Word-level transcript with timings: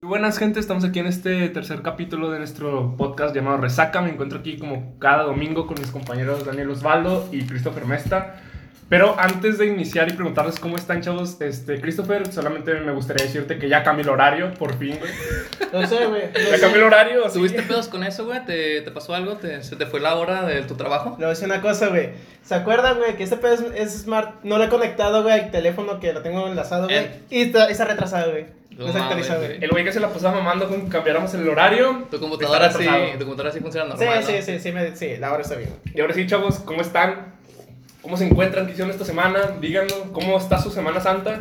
Muy 0.00 0.10
buenas 0.10 0.38
gente, 0.38 0.60
estamos 0.60 0.84
aquí 0.84 1.00
en 1.00 1.08
este 1.08 1.48
tercer 1.48 1.82
capítulo 1.82 2.30
de 2.30 2.38
nuestro 2.38 2.96
podcast 2.96 3.34
llamado 3.34 3.56
Resaca. 3.56 4.00
Me 4.00 4.10
encuentro 4.10 4.38
aquí 4.38 4.56
como 4.56 4.96
cada 5.00 5.24
domingo 5.24 5.66
con 5.66 5.76
mis 5.80 5.90
compañeros 5.90 6.46
Daniel 6.46 6.70
Osvaldo 6.70 7.28
y 7.32 7.44
Christopher 7.44 7.84
Mesta. 7.84 8.40
Pero 8.88 9.16
antes 9.18 9.58
de 9.58 9.66
iniciar 9.66 10.08
y 10.08 10.14
preguntarles 10.14 10.58
cómo 10.58 10.76
están, 10.76 11.02
chavos, 11.02 11.36
este, 11.40 11.78
Christopher, 11.78 12.32
solamente 12.32 12.72
me 12.80 12.92
gustaría 12.92 13.26
decirte 13.26 13.58
que 13.58 13.68
ya 13.68 13.82
cambió 13.82 14.04
el 14.04 14.08
horario, 14.10 14.54
por 14.54 14.78
fin, 14.78 14.98
güey. 14.98 15.10
No 15.72 15.86
sé, 15.86 16.06
güey. 16.06 16.22
no 16.32 16.38
Ya 16.40 16.54
sé. 16.56 16.60
cambió 16.60 16.78
el 16.80 16.84
horario. 16.86 17.26
así. 17.26 17.38
¿Tuviste 17.38 17.60
pedos 17.62 17.88
con 17.88 18.02
eso, 18.02 18.24
güey? 18.24 18.42
¿Te, 18.46 18.80
te 18.80 18.90
pasó 18.90 19.14
algo? 19.14 19.36
¿Te, 19.36 19.62
¿Se 19.62 19.76
te 19.76 19.84
fue 19.84 20.00
la 20.00 20.14
hora 20.16 20.46
de 20.46 20.62
tu 20.62 20.74
trabajo? 20.76 21.10
Le 21.10 21.16
voy 21.16 21.26
a 21.26 21.28
decir 21.28 21.44
una 21.44 21.60
cosa, 21.60 21.88
güey. 21.88 22.10
¿Se 22.42 22.54
acuerdan, 22.54 22.96
güey, 22.96 23.16
que 23.16 23.24
este 23.24 23.36
pedo 23.36 23.52
es, 23.52 23.60
es 23.74 24.02
smart? 24.04 24.42
No 24.44 24.56
lo 24.56 24.64
he 24.64 24.68
conectado, 24.70 25.22
güey, 25.22 25.34
al 25.38 25.50
teléfono 25.50 26.00
que 26.00 26.14
lo 26.14 26.22
tengo 26.22 26.46
enlazado, 26.48 26.84
güey. 26.84 26.96
Eh. 26.96 27.20
Y 27.28 27.42
está, 27.42 27.68
está 27.68 27.84
retrasado, 27.84 28.30
güey. 28.30 28.46
No 28.78 28.90
No 28.90 28.98
actualizado, 29.02 29.44
güey. 29.44 29.62
El 29.62 29.68
güey 29.70 29.84
que 29.84 29.92
se 29.92 30.00
la 30.00 30.08
pasaba 30.08 30.36
mamando 30.38 30.66
con 30.68 30.84
que 30.84 30.88
cambiáramos 30.88 31.34
el 31.34 31.46
horario. 31.46 32.06
Tu 32.10 32.18
computadora 32.18 32.72
sí, 32.72 32.86
tu 33.18 33.24
computadora 33.26 33.52
sí 33.52 33.60
funciona 33.60 33.94
Sí, 33.94 34.04
normal, 34.04 34.24
sí, 34.24 34.32
¿no? 34.38 34.42
sí, 34.42 34.58
sí, 34.60 34.72
me- 34.72 34.96
sí, 34.96 35.16
la 35.18 35.32
hora 35.34 35.42
está 35.42 35.56
bien. 35.56 35.68
Y 35.94 36.00
ahora 36.00 36.14
sí, 36.14 36.26
chavos, 36.26 36.60
¿cómo 36.60 36.80
están? 36.80 37.36
¿Cómo 38.02 38.16
se 38.16 38.26
encuentran? 38.26 38.66
¿Qué 38.66 38.72
hicieron 38.72 38.90
esta 38.92 39.04
semana? 39.04 39.40
Díganlo. 39.60 40.12
¿Cómo 40.12 40.38
está 40.38 40.58
su 40.60 40.70
Semana 40.70 41.00
Santa? 41.00 41.38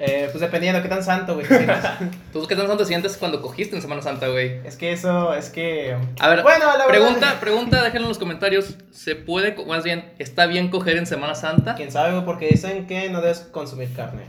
Eh, 0.00 0.28
pues 0.30 0.40
dependiendo 0.40 0.80
qué 0.80 0.88
tan 0.88 1.02
santo, 1.02 1.34
güey. 1.34 1.46
te. 1.46 1.98
¿Tú 2.32 2.46
qué 2.46 2.54
tan 2.54 2.66
te 2.76 2.84
sientes 2.84 3.16
cuando 3.16 3.42
cogiste 3.42 3.74
en 3.74 3.82
Semana 3.82 4.00
Santa, 4.02 4.28
güey? 4.28 4.60
es 4.64 4.76
que 4.76 4.92
eso, 4.92 5.34
es 5.34 5.50
que... 5.50 5.96
A 6.20 6.28
ver, 6.28 6.42
Bueno, 6.42 6.66
la 6.66 6.86
verdad- 6.86 6.88
pregunta, 6.88 7.40
pregunta, 7.40 7.82
déjenlo 7.82 8.06
en 8.06 8.08
los 8.10 8.18
comentarios. 8.18 8.76
¿Se 8.92 9.16
puede, 9.16 9.54
co- 9.56 9.64
más 9.66 9.82
bien, 9.82 10.12
está 10.18 10.46
bien 10.46 10.68
coger 10.70 10.96
en 10.98 11.06
Semana 11.06 11.34
Santa? 11.34 11.74
¿Quién 11.74 11.90
sabe, 11.90 12.12
güey? 12.12 12.24
Porque 12.24 12.46
dicen 12.48 12.86
que 12.86 13.08
no 13.10 13.20
debes 13.20 13.40
consumir 13.40 13.92
carne. 13.94 14.22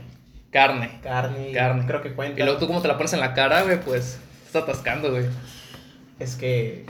Carne. 0.50 0.98
Carne, 1.02 1.52
Carne. 1.52 1.84
creo 1.86 2.02
que 2.02 2.14
cuenta. 2.14 2.40
Y 2.40 2.44
luego 2.44 2.58
tú 2.58 2.66
como 2.66 2.82
te 2.82 2.88
la 2.88 2.96
pones 2.96 3.12
en 3.12 3.20
la 3.20 3.34
cara, 3.34 3.62
güey, 3.62 3.78
pues, 3.80 4.18
estás 4.46 4.64
atascando, 4.64 5.10
güey. 5.12 5.26
Es 6.20 6.36
que... 6.36 6.84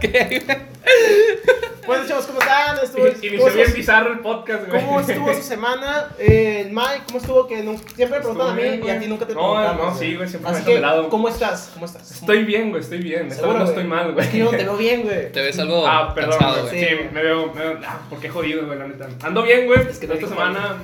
¿Qué? 0.00 0.42
bueno, 1.86 2.04
chavos, 2.06 2.26
¿cómo 2.26 2.38
están? 2.38 2.76
Estuvo, 2.84 3.06
Inició 3.08 3.38
¿cómo- 3.40 3.52
bien 3.54 3.72
bizarro 3.74 4.12
el 4.12 4.18
podcast, 4.20 4.68
güey. 4.68 4.84
¿Cómo 4.84 5.00
estuvo 5.00 5.32
su 5.34 5.42
semana? 5.42 6.08
Eh, 6.18 6.68
Mike, 6.70 7.02
¿cómo 7.06 7.18
estuvo? 7.18 7.46
Que 7.46 7.62
siempre 7.62 8.18
me 8.18 8.18
preguntan 8.18 8.48
a 8.50 8.52
mí 8.52 8.62
bien, 8.62 8.84
y 8.84 8.90
a 8.90 9.00
ti 9.00 9.06
nunca 9.06 9.26
te 9.26 9.32
No, 9.34 9.40
preguntamos. 9.54 9.94
no, 9.94 9.98
sí, 9.98 10.14
güey, 10.16 10.28
siempre 10.28 10.50
Así 10.50 10.60
me 10.60 10.66
que, 10.66 10.74
pelado. 10.74 11.08
¿cómo 11.08 11.28
estás? 11.30 11.70
¿Cómo 11.72 11.86
estás? 11.86 12.10
Estoy 12.12 12.44
bien, 12.44 12.68
güey, 12.70 12.82
estoy 12.82 12.98
bien. 12.98 13.22
Esta 13.28 13.36
Seguro, 13.36 13.54
vez 13.54 13.62
no 13.62 13.68
estoy 13.70 13.84
mal, 13.84 14.12
güey. 14.12 14.26
Es 14.26 14.30
que 14.32 14.38
yo 14.38 14.44
no 14.44 14.50
te 14.50 14.64
veo 14.64 14.76
bien, 14.76 15.02
güey. 15.04 15.32
Te 15.32 15.40
ves 15.40 15.58
algo 15.58 15.86
Ah, 15.86 16.12
perdón, 16.14 16.38
cansado, 16.38 16.66
güey. 16.66 16.78
Sí, 16.78 16.86
Sí. 16.90 16.94
me 17.14 17.22
veo. 17.22 17.52
Me 17.54 17.60
veo 17.62 17.78
ah, 17.86 18.00
¿por 18.10 18.20
qué 18.20 18.28
jodido, 18.28 18.66
güey? 18.66 18.78
La 18.78 18.86
neta. 18.86 19.08
Ando 19.22 19.42
bien, 19.42 19.64
güey. 19.66 19.80
Es 19.88 19.98
que 19.98 20.06
no 20.06 20.12
esta 20.14 20.28
semana 20.28 20.76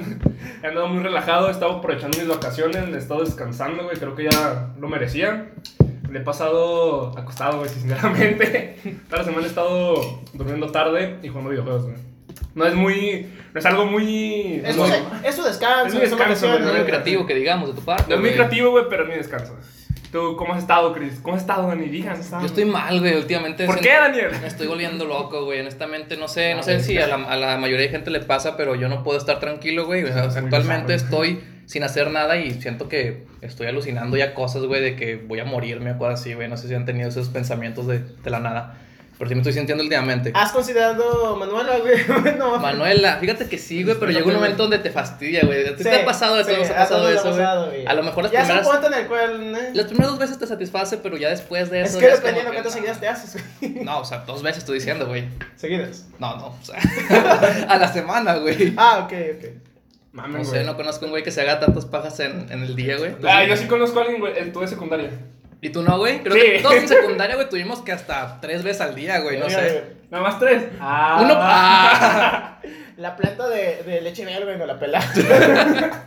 he 0.62 0.66
andado 0.66 0.88
muy 0.88 1.02
relajado. 1.02 1.48
He 1.48 1.52
estado 1.52 1.72
aprovechando 1.72 2.16
mis 2.16 2.28
vacaciones. 2.28 2.82
He 2.94 2.96
estado 2.98 3.22
descansando, 3.22 3.84
güey. 3.84 3.98
Creo 3.98 4.14
que 4.16 4.24
ya 4.30 4.68
lo 4.80 4.88
merecía. 4.88 5.50
Le 6.12 6.18
he 6.18 6.22
pasado 6.22 7.16
acostado, 7.18 7.58
güey, 7.58 7.70
sinceramente. 8.16 8.76
Toda 9.08 9.18
la 9.22 9.24
semana 9.24 9.46
he 9.46 9.48
estado 9.48 10.20
durmiendo 10.34 10.70
tarde 10.70 11.18
y 11.22 11.28
jugando 11.28 11.50
videojuegos, 11.50 11.84
güey. 11.84 11.96
No 12.54 12.66
es 12.66 12.74
muy. 12.74 13.26
No 13.54 13.58
es 13.60 13.66
algo 13.66 13.86
muy. 13.86 14.60
Es, 14.64 14.76
muy- 14.76 14.90
es 15.24 15.34
su 15.34 15.42
descanso, 15.42 15.86
Es 15.86 15.94
es, 15.94 16.00
mi 16.00 16.06
su 16.06 16.16
descanso, 16.16 16.48
güey, 16.48 16.60
No 16.60 16.68
es 16.70 16.76
muy 16.76 16.84
creativo 16.84 17.26
que 17.26 17.34
digamos 17.34 17.68
de 17.70 17.74
tu 17.74 17.84
parte. 17.84 18.04
no 18.08 18.16
es 18.16 18.20
muy 18.20 18.30
creativo, 18.30 18.70
güey, 18.70 18.84
pero 18.90 19.04
es 19.04 19.08
mi 19.08 19.14
descanso. 19.16 19.56
¿Tú 20.10 20.36
cómo 20.36 20.52
has 20.52 20.58
estado, 20.60 20.92
Chris? 20.92 21.20
¿Cómo 21.22 21.36
has 21.36 21.40
estado, 21.42 21.68
Dani? 21.68 21.86
Digan. 21.86 22.18
Yo 22.20 22.44
estoy 22.44 22.66
mal, 22.66 23.00
güey, 23.00 23.16
últimamente. 23.16 23.64
¿Por 23.64 23.80
qué, 23.80 23.92
Daniel? 23.94 24.28
Me 24.42 24.46
estoy 24.46 24.66
volviendo 24.66 25.06
loco, 25.06 25.46
güey. 25.46 25.60
Honestamente, 25.60 26.18
no 26.18 26.28
sé, 26.28 26.52
no 26.52 26.60
Ah, 26.60 26.64
sé 26.64 26.80
si 26.80 26.98
a 26.98 27.06
la, 27.06 27.14
a 27.14 27.36
la 27.36 27.56
mayoría 27.56 27.86
de 27.86 27.92
gente 27.92 28.10
le 28.10 28.20
pasa, 28.20 28.54
pero 28.58 28.74
yo 28.74 28.90
no 28.90 29.02
puedo 29.02 29.16
estar 29.18 29.40
tranquilo, 29.40 29.86
güey. 29.86 30.04
O 30.04 30.08
sea, 30.08 30.24
actualmente 30.24 30.92
bizarro. 30.92 31.04
estoy 31.24 31.40
sin 31.72 31.84
hacer 31.84 32.10
nada 32.10 32.36
y 32.36 32.50
siento 32.60 32.86
que 32.90 33.24
estoy 33.40 33.66
alucinando 33.66 34.18
ya 34.18 34.34
cosas, 34.34 34.62
güey, 34.64 34.82
de 34.82 34.94
que 34.94 35.16
voy 35.16 35.40
a 35.40 35.46
morirme 35.46 35.92
o 35.92 35.96
cosas 35.98 36.20
así, 36.20 36.34
güey. 36.34 36.46
No 36.46 36.58
sé 36.58 36.68
si 36.68 36.74
han 36.74 36.84
tenido 36.84 37.08
esos 37.08 37.30
pensamientos 37.30 37.86
de, 37.86 38.00
de 38.00 38.30
la 38.30 38.40
nada. 38.40 38.74
Pero 39.16 39.28
sí 39.30 39.34
me 39.36 39.40
estoy 39.40 39.54
sintiendo 39.54 39.82
últimamente. 39.82 40.32
¿Has 40.34 40.52
considerado 40.52 41.34
Manuela, 41.36 41.78
güey? 41.78 41.94
no. 42.38 42.58
Manuela, 42.58 43.16
fíjate 43.20 43.48
que 43.48 43.56
sí, 43.56 43.84
güey, 43.84 43.96
pero 43.98 44.10
llega 44.12 44.26
un 44.26 44.34
momento 44.34 44.64
donde 44.64 44.80
te 44.80 44.90
fastidia, 44.90 45.44
güey. 45.46 45.66
¿A 45.66 45.70
ti 45.76 45.82
Sí, 45.82 45.88
¿Te 45.88 46.02
ha 46.02 46.04
pasado 46.04 46.38
eso? 46.38 46.50
sí, 46.50 46.56
¿Nos 46.58 46.68
ha 46.70 46.74
pasado 46.74 47.08
eso, 47.08 47.22
güey? 47.22 47.32
pasado, 47.38 47.66
güey. 47.68 47.86
A 47.86 47.94
lo 47.94 48.02
mejor 48.02 48.24
las 48.24 48.32
ya 48.32 48.40
es 48.40 48.44
primeras... 48.46 48.68
punto 48.68 48.86
en 48.88 48.94
el 48.94 49.06
cual... 49.06 49.56
¿eh? 49.56 49.70
Las 49.72 49.86
primeras 49.86 50.10
dos 50.10 50.18
veces 50.18 50.38
te 50.38 50.46
satisface, 50.46 50.98
pero 50.98 51.16
ya 51.16 51.30
después 51.30 51.70
de 51.70 51.80
Es 51.82 51.90
eso... 51.90 52.00
que 52.00 52.06
ya 52.06 52.16
dependiendo 52.16 52.50
que- 52.50 52.56
cuántas 52.56 52.72
seguidas 52.74 53.00
te 53.00 53.08
haces, 53.08 53.42
güey. 53.60 53.84
No, 53.84 54.00
o 54.00 54.04
sea, 54.04 54.18
dos 54.26 54.42
veces 54.42 54.58
estoy 54.58 54.74
diciendo, 54.78 55.06
güey. 55.06 55.24
Seguidas. 55.56 56.06
No, 56.18 56.36
no, 56.36 56.46
o 56.48 56.58
sea, 56.62 56.78
a 57.68 57.78
la 57.78 57.90
semana, 57.92 58.34
güey. 58.36 58.74
Ah, 58.76 59.00
ok, 59.04 59.12
ok. 59.38 59.71
Mames, 60.12 60.38
No 60.38 60.44
sé, 60.44 60.50
güey. 60.56 60.66
no 60.66 60.76
conozco 60.76 61.04
un 61.06 61.10
güey 61.10 61.22
que 61.22 61.30
se 61.30 61.40
haga 61.40 61.58
tantas 61.58 61.86
pajas 61.86 62.20
en, 62.20 62.46
en 62.52 62.62
el 62.62 62.76
día, 62.76 62.98
güey. 62.98 63.12
Ah, 63.26 63.44
yo 63.44 63.56
sí 63.56 63.66
conozco 63.66 63.98
a 63.98 64.02
alguien, 64.02 64.20
güey. 64.20 64.52
Tú 64.52 64.60
de 64.60 64.68
secundaria. 64.68 65.10
¿Y 65.60 65.70
tú 65.70 65.82
no, 65.82 65.96
güey? 65.98 66.22
Creo 66.22 66.34
Sí. 66.34 66.40
que 66.40 66.58
todos 66.60 66.74
en 66.74 66.88
secundaria, 66.88 67.36
güey, 67.36 67.48
tuvimos 67.48 67.80
que 67.82 67.92
hasta 67.92 68.40
tres 68.40 68.62
veces 68.64 68.80
al 68.82 68.94
día, 68.94 69.20
güey, 69.20 69.38
no 69.38 69.46
Oiga, 69.46 69.58
sé. 69.60 69.84
Nada 70.10 70.24
más 70.24 70.38
tres. 70.38 70.64
Ah. 70.80 71.20
Uno, 71.22 71.34
ah, 71.38 72.60
La 72.98 73.16
planta 73.16 73.48
de, 73.48 73.82
de 73.84 74.00
leche 74.02 74.24
miel, 74.26 74.44
güey, 74.44 74.58
no 74.58 74.66
la 74.66 74.78
pela. 74.78 75.00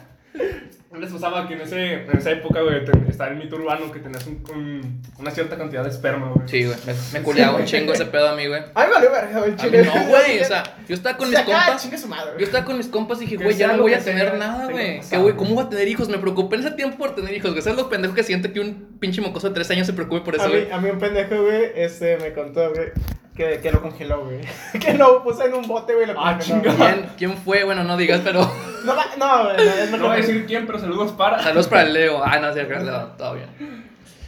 Yo 0.95 1.01
les 1.01 1.11
usaba 1.11 1.45
que 1.47 1.55
en, 1.55 1.61
ese, 1.61 1.93
en 1.93 2.17
esa 2.17 2.31
época, 2.31 2.61
güey, 2.61 2.77
estaba 3.09 3.29
el 3.31 3.35
mito 3.37 3.57
urbano 3.57 3.91
que 3.91 3.99
tenías 3.99 4.25
un- 4.27 4.41
un- 4.53 5.01
una 5.19 5.29
cierta 5.31 5.57
cantidad 5.57 5.83
de 5.83 5.89
esperma, 5.89 6.31
güey. 6.33 6.47
Sí, 6.47 6.63
güey, 6.63 6.77
me, 6.85 6.93
me 7.19 7.23
culeaba 7.23 7.57
un 7.57 7.65
chingo 7.65 7.91
ese 7.93 8.05
pedo 8.05 8.29
a 8.29 8.35
mí, 8.35 8.47
güey. 8.47 8.61
Ay, 8.73 8.87
vale, 8.93 9.09
verga, 9.09 9.39
güey, 9.39 9.51
A 9.51 9.55
mí 9.55 9.57
chile. 9.61 9.83
no, 9.83 10.03
güey, 10.07 10.39
o 10.39 10.45
sea, 10.45 10.63
yo 10.87 10.95
estaba 10.95 11.17
con 11.17 11.29
mis 11.29 11.39
compas. 11.39 11.81
chingue 11.83 11.97
su 11.97 12.07
madre. 12.07 12.31
Yo 12.39 12.45
estaba 12.45 12.63
con 12.63 12.77
mis 12.77 12.87
compas 12.87 13.17
y 13.21 13.25
dije, 13.25 13.35
güey, 13.43 13.57
ya 13.57 13.73
no 13.73 13.81
voy 13.81 13.93
a 13.93 13.99
tener 13.99 14.29
sea, 14.29 14.37
nada, 14.37 14.65
güey. 14.71 15.01
Que, 15.01 15.17
güey, 15.17 15.35
¿cómo 15.35 15.55
voy 15.55 15.65
a 15.65 15.69
tener 15.69 15.87
hijos? 15.87 16.07
Me 16.07 16.17
preocupé 16.17 16.55
en 16.55 16.61
ese 16.61 16.71
tiempo 16.71 16.97
por 16.97 17.13
tener 17.13 17.33
hijos, 17.33 17.51
güey. 17.51 17.61
¿Sabes 17.61 17.77
lo 17.77 17.89
pendejo 17.89 18.13
que 18.13 18.23
siente 18.23 18.53
que 18.53 18.61
un 18.61 18.97
pinche 18.99 19.19
mocoso 19.21 19.49
de 19.49 19.53
tres 19.53 19.69
años 19.71 19.85
se 19.87 19.93
preocupe 19.93 20.21
por 20.21 20.35
A 20.35 20.37
eso, 20.37 20.47
mí, 20.47 20.53
güey? 20.61 20.71
a 20.71 20.77
mí 20.79 20.89
un 20.89 20.99
pendejo, 20.99 21.43
güey, 21.43 21.71
este, 21.75 22.17
me 22.17 22.31
contó, 22.33 22.71
güey, 22.73 22.87
que, 23.35 23.59
que 23.61 23.71
lo 23.71 23.81
congeló, 23.81 24.25
güey. 24.25 24.39
que 24.79 24.93
lo 24.93 25.23
puso 25.23 25.45
en 25.45 25.53
un 25.53 25.67
bote, 25.67 25.93
güey, 25.93 26.07
lo 26.07 26.13
Ah, 26.19 26.37
congeló. 26.37 26.61
chinga. 26.71 26.75
¿Quién, 26.75 27.09
¿Quién 27.17 27.37
fue? 27.37 27.63
Bueno, 27.63 27.83
no 27.83 27.97
digas, 27.97 28.21
pero... 28.23 28.41
No, 28.85 28.93
no, 29.17 29.43
güey, 29.45 29.57
no, 29.57 29.63
es 29.63 29.91
No 29.91 29.97
mejor 29.97 30.07
voy 30.09 30.17
a 30.17 30.21
decir 30.21 30.45
quién, 30.45 30.65
pero 30.65 30.79
saludos 30.79 31.11
para. 31.13 31.41
Saludos 31.41 31.67
para 31.67 31.83
el 31.83 31.93
Leo. 31.93 32.21
Ah, 32.23 32.39
no, 32.39 32.53
sí, 32.53 32.59
acá, 32.59 32.79
Leo, 32.79 33.07
todo 33.17 33.33
bien. 33.35 33.85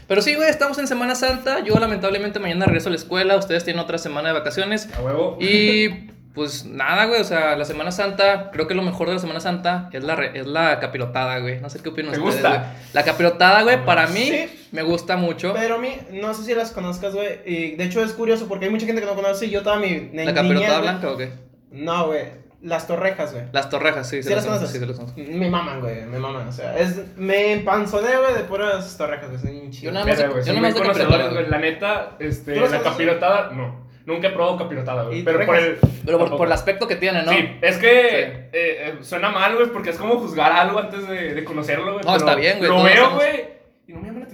Pero 0.08 0.22
sí, 0.22 0.36
güey, 0.36 0.50
estamos 0.50 0.78
en 0.80 0.88
Semana 0.88 1.16
Santa. 1.16 1.60
Yo, 1.60 1.76
lamentablemente, 1.80 2.40
mañana 2.40 2.66
regreso 2.66 2.88
a 2.88 2.92
la 2.92 2.96
escuela. 2.96 3.36
Ustedes 3.36 3.64
tienen 3.66 3.82
otra 3.84 3.98
semana 3.98 4.30
de 4.30 4.36
vacaciones. 4.36 4.88
A 4.98 5.02
huevo. 5.02 5.38
Y 5.42 6.10
pues 6.38 6.64
nada, 6.66 7.04
güey. 7.06 7.20
O 7.20 7.24
sea, 7.26 7.58
la 7.58 7.66
Semana 7.66 7.92
Santa, 7.92 8.50
creo 8.52 8.66
que 8.68 8.74
lo 8.76 8.82
mejor 8.82 9.08
de 9.10 9.16
la 9.16 9.20
Semana 9.20 9.42
Santa 9.42 9.90
es 9.92 10.02
la, 10.06 10.16
re- 10.16 10.40
es 10.40 10.48
la 10.48 10.80
capirotada, 10.80 11.40
güey. 11.40 11.60
No 11.60 11.70
sé 11.70 11.80
qué 11.82 11.90
opinan 11.90 12.14
¿Te 12.14 12.20
ustedes, 12.20 12.36
gusta? 12.44 12.58
güey. 12.58 12.70
La 12.94 13.04
capirotada, 13.04 13.64
güey, 13.64 13.84
para 13.84 14.08
mí 14.08 14.26
Sí. 14.30 14.68
me 14.72 14.84
gusta 14.84 15.18
mucho. 15.18 15.54
Pero 15.54 15.76
a 15.76 15.78
mí, 15.80 15.90
no 16.12 16.34
sé 16.34 16.44
si 16.44 16.54
las 16.56 16.72
conozcas, 16.72 17.14
güey, 17.14 17.40
y 17.46 17.76
de 17.76 17.84
hecho 17.84 18.02
es 18.02 18.14
curioso 18.14 18.48
porque 18.48 18.66
hay 18.66 18.72
mucha 18.72 18.86
gente 18.86 19.02
que 19.02 19.08
no 19.08 19.16
conoce 19.16 19.48
y 19.48 19.50
yo 19.50 19.64
toda 19.64 19.78
mi 19.78 20.10
¿La 20.14 20.34
capirotada 20.34 20.80
blanca 20.80 21.12
o 21.12 21.18
qué? 21.18 21.32
No, 21.72 22.08
güey, 22.08 22.26
las 22.62 22.88
torrejas, 22.88 23.34
güey. 23.34 23.44
Las 23.52 23.70
torrejas, 23.70 24.08
sí, 24.10 24.24
¿Sí 24.24 24.30
se 24.30 24.36
las 24.36 24.46
conoces? 24.46 24.70
sí, 24.70 24.80
se 24.80 24.86
las 24.86 24.96
conozco. 24.98 25.20
Me 25.20 25.50
maman, 25.50 25.80
güey, 25.82 26.06
me 26.06 26.18
maman, 26.20 26.48
o 26.48 26.52
sea, 26.52 26.78
es, 26.78 26.96
me 27.18 27.52
empanzoné, 27.54 28.16
güey, 28.18 28.34
de 28.36 28.44
puras 28.46 28.96
torrejas, 28.98 29.42
güey. 29.44 29.70
Yo 29.72 29.92
nada 29.92 30.06
más- 30.06 30.18
Verga, 30.18 30.34
güey, 30.34 30.46
yo 30.46 30.54
de 30.54 30.74
capirotada. 30.74 31.42
La 31.42 31.58
neta, 31.60 32.12
este, 32.20 32.54
¿Tú 32.54 32.60
los 32.62 32.72
la 32.72 32.78
conoces? 32.78 32.92
capirotada, 32.94 33.50
no. 33.52 33.87
Nunca 34.08 34.30
he 34.30 34.32
probado 34.32 34.58
capirotada, 34.58 35.04
güey. 35.04 35.20
¿Y 35.20 35.24
Pero 35.24 35.46
por 35.46 35.58
el. 35.58 35.78
Pero 36.06 36.38
por, 36.38 36.48
el 36.48 36.54
aspecto 36.54 36.88
que 36.88 36.96
tiene, 36.96 37.24
¿no? 37.24 37.32
Sí, 37.34 37.58
es 37.62 37.76
que 37.76 38.20
eh, 38.22 38.50
eh, 38.54 38.94
suena 39.02 39.30
mal, 39.30 39.56
güey, 39.56 39.68
porque 39.68 39.90
es 39.90 39.98
como 39.98 40.18
juzgar 40.18 40.54
algo 40.54 40.80
antes 40.80 41.06
de, 41.10 41.34
de 41.34 41.44
conocerlo, 41.44 41.96
güey. 41.96 42.06
No, 42.06 42.14
pero 42.14 42.16
está 42.16 42.36
bien, 42.36 42.58
güey, 42.60 42.70
Lo 42.70 42.84
veo, 42.84 43.16
güey, 43.16 43.57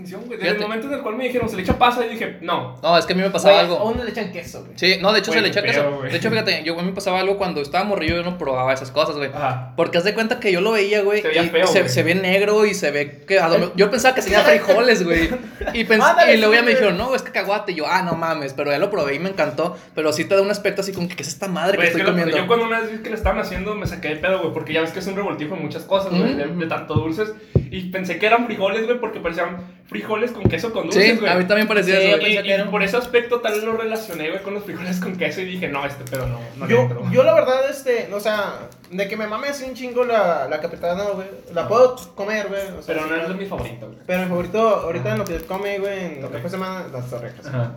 y 0.06 0.14
güey. 0.14 0.38
Desde 0.40 0.50
el 0.56 0.60
momento 0.60 0.88
en 0.88 0.94
el 0.94 1.02
cual 1.02 1.16
me 1.16 1.26
dijeron, 1.26 1.50
se 1.50 1.56
le 1.56 1.62
echa 1.64 1.78
pasa, 1.78 2.04
yo 2.04 2.10
dije, 2.10 2.38
no. 2.42 2.78
No, 2.82 2.98
es 2.98 3.06
que 3.06 3.14
a 3.14 3.16
mí 3.16 3.22
me 3.22 3.30
pasaba 3.30 3.54
Güey, 3.56 3.66
algo. 3.66 3.78
A 3.80 3.84
uno 3.92 4.04
le 4.04 4.10
echan 4.12 4.32
queso, 4.32 4.62
güey. 4.66 4.74
Sí, 4.76 4.98
no, 5.02 5.12
de 5.14 5.20
hecho 5.20 5.32
Güey, 5.32 5.40
se 5.40 5.44
le 5.44 5.50
echa 5.50 5.62
queso. 5.64 5.92
güey. 5.98 6.12
De 6.12 6.18
hecho, 6.18 6.30
fíjate, 6.30 6.64
yo 6.64 6.74
a 6.78 6.82
mí 6.82 6.90
me 6.90 6.94
pasaba 6.94 7.20
algo 7.20 7.38
cuando 7.38 7.62
estaba 7.62 7.84
morrillo, 7.84 8.16
yo 8.18 8.24
no 8.24 8.38
probaba 8.38 8.74
esas 8.74 8.92
cosas, 8.92 9.16
güey. 9.16 9.30
Ajá. 9.34 9.74
Porque 9.76 9.98
haz 9.98 10.04
de 10.04 10.14
cuenta 10.14 10.40
que 10.40 10.52
yo 10.52 10.62
lo 10.62 10.72
veía, 10.72 11.02
güey. 11.02 11.22
Se 11.22 11.28
veía 11.30 11.44
y 11.44 11.50
feo, 11.50 11.68
se, 11.68 11.88
se 11.90 12.04
ve 12.04 12.16
negro 12.16 12.66
y 12.66 12.74
se 12.74 12.92
ve 12.92 13.24
que. 13.28 13.40
yo 13.76 13.90
pensaba 13.92 14.16
que 14.16 14.22
tenía 14.22 14.40
frijoles, 14.44 15.04
güey. 15.04 15.30
Y, 15.74 15.86
pens- 15.86 16.04
Ándale, 16.04 16.36
y 16.36 16.38
luego 16.38 16.54
ya 16.54 16.62
me 16.64 16.72
dijeron, 16.72 16.98
no, 16.98 17.16
es 17.16 17.22
cacahuate. 17.22 17.72
Y 17.72 17.76
yo, 17.76 17.86
ah, 17.88 18.02
no 18.04 18.16
mames. 18.16 18.54
Pero 18.54 18.72
ya 18.72 18.80
lo 18.80 18.90
probé 18.90 19.16
y 19.16 19.20
me 19.20 19.30
encantó. 19.30 19.78
Pero 19.96 20.12
sí 20.14 20.26
te 20.26 20.36
da 20.36 20.42
un 20.42 20.52
aspecto 20.52 20.82
así 20.82 20.92
como 20.94 21.08
que, 21.08 21.16
¿qué 21.16 21.24
es 21.24 21.30
esta 21.30 21.48
madre 21.48 21.78
Güey, 21.78 21.88
que 21.90 21.94
es 21.94 22.00
estoy 22.00 22.02
que 22.02 22.06
lo- 22.06 22.12
comiendo? 22.12 22.38
yo 22.38 22.48
cuando 22.48 22.66
una 22.66 22.82
vez 22.82 22.92
vi 22.92 22.98
que 23.00 23.10
lo 23.10 23.16
estaban 23.16 23.40
haciendo 23.40 23.74
me 23.76 23.88
saqué 23.88 24.10
de 24.10 24.16
pedo, 24.18 24.40
güey, 24.42 24.54
porque 24.54 24.74
ya 24.74 24.82
ves 24.82 24.92
que 24.92 25.00
es 25.00 25.08
un 25.08 25.16
revoltijo 25.16 25.56
de 25.56 25.62
muchas 25.62 25.84
cosas, 25.84 26.12
güey, 26.12 26.34
de 26.36 26.66
tanto 26.68 26.94
dulces. 26.96 27.34
Y 27.72 27.90
pensé 27.90 28.20
que 28.20 28.28
eran 28.28 28.46
frijoles, 28.46 28.86
güey, 28.86 29.00
porque 29.00 29.20
parecían 29.20 29.58
frijoles 29.94 30.32
con 30.32 30.44
queso 30.44 30.74
con 30.74 30.84
dulces, 30.88 31.04
Sí, 31.14 31.18
güey. 31.18 31.32
a 31.32 31.36
mí 31.36 31.46
también 31.46 31.68
parecía 31.68 31.96
Sí, 32.00 32.08
eso. 32.08 32.28
Y, 32.46 32.52
era 32.52 32.70
por 32.70 32.82
ese 32.84 32.98
aspecto 32.98 33.40
tal 33.40 33.54
vez 33.54 33.64
lo 33.64 33.78
relacioné, 33.78 34.30
güey, 34.32 34.42
con 34.44 34.54
los 34.56 34.64
frijoles 34.64 35.00
con 35.00 35.16
queso 35.16 35.42
y 35.42 35.46
dije, 35.46 35.70
no, 35.70 35.86
este 35.86 36.04
pedo 36.04 36.28
no, 36.28 36.40
no 36.58 36.68
Yo, 36.68 36.82
entro. 36.82 37.04
yo 37.12 37.24
la 37.24 37.34
verdad, 37.34 37.70
este, 37.70 38.10
o 38.14 38.20
sea, 38.20 38.68
de 38.92 39.08
que 39.08 39.16
me 39.16 39.28
mame 39.28 39.48
así 39.50 39.64
un 39.64 39.74
chingo 39.76 40.04
la, 40.04 40.48
la 40.50 40.60
capirotada, 40.60 40.96
no, 40.96 41.14
güey. 41.14 41.28
La 41.54 41.68
puedo 41.68 41.96
comer, 42.16 42.48
güey. 42.48 42.62
o 42.78 42.82
sea, 42.82 42.96
Pero 42.96 43.06
no 43.08 43.16
sí, 43.26 43.32
es 43.32 43.38
mi 43.38 43.46
favorito, 43.46 43.86
güey. 43.88 44.00
Pero 44.06 44.22
mi 44.24 44.28
favorito 44.30 44.60
ahorita 44.68 45.12
en 45.14 45.18
lo 45.20 45.26
que 45.26 45.38
come, 45.46 45.80
güey, 45.80 46.00
en 46.18 46.22
lo 46.22 46.32
que 46.32 46.40
fue 46.40 46.50
semana, 46.50 46.86
las 46.92 47.10
torrejas. 47.10 47.46
Ajá. 47.46 47.74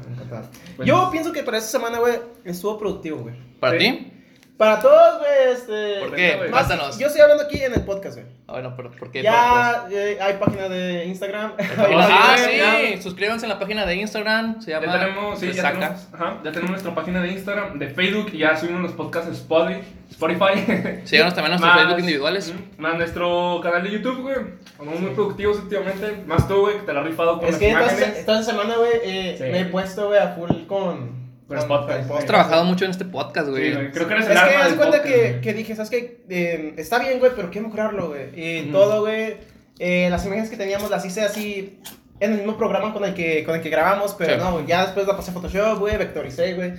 Bueno. 0.77 0.85
Yo 0.85 1.11
pienso 1.11 1.33
que 1.33 1.43
para 1.43 1.59
esta 1.59 1.71
semana, 1.71 1.99
güey, 1.99 2.15
estuvo 2.45 2.79
productivo, 2.79 3.19
güey. 3.19 3.35
¿Para 3.61 3.79
Sí. 3.79 3.85
ti? 3.91 4.13
Para 4.56 4.81
todos, 4.81 5.19
güey, 5.19 5.53
este. 5.53 6.00
¿Por 6.00 6.14
qué? 6.14 6.49
más- 6.50 6.99
yo 6.99 7.08
estoy 7.08 7.20
hablando 7.20 7.43
aquí 7.44 7.58
en 7.62 7.75
el 7.75 7.82
podcast, 7.82 8.17
güey. 8.17 8.26
Ah, 8.49 8.53
Bueno, 8.53 8.73
pero 8.75 8.91
¿por 8.93 9.11
qué? 9.11 9.23
Ya 9.23 9.87
eh, 9.91 10.17
hay 10.19 10.35
página 10.35 10.69
de 10.70 11.05
Instagram. 11.05 11.53
Ah, 11.58 12.37
sí, 12.38 13.03
suscríbanse 13.03 13.44
en 13.44 13.50
la 13.50 13.58
página 13.58 13.85
de 13.85 13.97
Instagram, 13.97 14.62
se 14.62 14.70
Ya 14.70 14.81
llama 14.81 14.99
tenemos, 14.99 15.38
sí, 15.38 15.53
ya 15.53 15.73
tenemos, 15.73 16.08
ajá, 16.12 16.38
ya 16.43 16.53
tenemos 16.53 16.70
nuestra 16.70 16.94
página 16.94 17.20
de 17.20 17.29
Instagram, 17.32 17.79
de 17.79 17.88
Facebook, 17.91 18.31
y 18.32 18.38
ya 18.38 18.56
subimos 18.56 18.81
los 18.81 18.93
podcasts 18.93 19.29
en 19.29 19.35
Spotify. 19.35 19.81
Spotify. 20.11 21.00
Síganos 21.05 21.35
también 21.35 21.53
en 21.55 21.61
nuestros 21.61 21.61
Más- 21.61 21.76
Facebook 21.82 21.99
individuales. 22.00 22.55
Más 22.79 22.94
nuestro 22.97 23.61
canal 23.62 23.82
de 23.82 23.91
YouTube, 23.91 24.23
güey. 24.23 24.37
Somos 24.79 25.00
muy 25.00 25.11
productivos 25.11 25.58
últimamente. 25.58 26.23
Más 26.26 26.49
tú, 26.49 26.61
güey, 26.61 26.79
que 26.79 26.87
te 26.87 26.93
la 26.94 27.00
has 27.00 27.06
rifado 27.06 27.37
con 27.38 27.44
Es 27.44 27.50
las 27.53 27.58
que 27.61 27.69
imágenes. 27.69 28.19
esta 28.19 28.43
semana, 28.43 28.76
güey, 28.76 28.93
eh, 29.03 29.35
Sí. 29.37 29.44
me 29.44 29.61
he 29.61 29.64
puesto, 29.67 30.06
güey, 30.06 30.19
a 30.19 30.29
full 30.29 30.67
con. 30.67 31.16
Con 31.48 31.58
Spotify. 31.58 32.12
Has 32.19 32.26
trabajado 32.26 32.64
mucho 32.64 32.84
en 32.84 32.90
este 32.90 33.04
podcast, 33.04 33.46
Sí, 33.46 33.50
güey. 33.52 33.72
güey, 33.75 33.90
creo 33.93 34.08
que 34.08 34.14
eres 34.14 34.25
Es 34.26 34.31
el 34.32 34.37
que 34.37 34.43
alma 34.43 34.64
haz 34.64 34.72
cuenta 34.75 34.98
podcast, 35.02 35.14
que, 35.14 35.40
que 35.40 35.52
dije, 35.54 35.76
¿sabes 35.76 35.90
qué? 35.90 36.20
Eh, 36.28 36.75
está 36.76 36.98
bien, 36.98 37.19
güey, 37.20 37.32
pero 37.37 37.50
quiero 37.50 37.69
mejorarlo, 37.69 38.08
güey. 38.08 38.28
Y 38.34 38.62
Ujú. 38.64 38.72
todo, 38.72 39.00
güey. 39.02 39.37
eh, 39.78 40.08
las 40.10 40.25
imágenes 40.25 40.48
que 40.50 40.56
teníamos 40.56 40.90
las 40.90 41.04
hice 41.04 41.20
así 41.22 41.78
en 42.19 42.32
el 42.32 42.38
mismo 42.38 42.56
programa 42.56 42.93
con 42.94 43.04
el 43.04 43.12
que, 43.14 43.44
con 43.44 43.54
el 43.54 43.60
que 43.60 43.69
grabamos, 43.69 44.14
pero 44.19 44.34
Sí. 44.34 44.38
no, 44.40 44.66
ya 44.66 44.82
después 44.87 45.06
la 45.06 45.14
pasé 45.16 45.31
a 45.31 45.34
Photoshop, 45.34 45.78
güey, 45.78 45.98
vectoricé, 45.98 46.54
güey. 46.54 46.72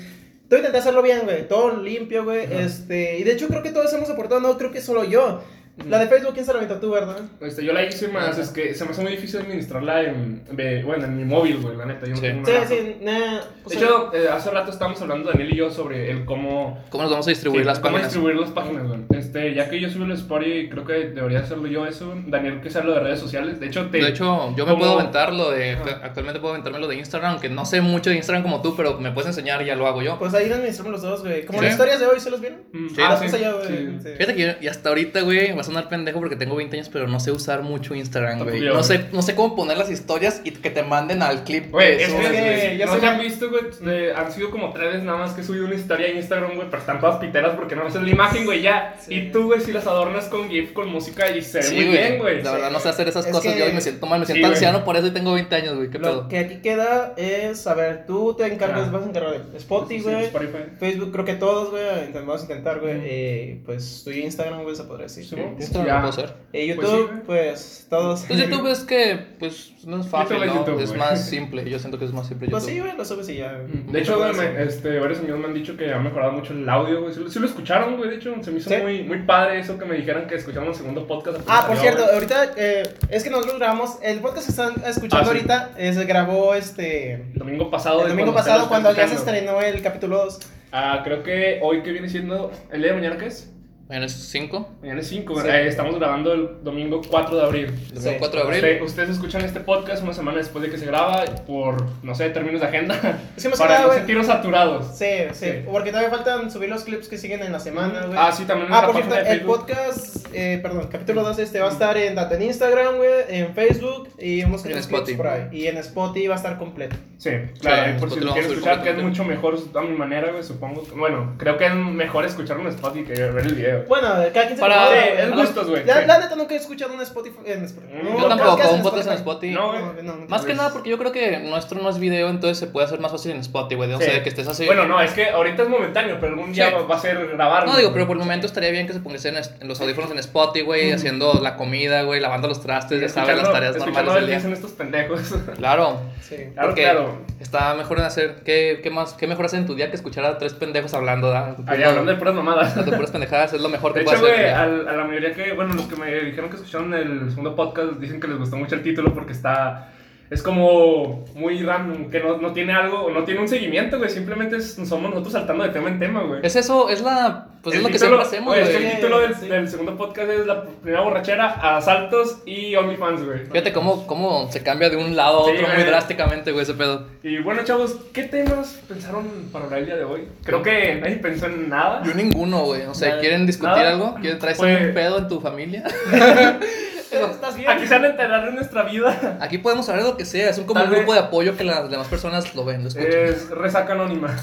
Todo 0.49 0.57
intenté 0.59 0.79
hacerlo 0.79 1.01
bien, 1.03 1.21
güey, 1.25 1.47
todo 1.47 1.77
limpio, 1.79 2.23
güey. 2.23 2.45
Ajá. 2.45 2.59
Este, 2.61 3.19
y 3.19 3.23
de 3.23 3.33
hecho 3.33 3.47
creo 3.47 3.61
que 3.61 3.69
todos 3.69 3.93
hemos 3.93 4.09
aportado, 4.09 4.41
no 4.41 4.57
creo 4.57 4.71
que 4.71 4.81
solo 4.81 5.03
yo. 5.03 5.43
La 5.85 5.99
de 5.99 6.07
Facebook, 6.07 6.33
¿quién 6.33 6.45
se 6.45 6.51
la 6.53 6.57
aventó 6.59 6.79
tú, 6.79 6.89
verdad? 6.91 7.17
Este, 7.39 7.63
yo 7.63 7.71
la 7.71 7.83
hice 7.83 8.07
más, 8.07 8.37
es 8.39 8.49
que 8.49 8.73
se 8.73 8.83
me 8.83 8.91
hace 8.91 9.01
muy 9.03 9.11
difícil 9.11 9.41
administrarla 9.41 10.03
en, 10.03 10.43
de- 10.51 10.83
bueno, 10.83 11.05
en 11.05 11.15
mi 11.15 11.23
móvil, 11.23 11.57
güey, 11.59 11.77
la 11.77 11.85
neta. 11.85 12.05
Yo 12.07 12.11
no 12.11 12.15
Sí. 12.17 12.21
tengo 12.23 12.45
Sí, 12.45 12.51
una- 12.51 12.65
sí, 12.67 12.95
nah, 13.01 13.39
o 13.63 13.69
De 13.69 13.75
hecho, 13.75 14.13
eh, 14.13 14.27
hace 14.31 14.49
rato 14.49 14.71
estábamos 14.71 14.99
hablando, 15.01 15.29
Daniel 15.29 15.53
y 15.53 15.55
yo, 15.55 15.69
sobre 15.69 16.09
el 16.09 16.25
cómo... 16.25 16.83
¿Cómo 16.89 17.03
nos 17.03 17.11
vamos 17.11 17.27
a 17.27 17.29
distribuir 17.29 17.61
sí, 17.61 17.67
las 17.67 17.77
cómo 17.79 17.91
páginas? 17.93 18.11
distribuir 18.11 18.35
las 18.41 18.49
páginas, 18.49 18.87
güey. 18.87 18.99
Este, 19.11 19.53
ya 19.53 19.69
que 19.69 19.79
yo 19.79 19.89
subo 19.89 20.05
el 20.05 20.11
story, 20.13 20.67
creo 20.69 20.83
que 20.83 20.93
debería 21.09 21.39
hacerlo 21.39 21.67
yo 21.67 21.85
eso. 21.85 22.13
Daniel, 22.25 22.59
que 22.61 22.69
sea 22.71 22.83
lo 22.83 22.93
de 22.93 22.99
redes 23.01 23.19
sociales. 23.19 23.59
De 23.59 23.67
hecho, 23.67 23.85
te... 23.89 23.99
De 23.99 24.09
hecho, 24.09 24.53
yo 24.57 24.65
me 24.65 24.75
puedo 24.75 24.93
aventar 24.99 25.31
lo 25.31 25.51
de. 25.51 25.73
Ajá. 25.73 26.01
Actualmente 26.03 26.39
puedo 26.39 26.53
aventarme 26.55 26.79
lo 26.79 26.87
de 26.87 26.95
Instagram, 26.95 27.33
aunque 27.33 27.49
no 27.49 27.65
sé 27.65 27.81
mucho 27.81 28.09
de 28.09 28.15
Instagram 28.15 28.41
como 28.43 28.61
tú, 28.63 28.75
pero 28.75 28.99
me 28.99 29.11
puedes 29.11 29.27
enseñar 29.27 29.61
y 29.61 29.65
ya 29.65 29.75
lo 29.75 29.85
hago 29.87 30.01
yo. 30.01 30.17
Pues 30.17 30.33
ahí 30.33 30.51
administramos 30.51 30.93
los 30.93 31.01
dos, 31.03 31.21
güey. 31.21 31.45
Como 31.45 31.59
Sí. 31.59 31.65
las 31.65 31.73
historias 31.73 31.99
de 31.99 32.07
hoy, 32.07 32.19
¿se 32.19 32.31
los 32.31 32.41
vieron? 32.41 32.61
Mm, 32.73 32.87
Sí. 32.89 32.95
Ah, 32.99 33.15
pues 33.19 33.31
sí, 33.31 33.37
allá, 33.37 33.51
güey. 33.53 33.67
sí. 33.67 33.97
sí. 34.01 34.09
Fíjate 34.17 34.35
que 34.35 34.41
yo, 34.41 34.51
y 34.59 34.67
hasta 34.67 34.89
ahorita, 34.89 35.21
güey, 35.21 35.53
sonar 35.67 35.87
pendejo 35.89 36.19
porque 36.19 36.35
tengo 36.35 36.55
20 36.55 36.75
años, 36.77 36.89
pero 36.91 37.07
no 37.07 37.19
sé 37.19 37.31
usar 37.31 37.61
mucho 37.61 37.93
Instagram, 37.95 38.43
güey. 38.43 38.61
No 38.61 38.83
sé, 38.83 39.05
no 39.11 39.21
sé 39.21 39.35
cómo 39.35 39.55
poner 39.55 39.77
las 39.77 39.91
historias 39.91 40.41
y 40.43 40.51
que 40.51 40.69
te 40.69 40.83
manden 40.83 41.21
al 41.21 41.43
clip. 41.43 41.71
Güey, 41.71 42.01
es 42.01 42.09
que, 42.11 42.77
ya 42.77 42.85
no 42.87 42.99
se 42.99 43.05
han 43.05 43.19
visto, 43.19 43.49
güey, 43.49 44.09
han 44.11 44.31
sido 44.31 44.49
como 44.49 44.71
tres 44.73 44.87
veces 44.87 45.03
nada 45.03 45.17
más 45.19 45.33
que 45.33 45.41
he 45.41 45.43
subido 45.43 45.65
una 45.65 45.75
historia 45.75 46.07
en 46.07 46.17
Instagram, 46.17 46.55
güey, 46.55 46.67
pero 46.69 46.79
están 46.79 46.99
todas 46.99 47.17
piteras 47.17 47.55
porque 47.55 47.75
no 47.75 47.85
haces 47.85 48.01
la 48.01 48.09
imagen, 48.09 48.45
güey, 48.45 48.61
ya. 48.61 48.95
Sí. 48.99 49.13
Y 49.15 49.31
tú, 49.31 49.45
güey, 49.45 49.61
si 49.61 49.71
las 49.71 49.85
adornas 49.87 50.25
con 50.25 50.49
GIF, 50.49 50.73
con 50.73 50.89
música 50.89 51.29
y 51.29 51.41
se 51.41 51.59
ve 51.59 51.63
Sí, 51.63 51.75
muy 51.75 51.85
güey. 51.85 51.97
bien, 51.97 52.17
güey. 52.19 52.41
La 52.43 52.51
verdad, 52.53 52.71
no 52.71 52.79
sé 52.79 52.89
hacer 52.89 53.07
esas 53.07 53.25
Es 53.25 53.31
cosas. 53.31 53.53
que- 53.53 53.59
Yo 53.59 53.73
me 53.73 53.81
siento 53.81 54.05
mal, 54.07 54.19
me 54.19 54.25
siento 54.25 54.47
anciano 54.47 54.83
por 54.83 54.95
eso 54.97 55.07
y 55.07 55.11
tengo 55.11 55.33
20 55.33 55.55
años, 55.55 55.75
güey. 55.75 55.89
¿Qué 55.89 55.99
Lo 55.99 56.03
pedo? 56.07 56.27
que 56.27 56.37
aquí 56.39 56.55
queda 56.61 57.13
es, 57.17 57.65
a 57.67 57.73
ver, 57.73 58.05
tú 58.05 58.33
te 58.35 58.45
encargas, 58.45 58.87
Ah. 58.87 58.91
vas 58.91 59.03
a 59.03 59.09
encargar 59.09 59.43
de 59.51 59.57
Spotify, 59.57 59.99
Sí, 59.99 60.03
güey. 60.09 60.25
Spotify. 60.25 60.57
Facebook, 60.79 61.11
creo 61.11 61.25
que 61.25 61.33
todos, 61.35 61.71
güey, 61.71 61.83
vamos 62.13 62.39
a 62.39 62.43
intentar, 62.43 62.79
güey. 62.79 62.93
Eh, 63.03 63.61
pues 63.65 64.01
tu 64.03 64.11
Instagram, 64.11 64.63
güey, 64.63 64.75
se 64.75 64.83
podría 64.83 65.05
decir. 65.07 65.25
Sí, 65.25 65.35
Instagram 65.57 65.85
Ya. 65.87 65.93
lo 65.95 65.99
puedo 66.01 66.09
hacer. 66.25 66.35
Eh, 66.53 66.73
Pues 66.75 66.89
YouTube, 66.89 67.09
sí, 67.13 67.21
pues, 67.25 67.87
todos. 67.89 68.23
Pues 68.27 68.39
YouTube 68.39 68.67
es 68.71 68.79
que, 68.79 69.19
pues, 69.39 69.73
no 69.85 69.99
es 70.01 70.07
fácil, 70.07 70.37
¿no? 70.39 70.45
YouTube, 70.45 70.79
es 70.81 70.89
güey. 70.89 70.99
más 70.99 71.25
simple. 71.29 71.69
Yo 71.69 71.77
siento 71.79 71.99
que 71.99 72.05
es 72.05 72.13
más 72.13 72.27
simple 72.27 72.49
Pues 72.49 72.63
YouTube. 72.63 72.75
sí, 72.75 72.81
güey, 72.81 72.97
lo 72.97 73.05
subes 73.05 73.29
y 73.29 73.35
ya. 73.37 73.53
De 73.53 73.99
hecho, 73.99 74.17
güey, 74.17 74.31
este, 74.57 74.99
varios 74.99 75.19
amigos 75.19 75.39
me 75.39 75.45
han 75.47 75.53
dicho 75.53 75.77
que 75.77 75.93
ha 75.93 75.99
mejorado 75.99 76.31
mucho 76.31 76.53
el 76.53 76.67
audio, 76.67 77.01
güey. 77.01 77.13
Sí, 77.13 77.19
lo- 77.19 77.29
sí 77.29 77.39
lo 77.39 77.45
escucharon, 77.45 77.97
güey. 77.97 78.09
De 78.09 78.15
hecho, 78.15 78.33
se 78.41 78.51
me 78.51 78.57
hizo 78.59 78.69
Sí. 78.69 78.77
muy, 78.81 79.03
muy 79.03 79.23
padre 79.23 79.59
eso 79.59 79.77
que 79.77 79.85
me 79.85 79.95
dijeran 79.95 80.27
que 80.27 80.35
escuchamos 80.35 80.69
el 80.69 80.75
segundo 80.75 81.05
podcast. 81.05 81.39
Ah, 81.47 81.65
por 81.67 81.77
cierto, 81.77 82.01
güey. 82.03 82.13
ahorita 82.15 82.51
eh, 82.57 82.83
es 83.09 83.23
que 83.23 83.29
nosotros 83.29 83.57
grabamos, 83.59 83.97
el 84.01 84.19
podcast 84.19 84.45
que 84.45 84.51
están 84.51 84.73
escuchando 84.85 85.25
Ah, 85.25 85.33
ahorita 85.33 85.71
eh, 85.77 85.93
se 85.93 86.05
grabó 86.05 86.55
este 86.55 87.13
El 87.13 87.33
domingo 87.35 87.69
pasado. 87.69 88.01
el 88.03 88.09
domingo 88.09 88.33
cuando 88.33 88.49
pasado 88.51 88.67
cuando 88.69 88.93
ya 88.95 89.07
se 89.07 89.15
estrenó 89.15 89.61
el 89.61 89.81
capítulo 89.81 90.17
2. 90.25 90.39
Ah, 90.71 91.01
creo 91.03 91.23
que 91.23 91.59
hoy 91.63 91.81
que 91.81 91.91
viene 91.91 92.09
siendo. 92.09 92.51
¿El 92.71 92.81
día 92.81 92.91
de 92.91 92.97
mañana 92.97 93.17
qué 93.17 93.27
es? 93.27 93.51
Mañana 93.89 94.05
es 94.07 94.11
5, 94.31 94.69
Mañana 94.81 94.99
es 94.99 95.07
5, 95.07 95.41
Sí. 95.41 95.47
estamos 95.49 95.95
grabando 95.95 96.33
el 96.33 96.49
domingo 96.61 97.01
4 97.09 97.37
de 97.37 97.43
abril. 97.43 97.65
domingo 97.93 98.01
Sí. 98.01 98.15
4 98.19 98.39
de 98.41 98.45
abril. 98.45 98.59
Usted- 98.59 98.81
ustedes 98.81 99.09
escuchan 99.11 99.45
este 99.45 99.61
podcast 99.61 100.03
una 100.03 100.11
semana 100.13 100.39
después 100.39 100.61
de 100.61 100.69
que 100.69 100.77
se 100.77 100.85
graba 100.85 101.23
por, 101.47 101.85
no 102.03 102.13
sé, 102.13 102.29
términos 102.31 102.59
de 102.59 102.67
agenda. 102.67 102.95
Es 103.37 103.43
que 103.43 103.49
más 103.49 103.57
que 103.57 103.63
para 103.63 103.69
nada, 103.75 103.81
no 103.83 103.87
güey. 103.87 103.99
sentirnos 103.99 104.27
saturados. 104.27 104.97
Sí, 104.97 105.05
sí, 105.31 105.45
Sí. 105.45 105.51
porque 105.71 105.91
todavía 105.91 106.09
faltan 106.09 106.51
subir 106.51 106.67
los 106.67 106.83
clips 106.83 107.07
que 107.07 107.17
siguen 107.17 107.41
en 107.43 107.53
la 107.53 107.61
semana, 107.61 108.01
güey. 108.07 108.17
Ah, 108.19 108.29
sí, 108.33 108.43
también 108.43 108.67
en 108.67 108.73
Ah, 108.73 108.81
por 108.87 108.95
cierto, 108.97 109.15
de 109.15 109.31
el 109.31 109.41
podcast, 109.41 110.27
eh, 110.33 110.59
perdón, 110.61 110.89
capítulo 110.91 111.23
2 111.23 111.39
este 111.39 111.61
va 111.61 111.69
a 111.69 111.71
estar 111.71 111.95
en, 111.95 112.15
tanto 112.15 112.35
en 112.35 112.41
Instagram, 112.41 112.97
güey, 112.97 113.09
en 113.29 113.53
Facebook 113.55 114.09
y 114.19 114.39
Y 114.39 114.41
en 114.41 114.53
Spotify. 114.53 115.15
por 115.15 115.27
ahí. 115.27 115.47
Y 115.53 115.67
en 115.67 115.77
Spotify 115.77 116.27
va 116.27 116.33
a 116.33 116.37
estar 116.37 116.57
completo. 116.57 116.97
Sí, 117.19 117.31
claro, 117.61 117.93
Sí, 117.93 117.99
por 118.01 118.11
si 118.11 118.19
lo 118.19 118.33
quieren 118.33 118.51
escuchar, 118.51 118.83
que 118.83 118.89
es 118.89 118.97
mucho 119.01 119.23
mejor 119.23 119.57
a 119.75 119.81
mi 119.81 119.95
manera, 119.97 120.29
güey, 120.31 120.43
supongo. 120.43 120.83
Bueno, 120.93 121.35
creo 121.37 121.57
que 121.57 121.67
es 121.67 121.73
mejor 121.73 122.25
escucharlo 122.25 122.63
en 122.63 122.75
Spotify 122.75 123.05
que 123.05 123.13
ver 123.23 123.45
el 123.45 123.55
video. 123.55 123.76
Bueno, 123.87 124.07
cada 124.09 124.31
quien 124.31 124.49
se 124.55 124.59
Para- 124.59 124.75
acomoda, 124.83 125.01
Sí, 125.03 125.09
güey. 125.13 125.23
es 125.25 125.31
gustos, 125.35 125.69
güey. 125.69 125.85
La, 125.85 126.01
sí. 126.01 126.07
la 126.07 126.19
neta 126.19 126.35
nunca 126.35 126.53
he 126.53 126.57
escuchado 126.57 126.93
un 126.93 127.01
Spotify. 127.01 127.37
En 127.45 127.63
Spotify. 127.65 127.93
Yo 128.03 128.09
un 128.11 128.21
Yo 128.21 128.27
tampoco, 128.27 128.69
un 128.73 128.81
podcast 128.83 129.07
en 129.07 129.13
Spotify. 129.13 129.53
No, 129.53 129.67
güey. 129.71 129.81
No, 130.03 130.15
no, 130.15 130.25
Más 130.27 130.45
que 130.45 130.53
nada 130.53 130.71
porque 130.73 130.89
yo 130.89 130.97
creo 130.97 131.11
que 131.11 131.39
nuestro 131.39 131.81
no 131.81 131.89
es 131.89 131.99
video, 131.99 132.29
entonces 132.29 132.57
se 132.57 132.67
puede 132.67 132.85
hacer 132.85 132.99
más 132.99 133.11
fácil 133.11 133.31
en 133.31 133.39
Spotify, 133.39 133.75
güey. 133.75 133.93
O 133.93 133.97
Sí. 133.99 134.05
sea, 134.05 134.23
que 134.23 134.29
estés 134.29 134.47
así. 134.47 134.65
Bueno, 134.65 134.85
no, 134.85 135.01
es 135.01 135.11
que 135.11 135.29
ahorita 135.29 135.63
es 135.63 135.69
momentáneo, 135.69 136.17
pero 136.19 136.33
algún 136.33 136.53
día 136.53 136.69
Sí. 136.69 136.75
va- 136.89 136.95
a 136.95 136.99
ser 136.99 137.27
grabar. 137.33 137.65
No, 137.67 137.77
digo, 137.77 137.91
pero 137.93 138.07
por 138.07 138.15
el 138.15 138.19
momento 138.23 138.47
estaría 138.47 138.71
bien 138.71 138.87
que 138.87 138.93
se 138.93 138.99
pongan 138.99 139.19
en, 139.23 139.35
en 139.61 139.67
los 139.67 139.79
audífonos 139.81 140.11
en 140.11 140.19
Spotify, 140.19 140.65
güey, 140.65 140.91
haciendo 140.91 141.33
la 141.41 141.55
comida, 141.55 142.03
güey, 142.03 142.19
lavando 142.19 142.47
los 142.47 142.61
trastes, 142.61 142.99
ya 143.01 143.09
sabes, 143.09 143.37
las 143.37 143.51
tareas 143.51 143.77
normales 143.77 144.13
del 144.13 144.21
que 144.23 144.27
día. 144.27 144.35
dicen 144.37 144.53
estos 144.53 144.71
pendejos. 144.71 145.21
Claro, 145.57 145.99
Sí. 146.21 146.35
Claro, 146.53 146.67
porque 146.69 146.81
claro. 146.83 147.17
está 147.39 147.73
mejor 147.75 147.99
en 147.99 148.05
hacer. 148.05 148.35
¿qué, 148.43 148.79
qué 148.83 148.89
más, 148.89 149.13
¿Qué 149.13 149.27
mejor 149.27 149.45
hacer 149.45 149.59
en 149.59 149.65
tu 149.65 149.75
día 149.75 149.89
que 149.89 149.95
escuchar 149.95 150.25
a 150.25 150.37
tres 150.37 150.53
pendejos 150.53 150.93
hablando? 150.93 151.29
¿da? 151.29 151.55
Ahí 151.67 151.81
hablando 151.83 152.11
de 152.11 152.17
puras 152.17 152.33
mamadas. 152.33 152.75
De 152.85 152.91
puras 152.91 153.11
pendejadas, 153.11 153.53
es 153.53 153.61
lo 153.61 153.66
mejor 153.69 153.93
que 153.93 153.99
De 153.99 154.05
puedes 154.05 154.21
hecho, 154.21 154.31
hacer. 154.31 154.53
al- 154.53 154.87
a 154.87 154.93
la 154.93 155.03
mayoría 155.05 155.33
que, 155.33 155.53
bueno, 155.53 155.73
los 155.73 155.85
que 155.87 155.95
me 155.95 156.13
dijeron 156.21 156.49
que 156.49 156.55
escucharon 156.57 156.93
el 156.93 157.29
segundo 157.29 157.55
podcast 157.55 157.93
dicen 157.99 158.19
que 158.19 158.27
les 158.27 158.37
gustó 158.37 158.57
mucho 158.57 158.75
el 158.75 158.81
título 158.83 159.13
porque 159.13 159.33
está, 159.33 159.91
es 160.29 160.43
como 160.43 161.25
muy 161.35 161.61
random, 161.63 162.09
que 162.09 162.19
no, 162.19 162.37
no 162.37 162.51
tiene 162.53 162.73
algo, 162.73 163.09
no 163.11 163.23
tiene 163.23 163.39
un 163.41 163.47
seguimiento, 163.47 163.97
güey, 163.97 164.09
simplemente 164.09 164.57
es- 164.57 164.75
somos 164.75 165.09
nosotros 165.09 165.33
saltando 165.33 165.63
de 165.63 165.69
tema 165.69 165.89
en 165.89 165.99
tema, 165.99 166.23
güey. 166.23 166.41
Es 166.43 166.55
eso, 166.55 166.89
es 166.89 167.01
la. 167.01 167.47
Pues 167.63 167.75
El 167.75 167.79
es 167.81 167.87
lo 167.87 167.91
que 167.91 167.99
siempre 167.99 168.21
hacemos, 168.21 168.53
güey, 168.53 168.61
es 168.61 168.69
que 168.69 168.75
güey. 168.75 168.85
el 168.87 168.95
título 168.97 169.19
del, 169.19 169.35
Sí. 169.35 169.47
del 169.47 169.67
segundo 169.67 169.97
podcast 169.97 170.29
es 170.29 170.45
la 170.45 170.63
primera 170.63 171.01
borrachera, 171.01 171.75
asaltos 171.77 172.37
y 172.45 172.75
OnlyFans, 172.75 173.25
güey. 173.25 173.39
Fíjate 173.51 173.73
cómo, 173.73 174.07
cómo 174.07 174.49
se 174.51 174.61
cambia 174.63 174.89
de 174.89 174.95
un 174.95 175.15
lado 175.17 175.41
a 175.41 175.45
Sí, 175.45 175.51
otro 175.55 175.67
muy 175.67 175.75
güey. 175.75 175.87
drásticamente, 175.87 176.51
güey, 176.51 176.63
ese 176.63 176.75
pedo. 176.75 177.07
Y 177.23 177.39
bueno, 177.39 177.63
chavos, 177.65 177.97
¿qué 178.13 178.23
temas 178.23 178.79
pensaron 178.87 179.25
para 179.51 179.65
hablar 179.65 179.79
el 179.81 179.85
día 179.87 179.95
de 179.97 180.03
hoy? 180.05 180.27
Creo 180.45 180.61
que 180.63 180.95
nadie 181.01 181.17
pensó 181.17 181.47
en 181.47 181.67
nada. 181.67 182.03
Yo 182.05 182.13
ninguno, 182.13 182.61
güey. 182.63 182.83
O 182.83 182.93
sea. 182.93 183.19
¿quieren 183.19 183.45
discutir 183.45 183.75
Nada. 183.75 183.89
algo? 183.89 184.15
¿Quieren 184.21 184.39
traerse 184.39 184.61
Pues- 184.61 184.81
un 184.87 184.93
pedo 184.93 185.17
en 185.17 185.27
tu 185.27 185.41
familia? 185.41 185.83
¿Estás 187.25 187.55
bien? 187.55 187.69
Aquí 187.69 187.87
se 187.87 187.93
van 187.95 188.05
a 188.05 188.07
enterar 188.09 188.45
de 188.45 188.51
nuestra 188.51 188.83
vida. 188.83 189.37
Aquí 189.41 189.57
podemos 189.57 189.87
hablar 189.89 190.05
de 190.05 190.11
lo 190.11 190.17
que 190.17 190.25
sea. 190.25 190.49
Es 190.49 190.57
un 190.57 190.65
como 190.65 190.79
Tal 190.81 190.89
un 190.89 190.95
grupo 190.95 191.11
vez- 191.11 191.21
de 191.21 191.27
apoyo 191.27 191.57
que 191.57 191.63
las 191.63 191.89
demás 191.89 192.07
personas 192.07 192.53
lo 192.55 192.63
ven, 192.65 192.83
lo 192.83 192.89
escuchan. 192.89 193.11
Es 193.11 193.49
resaca 193.49 193.93
anónima. 193.93 194.35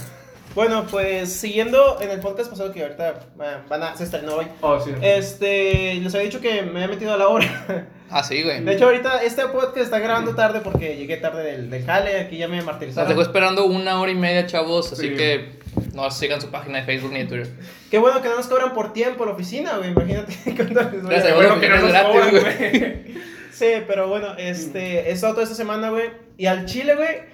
Bueno, 0.54 0.87
pues 0.88 1.33
siguiendo 1.33 1.99
en 2.00 2.11
el 2.11 2.21
podcast 2.21 2.49
pasado 2.49 2.71
que 2.71 2.81
ahorita 2.83 3.09
eh, 3.09 3.14
van 3.69 3.83
a, 3.83 3.97
se 3.97 4.04
estrenó 4.04 4.37
hoy. 4.37 4.47
Oh, 4.61 4.78
sí. 4.78 4.93
Este, 5.02 5.95
les 5.95 6.14
había 6.14 6.26
dicho 6.26 6.40
que 6.40 6.62
me 6.62 6.85
he 6.85 6.88
metido 6.88 7.12
a 7.12 7.16
la 7.16 7.26
hora. 7.28 7.87
Ah, 8.11 8.23
sí, 8.23 8.40
güey. 8.45 8.62
De 8.62 8.75
hecho, 8.75 8.85
ahorita 8.85 9.23
este 9.25 9.43
podcast 9.47 9.78
está 9.78 9.99
grabando 9.99 10.37
tarde 10.37 10.61
porque 10.62 10.97
llegué 10.97 11.16
tarde 11.16 11.43
del, 11.43 11.71
del 11.71 11.85
jale. 11.85 12.21
Aquí 12.21 12.37
ya 12.37 12.47
me 12.47 12.59
Nos 12.59 12.66
martirizaron. 12.66 13.09
dejó 13.09 13.23
esperando 13.23 13.64
una 13.64 14.00
hora 14.00 14.12
y 14.12 14.14
media, 14.14 14.47
chavos. 14.47 14.93
Así 14.93 15.09
Sí. 15.09 15.16
que 15.16 15.59
no 15.95 16.11
sigan 16.11 16.41
su 16.41 16.51
página 16.51 16.79
de 16.81 16.85
Facebook 16.85 17.13
ni 17.13 17.21
de 17.21 17.27
Twitter. 17.27 17.51
Qué 17.91 17.99
bueno 17.99 18.21
que 18.23 18.29
no 18.29 18.37
nos 18.37 18.47
cobran 18.47 18.73
por 18.75 18.93
tiempo 18.93 19.25
la 19.25 19.33
oficina, 19.33 19.77
güey. 19.79 19.91
Imagínate 19.91 20.35
cuánto 20.57 20.83
les 20.91 21.03
voy 21.03 21.15
a- 21.15 21.35
bueno, 21.35 21.61
que 21.61 21.69
no 21.69 21.75
es 21.77 21.83
nos 21.83 21.91
gratis, 21.91 22.13
cobran, 22.13 22.31
güey. 22.31 23.15
Sí, 23.55 23.67
pero 23.87 24.09
bueno, 24.09 24.35
este, 24.37 25.09
he 25.09 25.13
estado 25.13 25.35
toda 25.35 25.45
esta 25.45 25.55
semana, 25.55 25.91
güey. 25.91 26.11
Y 26.37 26.47
al 26.47 26.67
chile, 26.67 26.97
güey. 26.97 27.33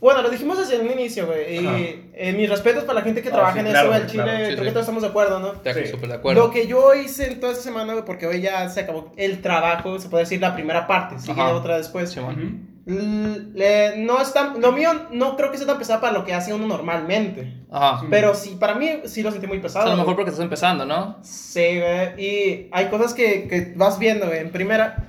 Bueno, 0.00 0.22
lo 0.22 0.28
dijimos 0.28 0.58
desde 0.58 0.78
un 0.78 0.92
inicio, 0.92 1.26
güey. 1.26 1.56
Y 1.56 2.10
eh, 2.14 2.32
mis 2.36 2.48
respetos 2.48 2.84
para 2.84 3.00
la 3.00 3.04
gente 3.04 3.20
que 3.20 3.30
Ah, 3.30 3.32
trabaja 3.32 3.54
sí, 3.54 3.58
en 3.60 3.66
claro, 3.66 3.78
eso, 3.80 3.88
güey. 3.88 4.00
Al 4.02 4.06
chile, 4.08 4.22
claro. 4.22 4.38
Sí, 4.38 4.44
creo 4.44 4.58
sí. 4.58 4.64
que 4.64 4.70
todos 4.70 4.82
estamos 4.82 5.02
de 5.02 5.08
acuerdo, 5.08 5.38
¿no? 5.40 5.54
Sí. 5.54 5.86
súper 5.90 6.08
de 6.10 6.14
acuerdo. 6.14 6.40
Lo 6.46 6.50
que 6.52 6.66
yo 6.68 6.94
hice 6.94 7.26
en 7.32 7.40
toda 7.40 7.50
esta 7.52 7.64
semana, 7.64 7.94
güey, 7.94 8.04
porque 8.04 8.26
hoy 8.28 8.42
ya 8.42 8.68
se 8.68 8.80
acabó 8.82 9.12
el 9.16 9.40
trabajo, 9.42 9.98
se 9.98 10.08
puede 10.08 10.22
decir 10.22 10.40
la 10.40 10.54
primera 10.54 10.86
parte, 10.86 11.18
sigue 11.18 11.40
otra 11.42 11.78
después. 11.78 12.10
Sí, 12.12 12.20
man. 12.20 12.30
Ujú. 12.36 12.40
L- 12.42 12.75
le- 12.86 13.96
no 13.98 14.20
es 14.22 14.32
tan- 14.32 14.60
lo 14.60 14.70
mío 14.72 14.90
no 15.10 15.36
creo 15.36 15.50
que 15.50 15.58
sea 15.58 15.66
tan 15.66 15.78
pesado 15.78 16.00
para 16.00 16.12
lo 16.12 16.24
que 16.24 16.32
hace 16.32 16.54
uno 16.54 16.66
normalmente. 16.66 17.52
Ajá. 17.70 18.06
Pero 18.10 18.34
sí, 18.34 18.56
para 18.60 18.74
mí 18.76 18.88
sí 19.06 19.22
lo 19.22 19.32
sentí 19.32 19.46
muy 19.48 19.58
O 19.58 19.62
pesado. 19.62 19.84
sea, 19.86 19.92
a 19.92 19.96
lo 19.96 20.00
mejor 20.02 20.14
porque 20.14 20.30
estás 20.30 20.44
empezando, 20.44 20.86
¿no? 20.86 21.18
Sí, 21.22 21.80
güey. 21.80 22.24
Y 22.24 22.68
hay 22.70 22.86
cosas 22.86 23.12
que, 23.12 23.48
que 23.48 23.72
vas 23.76 23.98
viendo, 23.98 24.26
güey. 24.26 24.38
En 24.38 24.50
primera, 24.50 25.08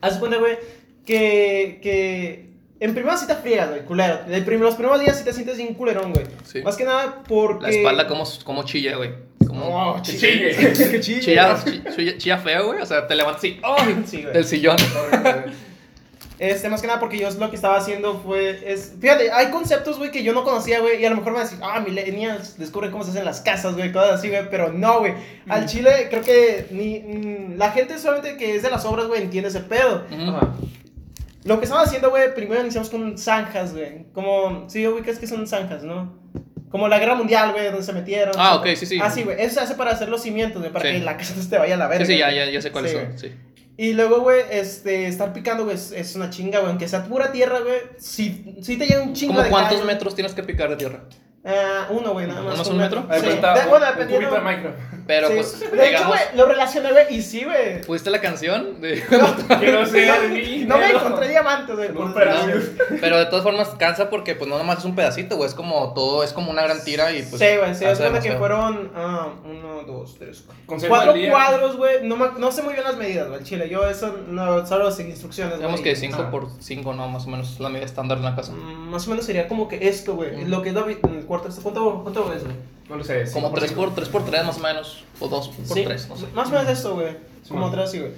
haz 0.00 0.14
de 0.14 0.20
cuenta, 0.20 0.38
güey, 0.38 0.56
que, 1.04 1.80
que 1.82 2.48
en 2.80 2.94
primera 2.94 3.16
sí 3.18 3.26
te 3.26 3.34
friegas, 3.34 3.68
güey, 3.68 3.84
culero. 3.84 4.24
De 4.24 4.40
prim- 4.40 4.60
los 4.62 4.74
primeros 4.74 5.00
días 5.00 5.18
sí 5.18 5.24
te 5.24 5.34
sientes 5.34 5.58
bien 5.58 5.74
culerón, 5.74 6.14
güey. 6.14 6.24
Sí. 6.44 6.62
Más 6.62 6.76
que 6.78 6.84
nada 6.84 7.22
porque... 7.28 7.62
La 7.66 7.68
espalda 7.70 8.06
como, 8.06 8.24
como 8.44 8.62
chilla, 8.64 8.96
güey. 8.96 9.10
No, 9.52 10.00
chille. 10.00 10.54
Que 10.56 11.00
chille. 11.00 11.20
Chilla, 11.20 11.58
chi- 11.62 11.82
chilla- 11.96 12.16
chilla 12.16 12.38
feo, 12.38 12.68
güey. 12.68 12.80
O 12.80 12.86
sea, 12.86 13.06
te 13.06 13.14
levantas 13.16 13.42
y. 13.44 13.60
¡Ay! 13.62 14.02
Sí, 14.06 14.22
güey. 14.22 14.32
Del 14.32 14.44
sillón. 14.44 14.76
Este, 16.40 16.70
más 16.70 16.80
que 16.80 16.86
nada 16.86 16.98
porque 16.98 17.18
yo 17.18 17.28
lo 17.30 17.50
que 17.50 17.56
estaba 17.56 17.76
haciendo 17.76 18.18
fue, 18.20 18.58
es, 18.64 18.94
fíjate, 18.98 19.30
hay 19.30 19.50
conceptos, 19.50 19.98
güey, 19.98 20.10
que 20.10 20.22
yo 20.22 20.32
no 20.32 20.42
conocía, 20.42 20.80
güey, 20.80 20.98
y 21.02 21.04
a 21.04 21.10
lo 21.10 21.16
mejor 21.16 21.32
me 21.32 21.38
van 21.38 21.46
a 21.46 21.50
decir, 21.50 21.62
ah, 21.62 21.80
millennials 21.80 22.56
descubren 22.56 22.90
cómo 22.90 23.04
se 23.04 23.10
hacen 23.10 23.26
las 23.26 23.42
casas, 23.42 23.74
güey, 23.76 23.92
cosas 23.92 24.12
así, 24.20 24.30
güey, 24.30 24.48
pero 24.48 24.72
no, 24.72 25.00
güey, 25.00 25.12
al 25.50 25.66
chile 25.66 26.06
creo 26.08 26.22
que 26.22 26.66
ni, 26.70 27.00
mm, 27.00 27.58
la 27.58 27.72
gente 27.72 27.98
solamente 27.98 28.38
que 28.38 28.56
es 28.56 28.62
de 28.62 28.70
las 28.70 28.86
obras, 28.86 29.06
güey, 29.06 29.20
entiende 29.20 29.50
ese 29.50 29.60
pedo. 29.60 30.06
Ajá. 30.10 30.54
Lo 31.44 31.58
que 31.58 31.64
estamos 31.66 31.86
haciendo, 31.86 32.08
güey, 32.08 32.34
primero 32.34 32.62
iniciamos 32.62 32.88
con 32.88 33.18
zanjas, 33.18 33.74
güey, 33.74 34.06
como, 34.14 34.64
sí, 34.70 34.86
ubicas 34.88 35.18
que 35.18 35.26
son 35.26 35.46
zanjas, 35.46 35.82
¿no? 35.84 36.18
Como 36.70 36.88
la 36.88 36.98
guerra 36.98 37.16
mundial, 37.16 37.52
güey, 37.52 37.66
donde 37.66 37.82
se 37.82 37.92
metieron. 37.92 38.32
Ah, 38.38 38.54
ok, 38.56 38.68
sí, 38.76 38.86
sí. 38.86 38.98
Ah, 39.02 39.10
sí, 39.10 39.24
güey, 39.24 39.36
eso 39.42 39.56
se 39.56 39.60
hace 39.60 39.74
para 39.74 39.90
hacer 39.90 40.08
los 40.08 40.22
cimientos, 40.22 40.62
güey, 40.62 40.72
para 40.72 40.88
Sí. 40.88 40.96
que 40.98 41.04
la 41.04 41.18
casa 41.18 41.34
no 41.36 41.42
se 41.42 41.50
te 41.50 41.58
vaya 41.58 41.74
a 41.74 41.78
la 41.78 41.86
verga. 41.88 42.06
Sí, 42.06 42.12
sí, 42.14 42.18
ya, 42.18 42.30
ya, 42.32 42.46
ya 42.48 42.62
sé 42.62 42.70
cuáles 42.70 42.92
Sí, 42.92 42.96
son. 42.96 43.18
Sí. 43.18 43.32
Y 43.82 43.94
luego, 43.94 44.20
güey, 44.20 44.42
este, 44.50 45.06
estar 45.06 45.32
picando, 45.32 45.64
güey, 45.64 45.74
es, 45.74 45.90
es 45.92 46.14
una 46.14 46.28
chinga, 46.28 46.58
güey. 46.58 46.68
Aunque 46.68 46.86
sea 46.86 47.02
pura 47.06 47.32
tierra, 47.32 47.60
güey, 47.60 47.78
sí, 47.96 48.44
sí 48.60 48.76
te 48.76 48.86
llega 48.86 49.00
un 49.00 49.14
chingo 49.14 49.32
¿Cómo 49.32 49.44
de 49.44 49.48
cuántos 49.48 49.78
callo. 49.78 49.86
metros 49.86 50.14
tienes 50.14 50.34
que 50.34 50.42
picar 50.42 50.68
de 50.68 50.76
tierra? 50.76 51.00
Ah, 51.42 51.86
uno, 51.88 52.12
güey, 52.12 52.26
nada 52.26 52.42
más. 52.42 52.52
¿Nomás 52.52 52.68
un 52.68 52.76
metro? 52.76 53.06
Ahí 53.08 53.20
Sí. 53.20 53.26
cuenta 53.26 53.54
De- 53.54 53.60
un- 53.62 53.68
bueno, 53.70 53.86
un 53.86 53.92
dependiendo. 53.92 54.28
cubito 54.28 54.34
de 54.44 54.50
Minecraft. 54.52 54.78
Pero 55.06 55.26
Sí. 55.28 55.34
pues, 55.34 55.72
De 55.72 55.90
hecho, 55.90 56.06
güey, 56.06 56.20
lo 56.36 56.44
relacioné, 56.46 56.92
güey, 56.92 57.14
y 57.16 57.22
sí, 57.22 57.44
güey. 57.44 57.80
¿pusiste 57.80 58.10
la 58.10 58.20
canción? 58.20 58.80
De- 58.82 59.02
Quiero 59.58 59.86
ser 59.86 60.22
No, 60.22 60.28
mi 60.34 60.64
no 60.66 60.76
me 60.78 60.90
encontré 60.90 61.28
diamantes, 61.28 61.74
güey. 61.74 61.88
En 61.88 61.96
un. 61.96 62.14
Pero 63.00 63.18
de 63.18 63.26
todas 63.26 63.42
formas 63.42 63.68
cansa 63.70 64.10
porque 64.10 64.34
pues 64.34 64.48
no 64.50 64.58
nomás 64.58 64.78
es 64.80 64.84
un 64.84 64.94
pedacito, 64.94 65.36
güey. 65.36 65.48
Es 65.48 65.54
como 65.54 65.94
todo, 65.94 66.22
es 66.22 66.32
como 66.34 66.50
una 66.50 66.62
gran 66.62 66.84
tira 66.84 67.10
y 67.10 67.22
pues. 67.22 67.40
sí, 67.40 67.56
güey, 67.58 67.74
sí, 67.74 67.86
es 67.86 67.98
cuenta 67.98 68.20
que 68.20 68.32
fueron 68.32 68.92
ah, 68.94 69.28
uno, 69.44 69.82
dos, 69.86 70.16
tres, 70.18 70.44
cuatro. 70.66 71.14
Cuadros, 71.30 71.76
güey. 71.76 72.06
No, 72.06 72.16
no 72.16 72.52
sé 72.52 72.62
muy 72.62 72.74
bien 72.74 72.84
las 72.84 72.96
medidas, 72.98 73.28
güey, 73.28 73.42
chile. 73.42 73.68
Yo 73.70 73.88
eso 73.88 74.14
no, 74.28 74.64
solo 74.66 74.90
seguí 74.90 75.10
instrucciones. 75.10 75.56
Digamos 75.56 75.80
que 75.80 75.96
5 75.96 76.18
Ah. 76.26 76.30
por 76.30 76.48
5, 76.60 76.92
no, 76.92 77.08
más 77.08 77.24
o 77.26 77.30
menos 77.30 77.58
la 77.58 77.70
medida 77.70 77.86
estándar 77.86 78.18
de 78.20 78.26
una 78.26 78.36
casa. 78.36 78.52
Mm, 78.52 78.90
Más 78.90 79.06
o 79.06 79.10
menos 79.10 79.24
sería 79.24 79.48
como 79.48 79.66
que 79.68 79.88
esto, 79.88 80.14
güey. 80.14 80.36
Mm. 80.36 80.50
Lo 80.50 80.62
que 80.62 80.68
es 80.68 80.74
David, 80.74 80.98
cuarto, 81.30 81.48
¿cuánto, 81.62 82.00
cuánto 82.02 82.32
es, 82.32 82.42
güey? 82.44 82.56
No 82.88 82.96
lo 82.96 83.04
sé. 83.04 83.24
Como 83.32 83.46
cinco 83.48 83.60
3 83.60 83.70
cinco. 83.70 83.84
por 83.84 83.94
3 83.94 84.08
por 84.08 84.24
3 84.24 84.44
más 84.44 84.56
o 84.58 84.60
menos. 84.60 85.04
O 85.20 85.28
2 85.28 85.48
por 85.48 85.76
Sí, 85.76 85.84
3, 85.84 86.08
no 86.08 86.16
sé. 86.16 86.26
Más 86.34 86.48
o 86.48 86.50
menos 86.50 86.68
eso, 86.68 86.94
güey. 86.94 87.16
Como 87.48 87.60
man. 87.62 87.70
tres, 87.72 87.90
sí, 87.90 87.98
güey. 88.00 88.12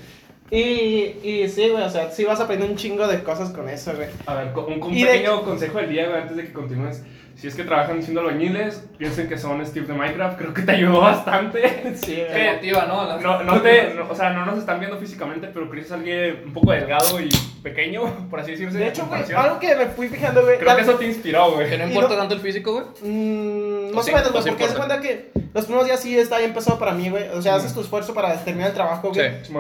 Y, 0.54 1.16
y 1.26 1.49
sí, 1.49 1.71
güey, 1.71 1.82
o 1.82 1.88
sea, 1.88 2.11
sí 2.11 2.25
vas 2.25 2.38
a 2.38 2.44
aprender 2.44 2.68
un 2.68 2.76
chingo 2.76 3.06
de 3.09 3.23
cosas 3.23 3.49
con 3.50 3.71
eso, 3.71 3.94
güey. 3.97 4.09
A 4.26 4.35
ver, 4.35 4.49
un, 4.54 4.82
un 4.82 4.94
Y 4.94 5.02
de- 5.02 5.11
pequeño 5.11 5.42
consejo 5.44 5.78
del 5.78 5.88
día, 5.88 6.06
güey, 6.09 6.21
antes 6.21 6.37
de 6.37 6.44
que 6.44 6.52
continúes. 6.52 7.02
Si 7.37 7.49
es 7.49 7.54
que 7.54 7.64
trabajan 7.64 8.02
siendo 8.02 8.21
albañiles, 8.21 8.85
piensen 8.99 9.26
que 9.26 9.38
son 9.38 9.64
Steve 9.64 9.87
de 9.87 9.94
Minecraft. 9.94 10.37
Creo 10.38 10.52
que 10.52 10.61
te 10.62 10.73
ayudó 10.73 11.00
bastante. 11.00 11.94
Sí, 11.97 12.23
güey. 12.30 12.54
motiva, 12.54 12.85
¿no? 12.85 13.18
No, 13.18 13.42
no 13.42 13.62
te, 13.62 13.94
no, 13.94 14.06
o 14.11 14.14
sea, 14.14 14.30
no 14.35 14.44
nos 14.44 14.59
están 14.59 14.78
viendo 14.78 14.99
físicamente, 14.99 15.49
pero 15.54 15.71
Chris 15.71 15.87
es 15.87 15.92
alguien 15.92 16.42
un 16.44 16.52
poco 16.52 16.73
delgado 16.73 17.18
y 17.18 17.30
pequeño, 17.62 18.02
por 18.30 18.40
así 18.40 18.50
decirse. 18.50 18.76
De 18.76 18.88
hecho, 18.88 19.06
güey, 19.06 19.23
algo 19.35 19.59
que 19.59 19.75
me 19.75 19.87
fui 19.87 20.09
fijando, 20.09 20.42
güey. 20.42 20.59
Creo 20.59 20.76
que 20.76 20.82
eso 20.82 20.94
te 20.97 21.06
inspiró, 21.06 21.52
güey. 21.52 21.71
Que 21.71 21.78
no 21.78 21.87
importa 21.88 22.11
no- 22.11 22.16
tanto 22.16 22.35
el 22.35 22.40
físico, 22.40 22.73
güey. 22.75 22.85
Mm, 23.11 23.90
O 23.92 23.94
más 23.94 24.04
sí, 24.04 24.11
o 24.12 24.14
menos, 24.14 24.30
güey, 24.32 24.44
porque 24.44 24.64
importa. 24.64 24.75
cuenta 24.76 25.00
que 25.00 25.30
los 25.54 25.64
primeros 25.64 25.87
días 25.87 26.00
sí 26.00 26.18
está 26.18 26.37
bien 26.38 26.52
pesado 26.52 26.78
para 26.78 26.92
mí, 26.92 27.09
güey. 27.09 27.28
O 27.30 27.40
sea, 27.40 27.54
Mm. 27.54 27.56
haces 27.56 27.73
tu 27.73 27.80
esfuerzo 27.80 28.12
para 28.12 28.35
terminar 28.44 28.68
el 28.68 28.75
trabajo, 28.75 29.11
güey. 29.11 29.30
Sí. 29.42 29.52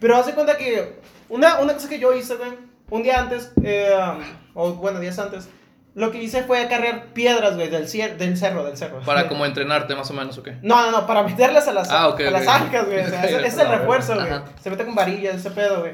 Pero 0.00 0.16
haz 0.16 0.26
de 0.26 0.34
cuenta 0.34 0.56
que 0.56 0.98
una, 1.28 1.60
una 1.60 1.74
cosa 1.74 1.88
que 1.88 1.98
yo 1.98 2.14
hice, 2.14 2.34
güey, 2.36 2.50
un 2.90 3.02
día 3.02 3.20
antes, 3.20 3.52
eh, 3.62 3.94
o 4.54 4.72
bueno, 4.72 4.98
días 4.98 5.18
antes, 5.18 5.48
lo 5.94 6.10
que 6.10 6.22
hice 6.22 6.42
fue 6.44 6.66
cargar 6.68 7.06
piedras, 7.12 7.56
güey, 7.56 7.68
del, 7.68 7.86
cier- 7.86 8.16
del 8.16 8.36
cerro, 8.36 8.64
del 8.64 8.76
cerro. 8.76 9.00
Para 9.00 9.28
como 9.28 9.44
entrenarte 9.44 9.94
más 9.94 10.10
o 10.10 10.14
menos, 10.14 10.38
¿o 10.38 10.42
qué? 10.42 10.56
No, 10.62 10.82
no, 10.86 10.90
no, 10.92 11.06
para 11.06 11.22
meterlas 11.22 11.68
a 11.68 11.72
las, 11.72 11.90
Ah, 11.90 12.08
ok, 12.08 12.20
a 12.20 12.24
ok. 12.26 12.30
las 12.32 12.46
ancas, 12.48 12.86
güey. 12.86 13.00
O 13.00 13.08
sea, 13.08 13.24
ese 13.24 13.46
es 13.46 13.58
el 13.58 13.68
refuerzo, 13.68 14.14
güey. 14.14 14.28
Se 14.62 14.70
mete 14.70 14.84
con 14.84 14.94
varillas, 14.94 15.34
ese 15.36 15.50
pedo, 15.50 15.80
güey. 15.80 15.92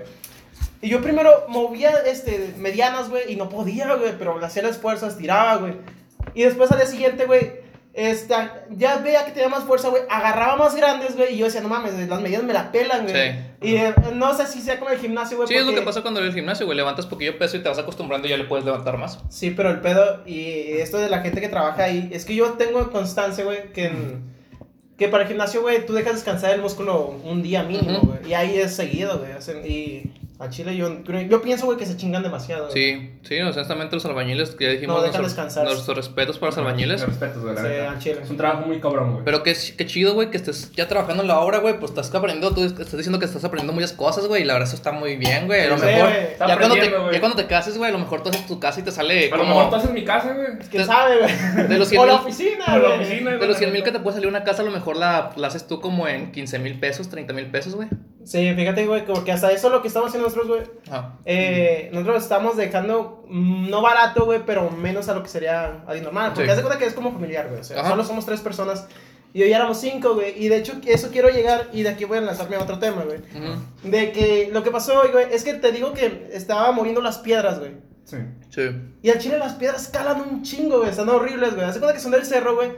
Y 0.82 0.90
yo 0.90 1.00
primero 1.00 1.46
movía 1.48 1.90
este, 2.06 2.54
medianas, 2.58 3.08
güey, 3.08 3.32
y 3.32 3.36
no 3.36 3.48
podía, 3.48 3.92
güey, 3.94 4.12
pero 4.18 4.38
hacía 4.44 4.62
el 4.62 4.68
esfuerzo, 4.68 5.06
estiraba, 5.06 5.56
güey. 5.56 5.74
Y 6.34 6.42
después 6.42 6.70
al 6.70 6.78
día 6.78 6.86
siguiente, 6.86 7.24
güey, 7.24 7.52
este, 7.96 8.34
ya 8.76 8.98
veía 8.98 9.24
que 9.24 9.32
tenía 9.32 9.48
más 9.48 9.64
fuerza, 9.64 9.88
güey, 9.88 10.02
agarraba 10.10 10.56
más 10.56 10.74
grandes, 10.76 11.16
güey, 11.16 11.34
y 11.34 11.38
yo 11.38 11.46
decía, 11.46 11.62
no 11.62 11.68
mames, 11.68 11.94
las 12.08 12.20
medidas 12.20 12.42
me 12.44 12.52
la 12.52 12.70
pelan, 12.70 13.04
güey. 13.08 13.14
Sí. 13.14 13.38
Y 13.62 13.76
eh, 13.76 13.94
no 14.12 14.36
sé 14.36 14.46
si 14.46 14.60
sea 14.60 14.78
como 14.78 14.90
el 14.90 14.98
gimnasio, 14.98 15.38
güey. 15.38 15.48
Sí, 15.48 15.54
es 15.54 15.64
lo 15.64 15.74
que 15.74 15.80
pasa 15.80 16.02
cuando 16.02 16.20
eres 16.20 16.30
el 16.34 16.36
gimnasio, 16.40 16.66
güey. 16.66 16.76
Levantas 16.76 17.06
poquillo 17.06 17.38
peso 17.38 17.56
y 17.56 17.62
te 17.62 17.68
vas 17.70 17.78
acostumbrando 17.78 18.26
y 18.28 18.30
ya 18.30 18.36
le 18.36 18.44
puedes 18.44 18.66
levantar 18.66 18.98
más. 18.98 19.18
Sí, 19.30 19.50
pero 19.50 19.70
el 19.70 19.80
pedo 19.80 20.22
y 20.26 20.72
esto 20.78 20.98
de 20.98 21.08
la 21.08 21.20
gente 21.22 21.40
que 21.40 21.48
trabaja 21.48 21.84
ahí, 21.84 22.10
es 22.12 22.26
que 22.26 22.34
yo 22.34 22.50
tengo 22.52 22.90
constancia, 22.92 23.44
güey, 23.44 23.72
que, 23.72 23.86
en- 23.86 24.36
que 24.98 25.08
para 25.08 25.22
el 25.22 25.28
gimnasio, 25.28 25.62
güey, 25.62 25.84
tú 25.86 25.94
dejas 25.94 26.14
descansar 26.16 26.54
el 26.54 26.60
músculo 26.60 27.18
un 27.24 27.42
día 27.42 27.62
mínimo, 27.62 28.00
güey. 28.00 28.30
Y 28.30 28.34
ahí 28.34 28.58
es 28.58 28.76
seguido, 28.76 29.18
güey. 29.18 29.30
Y 29.66 30.10
a 30.38 30.50
Chile 30.50 30.76
yo, 30.76 31.02
yo 31.02 31.40
pienso, 31.40 31.64
güey, 31.64 31.78
que 31.78 31.86
se 31.86 31.96
chingan 31.96 32.22
demasiado. 32.22 32.68
güey. 32.68 32.72
Sí, 32.74 33.10
sí, 33.22 33.40
honestamente 33.40 33.96
los 33.96 34.04
albañiles, 34.04 34.50
que 34.50 34.64
ya 34.64 34.70
dijimos, 34.72 34.96
No, 34.96 35.02
dejan 35.02 35.22
nuestros, 35.22 35.46
descansar. 35.46 35.64
nuestros 35.72 35.96
respetos 35.96 36.36
para 36.38 36.50
los 36.50 36.58
albañiles. 36.58 37.00
Me 37.00 37.06
respetos, 37.06 37.42
güey, 37.42 37.54
la 37.54 37.60
Sí, 37.62 37.68
al 37.88 37.98
chile. 37.98 38.20
Es 38.22 38.28
un 38.30 38.36
trabajo 38.36 38.66
muy 38.66 38.78
cabrón, 38.80 39.12
güey. 39.12 39.24
Pero 39.24 39.42
qué, 39.42 39.56
qué 39.78 39.86
chido, 39.86 40.12
güey, 40.14 40.30
que 40.30 40.36
estés 40.36 40.70
ya 40.72 40.88
trabajando 40.88 41.22
en 41.22 41.28
la 41.28 41.40
obra, 41.40 41.58
güey, 41.60 41.78
pues 41.78 41.90
estás 41.92 42.14
aprendiendo, 42.14 42.54
tú 42.54 42.64
estás 42.64 42.92
diciendo 42.96 43.18
que 43.18 43.24
estás 43.24 43.44
aprendiendo 43.44 43.72
muchas 43.72 43.92
cosas, 43.94 44.26
güey, 44.26 44.42
y 44.42 44.44
la 44.44 44.52
verdad 44.52 44.68
eso 44.68 44.76
está 44.76 44.92
muy 44.92 45.16
bien, 45.16 45.46
güey. 45.46 45.62
A 45.62 45.68
lo 45.68 45.78
Sí, 45.78 45.86
mejor, 45.86 46.10
güey. 46.10 46.22
Está 46.24 46.46
ya 46.48 46.56
cuando, 46.58 46.74
te, 46.74 46.80
aprendiendo, 46.80 47.00
güey. 47.02 47.14
ya 47.14 47.20
cuando 47.20 47.36
te 47.36 47.46
cases, 47.46 47.78
güey, 47.78 47.88
a 47.90 47.92
lo 47.94 47.98
mejor 47.98 48.22
tú 48.22 48.28
haces 48.28 48.46
tu 48.46 48.60
casa 48.60 48.80
y 48.80 48.82
te 48.82 48.92
sale 48.92 49.28
A 49.28 49.36
lo 49.36 49.38
como... 49.42 49.54
mejor 49.54 49.70
tú 49.70 49.76
haces 49.76 49.90
mi 49.90 50.04
casa, 50.04 50.34
güey. 50.34 50.46
¿Quién 50.70 50.82
de- 50.82 50.84
sabe, 50.86 51.18
güey? 51.18 51.66
de 51.68 51.78
los 51.78 51.88
100 51.88 52.02
O 52.02 52.06
la 52.06 52.12
mil- 52.12 52.20
oficina, 52.22 52.64
O 52.76 52.80
güey. 52.80 53.38
De 53.38 53.46
los 53.46 53.56
100 53.56 53.72
mil 53.72 53.82
que 53.82 53.90
te 53.92 54.00
puede 54.00 54.14
salir 54.16 54.28
una 54.28 54.44
casa, 54.44 54.60
a 54.60 54.64
lo 54.66 54.70
mejor 54.70 54.96
la, 54.96 55.30
la 55.36 55.46
haces 55.46 55.66
tú 55.66 55.80
como 55.80 56.06
en 56.08 56.30
15 56.32 56.58
mil 56.58 56.78
pesos, 56.78 57.08
30 57.08 57.32
mil 57.32 57.46
pesos, 57.46 57.74
güey. 57.74 57.88
Sí, 58.26 58.52
fíjate, 58.56 58.86
güey, 58.86 59.06
porque 59.06 59.30
hasta 59.30 59.52
eso 59.52 59.68
es 59.68 59.72
lo 59.72 59.80
que 59.82 59.86
estamos 59.88 60.08
haciendo 60.08 60.28
nosotros, 60.28 60.48
güey. 60.48 60.62
Ajá. 60.90 61.14
Eh, 61.24 61.90
nosotros 61.92 62.24
estamos 62.24 62.56
dejando 62.56 63.24
mm, 63.28 63.70
no 63.70 63.82
barato, 63.82 64.24
güey, 64.24 64.40
pero 64.44 64.68
menos 64.68 65.08
a 65.08 65.14
lo 65.14 65.22
que 65.22 65.28
sería 65.28 65.84
a 65.86 65.94
normal. 65.94 66.32
Porque 66.34 66.46
Sí. 66.46 66.50
haz 66.50 66.56
de 66.56 66.62
cuenta 66.64 66.78
que 66.78 66.86
es 66.86 66.94
como 66.94 67.12
familiar, 67.12 67.46
güey. 67.48 67.60
O 67.60 67.64
sea, 67.64 67.80
Ajá. 67.80 67.90
solo 67.90 68.02
somos 68.04 68.26
tres 68.26 68.40
personas. 68.40 68.88
Y 69.32 69.42
hoy 69.44 69.52
éramos 69.52 69.78
cinco, 69.78 70.14
güey. 70.14 70.32
Y 70.44 70.48
de 70.48 70.56
hecho, 70.56 70.72
eso 70.86 71.10
quiero 71.12 71.28
llegar. 71.28 71.68
Y 71.72 71.82
de 71.84 71.90
aquí 71.90 72.04
voy 72.04 72.18
a 72.18 72.22
lanzarme 72.22 72.56
a 72.56 72.62
otro 72.62 72.78
tema, 72.80 73.04
güey. 73.04 73.18
De 73.84 74.10
que 74.10 74.48
lo 74.52 74.62
que 74.64 74.70
pasó 74.72 75.00
hoy, 75.02 75.10
güey, 75.12 75.26
es 75.32 75.44
que 75.44 75.54
te 75.54 75.70
digo 75.70 75.92
que 75.92 76.28
estaba 76.32 76.72
moviendo 76.72 77.00
las 77.02 77.18
piedras, 77.18 77.60
güey. 77.60 77.72
Sí. 78.04 78.16
Sí. 78.50 78.62
Y 79.02 79.10
al 79.10 79.18
chile 79.18 79.38
las 79.38 79.52
piedras 79.54 79.88
calan 79.88 80.20
un 80.22 80.42
chingo, 80.42 80.78
güey. 80.78 80.90
Están 80.90 81.08
horribles, 81.10 81.54
güey. 81.54 81.64
Haz 81.66 81.74
de 81.74 81.80
cuenta 81.80 81.94
que 81.94 82.02
son 82.02 82.10
del 82.12 82.24
cerro, 82.24 82.56
güey. 82.56 82.72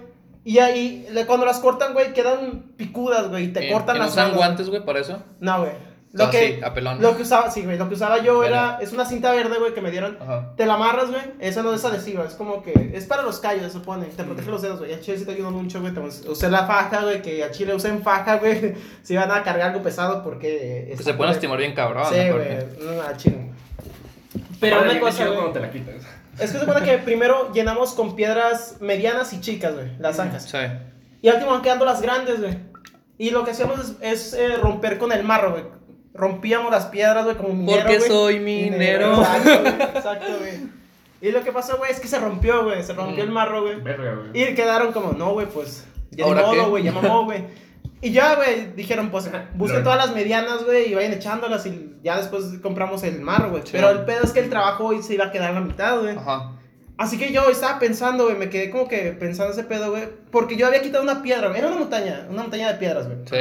Y 0.45 0.59
ahí, 0.59 1.07
cuando 1.26 1.45
las 1.45 1.59
cortan, 1.59 1.92
güey, 1.92 2.12
quedan 2.12 2.62
picudas, 2.76 3.28
güey. 3.28 3.45
Y 3.45 3.49
te 3.49 3.61
¿Que- 3.61 3.73
cortan 3.73 3.95
que 3.95 3.99
no 3.99 4.04
las 4.07 4.12
usan 4.12 4.25
manos, 4.28 4.38
guantes, 4.38 4.68
güey, 4.71 4.85
para 4.85 5.00
eso? 5.00 5.23
No, 5.40 5.61
güey. 5.61 5.73
Lo 6.12 6.25
Ah, 6.25 6.30
que, 6.30 6.54
sí, 6.57 6.61
a 6.64 6.73
pelón. 6.73 7.02
lo 7.02 7.14
que 7.14 7.23
usaba, 7.23 7.50
sí, 7.50 7.64
güey. 7.64 7.76
Lo 7.76 7.87
que 7.87 7.95
usaba 7.95 8.23
yo 8.23 8.42
era. 8.42 8.78
Es 8.80 8.92
una 8.95 9.04
cinta 9.04 9.30
verde, 9.30 9.59
güey, 9.59 9.75
que 9.75 9.83
me 9.83 9.90
dieron. 9.90 10.16
Ajá. 10.18 10.54
Te 10.57 10.64
la 10.64 10.75
amarras, 10.75 11.11
güey. 11.11 11.21
Esa 11.38 11.62
no 11.62 11.75
es 11.75 11.85
adhesiva, 11.85 12.25
es 12.25 12.33
como 12.33 12.62
que. 12.62 12.92
Es 12.95 13.04
para 13.04 13.23
los 13.25 13.40
callos, 13.40 13.64
se 13.64 13.71
supone. 13.73 14.07
Te 14.07 14.25
protege 14.25 14.50
los 14.50 14.62
dedos, 14.62 14.78
güey. 14.78 14.95
A 14.95 15.00
Chile 15.00 15.18
sí 15.18 15.26
te 15.26 15.33
ayuda 15.33 15.50
mucho, 15.50 15.83
güey. 15.83 15.92
Te- 15.92 16.00
Usé 16.00 16.49
la 16.49 16.66
faja, 16.66 17.02
güey. 17.02 17.21
Que 17.21 17.45
a 17.45 17.50
Chile 17.50 17.75
usen 17.75 18.02
faja, 18.02 18.38
güey. 18.38 18.75
Si 19.02 19.14
van 19.16 19.30
a 19.30 19.42
cargar 19.42 19.68
algo 19.68 19.83
pesado 19.83 20.23
porque. 20.25 20.85
Que 20.87 20.92
está 20.92 21.04
se 21.04 21.12
pueden 21.12 21.33
lastimar 21.35 21.59
bien 21.59 21.75
cabrón. 21.75 22.07
Sí, 22.11 22.16
¿no? 22.26 22.37
güey. 22.37 22.49
No, 22.97 23.02
A 23.02 23.14
Chile. 23.18 23.50
Pero 24.61 24.80
una 24.83 24.99
cosa, 25.00 25.26
cuando 25.26 25.50
te 25.52 25.61
la 25.61 25.71
quitas. 25.71 25.95
Es 26.40 26.50
que 26.52 26.59
se 26.59 26.61
supone 26.61 26.85
que 26.85 26.99
primero 26.99 27.52
llenamos 27.52 27.92
con 27.95 28.14
piedras 28.16 28.76
medianas 28.80 29.33
y 29.33 29.40
chicas, 29.40 29.75
güey. 29.75 29.97
Las 29.99 30.16
zanjas. 30.16 30.45
Sí. 30.45 30.59
Y 31.23 31.28
al 31.28 31.35
último 31.37 31.52
van 31.52 31.62
quedando 31.62 31.85
las 31.85 32.00
grandes, 32.00 32.40
güey. 32.40 32.59
Y 33.18 33.30
lo 33.30 33.45
que 33.45 33.50
hacíamos 33.50 33.80
es, 33.80 33.95
es, 34.00 34.35
eh, 34.35 34.57
romper 34.57 34.99
con 34.99 35.11
el 35.12 35.25
marro, 35.25 35.50
güey. 35.52 35.64
Rompíamos 36.14 36.71
las 36.71 36.87
piedras, 36.87 37.25
güey, 37.25 37.37
como 37.37 37.52
minero, 37.54 37.83
Porque 37.83 38.00
soy 38.00 38.38
minero. 38.40 39.12
Exacto, 39.21 39.61
güey. 39.61 39.73
Exacto, 39.95 40.26
güey. 40.38 40.78
Y 41.21 41.33
lo 41.33 41.42
que 41.42 41.50
pasó, 41.50 41.76
güey, 41.78 41.90
es 41.90 41.99
que 41.99 42.07
se 42.07 42.18
rompió, 42.21 42.64
güey. 42.64 42.83
Se 42.85 42.92
rompió 42.92 43.25
Mm. 43.25 43.26
el 43.28 43.33
marro, 43.33 43.62
güey. 43.62 43.80
Verga, 43.80 44.14
güey. 44.14 44.40
Y 44.50 44.54
quedaron 44.54 44.92
como, 44.92 45.12
no, 45.12 45.33
güey, 45.33 45.47
pues. 45.49 45.85
Ya 46.12 46.25
ni 46.25 46.30
¿Ahora 46.30 46.42
qué? 46.42 46.57
modo, 46.57 46.71
güey, 46.71 46.85
ya 46.85 46.92
mamó, 46.92 47.25
güey. 47.25 47.45
Y 48.00 48.12
ya, 48.12 48.37
güey, 48.37 48.73
dijeron, 48.75 49.11
pues, 49.11 49.28
busquen 49.55 49.83
todas 49.83 49.99
las 49.99 50.14
medianas, 50.14 50.64
güey, 50.64 50.93
y 50.93 50.95
vayan 50.95 51.12
echándolas. 51.12 51.67
Y 51.67 51.97
ya 52.02 52.17
después 52.17 52.45
compramos 52.62 53.02
el 53.02 53.21
marro, 53.21 53.50
güey. 53.50 53.62
Sí. 53.64 53.71
Pero 53.73 53.90
el 53.90 54.05
pedo 54.05 54.23
es 54.23 54.33
que 54.33 54.40
el 54.40 54.50
trabajo 54.50 54.85
hoy 54.87 55.02
se 55.02 55.14
iba 55.14 55.26
a 55.26 55.33
quedar 55.33 55.50
a 55.50 55.55
la 55.55 55.61
mitad, 55.61 56.00
güey. 56.00 56.17
Ajá. 56.17 56.52
Así 56.97 57.17
que 57.17 57.33
yo 57.33 57.49
estaba 57.49 57.78
pensando, 57.78 58.25
güey, 58.25 58.37
me 58.37 58.50
quedé 58.50 58.71
como 58.71 58.88
que 58.88 59.12
pensando 59.12 59.52
ese 59.52 59.64
pedo, 59.64 59.90
güey. 59.90 60.05
Porque 60.31 60.57
yo 60.57 60.67
había 60.67 60.83
quitado 60.83 61.02
una 61.02 61.23
piedra, 61.23 61.49
güey. 61.49 61.61
Era 61.61 61.69
una 61.69 61.78
montaña, 61.78 62.26
una 62.28 62.43
montaña 62.43 62.73
de 62.73 62.78
piedras, 62.78 63.07
güey. 63.07 63.19
Sí. 63.25 63.37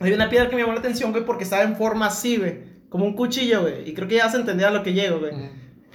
Había 0.00 0.14
una 0.16 0.28
piedra 0.28 0.48
que 0.48 0.56
me 0.56 0.62
llamó 0.62 0.74
la 0.74 0.80
atención, 0.80 1.12
güey, 1.12 1.24
porque 1.24 1.44
estaba 1.44 1.62
en 1.62 1.76
forma 1.76 2.06
así, 2.06 2.36
güey. 2.36 2.72
Como 2.88 3.04
un 3.04 3.14
cuchillo, 3.14 3.62
güey. 3.62 3.88
Y 3.88 3.94
creo 3.94 4.08
que 4.08 4.16
ya 4.16 4.28
se 4.28 4.36
entendía 4.36 4.68
a 4.68 4.72
lo 4.72 4.82
que 4.82 4.92
llego, 4.92 5.20
güey. 5.20 5.32
Ujú. 5.32 5.48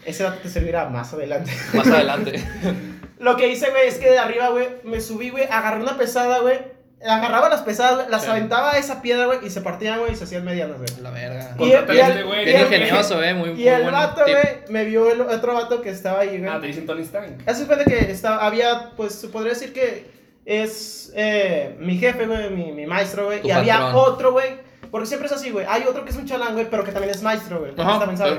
Ese 0.05 0.23
dato 0.23 0.39
te 0.41 0.49
servirá 0.49 0.87
más 0.89 1.13
adelante. 1.13 1.51
Más 1.73 1.87
adelante. 1.87 2.41
lo 3.19 3.35
que 3.35 3.49
hice, 3.49 3.69
güey, 3.69 3.87
es 3.87 3.97
que 3.97 4.09
de 4.09 4.17
arriba, 4.17 4.49
güey, 4.49 4.67
me 4.85 5.01
subí, 5.01 5.29
güey, 5.29 5.43
agarré 5.43 5.81
una 5.81 5.97
pesada, 5.97 6.39
güey. 6.39 6.57
Agarraba 7.05 7.47
las 7.49 7.61
pesadas, 7.61 7.95
güey, 7.95 8.09
las 8.09 8.23
Sí. 8.23 8.29
aventaba 8.31 8.71
a 8.73 8.77
esa 8.79 9.01
piedra, 9.03 9.27
güey, 9.27 9.39
y 9.45 9.49
se 9.51 9.61
partían, 9.61 9.99
güey, 9.99 10.13
y 10.13 10.15
se 10.15 10.23
hacían 10.23 10.43
medianas, 10.43 10.77
güey. 10.77 10.89
La 11.01 11.11
verga. 11.11 11.55
Y 11.59 11.63
el- 11.63 11.69
y 11.69 11.71
el- 11.73 11.85
Contrataste, 11.85 12.23
güey. 12.23 12.41
y 12.41 12.45
Bien 12.45 12.61
ingenioso, 12.61 13.23
eh. 13.23 13.33
Muy, 13.35 13.49
Y 13.49 13.53
muy 13.53 13.67
el 13.67 13.81
buen 13.83 13.93
vato, 13.93 14.23
tip. 14.25 14.33
güey, 14.33 14.55
me 14.69 14.83
vio 14.85 15.11
el 15.11 15.21
otro 15.21 15.53
vato 15.53 15.81
que 15.81 15.89
estaba 15.91 16.21
ahí, 16.21 16.39
güey. 16.39 16.49
Ah, 16.49 16.59
te 16.59 16.67
dicen 16.67 16.85
Tony 16.87 17.03
Stark. 17.03 17.37
Hace 17.45 17.65
cuenta 17.67 17.85
que 17.85 18.11
estaba, 18.11 18.43
había, 18.45 18.91
pues, 18.97 19.13
se 19.13 19.27
podría 19.27 19.53
decir 19.53 19.73
que 19.73 20.09
es 20.45 21.11
eh, 21.15 21.75
mi 21.79 21.97
jefe, 21.97 22.25
güey, 22.25 22.49
mi, 22.49 22.71
mi 22.71 22.85
maestro, 22.87 23.25
güey. 23.25 23.41
Y 23.45 23.51
había 23.51 23.95
otro, 23.95 24.31
güey. 24.31 24.65
Porque 24.91 25.05
siempre 25.05 25.27
es 25.27 25.33
así, 25.33 25.49
güey. 25.49 25.65
Hay 25.67 25.83
otro 25.83 26.05
que 26.05 26.11
es 26.11 26.15
un 26.15 26.25
chalán, 26.25 26.53
güey, 26.53 26.69
pero 26.69 26.83
que 26.85 26.91
también 26.93 27.13
es 27.13 27.21
maestro, 27.21 27.59
güey. 27.59 27.73
Ajá, 27.77 27.99
También 27.99 28.17
sabe. 28.17 28.37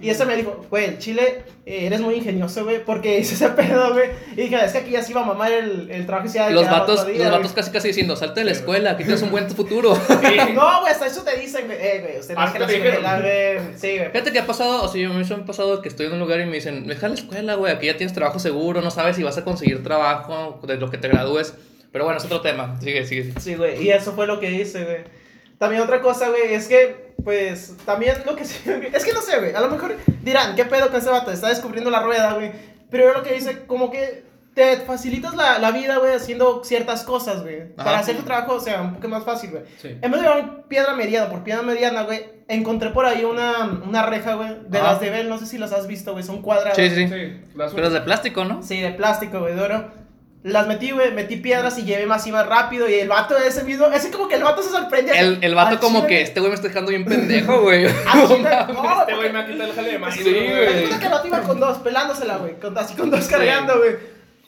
Y 0.00 0.10
ese 0.10 0.24
me 0.26 0.34
dijo, 0.34 0.66
güey, 0.68 0.86
el 0.86 0.98
chile, 0.98 1.44
eh, 1.64 1.86
eres 1.86 2.00
muy 2.00 2.14
ingenioso, 2.16 2.64
güey, 2.64 2.84
porque 2.84 3.20
hice 3.20 3.34
ese 3.34 3.48
pedo, 3.56 3.92
güey. 3.92 4.10
Y 4.32 4.42
dije, 4.42 4.56
es 4.64 4.72
que 4.72 4.78
aquí 4.78 4.90
ya 4.90 5.02
se 5.02 5.12
iba 5.12 5.20
a 5.22 5.24
mamar 5.24 5.52
el, 5.52 5.88
el 5.92 6.04
trabajo 6.04 6.26
y 6.26 6.30
se 6.30 6.38
iba 6.38 6.46
a 6.46 6.50
Los 6.50 6.68
vatos, 6.68 7.06
día, 7.06 7.24
los 7.28 7.30
vatos 7.38 7.52
casi 7.52 7.70
casi 7.70 7.88
diciendo, 7.88 8.16
salte 8.16 8.40
de 8.40 8.46
la 8.46 8.52
escuela, 8.52 8.90
aquí 8.90 9.04
tienes 9.04 9.22
un 9.22 9.30
buen 9.30 9.48
futuro. 9.48 9.92
No, 10.54 10.80
güey, 10.80 10.92
hasta 10.92 11.06
eso 11.06 11.22
te 11.22 11.38
dicen, 11.38 11.66
güey. 11.66 11.78
Eh, 11.80 12.00
güey, 12.02 12.18
usted 12.18 12.34
no 12.34 12.44
es 12.44 12.50
que 12.50 12.58
te 12.58 12.66
la 12.66 12.72
escuela, 12.72 13.20
güey. 13.20 13.78
Sí, 13.78 13.96
güey. 13.98 14.10
Fíjate 14.10 14.32
que 14.32 14.38
ha 14.40 14.46
pasado, 14.46 14.82
o 14.82 14.88
sea, 14.88 15.00
yo- 15.00 15.10
a 15.10 15.14
mí 15.14 15.24
me 15.24 15.34
ha 15.34 15.44
pasado 15.46 15.80
que 15.80 15.88
estoy 15.88 16.06
en 16.06 16.14
un 16.14 16.18
lugar 16.18 16.40
y 16.40 16.46
me 16.46 16.56
dicen, 16.56 16.88
deja 16.88 17.06
la 17.08 17.14
escuela, 17.14 17.54
güey, 17.54 17.72
aquí 17.72 17.86
ya 17.86 17.96
tienes 17.96 18.14
trabajo 18.14 18.40
seguro, 18.40 18.80
no 18.82 18.90
sabes 18.90 19.14
si 19.14 19.22
vas 19.22 19.38
a 19.38 19.44
conseguir 19.44 19.84
trabajo 19.84 20.60
de 20.66 20.76
lo 20.76 20.90
que 20.90 20.98
te 20.98 21.06
gradúes. 21.08 21.54
Pero 21.92 22.04
bueno, 22.04 22.18
es 22.18 22.24
otro 22.24 22.40
tema. 22.40 22.76
Sigue, 22.80 23.06
sigue. 23.06 23.22
sigue. 23.22 23.40
Sí, 23.40 23.54
güey, 23.54 23.80
y 23.84 23.90
eso 23.90 24.12
fue 24.12 24.26
lo 24.26 24.40
que 24.40 24.50
hice, 24.50 24.82
güey. 24.84 25.23
También 25.58 25.82
otra 25.82 26.00
cosa, 26.00 26.28
güey, 26.28 26.54
es 26.54 26.68
que, 26.68 27.14
pues, 27.22 27.76
también 27.84 28.16
lo 28.26 28.36
que 28.36 28.44
sí, 28.44 28.58
es 28.92 29.04
que 29.04 29.12
no 29.12 29.22
sé, 29.22 29.38
güey, 29.38 29.54
a 29.54 29.60
lo 29.60 29.70
mejor 29.70 29.96
dirán, 30.22 30.54
¿qué 30.56 30.64
pedo 30.64 30.88
con 30.88 31.00
ese 31.00 31.10
vato? 31.10 31.30
Está 31.30 31.48
descubriendo 31.48 31.90
la 31.90 32.02
rueda, 32.02 32.34
güey. 32.34 32.52
Pero 32.90 33.04
yo 33.04 33.14
lo 33.14 33.22
que 33.22 33.36
hice, 33.36 33.66
como 33.66 33.90
que 33.90 34.24
te 34.54 34.76
facilitas 34.78 35.34
la, 35.34 35.58
la 35.58 35.72
vida, 35.72 35.96
güey, 35.96 36.14
haciendo 36.14 36.62
ciertas 36.62 37.02
cosas, 37.02 37.42
güey. 37.42 37.74
Para 37.74 37.98
hacer 37.98 38.16
tu 38.16 38.22
trabajo, 38.22 38.54
o 38.54 38.60
sea, 38.60 38.82
un 38.82 38.94
poco 38.94 39.08
más 39.08 39.24
fácil, 39.24 39.50
güey. 39.50 39.64
Sí. 39.78 39.98
En 40.00 40.10
vez 40.10 40.20
de 40.22 40.28
llevar 40.28 40.64
piedra 40.68 40.94
mediana 40.94 41.28
por 41.28 41.42
piedra 41.42 41.62
mediana, 41.62 42.02
güey, 42.02 42.24
encontré 42.46 42.90
por 42.90 43.04
ahí 43.04 43.24
una, 43.24 43.64
una 43.84 44.06
reja, 44.06 44.34
güey, 44.34 44.50
de 44.68 44.78
Ajá. 44.78 44.92
las 44.92 45.00
de 45.00 45.10
Bell, 45.10 45.28
no 45.28 45.38
sé 45.38 45.46
si 45.46 45.58
las 45.58 45.72
has 45.72 45.88
visto, 45.88 46.12
güey, 46.12 46.22
son 46.22 46.40
cuadradas. 46.40 46.76
Sí, 46.76 46.88
sí, 46.88 47.08
sí. 47.08 47.08
Sí, 47.08 47.40
las 47.56 47.72
Pero 47.72 47.88
es 47.88 47.92
de 47.92 48.00
plástico, 48.02 48.44
¿no? 48.44 48.62
Sí, 48.62 48.80
de 48.80 48.92
plástico, 48.92 49.40
güey, 49.40 49.54
de 49.54 49.60
oro. 49.60 50.03
Las 50.44 50.66
metí, 50.66 50.90
güey, 50.90 51.10
metí 51.10 51.36
piedras 51.36 51.78
y 51.78 51.84
llevé 51.84 52.04
más 52.04 52.26
y 52.26 52.30
más 52.30 52.46
rápido. 52.46 52.86
Y 52.86 52.94
el 52.96 53.08
vato 53.08 53.34
ese 53.34 53.64
mismo, 53.64 53.86
ese 53.86 54.10
como 54.10 54.28
que 54.28 54.34
el 54.34 54.44
vato 54.44 54.62
se 54.62 54.68
sorprende. 54.68 55.18
El, 55.18 55.38
el 55.40 55.54
vato 55.54 55.80
como 55.80 56.00
chile, 56.00 56.08
que 56.08 56.20
este 56.20 56.38
güey 56.40 56.50
me 56.50 56.54
está 56.54 56.68
dejando 56.68 56.90
bien 56.90 57.06
pendejo, 57.06 57.62
güey. 57.62 57.84
no, 58.14 59.00
Este 59.00 59.14
güey 59.14 59.32
me 59.32 59.38
ha 59.38 59.46
quitado 59.46 59.70
el 59.70 59.74
jale 59.74 59.92
de 59.92 59.98
más. 59.98 60.14
Sí, 60.14 60.22
güey. 60.22 60.98
que 60.98 61.06
el 61.06 61.10
vato 61.10 61.26
iba 61.28 61.40
con 61.40 61.58
dos, 61.58 61.78
pelándosela, 61.78 62.36
güey. 62.36 62.60
Con, 62.60 62.76
así 62.76 62.94
con 62.94 63.10
dos 63.10 63.26
cargando, 63.26 63.78
güey. 63.78 63.96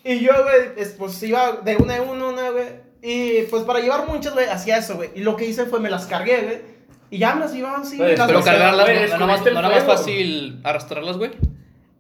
Y 0.05 0.21
yo, 0.21 0.33
güey, 0.43 0.73
es- 0.77 0.91
pues 0.99 1.23
iba 1.23 1.53
de 1.65 1.77
una 1.77 1.97
en 1.97 2.09
una, 2.09 2.27
una, 2.27 2.51
güey. 2.51 2.67
Y 3.01 3.43
pues 3.45 3.63
para 3.63 3.81
llevar 3.81 4.07
muchas, 4.07 4.35
güey, 4.35 4.51
hacía 4.51 4.77
eso, 4.77 4.97
güey. 4.97 5.13
Y 5.15 5.21
lo 5.21 5.35
que 5.35 5.47
hice 5.47 5.65
fue 5.65 5.81
me 5.81 5.89
las 5.89 6.05
cargué, 6.05 6.43
güey. 6.43 6.59
Y 7.09 7.19
ya 7.19 7.35
me 7.35 7.41
las 7.41 7.55
llevaba 7.55 7.79
así, 7.79 7.97
las 7.97 8.27
Pero 8.27 8.43
cargarlas, 8.43 8.85
güey, 8.85 9.09
¿no, 9.09 9.19
no, 9.19 9.27
más, 9.29 9.47
el 9.47 9.55
no 9.55 9.61
era 9.61 9.69
más 9.71 9.85
fácil 9.85 10.61
arrastrarlas, 10.63 11.17
güey? 11.17 11.31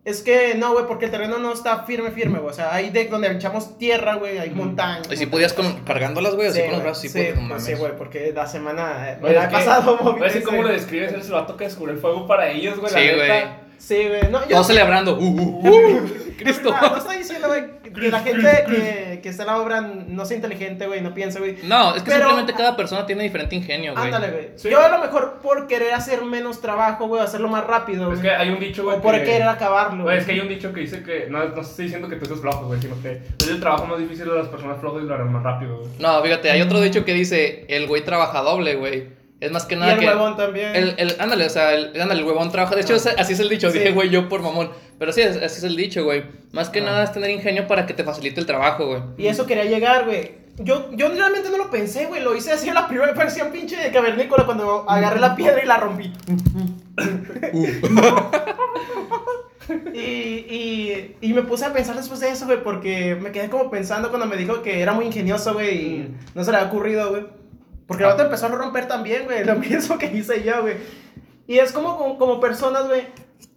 Es 0.07 0.23
que 0.23 0.55
no, 0.55 0.73
güey, 0.73 0.87
porque 0.87 1.07
el 1.07 1.11
terreno 1.11 1.37
no 1.39 1.53
está 1.53 1.83
firme, 1.83 2.13
firme, 2.13 2.39
güey. 2.39 2.53
O 2.53 2.55
sea, 2.55 2.73
ahí 2.73 2.91
de 2.91 3.07
donde 3.07 3.31
echamos 3.33 3.77
tierra, 3.77 4.15
güey, 4.15 4.39
hay 4.39 4.51
montaña. 4.51 5.03
Y 5.11 5.17
si 5.17 5.27
podías 5.27 5.53
con, 5.53 5.81
cargándolas, 5.81 6.37
güey, 6.37 6.47
así 6.49 6.61
con 6.61 6.69
los 6.69 6.77
güey, 6.77 6.85
brazos, 6.85 7.03
sí, 7.03 7.09
sí, 7.09 7.19
pues, 7.35 7.41
no 7.43 7.49
pues 7.49 7.65
sí, 7.65 7.75
güey, 7.75 7.97
porque 7.99 8.33
la 8.33 8.47
semana 8.47 9.11
eh, 9.11 9.15
me 9.17 9.21
Güey, 9.23 9.35
la 9.35 9.45
he 9.45 9.49
que- 9.49 9.53
pasado 9.53 9.97
Güey, 9.99 10.43
como 10.45 10.59
güey. 10.59 10.69
lo 10.69 10.73
describes, 10.73 11.13
eres 11.13 11.27
el 11.27 11.33
vato 11.33 11.57
que 11.57 11.65
descubrió 11.65 11.93
el 11.95 12.01
fuego 12.01 12.25
para 12.27 12.49
ellos, 12.49 12.79
güey. 12.79 12.93
Sí, 12.93 12.99
neta. 13.01 13.59
Sí, 13.79 14.09
güey. 14.09 14.31
No, 14.31 14.43
yo 14.43 14.49
Todos 14.49 14.69
celebrando. 14.69 15.19
Uh, 15.19 15.25
uh, 15.25 15.69
uh, 15.69 16.09
Cristo. 16.37 16.71
No, 16.71 16.90
no 16.90 16.97
estoy 16.97 17.16
diciendo, 17.19 17.49
güey, 17.49 17.64
que 17.93 18.11
la 18.11 18.21
gente 18.21 18.64
que, 18.69 19.21
que 19.23 19.28
está 19.28 19.43
en 19.45 19.47
la 19.49 19.59
obra 19.59 19.81
no 19.81 20.25
sea 20.25 20.37
inteligente, 20.37 20.87
güey, 20.87 21.00
no 21.00 21.14
piense, 21.14 21.38
güey. 21.38 21.57
No, 21.64 21.95
es 21.95 22.02
que 22.02 22.11
Pero- 22.11 22.26
simplemente 22.26 22.52
cada 22.55 22.76
persona 22.76 23.07
tiene 23.07 23.23
diferente 23.25 23.55
ingenio, 23.57 23.93
güey. 23.93 24.05
Ándale, 24.05 24.31
güey. 24.31 24.49
Sí. 24.57 24.69
Yo 24.71 24.81
a 24.81 24.88
lo 24.88 24.99
mejor 24.99 25.40
por 25.43 25.66
querer 25.66 25.95
hacer 25.95 26.23
menos 26.23 26.61
trabajo, 26.61 27.07
güey, 27.09 27.23
hacerlo 27.23 27.49
más 27.49 27.64
rápido, 27.66 28.12
Es 28.12 28.21
güey. 28.21 28.23
que 28.23 28.31
hay 28.37 28.50
un 28.50 28.61
dicho, 28.61 28.85
güey. 28.85 28.99
O 28.99 29.02
por 29.02 29.14
que- 29.14 29.25
querer 29.25 29.49
acabarlo, 29.49 30.05
Güey, 30.05 30.19
es 30.19 30.25
que 30.25 30.33
hay 30.33 30.40
un 30.40 30.49
dicho 30.49 30.73
que 30.73 30.81
dice 30.81 31.02
que. 31.02 31.26
No, 31.31 31.45
no 31.45 31.61
estoy 31.61 31.85
diciendo 31.87 32.09
que 32.09 32.16
tú 32.16 32.26
seas 32.26 32.40
flojo, 32.40 32.66
güey, 32.66 32.81
sino 32.81 33.00
que 33.02 33.21
es 33.38 33.49
el 33.49 33.61
trabajo 33.61 33.87
más 33.87 33.99
difícil 33.99 34.26
de 34.26 34.35
las 34.35 34.49
personas 34.49 34.78
flojas 34.81 35.02
y 35.02 35.07
lo 35.07 35.14
harán 35.14 35.33
más 35.33 35.43
rápido, 35.43 35.78
güey. 35.78 35.90
No, 35.99 36.23
fíjate, 36.23 36.50
hay 36.50 36.61
otro 36.62 36.81
dicho 36.81 37.05
que 37.05 37.14
dice, 37.14 37.64
el 37.69 37.87
güey 37.87 38.05
trabaja 38.05 38.40
doble, 38.43 38.75
güey. 38.76 39.15
Es 39.38 39.50
más 39.52 39.64
que 39.66 39.75
Y 39.75 39.78
nada 39.78 39.93
el 39.93 39.99
que... 40.00 40.07
huevón 40.07 40.37
también. 40.37 40.75
El, 40.75 40.95
el, 40.97 41.16
ándale, 41.21 41.45
o 41.47 41.50
sea, 41.50 41.75
el, 41.75 42.00
ándale, 42.00 42.21
el 42.23 42.26
huevón 42.26 42.50
trabaja. 42.50 42.75
De 42.75 42.81
hecho, 42.81 42.95
ese- 42.95 43.14
así 43.19 43.35
es 43.35 43.40
el 43.40 43.49
dicho. 43.50 43.71
Sí. 43.71 43.78
Dije, 43.78 43.93
güey, 43.93 44.09
yo 44.09 44.28
por 44.31 44.40
mamón. 44.43 44.71
Pero 44.99 45.12
sí, 45.12 45.21
es- 45.21 45.37
así 45.37 45.59
es 45.59 45.64
el 45.64 45.76
dicho, 45.76 46.05
güey. 46.05 46.25
Más 46.52 46.71
que 46.71 46.81
Ah. 46.81 46.85
nada 46.85 47.05
es 47.05 47.12
tener 47.12 47.28
ingenio 47.31 47.66
para 47.66 47.85
que 47.87 47.93
te 47.95 48.02
facilite 48.02 48.40
el 48.40 48.46
trabajo, 48.46 48.87
güey. 48.87 49.03
Y 49.18 49.27
eso 49.27 49.44
quería 49.46 49.64
llegar, 49.64 50.07
güey. 50.07 50.46
Yo, 50.59 50.88
yo 50.92 51.11
realmente 51.11 51.51
no 51.51 51.59
lo 51.59 51.70
pensé, 51.70 52.07
güey. 52.07 52.22
Lo 52.22 52.35
hice 52.35 52.51
así 52.53 52.66
en 52.68 52.75
la 52.75 52.88
primera 52.88 53.12
versión 53.12 53.51
pinche 53.53 53.77
de 53.77 53.90
cavernícola 53.90 54.46
cuando 54.46 54.88
agarré 54.88 55.20
la 55.20 55.37
piedra 55.37 55.62
y 55.62 55.66
la 55.66 55.77
rompí. 55.77 56.11
y, 59.94 59.99
y, 60.01 61.16
y 61.20 61.33
me 61.35 61.42
puse 61.42 61.64
a 61.64 61.72
pensar 61.72 61.96
después 61.96 62.20
de 62.20 62.31
eso, 62.31 62.46
güey, 62.46 62.62
porque 62.62 63.16
me 63.16 63.33
quedé 63.33 63.51
como 63.51 63.70
pensando 63.70 64.09
cuando 64.11 64.27
me 64.27 64.37
dijo 64.37 64.62
que 64.62 64.81
era 64.81 64.92
muy 64.92 65.07
ingenioso, 65.07 65.55
güey, 65.55 65.77
y 65.77 66.14
no 66.35 66.44
se 66.44 66.51
le 66.53 66.57
había 66.59 66.68
ocurrido, 66.70 67.11
güey. 67.11 67.25
Porque 67.87 68.03
el 68.03 68.09
vato 68.11 68.22
empezó 68.25 68.46
a 68.46 68.49
romper 68.51 68.88
también, 68.88 69.25
güey, 69.25 69.44
lo 69.44 69.55
mismo 69.57 69.99
que 69.99 70.07
hice 70.07 70.42
yo, 70.42 70.62
güey. 70.62 70.77
Y 71.46 71.59
es 71.59 71.72
como, 71.72 71.96
como, 71.96 72.18
como 72.18 72.40
personas, 72.40 72.87
güey, 72.88 73.03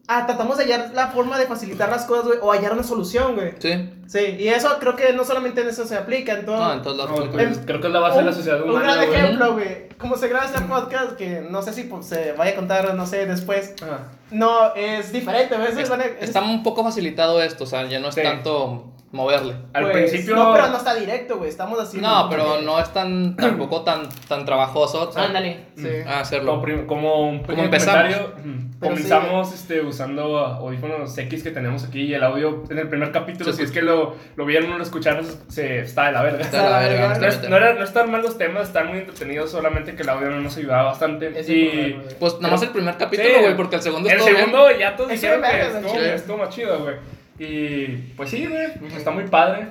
ah, 0.08 0.26
tratamos 0.28 0.58
de 0.58 0.66
hallar 0.66 0.92
la 0.94 1.08
forma 1.08 1.40
de 1.40 1.48
facilitar 1.48 1.90
las 1.90 2.06
cosas, 2.06 2.26
güey, 2.28 2.38
o 2.42 2.52
hallar 2.52 2.74
una 2.74 2.84
solución, 2.84 3.36
güey. 3.36 3.54
Sí. 3.60 3.90
Sí, 4.08 4.38
y 4.40 4.48
eso 4.48 4.78
creo 4.80 4.96
que 4.96 5.14
no 5.14 5.24
solamente 5.24 5.62
en 5.62 5.70
eso 5.70 5.86
se 5.86 5.96
aplica, 5.96 6.34
en 6.34 6.46
todo. 6.46 6.58
No, 6.58 6.74
en 6.74 6.82
todos 6.82 6.98
lados. 6.98 7.12
No, 7.20 7.32
creo 7.66 7.80
que 7.82 7.88
es 7.88 7.94
la 7.94 8.00
base 8.00 8.18
de 8.20 8.24
la 8.26 8.34
sociedad 8.34 8.62
Un 8.64 8.72
humana, 8.72 8.96
gran 8.96 9.08
güey. 9.08 9.20
ejemplo, 9.20 9.54
güey. 9.54 9.90
Como 10.00 10.16
se 10.18 10.28
graba 10.30 10.46
este 10.46 10.62
podcast, 10.62 11.12
que 11.14 11.42
no 11.50 11.62
sé 11.62 11.74
si 11.74 11.84
pues, 11.84 12.06
se 12.08 12.32
vaya 12.34 12.52
a 12.54 12.56
contar, 12.56 12.94
no 12.96 13.06
sé, 13.06 13.26
después. 13.26 13.74
Ah. 13.84 14.08
No, 14.32 14.74
es 14.76 15.12
diferente, 15.12 15.56
güey. 15.58 15.70
es- 15.70 16.16
Está 16.22 16.42
un 16.42 16.64
poco 16.64 16.84
facilitado 16.84 17.42
esto, 17.42 17.64
o 17.66 17.68
sea, 17.68 17.86
ya 17.88 18.00
no 18.00 18.10
es 18.10 18.16
Sí. 18.16 18.22
tanto 18.24 18.94
moverle. 19.12 19.56
Al 19.74 19.84
pues, 19.90 19.94
principio. 20.12 20.36
No, 20.36 20.54
pero 20.54 20.68
no 20.68 20.78
está 20.78 20.94
directo, 20.96 21.38
güey. 21.38 21.50
Estamos 21.50 21.80
haciendo. 21.80 22.08
No, 22.08 22.30
pero 22.30 22.62
no 22.62 22.80
es 22.80 22.94
tan, 22.94 23.36
tampoco 23.36 23.82
tan, 23.82 24.08
tan 24.28 24.46
trabajoso 24.46 25.12
Ándale, 25.16 25.66
sí. 25.76 25.88
a 26.08 26.20
hacerlo. 26.20 26.62
Como, 26.62 26.86
como 26.88 27.30
un 27.30 27.42
pequeño 27.42 27.64
empezamos. 27.66 28.14
comentario, 28.16 28.34
Pero 28.80 28.92
comenzamos 28.92 29.54
este, 29.54 29.82
usando 29.82 30.38
audífonos 30.38 31.18
X 31.18 31.44
que 31.44 31.52
tenemos 31.52 31.84
aquí 31.86 32.02
y 32.04 32.14
el 32.14 32.24
audio 32.24 32.64
en 32.70 32.78
el 32.78 32.88
primer 32.88 33.12
capítulo, 33.12 33.52
Se 33.52 33.58
si 33.58 33.64
es 33.64 33.72
que 33.72 33.82
lo, 33.82 34.16
lo 34.36 34.46
vieron 34.46 34.72
o 34.74 34.78
lo 34.78 34.84
escucharon, 34.84 35.26
se 35.48 35.80
está 35.80 36.06
de 36.06 36.12
la 36.12 36.22
verga. 36.22 36.42
Está 36.42 36.64
de 36.64 36.70
la 36.70 36.80
verga, 36.80 37.18
No, 37.20 37.28
es- 37.28 37.44
era- 37.44 37.74
no 37.74 37.84
están 37.84 38.12
mal 38.12 38.22
los 38.22 38.38
temas, 38.38 38.68
están 38.68 38.88
muy 38.88 39.00
entretenidos, 39.00 39.50
solamente 39.52 39.96
que 39.96 40.04
el 40.04 40.10
audio 40.10 40.30
no 40.30 40.40
nos 40.42 40.56
ayudaba 40.58 40.84
bastante. 40.84 41.28
Es 41.40 41.50
el 41.50 41.56
y 41.58 41.68
problema. 41.70 42.04
Pues 42.20 42.40
nada 42.42 42.54
más 42.54 42.62
el 42.64 42.70
primer 42.70 42.96
capítulo, 42.98 43.30
Sí. 43.30 43.42
güey, 43.42 43.56
porque 43.58 43.76
el 43.78 43.82
segundo 43.82 44.08
el 44.10 44.16
estuvo 44.18 44.28
bien. 44.30 44.46
segundo 44.46 44.72
ya 44.80 44.96
todos 44.96 45.12
Es 45.12 45.22
dijeron 45.22 45.42
que 45.42 45.90
sí. 45.90 45.98
estuvo 46.16 46.38
más 46.38 46.50
chido, 46.50 46.80
güey. 46.84 46.96
Y 47.40 47.88
pues 48.18 48.30
sí, 48.30 48.46
güey, 48.46 48.68
está 48.96 49.12
muy 49.12 49.26
padre, 49.26 49.68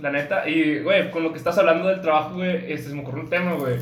la 0.00 0.10
neta. 0.10 0.48
Y, 0.48 0.80
güey, 0.80 1.10
con 1.10 1.22
lo 1.22 1.32
que 1.32 1.38
estás 1.38 1.56
hablando 1.56 1.88
del 1.88 2.00
trabajo, 2.00 2.34
güey, 2.34 2.72
este, 2.72 2.90
se 2.90 2.94
me 2.94 3.02
ocurrió 3.02 3.22
un 3.22 3.30
tema, 3.30 3.54
güey. 3.54 3.76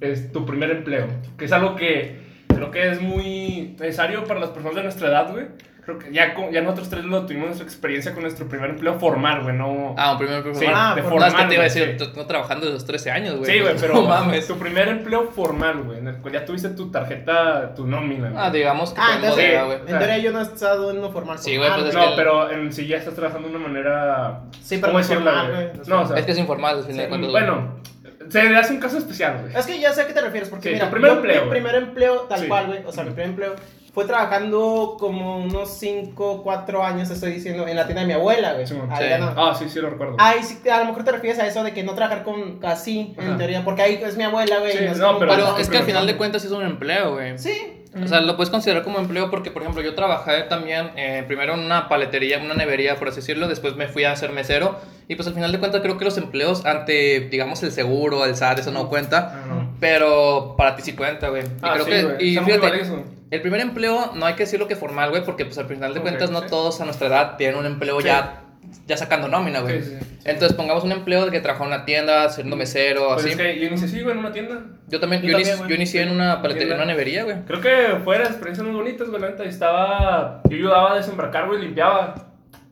Es 0.00 0.32
tu 0.32 0.46
primer 0.46 0.70
empleo, 0.70 1.06
que 1.36 1.44
es 1.44 1.52
algo 1.52 1.76
que 1.76 2.16
creo 2.48 2.70
que 2.70 2.90
es 2.90 3.00
muy 3.02 3.76
necesario 3.78 4.24
para 4.24 4.40
las 4.40 4.50
personas 4.50 4.76
de 4.76 4.82
nuestra 4.82 5.08
edad, 5.08 5.30
güey. 5.30 5.46
Creo 5.84 5.98
que 5.98 6.12
ya, 6.12 6.34
ya 6.52 6.60
nosotros 6.60 6.90
tres 6.90 7.04
lo 7.04 7.24
tuvimos 7.26 7.46
nuestra 7.46 7.66
experiencia 7.66 8.12
con 8.12 8.22
nuestro 8.22 8.46
primer 8.48 8.70
empleo 8.70 8.98
formal, 9.00 9.42
güey, 9.42 9.56
no... 9.56 9.94
Ah, 9.98 10.12
un 10.12 10.18
primer 10.18 10.42
primer 10.42 10.58
Sí, 10.58 10.64
formal. 10.66 10.94
de 10.94 11.02
no, 11.02 11.08
formal, 11.08 11.28
es 11.28 11.34
que 11.34 11.44
te 11.44 11.54
iba 11.54 11.60
a 11.62 11.64
decir, 11.64 11.96
sí. 11.98 12.06
tú 12.14 12.24
trabajando 12.26 12.66
desde 12.66 12.74
los 12.74 12.84
13 12.86 13.10
años, 13.10 13.36
güey. 13.38 13.50
Sí, 13.50 13.60
güey, 13.60 13.74
pero 13.80 13.94
No 14.02 14.02
mames. 14.02 14.46
tu 14.46 14.58
primer 14.58 14.88
empleo 14.88 15.30
formal, 15.30 15.82
güey, 15.82 15.98
en 15.98 16.08
el 16.08 16.16
cual 16.18 16.34
ya 16.34 16.44
tuviste 16.44 16.68
tu 16.70 16.90
tarjeta, 16.90 17.74
tu 17.74 17.86
nómina, 17.86 18.30
güey. 18.30 18.42
Ah, 18.44 18.50
digamos 18.50 18.92
que 18.92 19.00
Ah, 19.00 19.12
entonces, 19.16 19.34
bodega, 19.36 19.60
sí. 19.60 19.66
güey. 19.66 19.78
en 19.80 19.98
teoría 19.98 20.18
yo 20.18 20.32
no 20.32 20.40
he 20.40 20.42
estado 20.42 20.90
en 20.90 20.98
uno 20.98 21.10
formal. 21.10 21.38
Sí, 21.38 21.56
güey, 21.56 21.68
formal, 21.68 21.80
pues 21.90 21.94
es 21.94 22.00
No, 22.00 22.10
que- 22.10 22.16
pero 22.16 22.50
en 22.50 22.72
sí 22.72 22.86
ya 22.86 22.96
estás 22.98 23.14
trabajando 23.14 23.48
de 23.48 23.56
una 23.56 23.66
manera. 23.68 24.40
Sí, 24.62 24.76
pero 24.78 24.92
¿Cómo 24.92 24.98
no 24.98 25.04
formal, 25.04 25.50
güey? 25.52 25.66
güey. 25.68 25.80
No, 25.88 26.02
o 26.02 26.06
sea. 26.06 26.18
Es 26.18 26.26
que 26.26 26.32
es 26.32 26.38
informal, 26.38 26.76
al 26.76 26.82
final 26.82 26.96
Sí, 26.96 27.02
de 27.02 27.08
cuentas. 27.08 27.30
güey. 27.30 27.42
Bueno, 27.44 27.80
se 28.28 28.44
le 28.44 28.56
hace 28.56 28.72
un 28.74 28.80
caso 28.80 28.98
especial, 28.98 29.38
güey. 29.42 29.56
Es 29.56 29.66
que 29.66 29.80
ya 29.80 29.92
sé 29.92 30.02
a 30.02 30.06
qué 30.06 30.12
te 30.12 30.20
refieres, 30.20 30.48
porque 30.50 30.68
Sí, 30.68 30.74
mira, 30.74 30.90
primer 30.90 31.10
yo, 31.10 31.16
empleo, 31.16 31.44
mi 31.44 31.50
primer 31.50 31.74
empleo 31.74 32.20
tal 32.28 32.40
Sí. 32.40 32.46
cual, 32.48 32.66
güey, 32.66 32.80
o 32.86 32.92
sea, 32.92 33.02
mi 33.04 33.10
primer 33.10 33.30
empleo 33.30 33.54
fue 33.92 34.04
trabajando 34.04 34.96
como 34.98 35.38
unos 35.38 35.76
5, 35.78 36.42
4 36.42 36.84
años, 36.84 37.10
estoy 37.10 37.32
diciendo, 37.32 37.66
en 37.66 37.76
la 37.76 37.84
tienda 37.86 38.02
de 38.02 38.06
mi 38.06 38.12
abuela, 38.12 38.52
güey. 38.54 38.66
Sí, 38.66 38.74
Sí. 38.74 39.04
no. 39.18 39.34
Ah, 39.36 39.54
sí, 39.58 39.68
sí, 39.68 39.80
lo 39.80 39.90
recuerdo. 39.90 40.16
Ahí 40.18 40.42
sí, 40.42 40.68
a 40.68 40.78
lo 40.78 40.84
mejor 40.86 41.04
te 41.04 41.12
refieres 41.12 41.38
a 41.40 41.46
eso 41.46 41.62
de 41.64 41.72
que 41.72 41.82
no 41.82 41.94
trabajar 41.94 42.22
con 42.22 42.58
así, 42.64 43.14
en 43.18 43.28
Ajá. 43.28 43.36
teoría, 43.38 43.64
porque 43.64 43.82
ahí 43.82 44.00
es 44.02 44.16
mi 44.16 44.24
abuela, 44.24 44.58
güey. 44.60 44.72
Sí, 44.72 44.84
es 44.84 44.98
no, 44.98 45.18
pero- 45.18 45.32
Pero 45.32 45.58
es 45.58 45.68
que 45.68 45.78
al 45.78 45.84
final 45.84 46.06
de 46.06 46.16
cuentas 46.16 46.44
es 46.44 46.50
un 46.52 46.62
empleo, 46.64 47.14
güey. 47.14 47.38
Sí. 47.38 47.76
O 48.00 48.06
sea, 48.06 48.20
lo 48.20 48.36
puedes 48.36 48.50
considerar 48.50 48.84
como 48.84 49.00
empleo 49.00 49.30
porque, 49.32 49.50
por 49.50 49.62
ejemplo, 49.62 49.82
yo 49.82 49.96
trabajé 49.96 50.42
también 50.42 50.92
eh, 50.94 51.24
primero 51.26 51.54
en 51.54 51.60
una 51.60 51.88
paletería, 51.88 52.38
una 52.38 52.54
nevería, 52.54 52.94
por 52.94 53.08
así 53.08 53.16
decirlo, 53.16 53.48
después 53.48 53.74
me 53.74 53.88
fui 53.88 54.04
a 54.04 54.14
ser 54.14 54.30
mesero 54.30 54.78
y 55.08 55.16
pues 55.16 55.26
al 55.26 55.34
final 55.34 55.50
de 55.50 55.58
cuentas 55.58 55.80
creo 55.80 55.98
que 55.98 56.04
los 56.04 56.16
empleos 56.16 56.64
ante, 56.64 57.18
digamos, 57.32 57.60
el 57.64 57.72
seguro, 57.72 58.24
el 58.24 58.36
SAT, 58.36 58.60
eso 58.60 58.70
no 58.70 58.88
cuenta, 58.88 59.32
Ah, 59.34 59.46
no. 59.48 59.70
pero 59.80 60.54
para 60.56 60.76
ti 60.76 60.82
sí 60.82 60.92
cuenta, 60.92 61.30
güey. 61.30 61.42
Y 61.42 61.46
Ah, 61.62 61.72
creo 61.74 61.84
sí, 61.84 61.90
que, 62.16 62.24
y 62.24 62.36
fíjate. 62.38 62.84
El 63.30 63.40
primer 63.42 63.60
empleo 63.60 64.12
no 64.14 64.26
hay 64.26 64.34
que 64.34 64.44
decirlo 64.44 64.66
que 64.66 64.76
formal, 64.76 65.10
güey, 65.10 65.24
porque 65.24 65.44
pues 65.44 65.58
al 65.58 65.66
final 65.66 65.94
de 65.94 66.00
cuentas 66.00 66.30
no 66.30 66.40
sí. 66.42 66.46
todos 66.48 66.80
a 66.80 66.84
nuestra 66.84 67.06
edad 67.08 67.36
tienen 67.36 67.56
un 67.58 67.66
empleo 67.66 68.00
Sí. 68.00 68.06
ya, 68.06 68.42
ya 68.86 68.96
sacando 68.96 69.28
nómina, 69.28 69.60
güey. 69.60 69.82
Sí, 69.82 69.90
sí, 69.90 69.96
sí. 70.00 70.18
Entonces 70.24 70.56
pongamos 70.56 70.84
un 70.84 70.92
empleo 70.92 71.24
de 71.24 71.30
que 71.30 71.40
trabaja 71.40 71.64
en 71.64 71.68
una 71.68 71.84
tienda, 71.84 72.28
siendo 72.28 72.56
mesero, 72.56 73.08
Pues 73.14 73.20
así. 73.20 73.30
es 73.30 73.36
que 73.36 73.58
yo 73.58 73.66
inicié 73.66 73.86
así, 73.86 74.00
güey, 74.02 74.12
en 74.12 74.18
una 74.18 74.32
tienda. 74.32 74.60
Yo 74.88 75.00
también, 75.00 75.22
Yo 75.22 75.28
yo, 75.28 75.34
también, 75.34 75.54
inici- 75.54 75.58
güey. 75.58 75.70
yo 75.70 75.74
inicié 75.76 76.02
en 76.02 76.10
una 76.10 76.42
paletería, 76.42 76.74
en 76.74 76.80
una 76.80 76.86
nevería, 76.86 77.24
güey. 77.24 77.36
Creo 77.46 77.60
que 77.60 78.00
fue 78.04 78.16
de 78.16 78.24
las 78.24 78.30
experiencias 78.32 78.66
muy 78.66 78.76
bonitas, 78.76 79.08
güey, 79.08 79.22
la 79.22 79.44
estaba. 79.44 80.42
Yo 80.48 80.56
ayudaba 80.56 80.92
a 80.92 80.96
desembarcar, 80.96 81.46
güey, 81.46 81.60
limpiaba. 81.60 82.14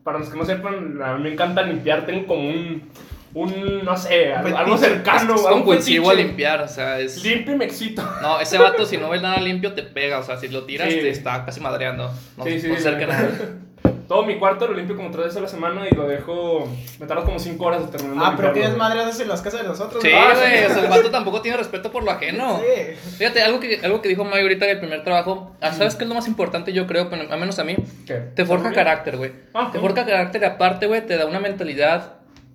Para 0.03 0.19
los 0.19 0.29
que 0.29 0.37
no 0.37 0.45
sepan, 0.45 1.01
a 1.01 1.15
mí 1.15 1.23
me 1.23 1.31
encanta 1.33 1.61
limpiar. 1.61 2.05
Tengo 2.05 2.27
como 2.27 2.49
un. 2.49 2.89
Un, 3.33 3.83
no 3.85 3.95
sé, 3.95 4.33
algo, 4.33 4.77
Fetiche. 4.77 4.95
cercano, 4.95 5.35
Es 5.35 5.41
algo 5.45 5.49
compulsivo 5.49 6.09
a 6.09 6.13
limpiar, 6.13 6.61
o 6.61 6.67
sea, 6.67 6.99
es... 6.99 7.23
Limpio 7.23 7.53
y 7.53 7.57
me 7.57 7.65
excito. 7.65 8.01
No, 8.21 8.39
ese 8.39 8.57
vato 8.57 8.85
si 8.85 8.97
no 8.97 9.09
ves 9.09 9.21
nada 9.21 9.39
limpio 9.39 9.73
te 9.73 9.83
pega, 9.83 10.19
o 10.19 10.23
sea, 10.23 10.37
si 10.37 10.47
lo 10.47 10.63
tiras 10.65 10.89
Sí. 10.91 10.99
te 10.99 11.09
está 11.09 11.45
casi 11.45 11.59
madreando. 11.59 12.11
No, 12.37 12.43
sí, 12.43 12.59
sí, 12.59 12.67
no 12.67 12.75
sí, 12.75 12.81
cerca 12.81 13.05
nada. 13.05 13.29
Todo 14.09 14.23
mi 14.23 14.39
cuarto 14.39 14.67
lo 14.67 14.73
limpio 14.73 14.95
como 14.95 15.11
tres 15.11 15.25
veces 15.25 15.37
a 15.37 15.41
la 15.41 15.47
semana 15.47 15.87
y 15.87 15.93
lo 15.93 16.07
dejo. 16.07 16.67
Me 16.99 17.05
tardo 17.05 17.23
como 17.25 17.37
cinco 17.37 17.65
horas 17.65 17.91
terminando. 17.91 18.25
Ah, 18.25 18.33
pero 18.35 18.51
desmadre 18.53 19.01
haces 19.01 19.19
en 19.21 19.27
las 19.27 19.39
casas 19.43 19.61
de 19.61 19.67
nosotros. 19.67 20.01
Sí, 20.01 20.09
¿no? 20.11 20.17
Ah, 20.17 20.33
güey, 20.35 20.57
sí. 20.57 20.65
o 20.65 20.73
sea, 20.73 20.83
el 20.83 20.89
vato 20.89 21.11
tampoco 21.11 21.43
tiene 21.43 21.57
respeto 21.57 21.91
por 21.91 22.03
lo 22.03 22.09
ajeno. 22.09 22.59
Sí. 22.59 22.95
Fíjate, 23.19 23.43
algo 23.43 23.59
que, 23.59 23.79
algo 23.83 24.01
que 24.01 24.09
dijo 24.09 24.25
Mayo 24.25 24.41
ahorita 24.41 24.65
en 24.65 24.71
el 24.71 24.79
primer 24.79 25.03
trabajo, 25.03 25.55
ah, 25.61 25.71
¿sabes 25.73 25.95
qué 25.95 26.05
es 26.05 26.09
lo 26.09 26.15
más 26.15 26.27
importante 26.27 26.73
yo 26.73 26.87
creo, 26.87 27.07
al 27.11 27.39
menos 27.39 27.59
a 27.59 27.63
mí? 27.63 27.75
¿Qué? 28.07 28.15
Te 28.15 28.45
forja 28.45 28.71
carácter, 28.71 29.15
güey. 29.17 29.31
Ah, 29.53 29.69
Te 29.71 29.77
forja 29.77 30.03
carácter 30.03 30.41
y 30.41 30.45
aparte, 30.45 30.87
güey, 30.87 31.05
te 31.05 31.15
da 31.15 31.27
una 31.27 31.39
mentalidad 31.39 32.13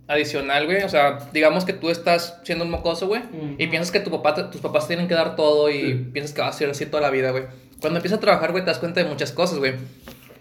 adicional, 0.08 0.66
güey. 0.66 0.82
O 0.82 0.88
sea, 0.88 1.18
digamos 1.32 1.64
que 1.64 1.72
tú 1.72 1.90
estás 1.90 2.38
siendo 2.44 2.64
un 2.64 2.70
mocoso, 2.70 3.06
güey, 3.06 3.22
Mm. 3.22 3.54
y 3.58 3.66
piensas 3.68 3.90
que 3.90 4.00
tu 4.00 4.10
papá, 4.10 4.50
tus 4.50 4.60
papás 4.60 4.86
tienen 4.86 5.08
que 5.08 5.14
dar 5.14 5.36
todo 5.36 5.70
y 5.70 5.80
Sí. 5.80 5.94
piensas 6.12 6.34
que 6.34 6.42
va 6.42 6.48
a 6.48 6.52
ser 6.52 6.70
así 6.70 6.86
toda 6.86 7.02
la 7.02 7.10
vida, 7.10 7.30
güey. 7.30 7.44
Cuando 7.80 7.98
empiezas 7.98 8.18
a 8.18 8.20
trabajar, 8.20 8.52
güey, 8.52 8.64
te 8.64 8.70
das 8.70 8.78
cuenta 8.78 9.02
de 9.02 9.08
muchas 9.08 9.32
cosas, 9.32 9.58
güey. 9.58 9.74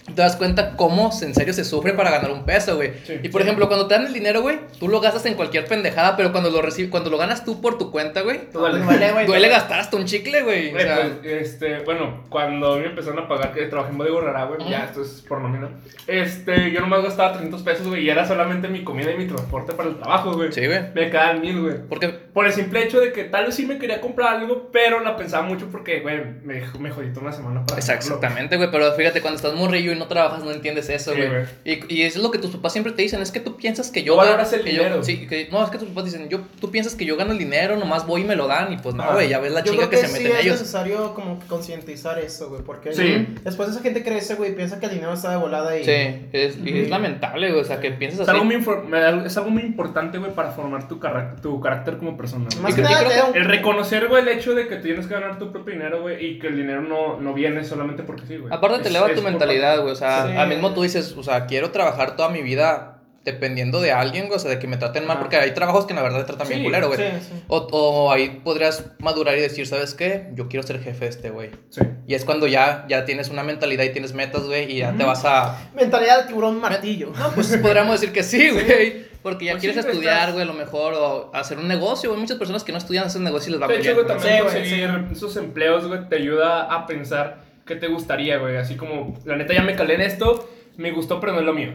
Te 0.06 0.22
das 0.22 0.36
cuenta 0.36 0.76
cómo 0.76 1.12
en 1.22 1.34
serio 1.34 1.54
se 1.54 1.64
sufre 1.64 1.94
para 1.94 2.12
ganar 2.12 2.32
un 2.32 2.44
peso, 2.46 2.76
güey. 2.76 2.92
Sí. 3.06 3.20
y 3.24 3.30
por 3.30 3.42
ejemplo, 3.42 3.68
cuando 3.68 3.88
te 3.88 3.96
dan 3.96 4.06
el 4.06 4.14
dinero, 4.14 4.42
güey, 4.42 4.60
tú 4.80 4.88
lo 4.90 5.00
gastas 5.00 5.26
en 5.26 5.36
cualquier 5.36 5.66
pendejada, 5.66 6.18
pero 6.18 6.32
cuando 6.32 6.50
lo 6.50 6.62
recibes, 6.62 6.92
cuando 6.92 7.10
lo 7.10 7.18
ganas 7.18 7.46
tú 7.46 7.62
por 7.62 7.78
tu 7.78 7.90
cuenta, 7.90 8.22
güey, 8.22 8.42
Duele. 8.52 8.80
Duele, 8.80 9.12
güey. 9.14 9.26
duele 9.26 9.48
gastar 9.50 9.80
hasta 9.80 9.96
un 9.96 10.06
chicle, 10.06 10.42
güey. 10.44 10.70
O 10.70 10.72
Güey, 10.74 10.84
sea, 10.84 11.10
pues, 11.22 11.42
este, 11.42 11.80
bueno, 11.80 12.24
cuando 12.30 12.78
me 12.78 12.88
empezaron 12.88 13.20
a 13.20 13.28
pagar 13.28 13.54
que 13.54 13.64
trabajé 13.68 13.92
en 13.92 13.98
Bodega 13.98 14.16
Horrera, 14.18 14.46
güey, 14.46 14.70
ya 14.70 14.84
esto 14.86 15.02
es 15.02 15.24
por 15.28 15.40
nómina. 15.42 15.70
Este, 16.08 16.72
yo 16.72 16.82
nomás 16.82 17.02
gastaba 17.04 17.32
300 17.34 17.62
pesos, 17.62 17.88
güey, 17.88 18.04
y 18.04 18.10
era 18.10 18.28
solamente 18.28 18.68
mi 18.68 18.84
comida 18.84 19.12
y 19.12 19.18
mi 19.18 19.26
transporte 19.28 19.74
para 19.74 19.90
el 19.90 19.96
trabajo, 19.98 20.34
güey. 20.34 20.52
sí, 20.52 20.66
güey. 20.66 20.82
Me 20.94 21.10
quedaban 21.10 21.40
mil, 21.42 21.62
güey. 21.62 21.76
Porque 21.88 22.10
Por 22.10 22.46
el 22.46 22.52
simple 22.54 22.84
hecho 22.84 23.00
de 23.00 23.14
que 23.14 23.24
tal 23.24 23.46
vez 23.46 23.56
sí 23.56 23.66
me 23.66 23.78
quería 23.78 24.02
comprar 24.02 24.36
algo, 24.36 24.70
pero 24.72 25.00
la 25.00 25.16
pensaba 25.16 25.44
mucho 25.44 25.68
porque, 25.72 26.02
güey, 26.02 26.18
me, 26.44 26.62
me 26.80 26.92
jodí 26.92 27.10
toda 27.14 27.28
una 27.28 27.32
semana 27.32 27.66
para. 27.66 27.80
Exactamente, 27.80 28.58
güey, 28.58 28.70
pero 28.70 28.92
fíjate, 28.94 29.22
cuando 29.22 29.38
estás 29.38 29.54
morrillo 29.54 29.93
y 29.94 30.00
no 30.00 30.08
trabajas, 30.08 30.44
no 30.44 30.52
entiendes 30.52 30.90
eso, 30.90 31.14
Sí, 31.14 31.22
güey. 31.22 31.44
y, 31.66 31.94
y 31.94 32.02
eso 32.04 32.18
es 32.20 32.24
lo 32.24 32.32
que 32.32 32.38
tus 32.40 32.52
papás 32.52 32.72
siempre 32.74 32.94
te 32.94 33.02
dicen, 33.02 33.22
es 33.22 33.32
que 33.32 33.40
tú 33.40 33.56
piensas 33.58 33.90
que 33.92 34.04
yo... 34.04 34.14
No 34.14 34.18
valoras 34.18 34.52
el 34.54 34.64
que 34.64 34.74
yo- 34.74 34.84
dinero. 34.84 35.04
sí, 35.04 35.28
que, 35.28 35.48
no, 35.52 35.64
es 35.64 35.70
que 35.70 35.78
tus 35.78 35.88
papás 35.90 36.06
dicen, 36.06 36.30
yo, 36.30 36.42
tú 36.60 36.72
piensas 36.72 36.96
que 36.96 37.06
yo 37.06 37.16
gano 37.18 37.32
el 37.32 37.38
dinero, 37.38 37.76
nomás 37.78 38.06
voy 38.06 38.22
y 38.22 38.26
me 38.26 38.36
lo 38.36 38.48
dan, 38.48 38.74
y 38.74 38.78
pues 38.78 38.96
no, 38.96 39.12
güey, 39.14 39.30
ya 39.30 39.40
ves 39.40 39.52
la 39.52 39.62
Yo 39.64 39.72
chinga 39.74 39.88
creo 39.88 40.02
que, 40.02 40.06
que, 40.06 40.08
se 40.12 40.18
sí 40.18 40.24
meten 40.24 40.38
es 40.38 40.46
ellos. 40.46 40.60
necesario 40.60 41.14
como 41.14 41.40
que 41.40 41.46
concientizar 41.48 42.20
eso, 42.20 42.50
güey, 42.50 42.62
porque 42.64 42.94
Sí. 42.94 43.28
después 43.44 43.70
esa 43.70 43.82
gente 43.82 44.04
crece, 44.04 44.36
güey, 44.36 44.52
y 44.52 44.56
piensa 44.56 44.80
que 44.80 44.86
el 44.88 44.94
dinero 44.94 45.14
está 45.14 45.32
de 45.32 45.38
volada 45.38 45.78
y... 45.78 45.84
Sí, 45.86 46.28
es, 46.34 46.58
y 46.64 46.80
es 46.80 46.90
lamentable, 46.90 47.50
güey, 47.50 47.62
o 47.62 47.66
sea, 47.66 47.80
que 47.80 47.92
piensas 47.92 48.22
Es 48.22 48.28
así. 48.30 48.32
algo, 48.38 48.46
muy 48.46 49.26
es 49.26 49.38
algo 49.38 49.50
muy 49.50 49.64
importante, 49.64 50.18
güey, 50.18 50.34
para 50.34 50.52
formar 50.52 50.88
tu, 50.88 51.00
tu 51.42 51.60
carácter 51.62 51.98
como 51.98 52.18
persona. 52.18 52.48
Más 52.62 52.76
que 52.76 52.82
nada 52.82 53.04
creo 53.06 53.34
El 53.34 53.46
reconocer, 53.46 54.08
güey, 54.08 54.22
el 54.24 54.30
hecho 54.30 54.54
de 54.56 54.68
que 54.68 54.78
tienes 54.78 55.08
que 55.08 55.14
ganar 55.14 55.40
tu 55.40 55.52
propio 55.52 55.74
dinero, 55.74 56.02
güey, 56.02 56.26
y 56.26 56.40
que 56.40 56.48
el 56.48 56.56
dinero 56.58 56.82
no, 56.82 57.20
no 57.20 57.34
viene 57.34 57.64
solamente 57.64 58.04
porque 58.04 58.26
sí, 58.28 58.38
güey. 58.38 58.54
Aparte 58.54 58.78
te 58.78 58.84
Es- 58.84 58.90
eleva 58.90 59.08
es 59.10 59.16
tu 59.16 59.22
mentalidad, 59.22 59.82
güey. 59.84 59.94
O 59.94 59.96
sea, 59.96 60.28
Sí. 60.28 60.36
al 60.36 60.48
mismo 60.50 60.74
tú 60.74 60.82
dices, 60.84 61.14
o 61.18 61.24
sea, 61.24 61.46
quiero 61.46 61.72
trabajar 61.72 62.16
toda 62.16 62.30
mi 62.30 62.42
vida 62.42 62.90
dependiendo 63.26 63.80
de 63.80 63.94
alguien, 63.94 64.26
güey. 64.28 64.36
O 64.36 64.40
sea, 64.40 64.50
de 64.52 64.60
que 64.60 64.68
me 64.68 64.76
traten 64.76 65.08
mal. 65.08 65.18
Porque 65.20 65.38
hay 65.38 65.52
trabajos 65.54 65.86
que 65.86 65.94
la 65.94 66.02
verdad 66.02 66.20
te 66.20 66.26
tratan 66.26 66.48
bien 66.50 66.64
culero, 66.64 66.88
güey. 66.90 67.00
Sí, 67.00 67.06
sí. 67.30 67.44
O, 67.48 67.58
o 67.72 68.12
ahí 68.12 68.42
podrías 68.44 68.86
madurar 69.00 69.38
y 69.38 69.42
decir, 69.42 69.66
¿sabes 69.66 69.94
qué? 69.94 70.30
Yo 70.34 70.50
quiero 70.50 70.66
ser 70.68 70.82
jefe 70.82 71.06
de 71.06 71.10
este, 71.10 71.30
güey. 71.30 71.52
Sí. 71.70 71.82
Y 72.06 72.16
es 72.16 72.26
cuando 72.26 72.48
ya, 72.48 72.86
ya 72.90 73.06
tienes 73.06 73.30
una 73.30 73.44
mentalidad 73.44 73.86
y 73.86 73.92
tienes 73.92 74.14
metas, 74.14 74.44
güey, 74.44 74.70
y 74.70 74.80
ya 74.80 74.92
te 74.94 75.06
vas 75.06 75.24
a... 75.24 75.58
Mentalidad 75.74 76.24
de 76.24 76.28
tiburón 76.28 76.60
martillo. 76.60 77.14
No, 77.18 77.32
pues 77.32 77.56
podríamos 77.62 77.94
decir 78.02 78.14
que 78.14 78.24
sí, 78.24 78.50
güey. 78.50 79.14
Porque 79.24 79.46
ya 79.46 79.52
Pues 79.54 79.62
quieres 79.62 79.86
güey, 79.86 79.94
estudiar, 79.96 80.18
estás- 80.20 80.34
güey, 80.34 80.44
a 80.44 80.48
lo 80.48 80.54
mejor, 80.54 80.94
o 80.96 81.32
hacer 81.34 81.58
un 81.58 81.70
negocio, 81.70 82.10
güey. 82.10 82.20
Muchas 82.20 82.38
personas 82.38 82.66
que 82.66 82.74
no 82.74 82.78
estudian 82.78 83.06
hacen 83.06 83.24
negocios 83.24 83.48
y 83.48 83.52
les 83.52 83.62
va 83.62 83.68
De 83.68 83.78
muy 83.78 83.82
hecho, 83.88 83.94
güey, 83.96 84.06
también 84.06 84.34
Sí, 84.36 84.42
güey, 84.42 84.54
conseguir 84.54 85.06
esos 85.14 85.38
empleos, 85.38 85.88
güey, 85.88 86.10
te 86.10 86.18
ayuda 86.18 86.64
a 86.64 86.86
pensar 86.86 87.38
qué 87.66 87.76
te 87.76 87.88
gustaría, 87.88 88.38
güey. 88.38 88.58
Así 88.58 88.76
como, 88.76 89.18
la 89.26 89.36
neta, 89.36 89.54
ya 89.54 89.64
me 89.64 89.76
calé 89.76 89.96
en 89.96 90.02
esto, 90.02 90.50
me 90.78 90.92
gustó, 90.92 91.20
pero 91.20 91.34
no 91.34 91.40
es 91.40 91.46
lo 91.46 91.54
mío. 91.54 91.74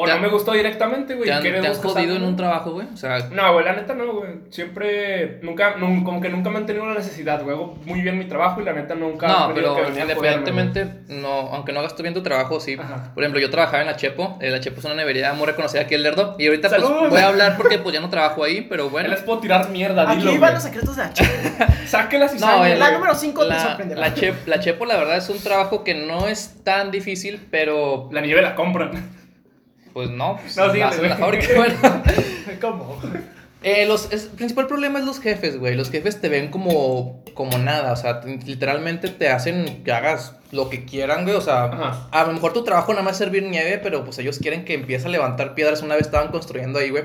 O 0.00 0.04
¿Te 0.04 0.10
no 0.10 0.16
han- 0.16 0.22
me 0.22 0.28
gustó 0.28 0.52
directamente, 0.52 1.14
güey. 1.14 1.28
¿Te 1.28 1.34
han, 1.34 1.42
¿quieres 1.42 1.60
te 1.60 1.66
han 1.66 1.72
buscar 1.74 1.90
jodido 1.92 2.16
en 2.16 2.24
un 2.24 2.36
trabajo, 2.36 2.72
güey? 2.72 2.86
O 2.92 2.96
sea, 2.96 3.18
No, 3.30 3.52
güey, 3.52 3.64
la 3.64 3.72
neta 3.74 3.94
no, 3.94 4.12
güey. 4.12 4.30
Siempre, 4.50 5.38
nunca, 5.42 5.76
nun- 5.76 6.04
como 6.04 6.20
que 6.20 6.28
nunca 6.28 6.50
me 6.50 6.58
han 6.58 6.66
tenido 6.66 6.86
la 6.86 6.94
necesidad, 6.94 7.42
güey. 7.42 7.54
Hago 7.56 7.76
muy 7.84 8.00
bien 8.02 8.18
mi 8.18 8.26
trabajo 8.26 8.60
y 8.60 8.64
la 8.64 8.72
neta 8.72 8.94
nunca. 8.94 9.26
No, 9.26 9.52
pero 9.54 9.74
que 9.76 10.00
independientemente, 10.00 10.86
no, 11.08 11.28
aunque 11.52 11.72
no 11.72 11.80
hagas 11.80 11.96
tú 11.96 12.02
bien 12.02 12.14
tu 12.14 12.22
trabajo, 12.22 12.60
sí. 12.60 12.76
Ajá. 12.78 13.12
Por 13.14 13.22
ejemplo, 13.22 13.40
yo 13.40 13.50
trabajaba 13.50 13.80
en 13.82 13.86
la 13.86 13.96
Chepo. 13.96 14.38
eh, 14.40 14.50
La 14.50 14.60
Chepo 14.60 14.78
es 14.78 14.84
una 14.84 14.94
nevería 14.94 15.32
muy 15.32 15.46
reconocida 15.46 15.82
aquí 15.82 15.94
en 15.94 16.02
Lerdo. 16.02 16.36
Y 16.38 16.46
ahorita 16.46 16.68
pues 16.68 16.82
voy 16.82 17.20
a 17.20 17.28
hablar 17.28 17.56
porque 17.56 17.78
pues 17.78 17.94
ya 17.94 18.00
no 18.00 18.10
trabajo 18.10 18.44
ahí, 18.44 18.62
pero 18.68 18.88
bueno. 18.90 19.08
Les 19.08 19.20
puedo 19.22 19.38
tirar 19.40 19.68
mierda, 19.70 20.08
Aquí 20.10 20.18
dilo, 20.22 20.38
van 20.40 20.54
los 20.54 20.62
secretos 20.62 20.96
de 20.96 21.02
la 21.02 21.12
chica. 21.12 21.28
Sáquelas 21.86 22.34
y 22.34 22.38
No, 22.38 22.46
sáquenlas, 22.46 22.70
el- 22.72 22.78
La 22.78 22.90
número 22.92 23.14
5 23.14 23.42
te 23.42 23.48
La, 23.48 23.60
sorprenderá. 23.60 24.00
la, 24.00 24.14
Chep- 24.14 24.46
la 24.46 24.60
Chepo, 24.60 24.84
la 24.84 24.96
verdad, 24.96 25.16
es 25.16 25.28
un 25.28 25.38
trabajo 25.38 25.84
que 25.84 25.94
no 25.94 26.26
es 26.28 26.62
tan 26.64 26.90
difícil, 26.90 27.40
pero 27.50 28.08
La 28.12 28.20
nieve 28.20 28.42
la 28.42 28.54
compran. 28.54 29.17
Pues 29.98 30.10
no. 30.10 30.36
Pues, 30.40 30.56
No, 30.56 30.66
la 30.68 30.72
en 30.74 30.78
la 30.80 30.96
güey. 30.96 31.10
fábrica, 31.10 31.46
bueno. 31.56 31.74
¿Cómo? 32.60 33.00
Eh, 33.64 33.84
los, 33.86 34.12
es- 34.12 34.26
el 34.26 34.30
principal 34.30 34.68
problema 34.68 35.00
es 35.00 35.04
los 35.04 35.18
jefes, 35.18 35.58
güey. 35.58 35.74
Los 35.74 35.90
jefes 35.90 36.20
te 36.20 36.28
ven 36.28 36.52
como, 36.52 37.24
como 37.34 37.58
nada. 37.58 37.92
O 37.92 37.96
sea, 37.96 38.20
te- 38.20 38.38
literalmente 38.46 39.08
te 39.08 39.28
hacen 39.28 39.82
que 39.82 39.90
hagas 39.90 40.36
lo 40.52 40.70
que 40.70 40.84
quieran, 40.84 41.24
güey. 41.24 41.34
O 41.34 41.40
sea, 41.40 41.64
Ajá. 41.64 42.08
a 42.12 42.24
lo 42.26 42.32
mejor 42.32 42.52
tu 42.52 42.62
trabajo 42.62 42.92
nada 42.92 43.02
más 43.02 43.14
es 43.14 43.18
servir 43.18 43.42
nieve, 43.42 43.80
pero 43.82 44.04
pues 44.04 44.16
ellos 44.20 44.38
quieren 44.38 44.64
que 44.64 44.74
empieces 44.74 45.06
a 45.06 45.08
levantar 45.08 45.56
piedras. 45.56 45.82
Una 45.82 45.96
vez 45.96 46.06
estaban 46.06 46.28
construyendo 46.30 46.78
ahí, 46.78 46.90
güey. 46.90 47.04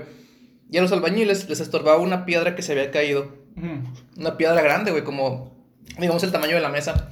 Y 0.69 0.77
a 0.77 0.82
los 0.84 0.91
albañiles 0.91 1.49
les 1.49 1.60
estorbaba 1.60 1.97
una 1.97 2.25
piedra 2.25 2.56
que 2.56 2.62
se 2.62 2.73
había 2.73 2.91
caído. 2.91 3.32
Una 4.17 4.38
piedra 4.38 4.62
grande, 4.62 4.91
güey, 4.91 5.03
como, 5.03 5.52
digamos, 5.99 6.23
el 6.23 6.31
tamaño 6.31 6.55
de 6.55 6.61
la 6.61 6.69
mesa. 6.69 7.09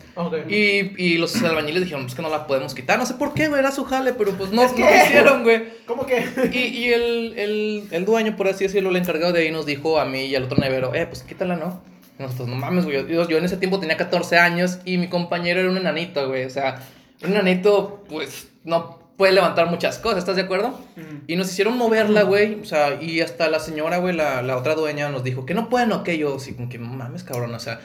Y, 0.50 0.94
y 0.98 1.18
los 1.18 1.36
albañiles 1.44 1.84
dijeron, 1.84 2.04
pues 2.06 2.16
que 2.16 2.22
no 2.22 2.30
la 2.30 2.48
podemos 2.48 2.74
quitar. 2.74 2.98
No 2.98 3.06
sé 3.06 3.14
por 3.16 3.34
qué, 3.34 3.48
güey, 3.48 3.60
era 3.60 3.72
su 3.72 3.84
jale, 3.86 4.14
pero 4.14 4.32
pues 4.34 4.52
no, 4.52 4.62
que- 4.74 4.82
no 4.82 4.90
lo 4.90 4.96
hicieron, 4.96 5.44
güey. 5.44 5.64
¿Cómo 5.86 6.06
que? 6.06 6.26
Y, 6.54 6.58
y 6.60 6.94
el, 6.94 7.34
el, 7.38 7.88
el 7.92 8.06
dueño, 8.06 8.36
por 8.36 8.48
así 8.48 8.64
decirlo, 8.66 8.90
el 8.90 8.96
encargado 8.96 9.34
de 9.34 9.42
ahí 9.42 9.52
nos 9.52 9.66
dijo 9.66 10.00
a 10.00 10.06
mí 10.06 10.26
y 10.26 10.36
al 10.36 10.44
otro 10.44 10.58
nevero, 10.58 10.94
eh, 10.96 11.06
pues 11.06 11.24
quítala, 11.24 11.56
¿no? 11.56 11.82
Y 12.20 12.24
nosotros, 12.24 12.48
no 12.48 12.56
mames, 12.56 12.86
güey. 12.86 13.08
Yo, 13.08 13.28
yo 13.28 13.38
en 13.38 13.46
ese 13.46 13.58
tiempo 13.58 13.80
tenía 13.80 13.98
14 13.98 14.38
años 14.40 14.80
y 14.86 14.98
mi 14.98 15.08
compañero 15.10 15.60
era 15.60 15.70
un 15.70 15.78
enanito, 15.78 16.28
güey. 16.28 16.46
O 16.46 16.50
sea, 16.50 16.82
un 17.24 17.32
enanito, 17.32 18.04
pues, 18.10 18.48
no 18.64 19.00
puede 19.18 19.34
levantar 19.34 19.68
muchas 19.68 20.00
cosas, 20.00 20.20
¿estás 20.20 20.36
de 20.36 20.42
acuerdo? 20.42 20.80
Y 21.28 21.36
nos 21.36 21.50
hicieron 21.52 21.78
moverla, 21.78 22.24
güey. 22.24 22.60
O 22.62 22.66
sea, 22.66 22.98
y 23.00 23.22
hasta 23.22 23.48
la 23.50 23.60
señora, 23.60 23.98
güey, 23.98 24.16
la, 24.16 24.42
la 24.42 24.58
otra 24.58 24.74
dueña 24.74 25.10
nos 25.10 25.24
dijo 25.24 25.46
que 25.46 25.54
no 25.54 25.70
pueden, 25.70 25.92
o 25.92 26.04
que 26.04 26.18
yo, 26.18 26.40
sí, 26.40 26.56
como 26.56 26.70
que 26.70 26.80
no 26.80 26.88
mames, 26.88 27.24
cabrón. 27.24 27.54
O 27.54 27.60
sea, 27.60 27.80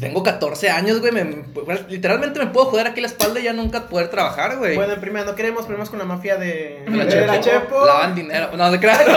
tengo 0.00 0.22
14 0.24 0.68
años, 0.70 0.98
güey. 1.00 1.12
me- 1.12 1.24
me- 1.24 1.44
literalmente 1.88 2.40
me 2.40 2.46
puedo 2.48 2.66
joder 2.66 2.88
aquí 2.88 3.00
la 3.00 3.06
espalda 3.06 3.38
y 3.38 3.44
ya 3.44 3.52
nunca 3.52 3.88
poder 3.88 4.08
trabajar, 4.08 4.56
güey. 4.58 4.74
Bueno, 4.74 4.94
en 4.94 5.00
primera, 5.00 5.24
no 5.24 5.34
queremos 5.36 5.62
problemas 5.64 5.90
con 5.90 5.98
la 6.00 6.04
mafia 6.04 6.36
de, 6.36 6.82
La 6.88 7.04
de 7.04 7.10
Chepo. 7.12 7.26
la 7.26 7.40
Chepo. 7.40 7.86
Lavan 7.86 8.14
dinero. 8.16 8.50
No, 8.56 8.70
se 8.72 8.80
crean. 8.80 9.00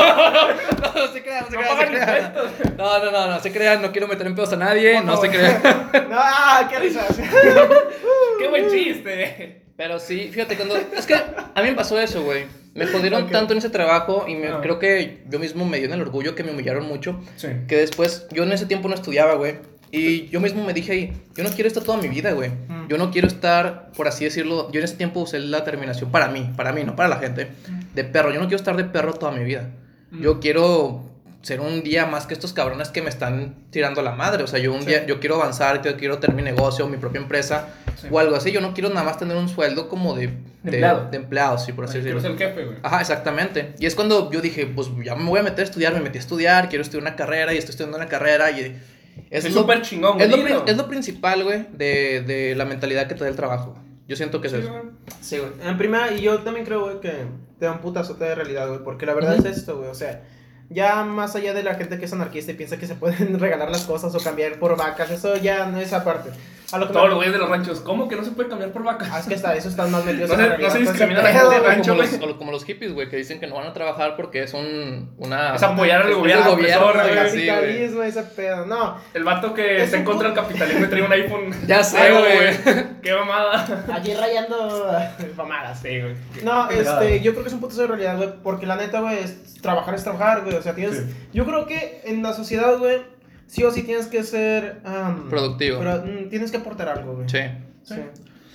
No, 0.94 1.08
no 1.08 1.12
se 1.12 1.24
crean, 1.24 1.46
se 1.50 1.52
No 1.56 1.60
crean, 1.60 1.78
se 1.78 1.86
pagan 1.86 1.94
crean. 1.94 2.34
No, 2.78 3.00
no, 3.06 3.12
no, 3.12 3.28
no 3.28 3.40
se 3.40 3.52
crean. 3.52 3.82
No 3.82 3.92
quiero 3.92 4.08
meter 4.08 4.28
en 4.28 4.36
pedos 4.36 4.54
a 4.54 4.58
nadie. 4.58 5.02
No 5.02 5.18
se 5.18 5.30
crean. 5.30 5.62
No, 6.10 6.18
ah, 6.20 6.68
qué 6.70 6.78
risas. 6.80 7.08
¡Qué 8.40 8.48
buen 8.48 8.70
chiste! 8.70 9.63
Pero 9.76 10.00
sí, 10.00 10.30
fíjate, 10.32 10.56
cuando. 10.56 10.76
Es 10.78 11.06
que 11.06 11.16
a 11.16 11.62
mí 11.62 11.70
me 11.70 11.74
pasó 11.76 12.00
eso, 12.00 12.24
güey. 12.24 12.46
Me 12.76 12.88
jodieron 12.88 13.30
tanto 13.30 13.54
en 13.54 13.60
ese 13.60 13.70
trabajo 13.70 14.26
y 14.28 14.36
me, 14.36 14.48
Ah. 14.48 14.60
creo 14.62 14.80
que 14.80 15.24
yo 15.30 15.40
mismo 15.40 15.66
me 15.66 15.78
dio 15.78 15.88
en 15.88 15.94
el 15.94 16.02
orgullo 16.02 16.36
que 16.36 16.44
me 16.44 16.52
humillaron 16.52 16.88
mucho. 16.88 17.20
Sí. 17.36 17.48
Que 17.68 17.78
después, 17.78 18.28
yo 18.32 18.44
en 18.44 18.52
ese 18.52 18.66
tiempo 18.66 18.88
no 18.88 18.96
estudiaba, 18.96 19.36
güey. 19.36 19.56
Y 19.92 20.28
yo 20.30 20.40
mismo 20.40 20.64
me 20.66 20.74
dije 20.74 21.14
yo 21.36 21.44
no 21.44 21.52
quiero 21.52 21.68
esto 21.68 21.82
toda 21.82 22.00
mi 22.00 22.08
vida, 22.08 22.32
güey. 22.32 22.50
Mm. 22.50 22.88
Yo 22.90 22.98
no 22.98 23.12
quiero 23.12 23.28
estar, 23.28 23.92
por 23.96 24.08
así 24.08 24.24
decirlo, 24.26 24.72
yo 24.72 24.80
en 24.80 24.86
ese 24.86 24.96
tiempo 24.96 25.20
usé 25.20 25.40
la 25.40 25.64
terminación 25.64 26.10
para 26.12 26.28
mí, 26.30 26.52
para 26.58 26.74
mí, 26.74 26.84
no 26.84 26.96
para 26.96 27.10
la 27.10 27.18
gente, 27.18 27.50
de 27.94 28.04
perro. 28.04 28.32
Yo 28.32 28.40
no 28.40 28.48
quiero 28.48 28.58
estar 28.58 28.76
de 28.76 28.86
perro 28.86 29.14
toda 29.14 29.32
mi 29.32 29.44
vida. 29.44 29.70
Yo 30.12 30.36
Mm. 30.36 30.40
quiero 30.40 31.04
ser 31.44 31.60
un 31.62 31.84
día 31.84 32.06
más 32.08 32.26
que 32.26 32.34
estos 32.34 32.54
cabrones 32.54 32.90
que 32.90 33.02
me 33.04 33.10
están 33.10 33.56
tirando 33.70 34.02
la 34.02 34.12
madre. 34.14 34.44
O 34.44 34.48
sea, 34.48 34.60
yo 34.60 34.74
un 34.74 34.80
Sí. 34.82 34.88
día, 34.88 35.06
yo 35.06 35.20
quiero 35.20 35.36
avanzar, 35.36 35.82
yo 35.84 35.96
quiero 35.98 36.18
tener 36.18 36.36
mi 36.36 36.42
negocio, 36.42 36.88
mi 36.88 36.98
propia 36.98 37.20
empresa 37.22 37.68
Sí. 38.02 38.08
o 38.10 38.18
algo 38.18 38.36
así. 38.36 38.52
Yo 38.52 38.62
no 38.62 38.74
quiero 38.74 38.90
nada 38.90 39.04
más 39.04 39.18
tener 39.20 39.36
un 39.38 39.50
sueldo 39.50 39.90
como 39.90 40.16
de, 40.16 40.28
de, 40.28 40.34
empleado. 40.64 41.10
de 41.12 41.18
empleado, 41.18 41.58
sí, 41.60 41.72
por 41.74 41.86
así 41.86 42.00
Quiero 42.00 42.16
decirlo. 42.18 42.22
ser 42.22 42.32
el 42.32 42.38
jefe, 42.56 42.66
güey. 42.66 42.78
Ajá, 42.82 43.02
exactamente. 43.02 43.74
Y 43.78 43.86
es 43.86 43.94
cuando 43.94 44.32
yo 44.32 44.40
dije, 44.42 44.66
pues 44.68 44.88
ya 45.04 45.16
me 45.16 45.30
voy 45.30 45.40
a 45.42 45.44
meter 45.44 45.60
a 45.60 45.64
estudiar, 45.64 45.94
me 45.94 46.00
metí 46.00 46.18
a 46.18 46.22
estudiar, 46.22 46.70
quiero 46.70 46.82
estudiar 46.82 47.02
una 47.04 47.16
carrera 47.18 47.54
y 47.54 47.58
estoy 47.58 47.72
estudiando 47.72 47.98
una 47.98 48.08
carrera 48.08 48.50
y 48.52 48.82
es, 49.30 49.44
súper 49.54 49.82
chingón, 49.82 50.14
güey. 50.18 50.26
es, 50.26 50.50
lo, 50.50 50.66
es 50.66 50.78
lo 50.78 50.88
principal, 50.88 51.44
güey, 51.44 51.68
de, 51.74 52.22
de 52.26 52.56
la 52.56 52.64
mentalidad 52.66 53.08
que 53.08 53.16
te 53.16 53.24
da 53.26 53.30
el 53.30 53.36
trabajo. 53.36 53.76
Yo 54.08 54.16
siento 54.16 54.40
que 54.42 54.48
es 54.48 54.54
Sí, 54.54 54.60
eso. 54.60 54.70
güey. 54.72 54.84
Sí, 55.22 55.38
güey. 55.40 55.52
En 55.70 55.78
primera, 55.78 56.12
y 56.14 56.22
yo 56.22 56.40
también 56.40 56.66
creo, 56.66 56.82
güey, 56.86 57.00
que 57.02 57.12
te 57.60 57.66
da 57.66 57.74
un 57.74 57.80
putazote 57.80 58.24
de 58.24 58.34
realidad, 58.36 58.68
güey. 58.70 58.80
Porque 58.84 59.06
la 59.06 59.14
verdad 59.14 59.38
Ujú. 59.38 59.48
es 59.48 59.58
esto, 59.58 59.78
güey. 59.78 59.90
O 59.90 59.94
sea, 59.94 60.22
ya 60.70 61.04
más 61.04 61.36
allá 61.36 61.54
de 61.54 61.64
la 61.64 61.76
gente 61.76 61.98
que 61.98 62.06
es 62.06 62.14
anarquista 62.14 62.52
y 62.52 62.56
piensa 62.56 62.78
que 62.78 62.88
se 62.88 62.96
pueden 62.96 63.40
regalar 63.40 63.70
las 63.70 63.84
cosas 63.84 64.14
o 64.16 64.20
cambiar 64.20 64.60
por 64.60 64.78
vacas, 64.78 65.12
eso 65.12 65.36
ya 65.38 65.66
no 65.68 65.80
es 65.80 65.94
aparte. 65.94 66.32
A 66.72 66.78
lo 66.80 66.88
que 66.88 66.94
Todos 66.94 67.06
los 67.08 67.16
güeyes 67.16 67.34
de 67.34 67.40
los 67.40 67.50
ranchos, 67.50 67.80
¿cómo 67.82 68.08
que 68.08 68.16
no 68.16 68.24
se 68.24 68.32
puede 68.32 68.50
cambiar 68.50 68.72
por 68.72 68.84
vacas? 68.84 69.10
Ah, 69.12 69.20
es 69.20 69.28
que 69.28 69.36
está, 69.36 69.56
eso 69.56 69.70
están 69.70 69.92
más 69.92 70.04
metidos 70.06 70.30
No 70.30 70.36
en 70.36 70.42
se- 70.42 70.50
la 70.50 70.58
no 70.58 70.70
se 70.72 70.80
discrimina 70.80 71.20
a 71.20 71.24
la 71.24 71.30
gente 71.32 71.50
de 71.54 71.60
güey. 71.60 71.72
rancho, 71.72 71.92
como, 71.96 72.26
los, 72.28 72.36
como 72.38 72.52
los 72.52 72.66
hippies, 72.66 72.94
güey, 72.94 73.10
que 73.10 73.18
dicen 73.18 73.40
que 73.40 73.48
no 73.48 73.56
van 73.56 73.68
a 73.68 73.74
trabajar 73.74 74.16
porque 74.16 74.44
es 74.44 74.54
un, 74.54 75.14
una... 75.18 75.56
Es 75.56 75.62
apoyar 75.64 76.02
al 76.02 76.08
es 76.10 76.14
el 76.14 76.20
gobierno, 76.20 76.50
gobierno, 76.52 76.82
güey, 76.92 76.94
güey. 76.94 77.14
güey. 77.14 77.48
Capitalismo, 77.48 78.04
ese 78.04 78.24
pedo. 78.24 78.66
No, 78.66 78.98
El 79.14 79.24
vato 79.24 79.54
que 79.54 79.78
Es 79.78 79.84
está 79.84 79.98
en 79.98 80.02
un 80.02 80.06
contra 80.08 80.30
del 80.30 80.36
capitalismo 80.38 80.86
y 80.86 80.88
trae 80.90 81.02
un 81.04 81.12
iPhone. 81.12 81.56
Ya 81.68 81.84
sé, 81.84 82.12
güey. 82.12 82.84
Qué 83.02 83.14
mamada. 83.14 83.86
allí 83.94 84.14
rayando 84.16 84.88
mamadas. 85.38 85.80
Sí, 85.82 86.00
güey. 86.02 86.16
No, 86.44 86.70
este, 86.70 87.22
yo 87.22 87.32
creo 87.34 87.44
que 87.44 87.50
es 87.50 87.54
un 87.54 87.60
puto 87.62 87.76
de 87.76 87.88
realidad, 87.88 88.18
güey, 88.18 88.30
porque 88.42 88.66
la 88.66 88.76
neta, 88.78 89.00
güey, 89.02 89.20
es- 89.20 89.62
trabajar 89.62 89.96
es 89.96 90.04
trabajar, 90.04 90.42
güey, 90.44 90.56
o 90.58 90.62
sea, 90.62 90.74
tienes, 90.76 90.98
Sí. 90.98 91.16
yo 91.34 91.46
creo 91.46 91.66
que 91.66 92.02
en 92.06 92.22
la 92.22 92.34
sociedad, 92.34 92.78
güey, 92.78 93.02
sí 93.48 93.64
o 93.64 93.72
sí 93.72 93.84
tienes 93.84 94.08
que 94.08 94.24
ser, 94.24 94.82
Productivo. 95.30 95.80
pero, 95.80 96.04
mm, 96.06 96.30
tienes 96.30 96.52
que 96.52 96.58
aportar 96.58 96.90
algo, 96.90 97.16
güey. 97.16 97.30
Sí. 97.30 97.40
Sí. 97.84 97.96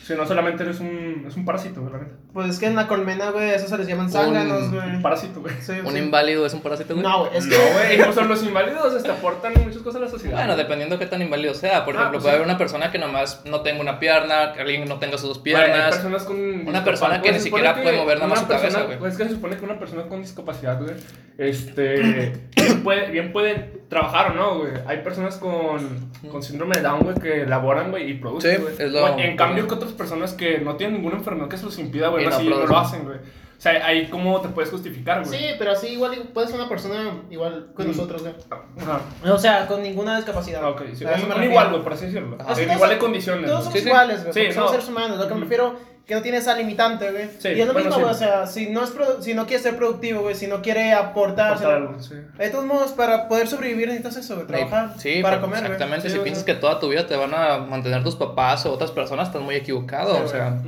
Sí, 0.05 0.14
no 0.16 0.27
solamente 0.27 0.62
eres 0.62 0.81
un, 0.81 1.27
es 1.29 1.37
un 1.37 1.44
parásito, 1.44 1.83
güey, 1.83 1.92
la 1.92 1.98
neta. 1.98 2.12
Pues 2.33 2.48
es 2.48 2.59
que 2.59 2.64
en 2.64 2.74
la 2.77 2.87
colmena, 2.88 3.31
güey, 3.31 3.51
eso 3.51 3.68
se 3.68 3.77
les 3.77 3.87
llaman 3.87 4.11
zánganos, 4.11 4.62
Un- 4.62 4.74
güey. 4.77 4.88
Un 4.96 5.03
parásito, 5.03 5.42
güey. 5.42 5.55
Sí, 5.61 5.72
¿Un 5.85 5.92
sí. 5.92 5.98
inválido 5.98 6.46
es 6.46 6.55
un 6.55 6.62
parásito, 6.62 6.94
güey? 6.94 7.07
No, 7.07 7.27
güey, 7.27 7.37
es 7.37 7.44
no, 7.44 7.51
que... 7.51 7.72
güey, 7.74 7.98
no 8.09 8.12
son 8.14 8.27
los 8.27 8.42
inválidos, 8.42 8.94
este, 8.94 9.11
aportan 9.11 9.53
muchas 9.62 9.83
cosas 9.83 10.01
a 10.01 10.05
la 10.07 10.11
sociedad. 10.11 10.37
Bueno, 10.38 10.57
dependiendo 10.57 10.98
qué 10.98 11.05
tan 11.05 11.20
inválido 11.20 11.53
sea. 11.53 11.85
Por 11.85 11.94
Ah, 11.94 11.98
ejemplo, 11.98 12.12
pues 12.20 12.22
puede 12.22 12.33
sí. 12.33 12.37
haber 12.37 12.46
una 12.48 12.57
persona 12.57 12.90
que 12.90 12.98
nomás 12.98 13.42
no 13.44 13.61
tenga 13.61 13.83
una 13.83 14.01
pierna, 14.01 14.55
que 14.55 14.62
alguien 14.62 14.88
no 14.88 14.98
tenga 14.98 15.18
sus 15.18 15.29
dos 15.29 15.37
hay 15.38 15.42
piernas. 15.42 15.94
personas 15.96 16.22
con 16.22 16.66
Una 16.66 16.83
persona 16.85 17.20
que 17.20 17.33
ni 17.33 17.40
siquiera 17.40 17.74
puede 17.74 17.98
mover 17.98 18.16
nada 18.16 18.29
más 18.31 18.38
su 18.40 18.46
cabeza, 18.48 18.83
güey. 18.85 18.98
pues 18.98 19.12
es 19.12 19.18
que 19.18 19.24
se 19.24 19.31
supone 19.33 19.59
que 19.59 19.64
una 19.66 19.79
persona 19.79 20.05
con 20.05 20.22
discapacidad, 20.22 20.81
güey, 20.81 20.94
este, 21.37 22.33
bien 22.57 22.83
puede, 22.83 23.11
bien 23.11 23.31
puede 23.33 23.78
trabajar 23.88 24.33
o 24.33 24.35
no, 24.35 24.59
güey. 24.59 24.72
Hay 24.87 24.98
personas 24.98 25.37
con, 25.37 26.11
con 26.31 26.42
síndrome 26.42 26.77
de 26.77 26.83
Down, 26.83 27.01
güey, 27.01 27.14
que 27.16 27.46
laboran, 27.46 27.90
güey, 27.90 28.11
y 28.11 28.14
producen, 28.14 28.57
Sí, 28.57 28.62
güey. 28.62 28.74
es 28.79 28.92
lo- 28.92 29.18
En 29.18 29.37
cambio, 29.37 29.66
que 29.66 29.74
otras 29.74 29.92
personas 29.92 30.35
que 30.35 30.59
no 30.59 30.77
tienen 30.77 30.96
ninguna 30.96 31.16
enfermedad 31.16 31.48
que 31.48 31.57
se 31.57 31.64
los 31.64 31.79
impida, 31.79 32.09
güey, 32.09 32.27
no 32.27 32.35
así 32.35 32.48
no 32.48 32.66
lo 32.66 32.77
hacen, 32.79 33.05
güey. 33.05 33.16
O 33.59 33.61
sea, 33.61 33.85
ahí 33.85 34.07
cómo 34.07 34.40
te 34.40 34.49
puedes 34.51 34.71
justificar, 34.71 35.27
güey. 35.27 35.37
Sí, 35.37 35.47
pero 35.59 35.73
así 35.73 35.88
igual 35.88 36.12
puedes 36.33 36.51
ser 36.51 36.61
una 36.61 36.68
persona 36.68 37.23
igual 37.29 37.73
con 37.75 37.87
Mm. 37.87 37.88
nosotros, 37.90 38.23
güey. 38.23 38.35
Ajá. 38.81 39.01
O 39.35 39.38
sea, 39.38 39.66
con 39.66 39.83
ninguna 39.83 40.16
discapacidad. 40.16 40.61
Ah, 40.62 40.68
ok, 40.71 40.83
sí. 40.94 41.05
A 41.05 41.11
eso 41.14 41.18
me 41.18 41.25
Un, 41.25 41.25
un 41.25 41.29
refiero. 41.31 41.51
igual, 41.51 41.71
güey, 41.71 41.83
por 41.83 41.92
así 41.92 42.07
decirlo. 42.07 42.37
Que 42.38 42.42
En 42.44 42.47
todos- 42.47 42.61
igual 42.77 42.90
de 42.90 42.99
condiciones. 42.99 43.47
Todos 43.47 43.64
somos 43.64 43.73
Sí, 43.75 43.81
sí. 43.83 43.88
iguales, 43.88 44.23
güey. 44.23 44.33
Sí, 44.33 44.53
somos 44.53 44.71
no. 44.71 44.79
seres 44.79 44.88
humanos. 44.88 45.18
Lo 45.18 45.25
que 45.25 45.35
me 45.35 45.40
Ujú. 45.40 45.44
refiero 45.51 45.99
que 46.07 46.14
no 46.14 46.23
tiene 46.23 46.38
esa 46.38 46.55
limitante, 46.55 47.11
güey. 47.11 47.29
Sí, 47.38 47.49
y 47.49 47.61
es 47.61 47.66
lo 47.66 47.73
bueno, 47.75 47.88
mismo, 47.90 47.94
sí. 47.97 48.01
güey. 48.03 48.14
O 48.14 48.16
sea, 48.16 48.47
si 48.47 48.71
no, 48.71 48.85
es 48.85 48.92
si 49.21 49.35
no 49.35 49.47
quiere 49.47 49.62
ser 49.62 49.77
productivo, 49.77 50.21
güey, 50.23 50.37
si 50.37 50.47
no 50.47 50.62
quiere 50.62 50.92
aportar. 50.94 51.49
Aportar 51.55 51.73
algo, 51.75 52.01
sí. 52.01 52.14
De 52.38 52.51
todos 52.51 52.64
modos, 52.64 52.92
para 52.92 53.27
poder 53.29 53.49
sobrevivir 53.49 53.88
necesitas 53.88 54.18
eso, 54.18 54.37
güey. 54.37 54.47
Trabajar. 54.47 54.94
Sí, 54.99 55.21
para 55.21 55.37
pero 55.37 55.47
comer, 55.47 55.61
güey. 55.62 55.73
Exactamente. 55.73 56.09
Sí, 56.09 56.14
si 56.14 56.21
o 56.21 56.23
piensas 56.23 56.44
sea, 56.44 56.55
que 56.55 56.61
toda 56.61 56.79
tu 56.79 56.88
vida 56.88 57.07
te 57.09 57.16
van 57.16 57.35
a 57.35 57.59
mantener 57.59 58.05
tus 58.05 58.14
papás 58.14 58.64
o 58.66 58.73
otras 58.73 58.92
personas, 58.92 59.27
estás 59.27 59.42
muy 59.42 59.57
equivocado. 59.57 60.14
Sí, 60.14 60.23
o 60.25 60.29
sea. 60.29 60.62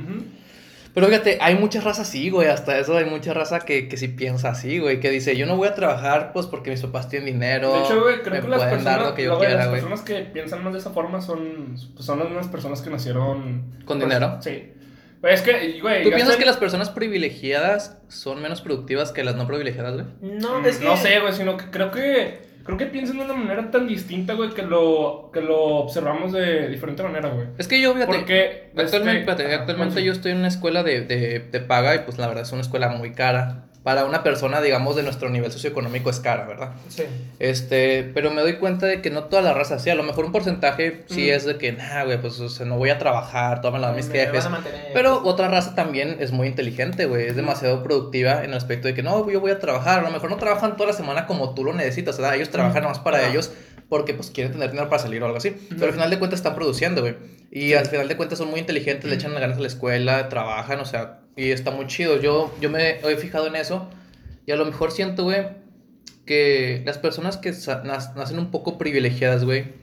Pero 0.93 1.07
fíjate, 1.07 1.37
hay 1.39 1.55
mucha 1.55 1.79
raza 1.79 2.01
así, 2.01 2.29
güey. 2.29 2.49
Hasta 2.49 2.77
eso 2.77 2.97
hay 2.97 3.05
mucha 3.05 3.33
raza 3.33 3.59
que, 3.61 3.87
que 3.87 3.95
sí 3.95 4.09
piensa 4.09 4.49
así, 4.49 4.79
güey. 4.79 4.99
Que 4.99 5.09
dice, 5.09 5.37
yo 5.37 5.45
no 5.45 5.55
voy 5.55 5.69
a 5.69 5.73
trabajar 5.73 6.33
pues 6.33 6.47
porque 6.47 6.69
mis 6.69 6.81
papás 6.81 7.07
tienen 7.07 7.27
dinero. 7.33 7.73
De 7.73 7.79
hecho, 7.85 8.01
güey, 8.01 8.21
creo 8.21 8.35
me 8.35 8.41
que 8.41 8.47
las 8.49 8.59
pueden 8.59 8.73
personas, 8.75 8.97
dar 8.99 9.09
lo 9.09 9.15
que 9.15 9.23
yo 9.23 9.39
quiera, 9.39 9.55
las 9.55 9.67
güey. 9.69 9.79
personas 9.81 10.01
que 10.05 10.15
piensan 10.33 10.63
más 10.63 10.73
de 10.73 10.79
esa 10.79 10.89
forma 10.91 11.21
son, 11.21 11.75
pues, 11.93 12.05
son 12.05 12.19
las 12.19 12.27
mismas 12.27 12.47
personas 12.47 12.81
que 12.81 12.89
nacieron... 12.89 13.63
¿Con 13.85 13.99
pues, 13.99 14.09
dinero? 14.09 14.37
Sí. 14.41 14.73
Güey, 15.21 15.33
es 15.33 15.41
que, 15.41 15.79
güey... 15.81 16.03
¿Tú 16.03 16.09
piensas 16.09 16.35
que 16.35 16.45
las 16.45 16.57
personas 16.57 16.89
privilegiadas 16.89 17.97
son 18.09 18.41
menos 18.41 18.59
productivas 18.61 19.11
que 19.11 19.23
las 19.23 19.35
no 19.35 19.47
privilegiadas, 19.47 19.93
güey? 19.93 20.05
No, 20.21 20.59
Mm, 20.59 20.65
es 20.65 20.77
que. 20.77 20.85
No 20.85 20.97
sé, 20.97 21.19
güey, 21.19 21.33
sino 21.33 21.55
que 21.57 21.69
creo 21.71 21.91
que... 21.91 22.50
Creo 22.63 22.77
que 22.77 22.85
piensan 22.85 23.17
de 23.17 23.25
una 23.25 23.33
manera 23.33 23.71
tan 23.71 23.87
distinta, 23.87 24.33
güey, 24.33 24.51
que 24.51 24.61
lo, 24.61 25.29
que 25.33 25.41
lo 25.41 25.57
observamos 25.57 26.31
de 26.31 26.67
diferente 26.69 27.03
manera, 27.03 27.29
güey. 27.29 27.47
Es 27.57 27.67
que 27.67 27.81
yo, 27.81 27.93
fíjate, 27.93 28.11
Porque... 28.11 28.71
actualmente, 28.77 29.31
este, 29.31 29.53
actualmente 29.53 30.03
yo 30.03 30.11
estoy 30.11 30.31
en 30.31 30.39
una 30.39 30.47
escuela 30.47 30.83
de, 30.83 31.01
de, 31.01 31.39
de 31.39 31.59
paga 31.59 31.95
y 31.95 31.99
pues 31.99 32.17
la 32.17 32.27
verdad 32.27 32.43
es 32.43 32.51
una 32.51 32.61
escuela 32.61 32.89
muy 32.89 33.13
cara. 33.13 33.70
Para 33.83 34.05
una 34.05 34.21
persona, 34.21 34.61
digamos, 34.61 34.95
de 34.95 35.01
nuestro 35.01 35.29
nivel 35.29 35.51
socioeconómico 35.51 36.11
es 36.11 36.19
cara, 36.19 36.45
¿verdad? 36.45 36.73
Sí. 36.89 37.03
Este, 37.39 38.03
pero 38.13 38.29
me 38.29 38.41
doy 38.41 38.57
cuenta 38.57 38.85
de 38.85 39.01
que 39.01 39.09
no 39.09 39.23
toda 39.23 39.41
la 39.41 39.53
raza, 39.53 39.79
sí, 39.79 39.89
a 39.89 39.95
lo 39.95 40.03
mejor 40.03 40.25
un 40.25 40.31
porcentaje 40.31 41.03
sí 41.09 41.27
Mm. 41.31 41.33
es 41.33 41.45
de 41.45 41.57
que, 41.57 41.71
nah, 41.71 42.03
güey, 42.03 42.21
pues 42.21 42.39
o 42.39 42.47
sea, 42.49 42.67
no 42.67 42.77
voy 42.77 42.91
a 42.91 42.99
trabajar, 42.99 43.61
tómalo 43.61 43.87
a 43.87 43.93
mis 43.93 44.07
Me 44.09 44.19
jefes. 44.19 44.43
van 44.43 44.53
a 44.53 44.57
mantener. 44.57 44.91
Pero 44.93 45.23
otra 45.23 45.47
raza 45.47 45.73
también 45.73 46.17
es 46.19 46.31
muy 46.31 46.47
inteligente, 46.47 47.05
güey, 47.05 47.25
es 47.25 47.35
demasiado 47.35 47.81
productiva 47.81 48.43
en 48.43 48.51
el 48.51 48.57
aspecto 48.57 48.87
de 48.87 48.93
que 48.93 49.01
no, 49.01 49.27
yo 49.31 49.39
voy 49.39 49.49
a 49.51 49.57
trabajar, 49.57 49.99
a 49.99 50.03
lo 50.03 50.11
mejor 50.11 50.29
no 50.29 50.37
trabajan 50.37 50.77
toda 50.77 50.91
la 50.91 50.95
semana 50.95 51.25
como 51.25 51.55
tú 51.55 51.63
lo 51.63 51.73
necesitas, 51.73 52.17
¿verdad? 52.17 52.35
Ellos 52.35 52.49
trabajan 52.51 52.83
más 52.83 52.99
para 52.99 53.27
ellos 53.27 53.51
porque 53.89 54.13
pues 54.13 54.29
quieren 54.29 54.53
tener 54.53 54.69
dinero 54.69 54.89
para 54.89 55.01
salir 55.01 55.23
o 55.23 55.25
algo 55.25 55.37
así. 55.39 55.55
Pero 55.69 55.87
al 55.87 55.93
final 55.93 56.09
de 56.11 56.19
cuentas 56.19 56.39
están 56.39 56.53
produciendo, 56.53 57.01
güey. 57.01 57.15
Y 57.49 57.73
al 57.73 57.87
final 57.87 58.07
de 58.07 58.15
cuentas 58.15 58.37
son 58.37 58.49
muy 58.51 58.59
inteligentes, 58.59 59.09
le 59.09 59.15
echan 59.15 59.33
ganas 59.33 59.57
a 59.57 59.59
la 59.61 59.67
escuela, 59.67 60.29
trabajan, 60.29 60.79
o 60.79 60.85
sea, 60.85 61.20
y 61.47 61.51
está 61.51 61.71
muy 61.71 61.87
chido. 61.87 62.19
Yo, 62.19 62.53
yo 62.61 62.69
me 62.69 62.99
he 63.03 63.17
fijado 63.17 63.47
en 63.47 63.55
eso 63.55 63.89
y 64.45 64.51
a 64.51 64.55
lo 64.55 64.65
mejor 64.65 64.91
siento, 64.91 65.23
güey, 65.23 65.45
que 66.25 66.83
las 66.85 66.97
personas 66.97 67.37
que 67.37 67.51
nacen 67.83 68.39
un 68.39 68.51
poco 68.51 68.77
privilegiadas, 68.77 69.43
güey, 69.43 69.73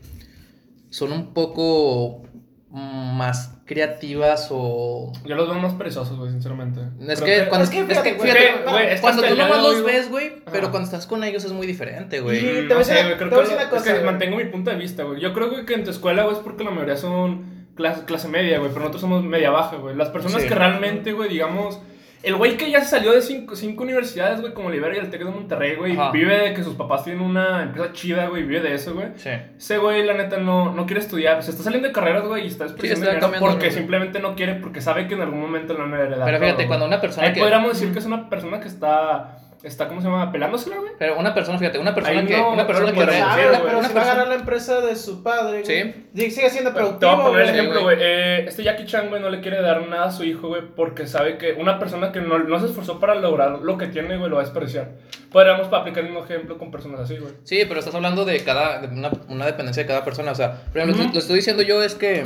son 0.90 1.12
un 1.12 1.34
poco 1.34 2.22
mm, 2.70 3.16
más 3.16 3.54
creativas 3.66 4.48
o... 4.50 5.12
Yo 5.26 5.34
los 5.34 5.46
veo 5.50 5.58
más 5.58 5.74
perezosos, 5.74 6.16
güey, 6.18 6.30
sinceramente. 6.30 6.80
Es 7.06 7.20
que, 7.20 7.46
cuando, 7.48 7.64
es 7.64 7.70
que 7.70 7.80
es 7.80 7.86
que, 7.86 7.94
fíjate, 7.94 8.10
es 8.10 8.22
que, 8.22 8.92
es 8.92 8.94
que 8.94 9.00
cuando 9.02 9.22
tú 9.22 9.34
nomás 9.36 9.62
los 9.62 9.84
ves, 9.84 10.08
güey, 10.08 10.32
pero 10.46 10.64
Ajá. 10.64 10.70
cuando 10.70 10.86
estás 10.86 11.06
con 11.06 11.22
ellos 11.24 11.44
es 11.44 11.52
muy 11.52 11.66
diferente, 11.66 12.20
güey. 12.20 12.40
te 12.40 12.46
voy 12.46 12.58
a 12.60 12.68
no 12.68 12.78
decir- 12.78 12.84
sé, 12.96 13.02
güey, 13.04 13.16
creo 13.16 13.18
te 13.18 13.24
que, 13.28 13.34
voy 13.34 13.38
a 13.38 13.42
decir 13.42 13.54
una 13.56 13.62
es 13.64 13.68
cosa, 13.68 13.84
que 13.84 13.92
güey. 13.92 14.04
mantengo 14.04 14.36
mi 14.38 14.44
punto 14.46 14.70
de 14.70 14.76
vista, 14.76 15.02
güey. 15.02 15.20
Yo 15.20 15.34
creo 15.34 15.50
güey, 15.50 15.66
que 15.66 15.74
en 15.74 15.84
tu 15.84 15.90
escuela, 15.90 16.22
güey, 16.24 16.36
es 16.36 16.42
porque 16.42 16.64
la 16.64 16.70
mayoría 16.70 16.96
son 16.96 17.57
clase, 17.78 18.04
clase 18.04 18.28
media, 18.28 18.58
güey, 18.58 18.68
pero 18.68 18.80
nosotros 18.80 19.00
somos 19.00 19.24
media 19.24 19.50
baja, 19.50 19.76
güey. 19.76 19.94
Las 19.96 20.10
personas 20.10 20.42
Sí. 20.42 20.48
que 20.48 20.54
realmente, 20.54 21.12
güey, 21.12 21.30
digamos... 21.30 21.80
El 22.20 22.34
güey 22.34 22.56
que 22.56 22.68
ya 22.68 22.80
se 22.80 22.90
salió 22.90 23.12
de 23.12 23.22
cinco, 23.22 23.54
cinco 23.54 23.84
universidades, 23.84 24.40
güey, 24.40 24.52
como 24.52 24.70
Libera 24.70 24.96
y 24.96 24.98
el 24.98 25.08
Tec 25.08 25.20
de 25.22 25.30
Monterrey, 25.30 25.76
güey, 25.76 25.96
vive 26.12 26.36
de 26.36 26.52
que 26.52 26.64
sus 26.64 26.74
papás 26.74 27.04
tienen 27.04 27.22
una 27.22 27.62
empresa 27.62 27.92
chida, 27.92 28.26
güey, 28.26 28.42
vive 28.42 28.60
de 28.60 28.74
eso, 28.74 28.92
güey. 28.92 29.06
Sí. 29.14 29.30
Ese 29.56 29.78
güey, 29.78 30.04
la 30.04 30.14
neta, 30.14 30.36
no, 30.36 30.74
no 30.74 30.84
quiere 30.84 31.00
estudiar. 31.00 31.40
Se 31.44 31.52
está 31.52 31.62
saliendo 31.62 31.86
de 31.86 31.94
carreras, 31.94 32.26
güey, 32.26 32.42
y 32.44 32.48
está 32.48 32.66
dinero 32.66 33.20
cambiando, 33.20 33.48
porque 33.48 33.70
simplemente 33.70 34.18
no 34.18 34.34
quiere, 34.34 34.54
porque 34.56 34.80
sabe 34.80 35.06
que 35.06 35.14
en 35.14 35.20
algún 35.20 35.40
momento 35.40 35.74
lo 35.74 35.84
van 35.84 35.94
a 35.94 36.00
heredar. 36.00 36.24
Pero 36.24 36.38
fíjate, 36.40 36.66
cuando 36.66 36.86
una 36.86 37.00
persona 37.00 37.28
Ahí 37.28 37.32
que... 37.34 37.40
podríamos 37.40 37.72
decir 37.74 37.92
que 37.92 38.00
es 38.00 38.04
una 38.06 38.28
persona 38.28 38.58
que 38.58 38.66
está, 38.66 39.38
está 39.62 39.88
¿cómo 39.88 40.00
se 40.00 40.06
llama? 40.08 40.30
Pelándosela, 40.32 40.76
güey. 40.76 40.92
Pero 40.98 41.18
una 41.18 41.34
persona, 41.34 41.58
fíjate, 41.58 41.78
una 41.78 41.94
persona 41.94 42.20
Ahí 42.20 42.26
que... 42.26 42.36
no- 42.36 42.52
una 42.52 42.66
persona 42.66 42.92
no 42.92 42.94
que... 43.06 43.12
Sabe, 43.12 43.48
güey, 43.48 43.60
pero 43.64 43.78
una 43.78 43.88
si 43.88 43.94
va 43.94 44.00
a 44.00 44.04
persona- 44.04 44.12
agarrar 44.12 44.28
la 44.28 44.34
empresa 44.34 44.80
de 44.80 44.96
su 44.96 45.22
padre. 45.22 45.64
Sí. 45.64 46.30
Sigue 46.30 46.50
siendo 46.50 46.70
Te 46.72 46.80
voy 46.80 46.90
productivo. 46.98 47.10
a 47.12 47.24
poner 47.24 47.40
el 47.42 47.46
güey. 47.48 47.58
ejemplo, 47.60 47.82
güey. 47.82 47.96
güey. 47.96 48.08
Eh, 48.08 48.44
este 48.48 48.62
Jackie 48.62 48.84
Chan, 48.86 49.08
güey, 49.08 49.20
no 49.20 49.30
le 49.30 49.40
quiere 49.40 49.60
dar 49.60 49.86
nada 49.88 50.06
a 50.06 50.10
su 50.12 50.24
hijo, 50.24 50.48
güey, 50.48 50.62
porque 50.76 51.06
sabe 51.06 51.38
que 51.38 51.52
una 51.54 51.78
persona 51.78 52.12
que 52.12 52.20
no, 52.20 52.38
no 52.38 52.60
se 52.60 52.66
esforzó 52.66 53.00
para 53.00 53.14
lograr 53.14 53.58
lo 53.60 53.76
que 53.78 53.86
tiene, 53.88 54.16
güey, 54.16 54.30
lo 54.30 54.36
va 54.36 54.42
a 54.42 54.44
desperdiciar. 54.44 54.90
Podríamos 55.32 55.72
aplicar 55.72 56.04
el 56.04 56.10
mismo 56.10 56.24
ejemplo 56.24 56.56
con 56.58 56.70
personas 56.70 57.00
así, 57.00 57.16
güey. 57.16 57.32
Sí, 57.44 57.62
pero 57.66 57.80
estás 57.80 57.94
hablando 57.94 58.24
de 58.24 58.42
cada... 58.44 58.80
de 58.80 58.88
una, 58.96 59.10
una 59.28 59.44
dependencia 59.46 59.82
de 59.82 59.86
cada 59.88 60.04
persona. 60.04 60.32
O 60.32 60.34
sea, 60.34 60.62
por 60.72 60.78
ejemplo, 60.78 60.96
Ujú. 60.96 61.06
lo 61.08 61.12
que 61.12 61.18
estoy 61.18 61.36
diciendo 61.36 61.62
yo 61.62 61.82
es 61.82 61.94
que... 61.94 62.24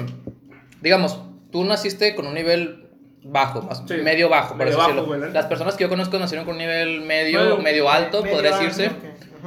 Digamos, 0.81 1.21
tú 1.51 1.65
naciste 1.65 2.15
con 2.15 2.27
un 2.27 2.35
nivel 2.35 2.82
bajo, 3.25 3.63
más 3.63 3.83
Sí. 3.87 3.95
medio 4.03 4.29
bajo, 4.29 4.57
por 4.57 4.59
Medio 4.67 4.81
así 4.81 4.93
bajo, 4.95 5.13
decirlo. 5.13 5.33
Las 5.33 5.47
personas 5.47 5.77
que 5.77 5.85
yo 5.85 5.89
conozco 5.89 6.19
nacieron 6.19 6.45
con 6.45 6.55
un 6.55 6.59
nivel 6.59 7.01
medio, 7.03 7.41
Medio- 7.41 7.59
medio 7.59 7.91
alto, 7.91 8.21
Medio 8.23 8.35
podría 8.37 8.57
alto, 8.57 8.65
decirse. 8.65 8.91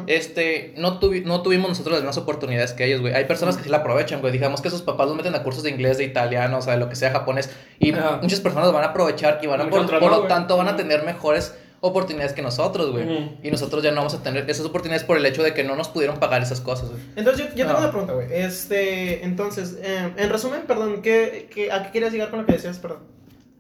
Este, 0.08 0.74
no, 0.78 1.00
tuvi- 1.00 1.24
no 1.24 1.42
tuvimos 1.42 1.70
nosotros 1.70 1.94
las 1.94 2.02
mismas 2.02 2.18
oportunidades 2.18 2.74
que 2.74 2.86
ellos, 2.86 3.00
güey. 3.02 3.14
Hay 3.14 3.26
personas 3.26 3.56
que 3.56 3.64
sí 3.64 3.70
la 3.70 3.78
aprovechan, 3.78 4.20
güey. 4.20 4.34
Digamos 4.34 4.62
que 4.62 4.70
sus 4.70 4.82
papás 4.82 5.08
los 5.08 5.16
meten 5.16 5.34
a 5.36 5.44
cursos 5.44 5.64
de 5.64 5.70
inglés, 5.70 5.98
de 5.98 6.04
italiano, 6.04 6.58
o 6.58 6.62
sea, 6.62 6.74
de 6.74 6.80
lo 6.80 6.90
que 6.90 6.96
sea 6.98 7.12
japonés. 7.12 7.50
Y 7.80 7.94
muchas 8.22 8.42
personas 8.42 8.72
van 8.74 8.84
a 8.84 8.88
aprovechar 8.88 9.40
y 9.42 9.48
van 9.48 9.62
a, 9.62 9.70
por, 9.70 10.02
lo 10.12 10.24
tanto, 10.28 10.58
van 10.58 10.68
a 10.68 10.76
tener 10.76 11.04
mejores 11.04 11.56
oportunidades 11.80 12.34
que 12.34 12.42
nosotros, 12.42 12.92
güey. 12.92 13.38
Y 13.42 13.52
nosotros 13.52 13.84
ya 13.84 13.92
no 13.92 13.98
vamos 13.98 14.14
a 14.16 14.22
tener 14.24 14.50
esas 14.50 14.66
oportunidades 14.66 15.06
por 15.06 15.16
el 15.18 15.26
hecho 15.26 15.44
de 15.44 15.54
que 15.54 15.64
no 15.64 15.76
nos 15.78 15.88
pudieron 15.88 16.18
pagar 16.20 16.42
esas 16.42 16.60
cosas, 16.60 16.90
güey. 16.90 17.02
Entonces, 17.16 17.46
yo, 17.48 17.56
yo 17.56 17.66
tengo 17.66 17.80
una 17.80 17.90
pregunta, 17.92 18.14
güey. 18.14 18.28
Este, 18.32 19.24
entonces, 19.24 19.78
eh, 19.82 20.12
en 20.18 20.30
resumen, 20.30 20.64
perdón, 20.68 21.02
¿qué, 21.04 21.48
qué, 21.54 21.72
¿a 21.72 21.84
qué 21.84 21.92
querías 21.92 22.12
llegar 22.12 22.32
con 22.32 22.40
lo 22.42 22.46
que 22.46 22.54
decías, 22.54 22.80
perdón? 22.80 23.00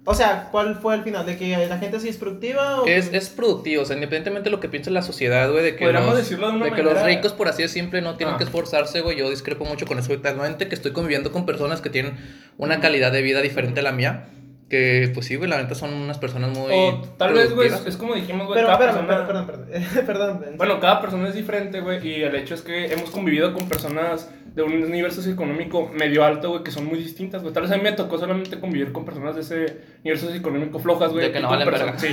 O 0.07 0.13
sea, 0.13 0.49
¿cuál 0.51 0.75
fue 0.75 0.93
el 0.95 1.01
final? 1.03 1.25
¿De 1.25 1.35
que 1.35 1.65
la 1.67 1.79
gente 1.79 1.99
sí 1.99 2.07
es 2.09 2.17
productiva 2.17 2.81
o...? 2.81 2.85
Es, 2.85 3.11
es 3.11 3.29
productivo, 3.29 3.81
o 3.81 3.85
sea, 3.85 3.95
independientemente 3.95 4.49
de 4.49 4.51
lo 4.55 4.59
que 4.59 4.69
piense 4.69 4.91
la 4.91 5.01
sociedad, 5.01 5.51
güey, 5.51 5.63
de 5.63 5.75
que, 5.75 5.91
los, 5.91 6.15
decirlo 6.17 6.47
de 6.51 6.57
una 6.57 6.65
de 6.65 6.71
que 6.73 6.83
los 6.83 6.93
manera- 6.93 7.07
ricos, 7.15 7.33
por 7.33 7.47
así 7.47 7.63
decirlo, 7.63 7.99
no 8.01 8.15
tienen 8.15 8.35
Ah. 8.35 8.37
que 8.37 8.43
esforzarse, 8.43 9.01
güey. 9.01 9.17
Yo 9.17 9.29
discrepo 9.31 9.65
mucho 9.65 9.87
con 9.87 9.97
eso. 9.97 10.13
Actualmente 10.13 10.67
que 10.67 10.75
estoy 10.75 10.91
conviviendo 10.91 11.31
con 11.31 11.45
personas 11.47 11.81
que 11.81 11.89
tienen 11.89 12.17
una 12.57 12.79
calidad 12.81 13.11
de 13.11 13.23
vida 13.23 13.41
diferente 13.41 13.79
a 13.79 13.83
la 13.83 13.91
mía, 13.93 14.27
Que, 14.75 15.11
pues 15.13 15.25
sí, 15.27 15.35
güey, 15.35 15.49
la 15.49 15.57
neta 15.61 15.73
son 15.75 15.93
unas 15.93 16.17
personas 16.17 16.57
muy. 16.57 16.71
O 16.73 17.01
tal 17.17 17.33
vez, 17.33 17.53
güey, 17.53 17.69
es 17.85 17.97
como 17.97 18.13
dijimos, 18.15 18.47
güey, 18.47 18.59
Pero, 18.59 18.67
cada 18.67 18.89
espérame, 18.89 19.07
persona... 19.07 19.25
perdón, 19.27 19.47
perdón, 19.47 20.05
perdón. 20.05 20.05
perdón. 20.39 20.57
Bueno, 20.57 20.79
cada 20.79 21.01
persona 21.01 21.29
es 21.29 21.35
diferente, 21.35 21.79
güey, 21.81 22.05
y 22.07 22.23
el 22.23 22.35
hecho 22.35 22.53
es 22.55 22.61
que 22.61 22.85
hemos 22.91 23.09
convivido 23.09 23.53
con 23.53 23.67
personas 23.69 24.29
de 24.55 24.63
un 24.63 24.89
nivel 24.89 25.11
socioeconómico 25.11 25.89
medio 25.93 26.23
alto, 26.23 26.49
güey, 26.49 26.63
que 26.63 26.71
son 26.71 26.85
muy 26.85 26.97
distintas, 26.97 27.41
güey. 27.41 27.53
Tal 27.53 27.63
vez 27.63 27.71
a 27.73 27.75
mí 27.77 27.83
me 27.83 27.91
tocó 27.91 28.17
solamente 28.17 28.57
convivir 28.57 28.93
con 28.93 29.03
personas 29.03 29.35
de 29.35 29.41
ese 29.41 29.77
nivel 30.03 30.17
socioeconómico 30.17 30.79
flojas, 30.79 31.11
güey. 31.11 31.25
De 31.25 31.31
que 31.33 31.41
no 31.41 31.49
valen 31.49 31.69
verga. 31.69 31.99
Sí. 31.99 32.07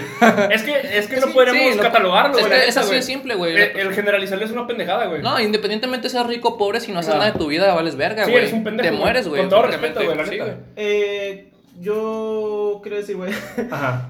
Es 0.51 0.63
que, 0.65 0.75
es 0.99 1.07
que 1.07 1.17
no 1.21 1.29
Sí, 1.29 1.33
podríamos 1.33 1.63
sí, 1.71 1.77
lo- 1.77 1.83
catalogarlo, 1.85 2.39
es 2.39 2.47
güey. 2.49 2.61
que 2.63 2.69
es 2.69 2.77
así 2.77 2.95
de 2.95 3.03
simple, 3.03 3.37
güey. 3.37 3.55
El, 3.55 3.79
el 3.79 3.95
generalizarle 3.95 4.45
es 4.47 4.51
una 4.51 4.67
pendejada, 4.67 5.07
güey. 5.07 5.23
No, 5.23 5.39
independientemente 5.41 6.09
seas 6.09 6.27
rico 6.27 6.49
o 6.49 6.59
pobre, 6.59 6.81
si 6.81 6.91
no 6.91 6.99
haces 6.99 7.11
Ajá. 7.11 7.19
nada 7.21 7.31
de 7.33 7.39
tu 7.39 7.47
vida, 7.47 7.73
vales 7.75 7.95
verga, 7.95 8.25
Sí, 8.25 8.33
güey. 8.33 8.43
eres 8.43 8.53
un 8.55 8.65
pendejo, 8.65 8.91
Te 8.91 8.97
mueres, 8.97 9.29
güey. 9.29 9.41
Con 9.43 9.49
todo 9.51 9.63
respeto, 9.63 10.01
güey, 10.05 10.17
la 10.17 10.25
Sí, 10.27 10.31
neta. 10.33 10.57
Eh, 10.75 11.52
yo 11.79 12.81
quiero 12.83 12.97
decir, 12.99 13.17
güey. 13.17 13.33
Ajá. 13.71 14.09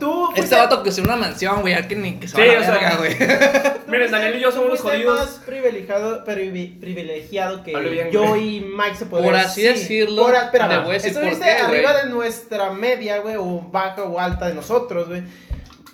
Tú 0.00 0.30
Este 0.34 0.56
vato 0.56 0.82
que 0.82 0.88
es 0.88 0.98
una 0.98 1.14
mansión, 1.16 1.60
güey, 1.60 1.86
que 1.86 1.94
ni 1.94 2.18
que 2.18 2.26
se 2.26 2.36
Sí, 2.36 2.42
va 2.42 2.60
o 2.60 2.64
sea, 2.64 2.96
güey. 2.96 3.16
Miren, 3.86 4.10
Daniel 4.10 4.36
y 4.36 4.40
yo 4.40 4.50
somos 4.50 4.70
los 4.70 4.80
jodidos. 4.80 5.18
más 5.20 5.28
privilegiado, 5.46 6.24
privi- 6.24 6.80
privilegiado 6.80 7.62
que 7.62 7.78
bien, 7.78 8.10
yo 8.10 8.28
güey. 8.28 8.56
y 8.56 8.60
Mike 8.60 8.96
se 8.96 9.06
podría 9.06 9.30
Por 9.30 9.38
así 9.38 9.62
decirlo, 9.62 10.22
Por, 10.24 10.34
a- 10.34 10.44
espérame, 10.46 10.70
te 10.70 10.76
voy 10.78 10.90
a 10.90 10.92
decir 10.94 11.12
por 11.12 11.22
estuviste 11.22 11.46
qué, 11.56 11.62
güey. 11.66 11.76
arriba 11.84 12.02
de 12.02 12.08
nuestra 12.10 12.72
media, 12.72 13.18
güey, 13.18 13.36
o 13.36 13.60
baja 13.70 14.02
o 14.02 14.18
alta 14.18 14.48
de 14.48 14.54
nosotros, 14.54 15.08
güey. 15.08 15.22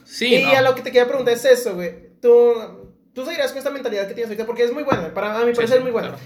Sí, 0.05 0.35
y 0.37 0.43
no. 0.45 0.57
a 0.57 0.63
lo 0.63 0.75
que 0.75 0.83
te 0.83 0.91
quería 0.93 1.07
preguntar 1.07 1.35
es 1.35 1.45
eso, 1.45 1.75
güey. 1.75 1.93
Tú, 2.23 2.53
tú 3.13 3.25
seguirías 3.25 3.51
con 3.51 3.59
esta 3.59 3.71
mentalidad 3.71 4.07
que 4.09 4.15
tienes 4.15 4.31
ahorita, 4.31 4.47
porque 4.47 4.65
es 4.65 4.73
muy 4.73 4.83
buena, 4.85 5.13
para 5.13 5.37
a 5.37 5.45
mi 5.45 5.51
Sí, 5.51 5.57
parecer 5.57 5.69
sí, 5.69 5.79
es 5.79 5.83
muy 5.83 5.93
buena. 5.93 6.09
claro. 6.11 6.23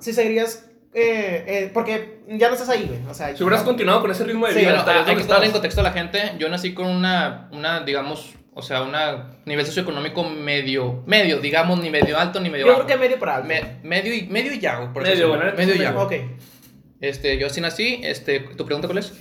Si 0.00 0.12
seguirías, 0.12 0.64
eh, 0.92 1.44
eh, 1.46 1.70
porque 1.72 2.20
ya 2.28 2.48
no 2.48 2.54
estás 2.54 2.68
ahí, 2.68 2.84
güey. 2.88 3.00
O 3.08 3.14
sea, 3.14 3.36
Si 3.36 3.42
hubieras 3.42 3.60
no- 3.62 3.66
continuado 3.66 4.00
con 4.00 4.10
ese 4.10 4.24
ritmo 4.24 4.46
de 4.46 4.52
Sí, 4.54 4.60
vida, 4.60 4.84
hay 5.06 5.16
que 5.16 5.24
poner 5.24 5.44
en 5.44 5.52
contexto 5.52 5.80
a 5.80 5.84
la 5.84 5.92
gente. 5.92 6.32
Yo 6.38 6.48
nací 6.48 6.74
con 6.74 6.86
una, 6.86 7.48
una 7.52 7.80
digamos, 7.80 8.34
o 8.54 8.62
sea, 8.62 8.82
una 8.82 9.36
nivel 9.44 9.64
socioeconómico 9.66 10.24
medio, 10.24 11.02
medio, 11.06 11.38
digamos, 11.38 11.80
ni 11.80 11.90
medio 11.90 12.18
alto 12.18 12.40
ni 12.40 12.50
medio 12.50 12.66
Yo 12.66 12.72
bajo. 12.72 12.84
creo 12.86 12.96
que 12.98 13.02
medio 13.04 13.18
para 13.18 13.36
alto. 13.36 13.48
Me- 13.48 13.78
medio, 13.82 14.12
y, 14.14 14.22
medio 14.26 14.52
y 14.52 14.58
ya, 14.58 14.76
güey, 14.78 14.92
por 14.92 15.02
Medio, 15.02 15.28
bueno, 15.28 15.44
medio 15.56 15.74
y 15.74 15.78
medio. 15.78 15.82
ya. 15.82 15.92
güey. 15.92 16.20
Ok. 16.22 16.30
Este, 17.00 17.38
yo 17.38 17.46
así 17.46 17.60
nací. 17.60 18.00
Este, 18.02 18.40
¿tu 18.40 18.66
pregunta 18.66 18.86
cuál 18.88 18.98
es? 18.98 19.12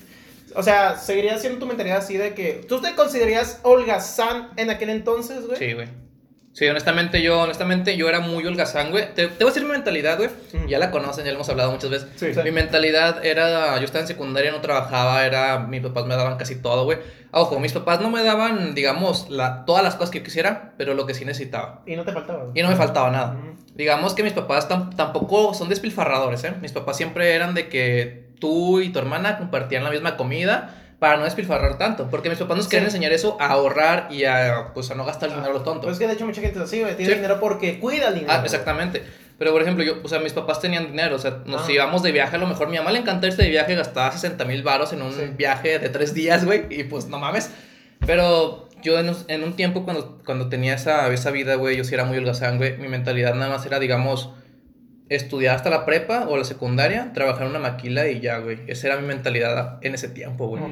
O 0.55 0.63
sea, 0.63 0.97
seguirías 0.97 1.39
siendo 1.39 1.60
tu 1.60 1.65
mentalidad 1.67 1.99
así 1.99 2.17
de 2.17 2.34
que. 2.34 2.65
¿Tú 2.67 2.82
te 2.82 2.95
considerarías 2.95 3.60
holgazán 3.63 4.49
en 4.58 4.71
aquel 4.71 4.89
entonces, 4.89 5.45
güey? 5.45 5.58
Sí, 5.60 5.73
güey. 5.73 5.88
Sí, 6.51 6.67
honestamente 6.67 7.21
yo, 7.21 7.41
honestamente 7.41 7.95
yo 7.95 8.09
era 8.09 8.19
muy 8.19 8.45
holgazán, 8.45 8.91
güey. 8.91 9.05
Te, 9.13 9.27
te 9.27 9.43
voy 9.43 9.51
a 9.51 9.53
decir 9.53 9.63
mi 9.63 9.71
mentalidad, 9.71 10.17
güey. 10.17 10.29
Mm. 10.53 10.67
Ya 10.67 10.79
la 10.79 10.91
conocen, 10.91 11.23
ya 11.23 11.31
la 11.31 11.35
hemos 11.35 11.47
hablado 11.49 11.71
muchas 11.71 11.89
veces. 11.89 12.09
Sí. 12.15 12.33
Sí. 12.33 12.39
Mi 12.43 12.51
mentalidad 12.51 13.23
era, 13.25 13.77
yo 13.77 13.85
estaba 13.85 14.01
en 14.01 14.07
secundaria, 14.07 14.51
no 14.51 14.59
trabajaba, 14.59 15.25
era, 15.25 15.59
mis 15.59 15.81
papás 15.81 16.05
me 16.05 16.15
daban 16.15 16.38
casi 16.38 16.55
todo, 16.55 16.83
güey. 16.83 16.97
Ah, 17.31 17.41
Ojo, 17.41 17.59
mis 17.59 17.71
papás 17.71 18.01
no 18.01 18.09
me 18.09 18.23
daban, 18.23 18.73
digamos, 18.75 19.29
la, 19.29 19.63
todas 19.65 19.83
las 19.83 19.95
cosas 19.95 20.09
que 20.09 20.17
yo 20.19 20.23
quisiera, 20.25 20.73
pero 20.77 20.95
lo 20.95 21.05
que 21.05 21.13
sí 21.13 21.23
necesitaba. 21.23 21.81
Y 21.85 21.95
no 21.95 22.03
te 22.03 22.12
faltaba. 22.12 22.45
güey. 22.45 22.59
Y 22.59 22.63
no 22.63 22.69
me 22.69 22.75
faltaba 22.75 23.09
nada. 23.12 23.35
Ujú. 23.39 23.55
Digamos 23.75 24.13
que 24.13 24.23
mis 24.23 24.33
papás 24.33 24.67
tam- 24.67 24.93
tampoco 24.95 25.53
son 25.53 25.69
despilfarradores, 25.69 26.43
¿eh? 26.43 26.53
Mis 26.62 26.71
papás 26.73 26.97
siempre 26.97 27.33
eran 27.35 27.53
de 27.53 27.69
que 27.69 28.27
tú 28.39 28.81
y 28.81 28.89
tu 28.89 28.99
hermana 28.99 29.38
compartían 29.38 29.83
la 29.83 29.91
misma 29.91 30.17
comida 30.17 30.75
para 30.99 31.17
no 31.17 31.23
despilfarrar 31.23 31.77
tanto. 31.77 32.09
Porque 32.12 32.29
mis 32.29 32.38
papás 32.39 32.57
nos 32.57 32.67
Sí. 32.67 32.75
enseñar 32.77 33.12
eso 33.13 33.38
a 33.39 33.47
ahorrar 33.47 34.07
y 34.12 34.25
a, 34.25 34.71
pues, 34.73 34.91
a 34.91 34.95
no 34.95 35.05
gastar 35.05 35.29
el 35.29 35.35
dinero 35.35 35.51
a 35.55 35.57
lo 35.59 35.63
tonto. 35.63 35.83
Pues 35.83 35.93
es 35.93 35.99
que 35.99 36.07
de 36.07 36.13
hecho 36.13 36.25
mucha 36.25 36.41
gente 36.41 36.59
es 36.59 36.65
así, 36.65 36.81
güey. 36.81 36.95
Tiene 36.97 37.12
Sí. 37.13 37.15
dinero 37.17 37.39
porque 37.39 37.79
cuida 37.79 38.09
el 38.09 38.15
dinero. 38.15 38.33
Ah, 38.33 38.41
exactamente. 38.43 39.03
Pero, 39.38 39.53
por 39.53 39.62
ejemplo, 39.62 39.85
yo, 39.85 39.99
o 40.03 40.07
sea, 40.09 40.19
mis 40.19 40.33
papás 40.33 40.59
tenían 40.59 40.88
dinero, 40.88 41.15
o 41.15 41.19
sea, 41.19 41.38
nos 41.45 41.65
Ah. 41.67 41.71
íbamos 41.71 42.03
de 42.03 42.12
viaje, 42.12 42.35
a 42.35 42.39
lo 42.39 42.47
mejor 42.47 42.67
mi 42.67 42.75
mamá 42.77 42.91
le 42.91 42.99
encantaba 42.99 43.27
irse 43.27 43.41
de 43.43 43.49
viaje, 43.49 43.73
gastaba 43.75 44.12
60 44.12 44.43
mil 44.43 44.62
baros 44.63 44.91
en 44.91 45.01
un 45.01 45.13
Sí. 45.13 45.21
viaje 45.38 45.79
de 45.79 45.88
tres 45.88 46.13
días, 46.13 46.43
güey, 46.43 46.65
y 46.69 46.83
pues 46.83 47.05
no 47.07 47.17
mames. 47.19 47.49
Pero 48.05 48.67
yo 48.81 48.99
en, 48.99 49.09
un- 49.09 49.25
en 49.29 49.43
un 49.43 49.55
tiempo 49.55 49.83
cuando, 49.85 50.17
cuando 50.25 50.49
tenía 50.49 50.73
esa, 50.73 51.07
esa 51.13 51.31
vida, 51.31 51.55
güey, 51.55 51.77
yo 51.77 51.83
sí 51.85 51.93
era 51.93 52.03
muy 52.05 52.17
holgazán, 52.17 52.57
güey, 52.57 52.77
mi 52.77 52.88
mentalidad 52.89 53.33
nada 53.35 53.49
más 53.49 53.65
era, 53.65 53.79
digamos, 53.79 54.29
estudiar 55.09 55.55
hasta 55.55 55.69
la 55.69 55.85
prepa 55.85 56.27
o 56.27 56.37
la 56.37 56.43
secundaria, 56.43 57.11
trabajar 57.13 57.43
en 57.43 57.49
una 57.49 57.59
maquila 57.59 58.07
y 58.07 58.19
ya, 58.19 58.37
güey. 58.37 58.59
Esa 58.67 58.87
era 58.87 58.97
mi 58.97 59.07
mentalidad 59.07 59.79
en 59.81 59.95
ese 59.95 60.07
tiempo, 60.07 60.47
güey. 60.47 60.63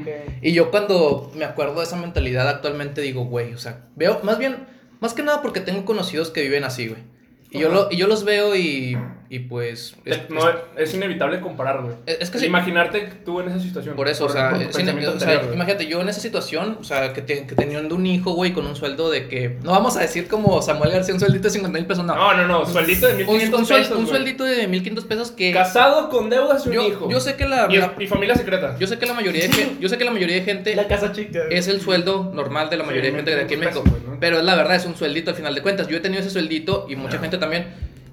Y 0.41 0.54
yo 0.54 0.71
cuando 0.71 1.32
me 1.36 1.45
acuerdo 1.45 1.76
de 1.80 1.84
esa 1.84 1.97
mentalidad 1.97 2.47
actualmente 2.47 3.02
digo, 3.02 3.26
güey, 3.26 3.54
o 3.54 3.58
sea, 3.58 3.86
veo, 3.95 4.19
más 4.23 4.38
bien, 4.38 4.67
más 5.00 5.13
que 5.13 5.23
nada 5.23 5.41
porque 5.41 5.60
tengo 5.60 5.86
conocidos 5.86 6.30
que 6.30 6.41
viven 6.41 6.63
así, 6.63 6.88
güey. 6.88 7.02
Y 7.50 7.60
yo, 7.60 7.69
lo, 7.69 7.88
y 7.89 7.97
yo 7.97 8.08
los 8.08 8.23
veo 8.26 8.56
y, 8.56 8.97
y 9.30 9.40
pues... 9.40 9.96
es- 10.06 10.30
No, 10.30 10.42
es 10.78 10.94
inevitable 10.94 11.40
comparar, 11.42 11.82
güey. 11.82 11.96
es, 12.06 12.18
es 12.22 12.30
que 12.30 12.40
sí, 12.40 12.46
Imaginarte 12.46 13.10
tú 13.26 13.40
en 13.42 13.50
esa 13.50 13.60
situación. 13.60 13.96
por 13.96 14.08
eso, 14.08 14.26
o 14.26 14.30
sea, 14.30 14.52
por 14.52 14.60
o 14.60 15.54
imagínate, 15.54 15.86
yo 15.88 16.00
en 16.02 16.10
esa 16.10 16.20
situación, 16.22 16.78
o 16.80 16.84
sea, 16.84 17.12
que, 17.13 17.22
te- 17.22 17.46
que 17.46 17.56
teniendo 17.56 17.96
un 17.96 18.06
hijo, 18.06 18.32
güey, 18.34 18.54
con 18.54 18.66
un 18.66 18.76
sueldo 18.76 19.10
de 19.10 19.28
que, 19.28 19.58
no 19.63 19.72
vamos 19.72 19.98
a 19.98 20.00
decir 20.02 20.28
como 20.28 20.62
Samuel 20.62 20.92
García, 20.92 21.13
un 21.13 21.20
sueldito 21.20 21.44
de 21.44 21.50
50 21.52 21.78
mil 21.78 21.88
pesos, 21.88 22.06
no. 22.06 22.16
No, 22.16 22.34
no, 22.36 22.48
no, 22.48 22.66
sueldito 22.66 23.08
de 23.08 23.13
un, 23.13 23.20
1500 23.38 23.60
un 23.60 23.66
suel- 23.66 23.80
pesos. 23.82 23.98
un 23.98 24.08
sueldito 24.08 24.44
de 24.46 24.68
1500 24.68 25.06
pesos 25.06 25.32
que... 25.32 25.52
Casado 25.52 26.10
con 26.10 26.30
deudas 26.30 26.66
y 26.66 26.70
un 26.70 26.76
Yo, 26.76 26.88
hijo. 26.88 27.10
yo 27.10 27.20
sé 27.20 27.36
que 27.36 27.46
la, 27.48 27.68
Y, 27.70 27.78
la- 27.78 27.94
y 28.00 28.08
familia 28.08 28.36
secreta. 28.36 28.78
yo 28.80 28.88
sé 28.88 28.98
que 28.98 29.06
la 29.06 29.13
mayoría 29.13 29.44
de 29.48 29.52
gen- 29.54 29.80
yo 29.80 29.90
sé 29.90 29.98
que 29.98 30.06
la 30.06 30.12
mayoría 30.12 30.36
de 30.38 30.44
gente 30.44 30.76
La 30.76 30.88
casa 30.88 31.12
chica. 31.12 31.40
es 31.50 31.68
el 31.68 31.82
sueldo 31.82 32.32
normal 32.34 32.70
de 32.70 32.78
la 32.78 32.84
Sí, 32.84 32.88
mayoría 32.90 33.12
de 33.12 33.16
gente 33.18 33.36
de 33.36 33.42
aquí 33.42 33.54
en 33.56 33.60
1500 33.60 33.84
México. 33.84 33.84
pesos, 33.84 34.00
güey, 34.06 34.13
¿no? 34.16 34.20
Pero 34.22 34.38
es 34.40 34.44
la 34.46 34.56
verdad, 34.56 34.76
es 34.76 34.86
un 34.86 34.96
sueldito 34.96 35.32
al 35.32 35.36
final 35.36 35.54
de 35.54 35.62
cuentas. 35.62 35.88
Yo 35.88 35.98
he 35.98 36.00
tenido 36.00 36.22
ese 36.22 36.30
sueldito 36.30 36.86
y 36.90 36.96
mucha 36.96 37.20
gente 37.20 37.38
también. 37.38 37.68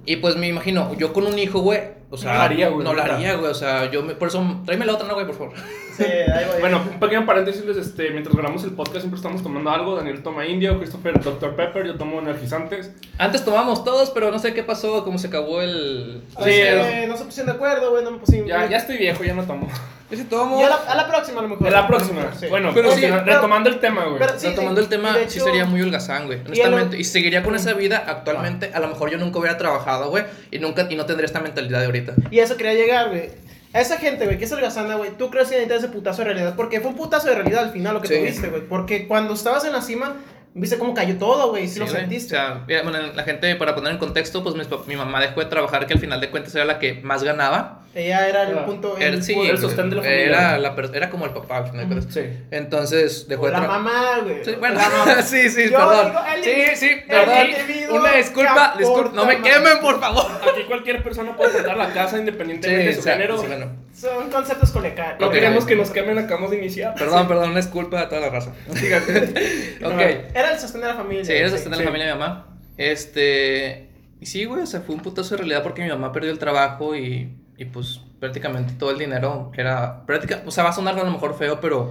Y 0.07 0.17
pues 0.17 0.37
me 0.37 0.49
imagino, 0.49 0.95
yo 0.95 1.12
con 1.12 1.27
un 1.27 1.38
hijo, 1.38 1.61
güey, 1.61 1.81
o 2.14 2.16
sea, 2.16 2.33
No 2.33 2.38
lo 2.38 2.44
haría, 2.44 2.68
güey, 2.68 2.85
No 2.85 2.92
lo 2.94 3.03
neta. 3.03 3.14
haría, 3.16 3.35
güey, 3.37 3.50
o 3.50 3.55
sea, 3.55 3.90
yo 3.90 4.03
me, 4.03 4.14
por 4.14 4.29
eso, 4.29 4.42
tráeme 4.64 4.85
la 4.87 4.94
otra, 4.94 5.07
no, 5.07 5.14
güey, 5.14 5.27
por 5.27 5.37
favor. 5.37 5.53
Sí, 5.96 6.03
ahí 6.05 6.44
voy. 6.50 6.61
Bueno, 6.61 6.83
un 6.92 6.98
pequeño 6.98 7.24
paréntesis, 7.24 7.62
este, 7.77 8.11
mientras 8.11 8.35
grabamos 8.35 8.64
el 8.64 8.72
podcast 8.72 9.00
siempre 9.00 9.16
estamos 9.18 9.42
tomando 9.44 9.70
algo. 9.70 9.94
Daniel 9.94 10.22
toma 10.24 10.44
indio, 10.44 10.79
Christopher 10.79 11.20
Dr. 11.22 11.55
Pepper, 11.55 11.87
yo 11.87 11.94
tomo 11.96 12.18
energizantes. 12.20 12.90
Antes 13.18 13.44
tomábamos 13.44 13.85
todos, 13.85 14.11
pero 14.11 14.31
no 14.33 14.38
sé 14.40 14.53
qué 14.55 14.64
pasó, 14.64 15.05
cómo 15.05 15.18
se 15.18 15.29
acabó 15.29 15.61
el... 15.62 16.22
Sí, 16.38 16.44
que 16.50 17.07
no 17.09 17.16
se 17.16 17.24
pusieron 17.24 17.46
de 17.53 17.57
acuerdo, 17.57 17.90
güey. 17.92 18.03
No 18.03 18.11
me 18.11 18.18
pusieron. 18.18 18.48
Ya, 18.48 18.68
ya 18.68 18.79
estoy 18.79 18.96
viejo, 18.98 19.22
ya 19.22 19.35
no 19.35 19.44
tomo. 19.44 19.68
Yo 20.11 20.18
sí 20.18 20.24
tomo. 20.24 20.61
Y 20.61 20.64
a 20.64 20.68
la, 20.68 20.74
a 20.77 20.94
la 20.96 21.09
próxima, 21.09 21.38
a 21.38 21.42
lo 21.44 21.48
mejor. 21.48 21.66
Es 21.66 21.72
la 21.72 21.87
próxima. 21.87 22.31
Sí. 22.38 22.46
Bueno, 22.48 22.72
Pero 22.74 22.90
pero 22.90 23.00
sí, 23.00 23.07
retomando 23.24 23.68
el 23.70 23.79
tema, 23.81 24.05
güey. 24.05 24.18
pero 24.18 24.38
sí, 24.38 24.48
Retomando 24.48 24.81
el 24.81 24.88
tema, 24.88 25.16
sí 25.29 25.40
sería 25.40 25.64
muy 25.64 25.81
holgazán, 25.81 26.27
güey. 26.27 26.38
y 26.38 26.42
a 26.42 26.44
lo- 26.44 26.50
Honestamente. 26.77 26.98
Y, 26.98 27.05
seguiría 27.05 27.42
con 27.42 27.55
esa 27.55 27.72
vida 27.72 28.05
actualmente. 28.07 28.70
A 28.74 28.81
lo 28.81 28.88
mejor 28.88 29.11
yo 29.11 29.16
nunca 29.18 29.38
hubiera 29.38 29.57
trabajado, 29.57 30.11
güey. 30.11 30.24
Y 30.50 30.59
nunca, 30.59 30.87
y 30.90 30.96
no 30.96 31.07
tendría 31.07 31.27
esta 31.27 31.40
mentalidad 31.40 31.79
de 31.81 31.87
ahorita. 31.87 32.04
Y 32.31 32.40
a 32.40 32.45
eso 32.45 32.57
quería 32.57 32.75
llegar, 32.75 33.11
güey. 33.11 33.31
A 33.73 33.81
esa 33.81 33.97
gente, 33.99 34.25
güey, 34.25 34.38
que 34.38 34.45
es 34.45 34.53
holgazana, 34.53 34.95
güey, 34.95 35.11
¿tú 35.19 35.31
crees 35.31 35.49
que 35.49 35.55
necesitas 35.57 35.85
ese 35.85 35.93
putazo 35.93 36.19
de 36.19 36.27
realidad? 36.27 36.55
Porque 36.57 36.81
fue 36.81 36.90
un 36.90 36.97
putazo 36.97 37.29
de 37.29 37.35
realidad 37.35 37.64
al 37.64 37.73
final 37.73 37.95
lo 37.95 38.01
que 38.01 38.09
Sí. 38.09 38.14
tuviste, 38.19 38.49
güey. 38.49 38.62
Porque 38.69 39.09
cuando 39.09 39.35
estabas 39.35 39.64
en 39.64 39.73
la 39.73 39.83
cima, 39.83 40.14
viste 40.55 40.79
cómo 40.79 40.95
cayó 40.95 41.17
todo, 41.19 41.51
güey. 41.51 41.67
Sí, 41.67 41.81
lo 41.81 41.87
güey. 41.87 41.97
sentiste. 41.97 42.37
O 42.37 42.38
sea, 42.38 42.64
mira, 42.69 42.83
bueno, 42.83 42.99
la 43.01 43.23
gente, 43.25 43.53
para 43.57 43.75
poner 43.75 43.93
en 43.93 43.99
contexto, 43.99 44.45
pues 44.45 44.55
mi, 44.55 44.62
mi 44.87 44.97
mamá 44.97 45.21
dejó 45.21 45.40
de 45.40 45.47
trabajar, 45.47 45.87
que 45.88 45.95
al 45.95 45.99
final 46.01 46.21
de 46.21 46.31
cuentas 46.31 46.55
era 46.55 46.64
la 46.64 46.79
que 46.79 47.01
más 47.03 47.25
ganaba. 47.25 47.84
Ella 47.94 48.28
era 48.28 48.42
el 48.42 48.59
Ah. 48.59 48.66
punto. 48.66 48.96
Era, 48.96 49.07
el, 49.14 49.22
sí, 49.22 49.35
el 49.38 49.57
sostén 49.59 49.88
de 49.90 49.96
la 49.96 50.02
familia. 50.02 50.24
Era, 50.26 50.59
la 50.59 50.74
per- 50.74 50.90
era 50.94 51.11
como 51.11 51.26
el 51.26 51.33
papá, 51.33 51.59
al 51.59 51.66
final 51.70 51.88
de 51.88 51.94
cuentas. 51.94 52.12
Sí. 52.14 52.20
Entonces 52.50 53.28
dejó 53.28 53.46
de 53.46 53.52
la 53.52 53.61
mamá, 53.61 54.18
güey. 54.22 54.44
Sí, 54.44 54.52
bueno, 54.59 54.80
La 55.07 55.22
sí, 55.22 55.48
sí, 55.48 55.70
Yo 55.70 55.78
perdón. 55.78 56.07
digo, 56.07 56.20
el 56.37 56.44
sí, 56.44 56.76
sí, 56.76 56.88
el 56.90 57.04
perdón. 57.04 57.96
Una 58.00 58.11
que 58.12 58.18
disculpa, 58.18 58.74
disculpa. 58.78 59.11
No 59.14 59.26
me 59.26 59.40
quemen, 59.40 59.78
por 59.80 60.00
favor. 60.00 60.26
Aquí 60.42 60.64
cualquier 60.66 61.02
persona 61.04 61.37
puede 61.37 61.50
aportar 61.50 61.76
la 61.76 61.92
casa 61.92 62.18
independientemente 62.18 62.87
de 62.88 62.94
su 62.94 63.00
o 63.00 63.02
sea, 63.04 63.12
género. 63.14 63.38
sí, 63.38 63.46
bueno. 63.46 63.85
Son 63.94 64.28
conceptos 64.30 64.70
colecales. 64.72 65.20
No 65.20 65.30
queremos 65.30 65.64
que 65.64 65.76
nos 65.76 65.90
quemen, 65.90 66.18
acabamos 66.18 66.50
de 66.50 66.59
iniciar. 66.59 66.94
Perdón, 66.94 67.28
perdón, 67.28 67.50
una 67.50 67.61
disculpa 67.61 68.00
a 68.00 68.09
toda 68.09 68.22
la 68.22 68.30
raza. 68.30 68.50
ok. 68.68 70.00
Era 70.35 70.52
el 70.52 70.59
sostén 70.59 70.80
de 70.80 70.87
la 70.88 70.94
familia. 70.94 71.24
Sí, 71.24 71.33
eres 71.33 71.50
sí. 71.52 71.57
sostén 71.59 71.70
de 71.72 71.76
sí. 71.78 71.83
la 71.85 71.88
familia 71.88 72.07
de 72.09 72.12
mi 72.14 72.18
mamá. 72.18 72.46
Este. 72.76 73.88
Y 74.20 74.26
sí, 74.26 74.44
güey, 74.46 74.62
o 74.62 74.66
sea, 74.66 74.80
fue 74.80 74.94
un 74.94 75.02
putazo 75.02 75.30
de 75.35 75.38
realidad 75.38 75.62
porque 75.62 75.83
mi 75.83 75.88
mamá 75.88 76.12
perdió 76.12 76.30
el 76.33 76.38
trabajo 76.38 76.96
y, 76.96 77.30
y 77.57 77.64
pues 77.67 78.01
prácticamente 78.21 78.75
todo 78.79 78.90
el 78.90 78.99
dinero 78.99 79.53
era. 79.57 80.05
Práctica, 80.07 80.43
o 80.47 80.51
sea, 80.51 80.64
va 80.64 80.71
a 80.71 80.73
sonar 80.73 80.99
a 80.99 81.05
lo 81.05 81.11
mejor 81.11 81.37
feo, 81.37 81.61
pero 81.61 81.90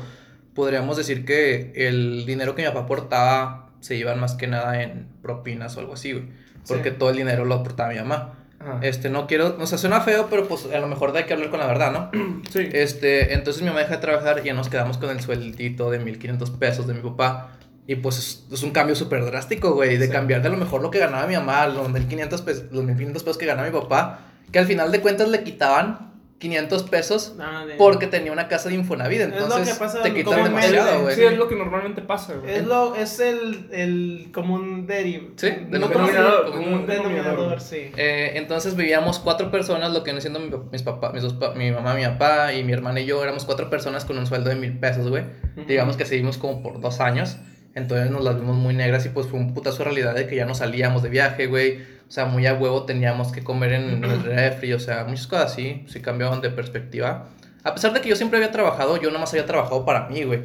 podríamos 0.53 0.97
decir 0.97 1.25
que 1.25 1.71
el 1.75 2.25
dinero 2.25 2.55
que 2.55 2.61
mi 2.63 2.67
papá 2.67 2.81
aportaba 2.81 3.69
se 3.79 3.95
iban 3.95 4.19
más 4.19 4.35
que 4.35 4.47
nada 4.47 4.81
en 4.81 5.07
propinas 5.21 5.75
o 5.77 5.79
algo 5.79 5.93
así, 5.93 6.13
güey. 6.13 6.25
Porque 6.67 6.91
Sí. 6.91 6.95
todo 6.97 7.09
el 7.09 7.17
dinero 7.17 7.43
lo 7.45 7.55
aportaba 7.55 7.89
mi 7.89 7.97
mamá. 7.97 8.35
Ajá. 8.59 8.79
Este, 8.81 9.09
no 9.09 9.27
quiero, 9.27 9.57
o 9.59 9.67
sea, 9.67 9.77
suena 9.77 9.99
feo, 10.01 10.27
pero 10.29 10.47
pues 10.47 10.67
a 10.73 10.79
lo 10.79 10.87
mejor 10.87 11.15
hay 11.17 11.25
que 11.25 11.33
hablar 11.33 11.49
con 11.49 11.59
la 11.59 11.67
verdad, 11.67 11.91
¿no? 11.91 12.11
Sí. 12.49 12.69
Este, 12.71 13.33
entonces 13.33 13.61
mi 13.61 13.67
mamá 13.69 13.79
deja 13.81 13.95
de 13.95 14.01
trabajar 14.01 14.39
y 14.41 14.47
ya 14.47 14.53
nos 14.53 14.69
quedamos 14.69 14.97
con 14.97 15.09
el 15.09 15.19
sueldito 15.19 15.91
de 15.91 15.99
1500 15.99 16.51
pesos 16.51 16.87
de 16.87 16.93
mi 16.93 17.01
papá. 17.01 17.57
Y 17.85 17.95
pues 17.95 18.17
es, 18.17 18.47
es 18.53 18.63
un 18.63 18.71
cambio 18.71 18.95
súper 18.95 19.25
drástico, 19.25 19.73
güey, 19.73 19.97
de 19.97 20.05
Sí. 20.05 20.11
cambiar 20.13 20.41
de 20.41 20.47
a 20.47 20.51
lo 20.51 20.57
mejor 20.57 20.81
lo 20.81 20.89
que 20.89 20.99
ganaba 20.99 21.27
mi 21.27 21.33
mamá, 21.35 21.67
los 21.67 21.89
1500 21.89 22.41
pesos, 22.41 22.65
los 22.71 22.85
1500 22.85 23.23
pesos 23.23 23.37
que 23.37 23.45
ganaba 23.45 23.67
mi 23.67 23.77
papá, 23.77 24.19
que 24.51 24.59
al 24.59 24.65
final 24.65 24.91
de 24.91 24.99
cuentas 25.01 25.29
le 25.29 25.43
quitaban 25.43 26.11
500 26.39 26.83
pesos 26.83 27.35
Ah, 27.39 27.63
de- 27.65 27.75
porque 27.75 28.05
tenía 28.05 28.33
una 28.33 28.49
casa 28.49 28.67
de 28.67 28.75
Infonavit. 28.75 29.21
lo 29.21 29.27
que 29.29 29.37
Entonces 29.37 29.77
pasa 29.77 30.01
te 30.01 30.13
quitan 30.13 30.43
demasiado, 30.43 31.03
güey. 31.03 31.15
Sí, 31.15 31.23
es 31.23 31.37
lo 31.37 31.47
que 31.47 31.55
normalmente 31.55 32.01
pasa, 32.01 32.33
güey. 32.33 32.53
Es, 32.53 32.65
lo, 32.65 32.95
es 32.95 33.19
el, 33.21 33.69
el 33.71 34.29
común 34.33 34.85
deriv... 34.85 35.35
Sí, 35.37 35.47
no 35.69 35.87
denominador 35.87 36.51
común 36.51 36.85
denominador, 36.85 37.07
denominador. 37.13 37.61
sí. 37.61 37.91
Eh, 37.95 38.33
entonces 38.35 38.75
vivíamos 38.75 39.19
cuatro 39.19 39.51
personas, 39.51 39.93
lo 39.93 39.99
que 40.03 40.11
viene 40.11 40.19
siendo 40.19 40.41
mi, 40.41 40.51
mis 40.69 40.83
papás, 40.83 41.13
mis 41.13 41.23
dos 41.23 41.33
pa- 41.35 41.53
mi 41.53 41.71
mamá, 41.71 41.93
mi 41.93 42.03
papá 42.03 42.51
y 42.53 42.63
mi 42.65 42.73
hermana 42.73 42.99
y 42.99 43.05
yo, 43.05 43.23
éramos 43.23 43.45
cuatro 43.45 43.69
personas 43.69 44.03
con 44.03 44.17
un 44.17 44.27
sueldo 44.27 44.49
de 44.49 44.57
mil 44.57 44.77
pesos, 44.77 45.07
güey. 45.09 45.23
Digamos 45.65 45.95
que 45.95 46.03
seguimos 46.05 46.37
como 46.37 46.61
por 46.61 46.81
dos 46.81 46.99
años. 46.99 47.37
Entonces 47.73 48.11
nos 48.11 48.23
las 48.23 48.35
vimos 48.35 48.57
muy 48.57 48.73
negras 48.75 49.05
y 49.05 49.09
pues 49.09 49.27
fue 49.27 49.39
un 49.39 49.53
putazo 49.53 49.77
de 49.79 49.83
realidad 49.85 50.13
de 50.13 50.27
que 50.27 50.35
ya 50.35 50.45
no 50.45 50.53
salíamos 50.55 51.01
de 51.03 51.09
viaje, 51.09 51.47
güey. 51.47 51.79
O 52.07 52.11
sea, 52.11 52.25
muy 52.25 52.45
a 52.45 52.53
huevo 52.53 52.83
teníamos 52.83 53.31
que 53.31 53.43
comer 53.43 53.73
en 53.73 54.03
el 54.03 54.23
refri, 54.23 54.73
o 54.73 54.79
sea, 54.79 55.03
muchas 55.05 55.25
cosas 55.27 55.51
así, 55.51 55.83
sí 55.87 55.99
cambiaban 55.99 56.41
de 56.41 56.49
perspectiva. 56.51 57.29
A 57.63 57.73
pesar 57.73 57.93
de 57.93 58.01
que 58.01 58.09
yo 58.09 58.15
siempre 58.15 58.37
había 58.37 58.51
trabajado, 58.51 58.97
yo 58.97 59.09
nomás 59.09 59.31
había 59.33 59.45
trabajado 59.45 59.83
para 59.85 60.07
mí, 60.09 60.23
güey. 60.23 60.41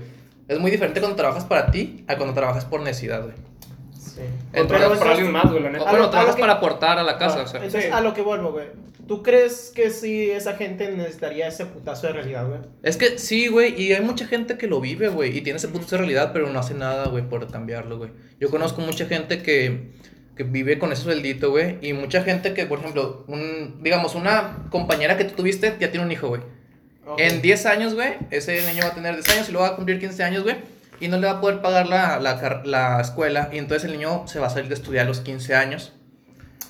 Es 0.47 0.59
muy 0.59 0.71
diferente 0.71 1.01
cuando 1.01 1.17
trabajas 1.17 1.45
para 1.45 1.71
ti 1.71 2.05
a 2.09 2.17
cuando 2.17 2.33
trabajas 2.35 2.65
por 2.65 2.81
necesidad, 2.81 3.23
güey. 3.23 3.35
Sí. 3.99 4.21
Entonces, 4.53 4.99
para 4.99 5.11
alguien 5.11 5.31
más, 5.33 5.51
güey, 5.51 5.63
la 5.63 5.71
neta. 5.71 5.85
A 5.85 5.91
bueno, 5.91 6.07
lo- 6.07 6.11
trabajas 6.11 6.37
que- 6.37 6.41
para 6.41 6.55
aportar 6.55 6.99
a 6.99 7.03
la 7.03 7.19
casa, 7.19 7.41
Ah, 7.41 7.45
o 7.45 7.47
sea. 7.47 7.59
Entonces, 7.63 7.85
Sí. 7.87 7.91
a 7.93 8.01
lo 8.01 8.15
que 8.15 8.23
vuelvo, 8.23 8.53
güey. 8.53 8.67
¿Tú 9.07 9.23
crees 9.23 9.73
que 9.75 9.91
sí 9.91 10.31
esa 10.31 10.55
gente 10.55 10.91
necesitaría 10.91 11.49
ese 11.49 11.65
putazo 11.67 12.07
de 12.09 12.13
realidad, 12.15 12.47
güey? 12.47 12.61
Es 12.83 12.97
que 12.99 13.19
sí, 13.19 13.49
güey, 13.49 13.81
y 13.81 13.93
hay 13.93 14.03
mucha 14.03 14.27
gente 14.27 14.59
que 14.59 14.67
lo 14.67 14.81
vive, 14.81 15.09
güey, 15.09 15.37
y 15.37 15.41
tiene 15.41 15.57
ese 15.57 15.69
punto 15.69 15.87
de 15.91 15.97
realidad, 15.99 16.31
pero 16.33 16.51
no 16.51 16.59
hace 16.59 16.75
nada, 16.75 17.09
güey, 17.09 17.27
por 17.29 17.51
cambiarlo, 17.51 17.97
güey. 17.99 18.11
Yo 18.39 18.51
conozco 18.51 18.81
mucha 18.83 19.07
gente 19.07 19.43
que, 19.43 19.93
que 20.39 20.45
vive 20.45 20.79
con 20.79 20.93
ese 20.93 21.03
sueldito, 21.03 21.51
güey, 21.51 21.79
y 21.83 21.93
mucha 21.93 22.23
gente 22.23 22.55
que, 22.55 22.65
por 22.65 22.79
ejemplo, 22.79 23.25
un, 23.27 23.81
digamos, 23.83 24.15
una 24.15 24.69
compañera 24.71 25.19
que 25.19 25.25
tú 25.25 25.35
tuviste 25.35 25.77
ya 25.81 25.91
tiene 25.91 26.07
un 26.07 26.13
hijo, 26.13 26.29
güey. 26.29 26.41
Ok. 27.07 27.19
En 27.19 27.43
10 27.43 27.67
años, 27.67 27.95
güey, 27.95 28.15
ese 28.31 28.63
niño 28.63 28.85
va 28.85 28.91
a 28.91 28.95
tener 28.95 29.15
10 29.17 29.29
años 29.31 29.49
y 29.49 29.53
luego 29.53 29.67
va 29.67 29.73
a 29.73 29.77
cumplir 29.77 29.99
15 29.99 30.23
años, 30.23 30.45
güey, 30.45 30.57
y 31.01 31.09
no 31.09 31.19
le 31.19 31.27
va 31.27 31.33
a 31.35 31.41
poder 31.41 31.61
pagar 31.61 31.89
la, 31.89 32.21
la, 32.21 32.63
la 32.65 33.01
escuela, 33.01 33.51
y 33.53 33.59
entonces 33.59 33.85
el 33.91 33.99
niño 33.99 34.29
se 34.29 34.39
va 34.39 34.47
a 34.47 34.51
salir 34.51 34.69
de 34.69 34.75
estudiar 34.75 35.07
a 35.07 35.09
los 35.09 35.21
15 35.21 35.57
años. 35.57 35.93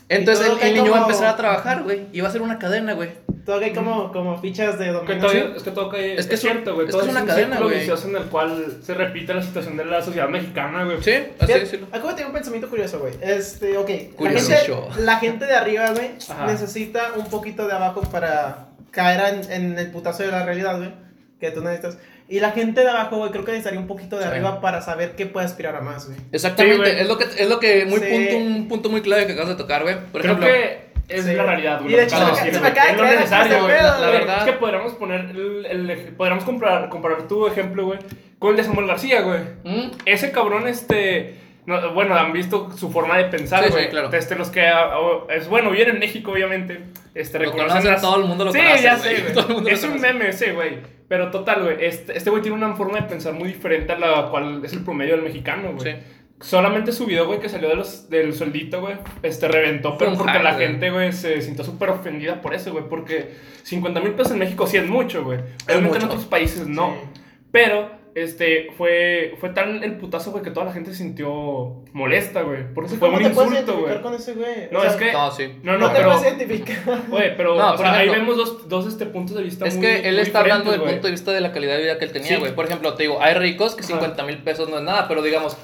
Entonces 0.09 0.45
todo 0.47 0.55
el, 0.57 0.61
cae 0.61 0.71
el 0.71 0.75
niño 0.77 0.91
va 0.91 0.99
a 0.99 1.01
como- 1.03 1.11
empezar 1.13 1.29
a 1.35 1.37
trabajar, 1.37 1.83
güey, 1.83 2.07
y 2.13 2.21
va 2.21 2.29
a 2.29 2.33
ser 2.33 2.43
una 2.43 2.59
cadena, 2.59 2.95
güey. 2.95 3.11
Todo 3.45 3.61
hay 3.61 3.73
como, 3.73 4.13
como 4.13 4.39
fichas 4.41 4.79
de 4.79 4.87
Que 4.87 4.91
dominó. 4.93 5.21
todavía- 5.21 5.53
es 5.57 5.63
que 5.63 5.71
todo 5.71 5.89
cae, 5.89 6.13
Es 6.15 6.21
es 6.21 6.25
que 6.27 6.29
que 6.31 6.35
es 6.35 6.41
cierto, 6.43 6.75
güey. 6.75 6.87
es 6.87 6.93
Todo 6.93 7.03
que 7.03 7.09
es, 7.09 7.15
es 7.15 7.17
una 7.17 7.21
un 7.23 7.27
cadena, 7.29 7.61
güey. 7.61 7.79
vicioso 7.79 8.09
en 8.09 8.17
el 8.17 8.23
cual 8.25 8.77
se 8.83 8.95
repite 8.95 9.33
la 9.35 9.43
situación 9.43 9.77
de 9.79 9.85
la 9.87 10.03
sociedad 10.03 10.29
mexicana, 10.29 10.85
güey. 10.85 11.03
Sí, 11.03 11.13
así 11.39 11.53
decirlo. 11.55 11.87
Acabo 11.91 12.09
de 12.09 12.15
tener 12.15 12.27
un 12.27 12.33
pensamiento 12.35 12.69
curioso, 12.69 12.99
güey. 13.01 13.15
Este, 13.23 13.77
ok. 13.79 13.89
La 13.89 14.17
Curiosillo. 14.17 14.83
gente, 14.91 15.01
la 15.03 15.17
gente 15.19 15.47
de 15.47 15.55
arriba, 15.55 15.91
güey, 15.93 16.11
necesita 16.47 17.13
un 17.17 17.27
poquito 17.27 17.67
de 17.67 17.73
abajo 17.75 18.03
para 18.03 18.69
caer 18.91 19.35
en, 19.35 19.53
en 19.53 19.79
el 19.79 19.91
putazo 19.91 20.23
de 20.23 20.31
la 20.31 20.45
realidad, 20.45 20.77
güey. 20.79 20.93
Que 21.41 21.51
tú 21.51 21.61
necesitas. 21.63 21.99
Y 22.31 22.41
la 22.41 22.51
gente 22.51 22.83
de 22.83 22.89
abajo, 22.91 23.17
güey, 23.17 23.31
creo 23.31 23.45
que 23.45 23.53
necesitaría 23.53 23.81
un 23.81 23.87
poquito 23.87 24.17
de 24.17 24.25
Sí. 24.25 24.29
arriba 24.29 24.61
para 24.61 24.83
saber 24.83 25.13
que 25.17 25.25
puede 25.27 25.47
aspirar 25.47 25.75
a 25.77 25.81
más, 25.81 26.07
güey. 26.07 26.19
Exactamente, 26.31 26.77
Sí, 26.77 26.81
güey. 26.93 27.01
es 27.01 27.09
lo 27.09 27.17
que 27.19 27.25
es 27.25 27.49
lo 27.49 27.59
que 27.59 27.87
muy 27.87 28.01
Sí. 28.01 28.07
punto 28.11 28.37
un 28.37 28.69
punto 28.69 28.89
muy 28.91 29.01
clave 29.01 29.27
que 29.27 29.33
acabas 29.33 29.49
de 29.51 29.55
tocar, 29.57 29.83
güey. 29.83 29.95
Por 30.13 30.21
Creo 30.21 30.35
ejemplo, 30.35 30.47
que 30.47 30.89
es 31.09 31.25
Sí. 31.25 31.33
la 31.33 31.43
realidad, 31.45 31.81
güey. 31.81 31.95
Y 31.95 31.97
de 31.97 32.05
hecho, 32.05 32.17
acabas 32.17 32.39
se 32.39 32.45
me- 32.45 32.51
se 32.53 32.59
acaba 32.59 32.87
Es 32.87 32.93
de 32.93 32.97
lo 32.99 33.03
creer 33.05 33.19
necesario, 33.21 33.45
este 33.53 33.61
güey. 33.63 33.77
pedo, 33.79 33.89
La, 33.93 33.99
la 33.99 34.11
verdad 34.11 34.39
es 34.41 34.45
que 34.45 34.53
podríamos 34.59 34.93
poner 34.95 35.21
el, 35.31 35.67
el 35.67 35.99
podríamos 36.19 36.45
comparar, 36.45 36.89
comparar 36.91 37.23
tu 37.29 37.47
ejemplo, 37.47 37.87
güey, 37.87 37.99
con 38.39 38.51
el 38.51 38.57
de 38.59 38.65
Samuel 38.65 38.87
García, 38.89 39.23
güey. 39.23 39.41
¿Mm? 39.65 39.91
Ese 40.05 40.31
cabrón, 40.31 40.69
este. 40.69 41.35
No, 41.69 41.93
bueno, 41.93 42.15
han 42.17 42.33
visto 42.33 42.71
su 42.77 42.91
forma 42.91 43.19
de 43.19 43.25
pensar, 43.27 43.69
güey. 43.71 43.85
sí, 43.85 43.91
claro. 43.91 44.11
Este, 44.13 44.35
los 44.37 44.49
que. 44.49 44.67
ah, 44.67 44.99
oh, 44.99 45.27
es 45.31 45.49
bueno, 45.49 45.71
viene 45.71 45.91
en 45.93 45.99
México, 45.99 46.33
obviamente. 46.33 46.81
Este, 47.15 47.39
Lo 47.39 47.45
reconocen 47.45 47.69
conocen, 47.69 47.93
las- 47.93 48.01
todo 48.01 48.17
el 48.17 48.25
mundo 48.25 48.47
lo 48.47 48.53
sí, 48.53 48.59
conoce, 48.59 48.83
ya 48.83 48.97
sé, 48.97 49.25
güey. 49.53 49.73
Es 49.75 49.85
un 49.85 50.01
meme 50.01 50.29
ese, 50.31 50.53
güey. 50.53 50.79
Pero 51.09 51.31
total, 51.31 51.65
güey. 51.65 51.77
Este 51.85 52.17
este 52.17 52.31
güey 52.31 52.43
tiene 52.43 52.57
una 52.57 52.75
forma 52.75 53.01
de 53.01 53.07
pensar 53.07 53.35
muy 53.35 53.49
diferente 53.49 53.93
a 53.93 53.99
la 53.99 54.29
cual 54.31 54.63
es 54.65 54.73
el 54.73 54.83
promedio 54.83 55.13
del 55.15 55.23
mexicano, 55.23 55.73
güey. 55.75 55.93
Sí. 55.93 55.99
Solamente 56.41 56.93
su 56.93 57.05
video, 57.05 57.27
güey, 57.27 57.41
que 57.41 57.49
salió 57.49 57.69
de 57.69 57.75
los, 57.75 58.09
del 58.09 58.33
sueldito, 58.33 58.81
güey, 58.81 58.95
este 59.25 59.49
reventó, 59.49 59.99
pero 59.99 60.15
porque 60.17 60.39
la 60.39 60.55
gente, 60.55 60.89
güey, 60.91 61.13
se 61.13 61.43
sintió 61.43 61.65
súper 61.65 61.91
ofendida 61.91 62.41
por 62.41 62.55
eso, 62.55 62.71
güey, 62.71 62.85
porque 62.89 63.35
50 63.65 63.99
mil 64.01 64.13
pesos 64.13 64.33
en 64.33 64.39
México 64.39 64.65
sí 64.69 64.77
es 64.77 64.87
mucho, 64.87 65.25
güey. 65.25 65.41
Obviamente 65.67 65.99
en 65.99 66.05
otros 66.05 66.25
países 66.27 66.69
no. 66.69 66.95
Sí. 67.15 67.21
Pero, 67.51 67.91
este, 68.23 68.69
fue, 68.77 69.35
fue 69.41 69.51
tan 69.51 69.83
el 69.83 69.97
putazo, 69.97 70.31
güey, 70.31 70.43
que 70.43 70.51
toda 70.51 70.67
la 70.67 70.73
gente 70.73 70.91
se 70.93 70.99
sintió 70.99 71.83
molesta, 71.93 72.43
güey. 72.43 72.73
Porque 72.75 72.91
fue 72.91 72.99
¿Cómo 73.09 73.17
un 73.17 73.25
insulto, 73.25 73.79
güey. 73.81 74.01
con 74.03 74.15
ese 74.15 74.35
güey? 74.35 74.69
No, 74.71 74.79
O 74.79 74.83
sea, 74.83 74.91
es 74.93 74.97
que. 74.97 75.13
No, 75.13 75.31
sí. 75.31 75.53
No, 75.63 75.73
No, 75.73 75.79
no, 75.79 75.91
te 75.91 75.97
pero. 75.99 76.11
puedes 76.13 76.27
identificar. 76.37 76.77
Oye, 77.11 77.31
pero 77.37 77.57
No, 77.57 77.67
o 77.69 77.71
por 77.77 77.79
sea, 77.87 77.95
ahí 77.95 78.09
ejemplo- 78.09 78.21
vemos 78.35 78.37
dos, 78.37 78.69
dos 78.69 78.87
este, 78.87 79.07
puntos 79.07 79.37
de 79.37 79.43
vista 79.43 79.67
Es 79.67 79.75
muy 79.77 79.87
que 79.87 80.09
él 80.09 80.15
muy 80.15 80.23
está 80.23 80.41
hablando 80.41 80.71
del 80.71 80.81
punto 80.83 81.07
de 81.07 81.11
vista 81.11 81.33
de 81.33 81.41
la 81.41 81.53
calidad 81.53 81.77
de 81.77 81.83
vida 81.83 81.99
que 81.99 82.05
él 82.05 82.13
tenía, 82.13 82.29
Sí. 82.29 82.37
güey. 82.37 82.55
Por 82.55 82.65
ejemplo, 82.67 82.95
te 82.95 83.03
digo, 83.05 83.19
hay 83.21 83.35
ricos 83.35 83.75
que 83.75 83.81
Ajá. 83.85 83.95
50 83.95 84.23
mil 84.25 84.39
pesos 84.39 84.69
no 84.69 84.79
es 84.79 84.83
nada, 84.85 85.09
pero 85.09 85.23
digamos, 85.23 85.57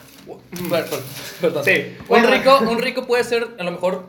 per- 0.70 0.84
per- 0.88 1.00
perdón. 1.40 1.64
Sí. 1.64 1.96
Un 2.08 2.24
rico, 2.24 2.58
un 2.68 2.78
rico 2.78 3.06
puede 3.06 3.24
ser, 3.24 3.46
a 3.58 3.62
lo 3.64 3.70
mejor, 3.70 4.06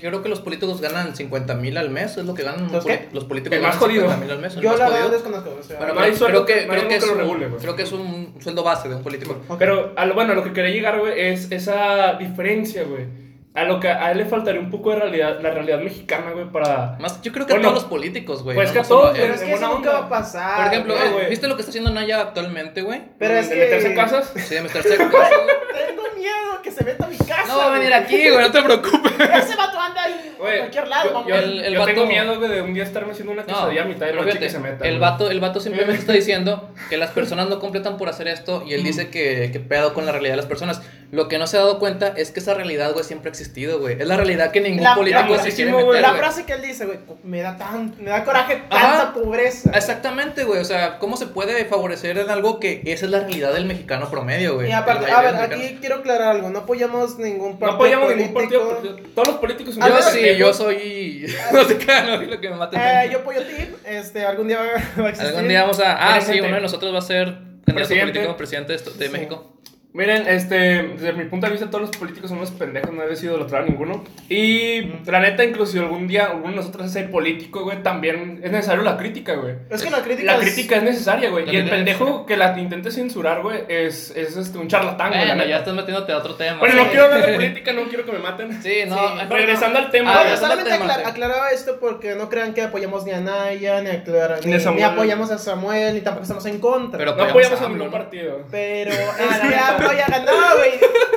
creo 0.00 0.22
que 0.22 0.28
los 0.28 0.40
políticos 0.40 0.80
ganan 0.80 1.14
50 1.16 1.54
mil 1.54 1.76
al 1.78 1.90
mes, 1.90 2.16
es 2.16 2.24
lo 2.24 2.34
que 2.34 2.42
ganan 2.42 2.70
¿Los 2.72 2.84
qué? 2.84 3.08
los 3.12 3.24
políticos. 3.24 3.56
El 3.56 3.62
más 3.62 3.76
jodido. 3.76 4.02
50 4.02 4.24
mil 4.24 4.30
al 4.32 4.38
mes. 4.40 4.54
el 4.56 4.62
Yo 4.62 4.70
más 4.70 4.78
la 4.78 4.88
verdad 4.88 5.10
desconozco. 5.10 5.56
O 5.58 5.62
sea, 5.62 5.78
Bueno, 5.78 5.94
No 5.94 6.00
hay 6.00 6.06
pero 6.06 6.16
sueldo 6.18 6.44
creo 6.44 6.56
que, 6.56 6.62
que- 6.62 6.66
no 6.66 6.72
hay 6.72 6.78
creo, 6.80 6.88
que 6.88 6.94
algo 6.94 6.98
es 6.98 7.00
que 7.04 7.06
lo 7.06 7.12
un, 7.14 7.18
regule, 7.20 7.46
güey. 7.48 7.60
creo 7.62 7.76
que 7.76 7.82
es 7.82 7.92
un 7.92 8.34
sueldo 8.40 8.62
base 8.62 8.88
de 8.88 8.94
un 8.96 9.02
político. 9.02 9.40
Ok. 9.48 9.58
Pero, 9.58 9.92
a 9.96 10.06
lo, 10.06 10.14
bueno, 10.14 10.32
a 10.32 10.36
lo 10.36 10.44
que 10.44 10.52
quería 10.52 10.70
llegar, 10.70 10.98
güey, 10.98 11.18
es 11.20 11.50
esa 11.50 12.14
diferencia, 12.14 12.84
güey. 12.84 13.28
A 13.54 13.64
lo 13.64 13.80
que 13.80 13.88
a 13.88 14.12
él 14.12 14.18
le 14.18 14.24
faltaría 14.26 14.60
un 14.60 14.70
poco 14.70 14.90
de 14.90 14.96
realidad, 15.00 15.40
la 15.40 15.50
realidad 15.50 15.80
mexicana, 15.80 16.30
güey, 16.30 16.44
para... 16.52 16.96
Más, 17.00 17.20
yo 17.22 17.32
creo 17.32 17.44
que 17.44 17.54
Bueno, 17.54 17.68
a 17.68 17.72
todos 17.72 17.82
los 17.82 17.90
políticos, 17.90 18.44
güey. 18.44 18.54
pues 18.54 18.68
no- 18.68 18.72
que 18.74 18.78
a 18.78 18.82
todos. 18.84 19.18
Pero 19.18 19.34
es 19.34 19.40
que 19.40 19.52
eso 19.52 19.74
nunca 19.74 19.90
va 19.90 19.98
a 19.98 20.08
pasar. 20.08 20.56
Por 20.64 20.66
ejemplo, 20.72 20.94
güey, 20.96 21.10
güey. 21.12 21.30
¿viste 21.30 21.48
lo 21.48 21.56
que 21.56 21.62
está 21.62 21.70
haciendo 21.70 21.90
Naya 21.90 22.20
actualmente, 22.20 22.82
güey? 22.82 23.02
Pero 23.18 23.34
es 23.34 23.48
¿De 23.48 23.54
que. 23.56 23.60
meterse 23.62 23.86
en 23.88 23.94
casas? 23.96 24.32
Sí, 24.36 24.54
de 24.54 24.60
meterse 24.62 24.94
en 24.94 25.08
casa, 25.08 25.30
güey. 25.42 25.86
Tengo 25.88 26.02
miedo 26.16 26.62
que 26.62 26.70
se 26.70 26.84
meta 26.84 27.06
a 27.06 27.08
mi 27.08 27.16
casa. 27.16 27.46
No 27.48 27.58
va 27.58 27.66
a 27.74 27.78
venir 27.78 27.92
aquí, 27.94 28.28
güey, 28.30 28.42
no 28.42 28.52
te 28.52 28.62
preocupes. 28.62 28.97
Ese 29.18 29.56
vato 29.56 29.80
anda 29.80 30.02
ahí 30.02 30.32
a 30.34 30.58
cualquier 30.58 30.88
lado, 30.88 31.12
mamá. 31.12 31.28
yo- 31.28 31.34
El- 31.36 31.64
el 31.64 31.74
yo 31.74 31.84
tengo 31.84 32.00
vato- 32.02 32.06
miedo, 32.06 32.38
güey, 32.38 32.50
de 32.50 32.62
un 32.62 32.74
día 32.74 32.82
estarme 32.84 33.12
haciendo 33.12 33.32
una 33.32 33.44
quesadilla 33.44 33.82
a 33.82 33.84
mitad 33.84 34.06
de 34.06 34.12
noche 34.12 34.24
fíjate, 34.26 34.44
que 34.46 34.50
se 34.50 34.58
meta. 34.58 34.86
el 34.86 34.98
vato, 34.98 35.30
el 35.30 35.40
vato 35.40 35.60
simplemente 35.60 36.00
está 36.00 36.12
diciendo 36.12 36.70
que 36.88 36.96
las 36.96 37.10
personas 37.10 37.48
no 37.48 37.58
completan 37.58 37.96
por 37.96 38.08
hacer 38.08 38.28
esto 38.28 38.62
y 38.66 38.74
él 38.74 38.84
dice 38.84 39.08
que, 39.10 39.50
que 39.52 39.60
pedo 39.60 39.94
con 39.94 40.06
la 40.06 40.12
realidad 40.12 40.32
de 40.32 40.38
las 40.38 40.46
personas. 40.46 40.82
Lo 41.10 41.26
que 41.28 41.38
no 41.38 41.46
se 41.46 41.56
ha 41.56 41.60
dado 41.60 41.78
cuenta 41.78 42.12
es 42.16 42.30
que 42.30 42.40
esa 42.40 42.52
realidad, 42.52 42.92
güey, 42.92 43.02
siempre 43.02 43.30
ha 43.30 43.32
existido, 43.32 43.78
güey. 43.78 43.96
Es 43.98 44.06
la 44.06 44.16
realidad 44.18 44.50
que 44.50 44.60
ningún 44.60 44.84
La- 44.84 44.94
político 44.94 45.36
la- 45.36 45.42
se 45.42 45.54
quiere 45.54 45.72
güey. 45.72 45.86
meter, 45.86 46.02
La 46.02 46.12
frase 46.12 46.44
que 46.44 46.52
él 46.52 46.60
dice, 46.60 46.84
güey, 46.84 46.98
me 47.24 47.40
da 47.40 47.56
tan, 47.56 47.94
me 47.98 48.10
da 48.10 48.24
coraje 48.24 48.62
Ajá. 48.68 48.98
tanta 48.98 49.14
pobreza. 49.14 49.70
Exactamente, 49.74 50.44
güey. 50.44 50.60
O 50.60 50.64
sea, 50.66 50.98
¿cómo 50.98 51.16
se 51.16 51.26
puede 51.26 51.64
favorecer 51.64 52.18
en 52.18 52.28
algo 52.28 52.60
que 52.60 52.82
esa 52.84 53.06
es 53.06 53.10
la 53.10 53.20
realidad 53.20 53.54
del 53.54 53.64
mexicano 53.64 54.10
promedio, 54.10 54.56
güey? 54.56 54.68
Y 54.68 54.72
aparte, 54.72 55.10
a 55.10 55.22
ver, 55.22 55.36
aquí 55.36 55.78
quiero 55.80 55.96
aclarar 55.96 56.28
algo, 56.36 56.50
no 56.50 56.58
apoyamos 56.58 57.18
ningún 57.18 57.52
No 57.52 57.58
partido 57.58 57.76
apoyamos 57.76 58.14
ningún 58.14 58.34
partido, 58.34 58.68
porque 58.68 59.02
todos 59.14 59.28
los 59.28 59.36
políticos 59.38 59.76
son 59.76 59.88
Yo 59.88 60.02
sí, 60.02 60.10
pendejos. 60.12 60.38
yo 60.38 60.52
soy. 60.52 61.26
no 61.52 61.64
sé 61.64 61.78
qué, 61.78 62.02
no 62.06 62.16
lo 62.20 62.38
que 62.40 62.50
me 62.50 62.56
maten. 62.56 62.80
Eh, 62.80 63.08
yo 63.10 63.20
apoyo 63.20 63.40
Team, 63.46 63.68
este, 63.86 64.26
algún 64.26 64.46
día 64.48 64.58
va 64.58 65.04
a 65.06 65.08
existir. 65.08 65.26
Algún 65.34 65.48
día 65.48 65.62
vamos 65.62 65.80
a. 65.80 66.16
Ah, 66.16 66.20
sí, 66.20 66.38
uno 66.38 66.54
de 66.54 66.60
nosotros 66.60 66.92
va 66.92 66.98
a 66.98 67.02
ser 67.02 67.24
candidato 67.24 67.74
Presidente. 67.88 68.12
político, 68.12 68.36
presidente 68.36 68.72
de, 68.74 68.78
Sí. 68.78 69.12
México. 69.12 69.54
Miren, 69.94 70.28
este, 70.28 70.56
desde 70.56 71.12
mi 71.14 71.24
punto 71.24 71.46
de 71.46 71.52
vista, 71.52 71.66
todos 71.70 71.80
los 71.88 71.96
políticos 71.96 72.28
son 72.28 72.38
unos 72.38 72.50
pendejos, 72.50 72.92
no 72.92 73.02
he 73.02 73.08
decidido 73.08 73.34
idolatrar 73.36 73.62
a 73.62 73.66
ninguno. 73.66 74.04
Y 74.28 74.82
la 75.06 75.18
neta, 75.18 75.42
incluso 75.44 75.72
si 75.72 75.78
algún 75.78 76.06
día 76.06 76.26
alguno 76.26 76.50
de 76.50 76.56
nosotros 76.56 76.86
es 76.86 76.92
ser 76.92 77.10
político, 77.10 77.64
güey, 77.64 77.82
también 77.82 78.40
es 78.44 78.52
necesario 78.52 78.82
la 78.82 78.98
crítica, 78.98 79.34
güey. 79.34 79.54
Es 79.70 79.82
que 79.82 79.90
la 79.90 80.02
crítica 80.02 80.32
La 80.36 80.38
es- 80.38 80.52
crítica 80.54 80.76
es 80.76 80.82
necesaria, 80.82 81.30
güey. 81.30 81.46
La 81.46 81.52
Y 81.52 81.56
el 81.56 81.70
pendejo 81.70 82.26
que 82.26 82.36
la 82.36 82.56
intente 82.58 82.90
censurar, 82.90 83.40
güey, 83.42 83.62
es, 83.68 84.10
es 84.14 84.36
este, 84.36 84.58
un 84.58 84.68
charlatán, 84.68 85.08
güey. 85.10 85.26
Bueno, 85.26 85.44
ya 85.46 85.58
estás 85.58 85.74
metiéndote 85.74 86.12
a 86.12 86.18
otro 86.18 86.34
tema. 86.34 86.58
Bueno, 86.58 86.74
no 86.76 86.82
Sí. 86.82 86.88
quiero 86.90 87.04
hablar 87.06 87.26
de 87.26 87.32
política, 87.34 87.72
no 87.72 87.82
quiero 87.84 88.04
que 88.04 88.12
me 88.12 88.18
maten. 88.18 88.62
Sí, 88.62 88.82
no. 88.86 88.94
Sí, 88.94 89.14
mejor 89.16 89.32
Regresando 89.36 89.80
no. 89.80 89.86
al 89.86 89.90
tema, 89.90 90.12
Ah, 90.12 90.20
Bueno, 90.22 90.36
solamente 90.36 90.70
tema, 90.70 90.84
acla- 90.84 90.96
sí. 90.96 91.02
aclaraba 91.06 91.50
esto 91.50 91.78
porque 91.80 92.14
no 92.14 92.28
crean 92.28 92.52
que 92.52 92.60
apoyamos 92.62 93.04
ni 93.06 93.12
a 93.12 93.20
Naya, 93.20 93.80
ni, 93.80 93.88
a 93.88 94.04
Clara, 94.04 94.36
Ni 94.44 94.52
ni, 94.52 94.64
ni 94.76 94.82
apoyamos 94.82 95.30
a 95.30 95.38
Samuel, 95.38 95.94
ni 95.94 96.02
tampoco 96.02 96.22
estamos 96.24 96.44
en 96.46 96.60
contra. 96.60 96.98
Pero 96.98 97.16
No 97.16 97.22
apoyamos 97.24 97.30
apoyamos 97.52 97.60
a 97.62 97.68
ningún 97.70 97.86
¿no? 97.86 97.90
partido. 97.90 98.42
Pero 98.50 98.90
es 98.92 99.38
que 99.40 99.54
AMLO 99.90 99.98
ya 99.98 100.06
ganó, 100.08 100.32
güey. 100.56 100.70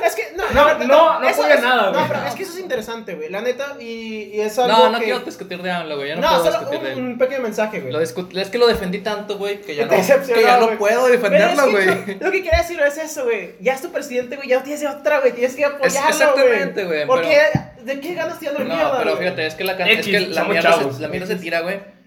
Es 0.04 0.14
que, 0.14 0.32
no, 0.36 0.44
No, 0.52 0.78
no, 0.78 1.20
no 1.20 1.28
eso 1.28 1.46
es- 1.46 1.62
nada, 1.62 1.82
No, 1.86 1.92
güey. 1.92 2.04
pero 2.08 2.26
es 2.26 2.34
que 2.34 2.42
eso 2.42 2.52
es 2.52 2.58
interesante, 2.58 3.14
güey. 3.14 3.28
La 3.30 3.40
neta, 3.40 3.76
y, 3.80 4.30
y 4.34 4.40
es 4.40 4.58
algo 4.58 4.76
No, 4.76 4.88
no 4.90 4.98
que... 4.98 5.04
quiero 5.04 5.20
discutir 5.20 5.62
de 5.62 5.70
AMLO, 5.70 5.96
güey. 5.96 6.08
Ya 6.08 6.16
no, 6.16 6.22
No, 6.22 6.28
puedo 6.28 6.44
solo 6.44 6.58
discutir 6.58 6.80
de 6.80 6.92
un, 6.94 6.98
él. 7.06 7.12
un 7.12 7.18
pequeño 7.18 7.40
mensaje, 7.42 7.80
güey. 7.80 7.92
Lo 7.92 8.02
discu- 8.02 8.36
es 8.38 8.48
que 8.48 8.58
lo 8.58 8.66
defendí 8.66 8.98
tanto, 8.98 9.38
güey, 9.38 9.60
que 9.60 9.74
ya 9.76 9.84
no, 9.86 9.90
que 9.90 10.42
ya 10.42 10.56
no 10.58 10.66
güey. 10.66 10.78
puedo 10.78 11.02
Pero 11.06 11.12
defenderlo, 11.12 11.62
es 11.62 11.68
que 11.68 11.70
güey. 11.70 12.18
Lo, 12.18 12.26
lo 12.26 12.32
que 12.32 12.42
quería 12.42 12.58
decir 12.58 12.80
es 12.80 12.98
eso, 12.98 13.24
güey. 13.24 13.54
Ya 13.60 13.74
es 13.74 13.82
tu 13.82 13.90
presidente, 13.92 14.36
güey. 14.36 14.48
Ya 14.48 14.58
no 14.58 14.62
tienes 14.62 14.80
de 14.80 14.88
otra, 14.88 15.20
güey. 15.20 15.32
Tienes 15.32 15.54
que 15.54 15.64
apoyarlo, 15.64 16.08
exactamente, 16.10 16.84
güey, 16.84 17.06
Porque, 17.06 17.38
¿de 17.82 18.00
qué 18.00 18.14
ganas 18.14 18.38
tirando 18.38 18.60
No, 18.64 18.74
mierda, 18.74 18.98
pero 18.98 19.10
güey? 19.12 19.24
fíjate, 19.24 19.46
es 19.46 19.54
que 19.54 19.64
la, 19.64 19.72
es 19.72 20.06
que 20.06 20.20
la 20.20 20.44
mierda 20.44 21.26
se 21.26 21.36
tira, 21.36 21.60
güey. 21.60 22.01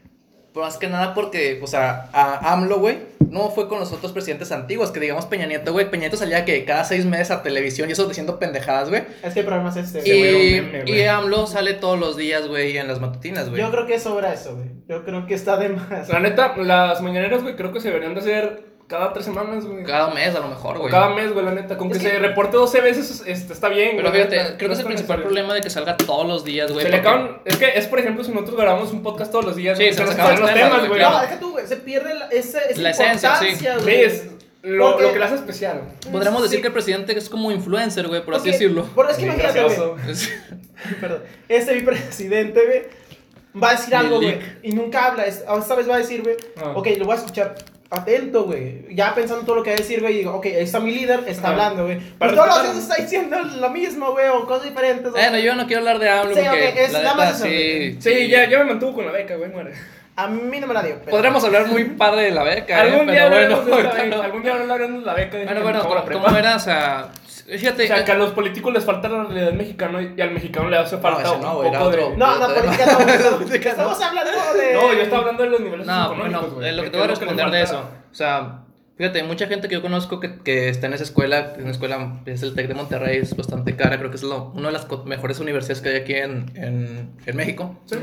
Pero 0.56 0.68
más 0.68 0.78
que 0.78 0.88
nada 0.88 1.14
porque, 1.14 1.60
o 1.62 1.68
sea, 1.68 2.10
a 2.14 2.54
AMLO, 2.54 2.80
güey, 2.80 3.00
no 3.30 3.50
fue 3.50 3.68
con 3.68 3.78
los 3.78 3.92
otros 3.92 4.14
presidentes 4.14 4.54
antiguos, 4.54 4.90
que 4.92 5.02
digamos 5.02 5.26
Peña 5.26 5.48
Nieto, 5.48 5.74
güey. 5.74 5.92
Peña 5.92 6.04
Nieto 6.04 6.16
salía 6.16 6.46
que 6.46 6.64
cada 6.64 6.86
seis 6.86 7.06
meses 7.06 7.32
a 7.32 7.44
televisión 7.44 7.90
y 7.90 7.92
eso 7.92 8.08
diciendo 8.08 8.40
pendejadas, 8.40 8.88
güey. 8.88 9.04
Es 9.22 9.34
que 9.34 9.42
el 9.42 9.46
problema 9.46 9.70
es 9.72 9.76
este, 9.76 10.08
Y, 10.08 10.62
meme, 10.62 10.84
y. 10.90 11.04
AMLO 11.04 11.46
sale 11.46 11.74
todos 11.74 12.00
los 12.00 12.16
días, 12.16 12.48
güey, 12.48 12.78
en 12.78 12.88
las 12.88 13.02
matutinas, 13.02 13.50
güey. 13.50 13.62
Yo 13.62 13.70
creo 13.70 13.86
que 13.86 14.00
sobra 14.00 14.34
eso, 14.34 14.56
güey. 14.56 14.70
Yo 14.88 15.04
creo 15.04 15.28
que 15.28 15.34
está 15.34 15.58
de 15.58 15.68
más. 15.68 16.08
La 16.08 16.22
neta, 16.22 16.56
las 16.56 17.02
mañaneras, 17.02 17.44
güey, 17.44 17.58
creo 17.58 17.74
que 17.74 17.82
se 17.82 17.90
deberían 17.90 18.14
de 18.14 18.22
hacer 18.22 18.75
cada 18.88 19.14
tres 19.14 19.26
semanas, 19.26 19.66
güey. 19.66 19.84
Cada 19.84 20.10
mes 20.14 20.36
a 20.36 20.40
lo 20.40 20.48
mejor, 20.48 20.78
güey. 20.78 20.92
cada 20.92 21.10
mes, 21.10 21.34
güey, 21.34 21.44
la 21.46 21.52
neta. 21.54 21.76
Con 21.78 21.90
que, 21.90 21.98
Es 21.98 22.04
que- 22.04 22.10
se 22.10 22.20
reporte 22.20 22.56
12 22.58 22.82
veces, 22.82 23.24
este, 23.26 23.54
está 23.54 23.68
bien, 23.70 23.92
Pero 23.98 24.10
güey, 24.10 24.22
fíjate, 24.22 24.36
neta, 24.38 24.58
creo 24.58 24.70
que 24.70 24.74
es 24.74 24.80
el 24.80 24.86
principal 24.86 25.18
necesario. 25.18 25.24
problema 25.24 25.54
de 25.56 25.62
que 25.62 25.70
salga 25.70 25.98
todos 25.98 26.28
los 26.28 26.44
días, 26.44 26.72
güey. 26.72 26.86
Se 26.86 26.92
le 26.92 26.98
acaban. 26.98 27.42
Es 27.46 27.58
que 27.58 27.78
es, 27.78 27.88
por 27.88 28.00
ejemplo, 28.00 28.24
si 28.24 28.32
nosotros 28.32 28.56
grabamos 28.58 28.92
un 28.92 29.02
podcast 29.02 29.32
todos 29.32 29.46
los 29.46 29.56
días, 29.56 29.78
Sí, 29.78 29.92
se 29.92 30.02
nos 30.04 30.12
acaban 30.14 30.40
los 30.40 30.54
temas, 30.54 30.88
güey. 30.88 31.02
No, 31.02 31.20
deja 31.22 31.40
tú, 31.40 31.52
güey. 31.54 31.66
Se 31.68 31.78
pierde 31.78 32.14
la, 32.14 32.28
esa, 32.28 32.60
esa 32.60 32.82
La 32.82 32.90
esencia, 32.92 33.36
sí. 33.38 33.58
güey. 33.82 34.04
es 34.04 34.28
lo, 34.62 34.92
Porque- 34.92 35.04
lo 35.04 35.14
que 35.14 35.20
le 35.20 35.26
hace 35.26 35.36
especial. 35.36 35.82
Podríamos 36.12 36.42
Sí. 36.42 36.48
decir 36.50 36.62
que 36.62 36.68
el 36.68 36.74
presidente 36.74 37.18
es 37.18 37.30
como 37.30 37.52
influencer, 37.52 38.08
güey, 38.08 38.24
por 38.24 38.36
así 38.36 38.52
decirlo. 38.52 38.84
Por, 38.96 39.10
es 39.10 39.18
que 39.18 39.24
imagínate. 39.26 39.62
Perdón. 41.02 41.22
Este 41.48 41.76
mi 41.76 41.82
presidente, 41.82 42.62
güey, 42.66 43.62
va 43.62 43.70
a 43.70 43.72
decir 43.76 43.96
algo, 43.96 44.18
güey. 44.18 44.40
Y 44.64 44.72
nunca 44.74 45.06
habla. 45.06 45.26
Es- 45.26 45.44
Esta 45.60 45.76
vez 45.76 45.90
va 45.90 45.96
a 45.96 45.98
decir, 46.00 46.22
güey. 46.24 46.36
Ah. 46.58 46.74
Ok, 46.76 46.88
lo 46.98 47.06
voy 47.06 47.16
a 47.16 47.18
escuchar 47.20 47.56
atento, 47.90 48.44
güey. 48.46 48.94
Ya 48.96 49.14
pensando 49.14 49.42
en 49.42 49.46
todo 49.46 49.56
lo 49.58 49.64
que 49.64 49.70
va 49.72 49.76
a 49.76 49.78
decir, 49.78 50.02
güey. 50.02 50.16
Y 50.16 50.18
digo, 50.20 50.34
ok, 50.36 50.46
ahí 50.48 50.56
está 50.64 50.80
mi 50.80 50.92
líder, 50.92 51.24
está 51.28 51.50
hablando, 51.50 51.86
güey. 51.86 52.00
Pero 52.20 52.34
todos 52.34 52.48
los 52.48 52.64
días 52.64 52.78
está 52.78 52.96
diciendo 52.96 53.38
lo 53.60 53.70
mismo, 53.70 54.12
güey. 54.12 54.28
O 54.30 54.46
cosas 54.46 54.66
diferentes. 54.66 55.12
güey. 55.12 55.24
Bueno, 55.24 55.38
yo 55.40 55.56
no 55.56 55.66
quiero 55.68 55.80
hablar 55.82 56.00
de 56.00 56.10
AMLO 56.10 56.36
Sí, 56.36 56.42
porque 56.50 56.70
ok, 56.70 56.76
es 56.78 56.92
la 56.94 57.02
nada 57.04 57.16
más 57.16 57.36
eso, 57.36 57.46
sí. 57.46 57.98
Sí, 58.00 58.28
ya, 58.28 58.50
ya 58.50 58.60
me 58.60 58.66
mantuvo 58.66 58.94
con 58.96 59.06
la 59.06 59.12
beca, 59.12 59.36
güey, 59.36 59.50
muere. 59.52 59.74
A 60.18 60.28
mí 60.28 60.60
no 60.62 60.68
me 60.68 60.74
la 60.74 60.82
dio. 60.82 60.96
pero- 61.00 61.12
Podríamos 61.12 61.44
hablar 61.44 61.68
muy 61.68 61.84
padre 61.98 62.24
de 62.24 62.32
la 62.32 62.44
beca, 62.44 62.78
¿eh? 62.78 62.82
Algún 62.92 63.08
día 63.08 63.30
pero 63.30 63.58
bueno, 63.62 63.76
de 63.78 63.84
beca, 63.84 64.24
algún 64.24 64.44
día 64.44 64.54
hablaremos 64.54 65.00
de 65.02 65.06
la 65.06 65.14
beca. 65.14 65.38
de 65.38 65.46
Bueno, 65.46 65.62
bueno, 65.62 65.74
me 65.78 65.80
acabo 65.80 65.96
la 65.96 66.02
¿cómo, 66.02 66.06
prepa. 66.08 66.24
cómo 66.24 66.38
era? 66.38 66.56
O 66.56 66.60
sea, 66.60 67.10
fíjate. 67.46 67.84
O 67.84 67.88
sea, 67.88 68.00
eh, 68.02 68.04
que 68.06 68.12
a 68.12 68.16
los 68.16 68.32
políticos 68.32 68.74
les 68.74 68.84
falta 68.84 69.08
la 69.10 69.24
realidad 69.26 69.54
mexicana 69.54 70.14
y 70.16 70.20
al 70.22 70.32
mexicano 70.32 70.70
le 70.70 70.78
hace 70.78 70.98
falta 70.98 71.22
ese 71.24 71.32
un 71.36 71.42
no, 71.42 71.56
güey, 71.58 71.72
poco 71.72 71.92
era 71.92 71.98
de... 71.98 72.04
otro. 72.04 72.18
No, 72.18 72.40
no, 72.40 72.48
Pero- 72.48 72.62
política 72.66 72.86
no. 72.86 73.00
estamos- 73.10 73.34
Política 73.38 73.70
no. 73.70 73.72
Estamos 73.94 74.02
hablando 74.02 74.32
de. 74.54 74.74
No, 74.74 74.94
yo 74.94 75.02
estaba 75.02 75.22
hablando 75.22 75.44
de 75.44 75.50
los 75.50 75.60
niveles 75.62 75.88
No, 75.88 76.16
güey. 76.16 76.68
eh, 76.68 76.72
lo 76.72 76.84
que 76.84 76.90
te 76.90 76.98
voy 76.98 77.06
a 77.06 77.08
responder 77.10 77.50
de 77.52 77.62
eso. 77.62 77.80
O 78.12 78.16
sea, 78.16 78.62
fíjate, 78.98 79.22
hay 79.22 79.28
mucha 79.28 79.48
gente 79.48 79.68
que 79.68 79.76
yo 79.76 79.82
conozco 79.82 80.20
que, 80.20 80.40
que 80.40 80.70
está 80.70 80.88
en 80.88 80.94
esa 80.94 81.04
escuela, 81.04 81.54
en 81.56 81.64
una 81.64 81.72
escuela, 81.72 82.22
es 82.26 82.42
el 82.44 82.56
TEC 82.56 82.68
de 82.68 82.74
Monterrey, 82.76 83.18
es 83.18 83.36
bastante 83.36 83.76
cara, 83.76 83.98
creo 83.98 84.10
que 84.10 84.16
es 84.18 84.24
lo- 84.24 84.52
una 84.56 84.68
de 84.68 84.74
las 84.74 84.88
mejores 85.06 85.40
universidades 85.40 85.82
que 85.82 85.90
hay 85.90 85.96
aquí 85.98 86.14
en, 86.14 86.52
en, 86.56 87.12
en 87.26 87.36
México. 87.36 87.80
Sí. 87.86 87.98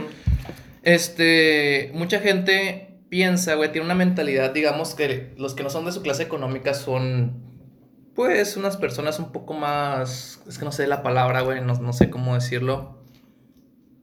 Este, 0.82 1.90
mucha 1.94 2.18
gente 2.20 2.88
piensa, 3.08 3.54
güey, 3.54 3.70
tiene 3.72 3.84
una 3.84 3.94
mentalidad, 3.94 4.50
digamos 4.52 4.94
que 4.94 5.32
los 5.36 5.54
que 5.54 5.62
no 5.62 5.70
son 5.70 5.84
de 5.84 5.92
su 5.92 6.02
clase 6.02 6.22
económica 6.22 6.74
son, 6.74 7.51
pues, 8.14 8.56
unas 8.56 8.76
personas 8.76 9.18
un 9.18 9.32
poco 9.32 9.54
más, 9.54 10.40
es 10.48 10.58
que 10.58 10.64
no 10.64 10.72
sé 10.72 10.86
la 10.86 11.02
palabra, 11.02 11.40
güey, 11.42 11.60
no, 11.60 11.74
no 11.74 11.92
sé 11.92 12.10
cómo 12.10 12.34
decirlo. 12.34 12.98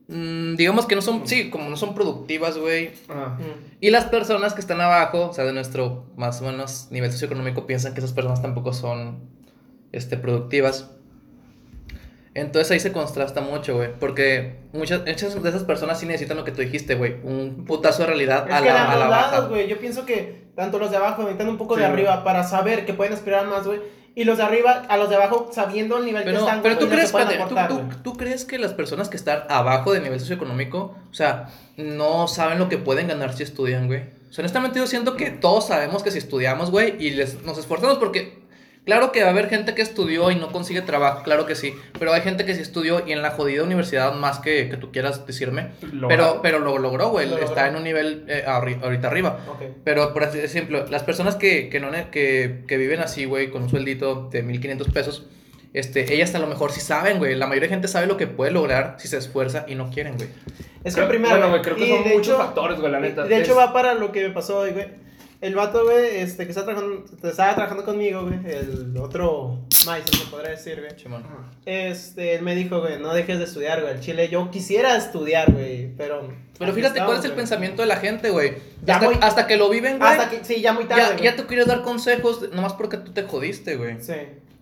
Mm, 0.08 0.56
digamos 0.56 0.86
que 0.86 0.96
no 0.96 1.02
son, 1.02 1.26
sí, 1.28 1.50
como 1.50 1.70
no 1.70 1.76
son 1.76 1.94
productivas, 1.94 2.58
güey. 2.58 2.90
Ah. 3.08 3.36
Mm. 3.38 3.76
Y 3.80 3.90
las 3.90 4.06
personas 4.06 4.54
que 4.54 4.60
están 4.60 4.80
abajo, 4.80 5.28
o 5.30 5.32
sea, 5.32 5.44
de 5.44 5.52
nuestro 5.52 6.06
más 6.16 6.40
o 6.42 6.46
menos 6.46 6.88
nivel 6.90 7.12
socioeconómico, 7.12 7.66
piensan 7.66 7.94
que 7.94 8.00
esas 8.00 8.12
personas 8.12 8.42
tampoco 8.42 8.72
son, 8.72 9.20
este, 9.92 10.16
productivas. 10.16 10.90
Entonces 12.34 12.70
ahí 12.70 12.80
se 12.80 12.92
contrasta 12.92 13.40
mucho, 13.40 13.74
güey. 13.76 13.90
Porque 13.98 14.60
muchas, 14.72 15.00
muchas 15.00 15.42
de 15.42 15.48
esas 15.48 15.64
personas 15.64 15.98
sí 15.98 16.06
necesitan 16.06 16.36
lo 16.36 16.44
que 16.44 16.52
tú 16.52 16.60
dijiste, 16.62 16.94
güey. 16.94 17.16
Un 17.24 17.64
putazo 17.64 18.02
de 18.02 18.06
realidad 18.06 18.46
Es 18.48 18.54
a 18.54 18.62
que 18.62 18.68
la, 18.68 18.92
a 18.92 18.96
la 18.96 19.06
baja. 19.08 19.30
lados, 19.32 19.48
güey. 19.50 19.68
Yo 19.68 19.78
pienso 19.78 20.06
que 20.06 20.48
tanto 20.54 20.78
los 20.78 20.90
de 20.92 20.96
abajo 20.96 21.22
necesitan 21.22 21.48
un 21.48 21.58
poco 21.58 21.74
Sí, 21.74 21.80
de 21.80 21.86
güey. 21.88 22.00
arriba 22.00 22.22
para 22.24 22.44
saber 22.44 22.86
que 22.86 22.94
pueden 22.94 23.12
aspirar 23.14 23.46
más, 23.48 23.66
güey. 23.66 23.80
Y 24.14 24.24
los 24.24 24.38
de 24.38 24.44
arriba, 24.44 24.84
a 24.88 24.96
los 24.96 25.08
de 25.08 25.16
abajo, 25.16 25.50
sabiendo 25.52 25.96
el 25.98 26.04
nivel 26.04 26.24
que 26.24 26.32
están, 26.32 26.62
pero 26.62 26.74
güey, 26.74 26.86
tú 26.86 26.92
crees, 26.92 27.04
espérate, 27.06 27.38
¿tú, 28.02 28.16
crees 28.16 28.44
que 28.44 28.58
las 28.58 28.74
personas 28.74 29.08
que 29.08 29.16
están 29.16 29.44
abajo 29.48 29.92
de 29.92 30.00
nivel 30.00 30.18
socioeconómico, 30.18 30.96
o 31.10 31.14
sea, 31.14 31.48
no 31.76 32.26
saben 32.26 32.58
lo 32.58 32.68
que 32.68 32.76
pueden 32.76 33.06
ganar 33.06 33.34
si 33.34 33.44
estudian, 33.44 33.86
güey? 33.86 34.00
O 34.28 34.32
sea, 34.32 34.42
honestamente 34.42 34.78
yo 34.78 34.86
siento 34.86 35.16
que 35.16 35.30
todos 35.30 35.68
sabemos 35.68 36.02
que 36.02 36.10
si 36.10 36.18
estudiamos, 36.18 36.70
güey, 36.70 36.96
y 36.98 37.10
les, 37.10 37.42
nos 37.44 37.58
esforzamos 37.58 37.98
porque... 37.98 38.39
Claro 38.90 39.12
que 39.12 39.20
va 39.22 39.28
a 39.28 39.30
haber 39.30 39.48
gente 39.48 39.72
que 39.74 39.82
estudió 39.82 40.32
y 40.32 40.34
no 40.34 40.50
consigue 40.50 40.82
trabajo, 40.82 41.22
claro 41.22 41.46
que 41.46 41.54
sí. 41.54 41.72
Pero 41.98 42.12
hay 42.12 42.22
gente 42.22 42.44
que 42.44 42.56
sí 42.56 42.60
estudió 42.62 43.06
y 43.06 43.12
en 43.12 43.22
la 43.22 43.30
jodida 43.30 43.62
universidad, 43.62 44.12
más 44.14 44.40
que, 44.40 44.68
que 44.68 44.76
tú 44.76 44.90
quieras 44.90 45.24
decirme. 45.26 45.68
Pero, 46.08 46.40
pero 46.42 46.58
lo 46.58 46.76
logró, 46.78 47.10
güey. 47.10 47.28
Lo 47.28 47.36
Está 47.38 47.46
logró. 47.66 47.66
en 47.68 47.76
un 47.76 47.84
nivel 47.84 48.24
eh, 48.26 48.42
ahorita 48.46 49.06
arriba. 49.06 49.38
Pero, 49.84 50.12
por 50.12 50.24
ejemplo, 50.24 50.86
las 50.90 51.04
personas 51.04 51.36
que, 51.36 51.68
que, 51.68 51.78
no, 51.78 51.90
que, 52.10 52.64
que 52.66 52.76
viven 52.78 52.98
así, 52.98 53.26
güey, 53.26 53.50
con 53.50 53.62
un 53.62 53.70
sueldito 53.70 54.28
de 54.32 54.42
1500 54.42 54.88
pesos, 54.88 55.26
este, 55.72 56.12
ellas 56.12 56.34
a 56.34 56.40
lo 56.40 56.48
mejor 56.48 56.72
sí 56.72 56.80
saben, 56.80 57.18
güey. 57.18 57.36
La 57.36 57.46
mayoría 57.46 57.68
de 57.68 57.74
gente 57.74 57.86
sabe 57.86 58.08
lo 58.08 58.16
que 58.16 58.26
puede 58.26 58.50
lograr 58.50 58.96
si 58.98 59.06
se 59.06 59.18
esfuerza 59.18 59.66
y 59.68 59.76
no 59.76 59.88
quieren, 59.90 60.16
güey. 60.16 60.28
Es 60.82 60.96
que 60.96 61.02
primero. 61.02 61.30
Bueno, 61.36 61.50
güey, 61.50 61.62
creo 61.62 61.76
que 61.76 61.86
y 61.86 61.90
son 61.90 62.02
de 62.02 62.10
muchos 62.10 62.26
hecho- 62.34 62.38
factores, 62.38 62.80
güey, 62.80 62.90
la 62.90 62.98
neta. 62.98 63.22
De 63.24 63.36
hecho, 63.38 63.52
Es- 63.52 63.58
va 63.58 63.72
para 63.72 63.94
lo 63.94 64.10
que 64.10 64.26
me 64.26 64.30
pasó 64.34 64.58
hoy, 64.58 64.70
güey. 64.70 64.86
El 65.40 65.54
vato, 65.54 65.84
güey, 65.84 66.16
este, 66.18 66.44
que 66.44 66.50
está 66.50 66.64
trabajando, 66.64 67.02
estaba 67.22 67.54
trabajando 67.54 67.84
conmigo, 67.86 68.22
güey. 68.26 68.38
El 68.44 68.94
otro 68.98 69.60
maestro, 69.86 70.18
se 70.18 70.26
podría 70.26 70.50
decir, 70.50 70.78
güey. 70.80 70.94
Chimón. 70.96 71.24
Este, 71.64 72.34
él 72.34 72.42
me 72.42 72.54
dijo, 72.54 72.80
güey, 72.80 72.98
no 73.00 73.14
dejes 73.14 73.38
de 73.38 73.44
estudiar, 73.44 73.80
güey. 73.80 73.94
El 73.94 74.00
chile, 74.00 74.28
yo 74.28 74.50
quisiera 74.50 74.96
estudiar, 74.96 75.50
güey, 75.52 75.94
pero. 75.96 76.28
Pero 76.58 76.74
fíjate 76.74 76.98
cuál 76.98 77.16
estamos, 77.16 77.18
es 77.20 77.24
el 77.24 77.30
güey. 77.30 77.36
pensamiento 77.38 77.80
de 77.80 77.88
la 77.88 77.96
gente, 77.96 78.28
güey. 78.28 78.52
Ya 78.84 78.96
Hasta, 78.96 79.06
muy- 79.06 79.18
hasta 79.22 79.46
que 79.46 79.56
lo 79.56 79.70
viven, 79.70 79.98
güey. 79.98 80.10
Hasta 80.10 80.28
que, 80.28 80.44
sí, 80.44 80.60
ya 80.60 80.74
muy 80.74 80.84
tarde. 80.84 81.02
Ya, 81.02 81.12
güey. 81.12 81.24
ya 81.24 81.36
tú 81.36 81.46
quieres 81.46 81.66
dar 81.66 81.80
consejos 81.82 82.52
nomás 82.52 82.74
porque 82.74 82.98
tú 82.98 83.12
te 83.12 83.22
jodiste, 83.22 83.76
güey. 83.76 83.96
Sí. 84.02 84.12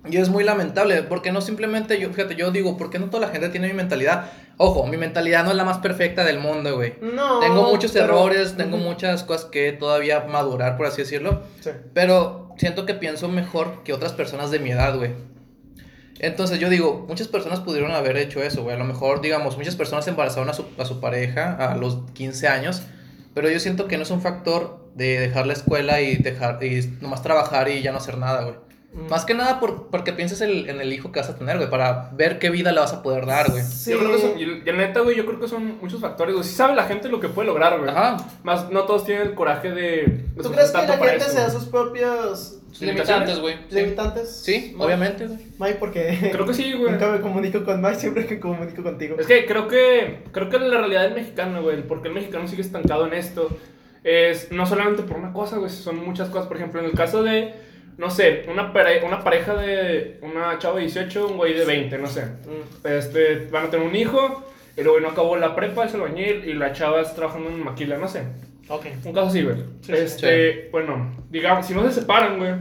Y 0.09 0.17
es 0.17 0.29
muy 0.29 0.45
lamentable, 0.45 1.03
porque 1.03 1.33
no 1.33 1.41
simplemente 1.41 1.99
yo, 1.99 2.09
fíjate, 2.11 2.37
yo 2.37 2.53
digo, 2.53 2.77
¿por 2.77 2.89
qué 2.89 3.01
no 3.01 3.11
toda 3.11 3.27
la 3.27 3.33
gente 3.33 3.49
tiene 3.49 3.67
mi 3.67 3.75
mentalidad? 3.75 4.31
Ojo, 4.61 4.87
mi 4.87 4.97
mentalidad 4.97 5.45
no 5.45 5.51
es 5.51 5.57
la 5.57 5.65
más 5.65 5.79
perfecta 5.79 6.25
del 6.25 6.39
mundo, 6.41 6.75
güey. 6.77 6.95
No. 7.01 7.39
Tengo 7.39 7.63
muchos 7.71 7.93
pero- 7.93 8.05
errores, 8.07 8.57
tengo 8.57 8.77
muchas 8.77 9.23
cosas 9.23 9.47
que 9.47 9.73
todavía 9.73 10.21
madurar, 10.29 10.77
por 10.77 10.87
así 10.87 11.03
decirlo. 11.03 11.43
Sí. 11.61 11.71
Pero 11.95 12.53
siento 12.59 12.85
que 12.85 12.95
pienso 12.95 13.29
mejor 13.29 13.85
que 13.85 13.93
otras 13.93 14.13
personas 14.13 14.51
de 14.51 14.59
mi 14.59 14.73
edad, 14.73 14.97
güey. 14.97 15.13
Entonces 16.21 16.59
yo 16.59 16.69
digo, 16.69 17.05
muchas 17.09 17.29
personas 17.29 17.61
pudieron 17.61 17.93
haber 17.93 18.17
hecho 18.17 18.43
eso, 18.43 18.65
güey. 18.65 18.75
A 18.75 18.79
lo 18.79 18.85
mejor, 18.85 19.21
digamos, 19.21 19.57
muchas 19.57 19.77
personas 19.77 20.09
embarazaron 20.09 20.49
a 20.51 20.53
su, 20.53 20.67
a 20.77 20.85
su 20.85 21.01
pareja 21.01 21.55
a 21.55 21.77
los 21.77 21.99
15 22.15 22.49
años. 22.49 22.83
Pero 23.35 23.49
yo 23.51 23.61
siento 23.61 23.87
que 23.87 23.97
no 23.97 24.03
es 24.03 24.11
un 24.11 24.21
factor 24.21 24.91
de 24.97 25.21
dejar 25.21 25.47
la 25.47 25.53
escuela 25.53 26.01
y 26.01 26.17
dejar 26.17 26.59
y 26.65 26.97
nomás 27.01 27.23
trabajar 27.23 27.69
y 27.69 27.83
ya 27.83 27.93
no 27.93 27.99
hacer 27.99 28.19
nada, 28.19 28.43
güey. 28.43 28.57
Mm. 28.93 29.09
Más 29.11 29.25
que 29.27 29.35
nada 29.35 29.61
por, 29.61 29.89
porque 29.89 30.13
pienses 30.15 30.41
el- 30.41 30.69
en 30.71 30.81
el 30.81 30.93
hijo 30.93 31.13
que 31.13 31.21
vas 31.21 31.29
a 31.29 31.37
tener, 31.37 31.59
güey, 31.59 31.69
para 31.69 32.11
ver 32.15 32.39
qué 32.39 32.49
vida 32.49 32.73
le 32.73 32.81
vas 32.81 32.93
a 32.95 33.03
poder 33.03 33.27
dar, 33.27 33.51
güey. 33.51 33.63
Sí. 33.63 33.91
Yo 33.91 33.99
creo 33.99 34.13
que 34.13 34.19
son, 34.19 34.39
y 34.39 34.43
y 34.43 34.63
la 34.65 34.73
neta, 34.73 35.01
güey, 35.01 35.15
yo 35.17 35.27
creo 35.27 35.39
que 35.39 35.47
son 35.47 35.79
muchos 35.81 36.01
factores, 36.01 36.35
güey. 36.35 36.47
Sí 36.47 36.55
sabe 36.55 36.75
la 36.75 36.85
gente 36.85 37.09
lo 37.09 37.21
que 37.21 37.29
puede 37.29 37.49
lograr, 37.49 37.79
güey. 37.79 37.91
Ajá. 37.91 38.17
Más, 38.43 38.71
no 38.71 38.85
todos 38.85 39.05
tienen 39.05 39.29
el 39.29 39.35
coraje 39.35 39.71
de... 39.71 39.83
de 40.35 40.43
¿Tú 40.43 40.51
crees 40.51 40.71
que 40.71 40.79
la 40.87 40.97
gente 40.97 41.17
eso, 41.17 41.29
se 41.31 41.37
da 41.37 41.47
güey. 41.49 41.59
sus 41.59 41.65
propios 41.69 42.55
Limitantes, 42.81 43.41
güey. 43.41 43.57
Limitantes? 43.71 44.43
Sí, 44.43 44.71
Mike? 44.73 44.85
obviamente, 44.85 45.27
güey. 45.27 45.39
Mike, 45.59 45.77
porque. 45.81 46.29
Creo 46.33 46.47
que 46.47 46.55
sí, 46.55 46.73
güey. 46.75 46.93
Nunca 46.93 47.11
me 47.11 47.21
comunico 47.21 47.65
con 47.65 47.81
Mike, 47.81 47.97
siempre 47.99 48.27
que 48.27 48.39
comunico 48.39 48.83
contigo. 48.83 49.17
Es 49.19 49.27
que 49.27 49.47
creo 49.47 49.67
que 49.69 50.23
creo 50.33 50.49
que 50.49 50.59
la 50.59 50.79
realidad 50.79 51.03
del 51.03 51.15
mexicano, 51.15 51.63
güey, 51.63 51.77
el 51.77 51.85
por 51.85 52.03
qué 52.03 52.09
el 52.09 52.15
mexicano 52.15 52.47
sigue 52.47 52.63
estancado 52.63 53.07
en 53.07 53.15
esto 53.15 53.49
es 54.05 54.53
no 54.53 54.65
solamente 54.67 55.03
por 55.03 55.17
una 55.17 55.33
cosa, 55.33 55.57
güey, 55.57 55.71
son 55.71 55.97
muchas 56.05 56.29
cosas. 56.29 56.47
Por 56.47 56.57
ejemplo, 56.59 56.79
en 56.81 56.87
el 56.87 56.93
caso 56.93 57.23
de, 57.23 57.55
no 57.99 58.11
sé, 58.11 58.47
una, 58.51 58.73
pare- 58.73 59.03
una 59.05 59.23
pareja 59.23 59.55
de 59.55 60.19
una 60.23 60.59
chava 60.59 60.77
de 60.77 60.83
18, 60.83 61.27
un 61.29 61.37
güey 61.37 61.53
de 61.55 61.65
20, 61.65 61.99
no 61.99 62.07
sé. 62.07 62.25
Mm. 62.25 62.87
Este, 62.87 63.49
van 63.51 63.67
a 63.67 63.71
tener 63.71 63.87
un 63.87 63.95
hijo, 63.95 64.45
el 64.77 64.89
güey 64.89 65.03
no 65.03 65.09
acabó 65.09 65.37
la 65.37 65.55
prepa, 65.55 65.85
es 65.85 65.95
albañil, 65.95 66.45
y 66.49 66.55
la 66.55 66.73
chava 66.73 67.01
está 67.03 67.15
trabajando 67.17 67.51
en 67.51 67.63
maquila, 67.63 67.99
no 67.99 68.09
sé. 68.09 68.23
Ok. 68.69 68.87
Un 69.05 69.13
caso 69.13 69.27
así, 69.29 69.43
güey. 69.43 69.57
Sí, 69.81 69.93
sí. 69.93 69.93
este, 69.93 70.69
bueno, 70.71 71.13
digamos, 71.31 71.67
si 71.67 71.75
no 71.75 71.83
se 71.89 72.01
separan, 72.01 72.39
güey, 72.39 72.53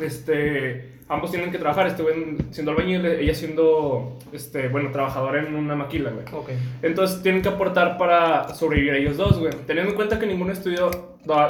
este, 0.00 0.92
ambos 1.08 1.30
tienen 1.30 1.50
que 1.50 1.58
trabajar, 1.58 1.86
este 1.86 2.02
güey 2.02 2.14
siendo 2.50 2.72
albañil, 2.72 3.04
ella 3.06 3.34
siendo, 3.34 4.18
este, 4.32 4.68
bueno, 4.68 4.90
trabajadora 4.90 5.40
en 5.42 5.54
una 5.54 5.74
maquila, 5.76 6.10
güey. 6.10 6.24
Ok. 6.32 6.50
Entonces 6.82 7.22
tienen 7.22 7.42
que 7.42 7.48
aportar 7.48 7.96
para 7.98 8.52
sobrevivir 8.54 8.94
ellos 8.94 9.16
dos, 9.16 9.38
güey. 9.38 9.52
Teniendo 9.66 9.90
en 9.90 9.96
cuenta 9.96 10.18
que 10.18 10.26
ningún 10.26 10.50
estudio 10.50 10.90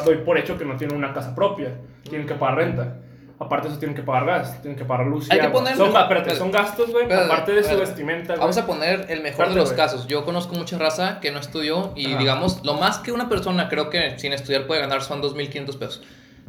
doy 0.04 0.16
por 0.18 0.38
hecho 0.38 0.58
que 0.58 0.64
no 0.64 0.76
tiene 0.76 0.94
una 0.94 1.12
casa 1.12 1.34
propia. 1.34 1.70
Tienen 2.08 2.26
que 2.26 2.34
pagar 2.34 2.58
renta. 2.58 2.98
Aparte 3.39 3.66
de 3.68 3.72
eso 3.72 3.78
tienen 3.78 3.95
que 3.95 4.03
pagar 4.03 4.24
gas, 4.24 4.62
tienen 4.62 4.78
que 4.78 4.84
pagar 4.87 5.07
luz 5.07 5.28
y 5.28 5.32
Hay 5.32 5.41
que 5.41 5.47
agua. 5.47 5.61
poner- 5.61 5.76
Son, 5.76 5.93
ga- 5.93 6.03
espérate, 6.05 6.30
espérate. 6.30 6.39
son 6.39 6.51
gastos, 6.51 6.91
güey, 6.91 7.12
aparte 7.12 7.53
de 7.53 7.62
su 7.62 7.76
vestimenta, 7.78 8.28
güey. 8.32 8.41
Vamos 8.41 8.57
a 8.57 8.66
poner 8.66 9.01
el 9.11 9.20
mejor 9.20 9.24
Espérate, 9.26 9.51
de 9.55 9.57
los 9.61 9.68
güey. 9.70 9.76
casos. 9.76 10.07
Yo 10.07 10.24
conozco 10.24 10.55
mucha 10.55 10.78
raza 10.78 11.20
que 11.20 11.30
no 11.30 11.39
estudió 11.41 11.93
y 11.97 12.07
Ajá. 12.12 12.18
digamos, 12.18 12.64
lo 12.64 12.74
más 12.74 12.99
que 12.99 13.12
una 13.12 13.28
persona 13.28 13.68
creo 13.68 13.91
que 13.91 14.18
sin 14.18 14.32
estudiar 14.32 14.66
puede 14.66 14.80
ganar 14.80 15.03
son 15.03 15.20
2.500 15.20 15.76
pesos. 15.76 16.03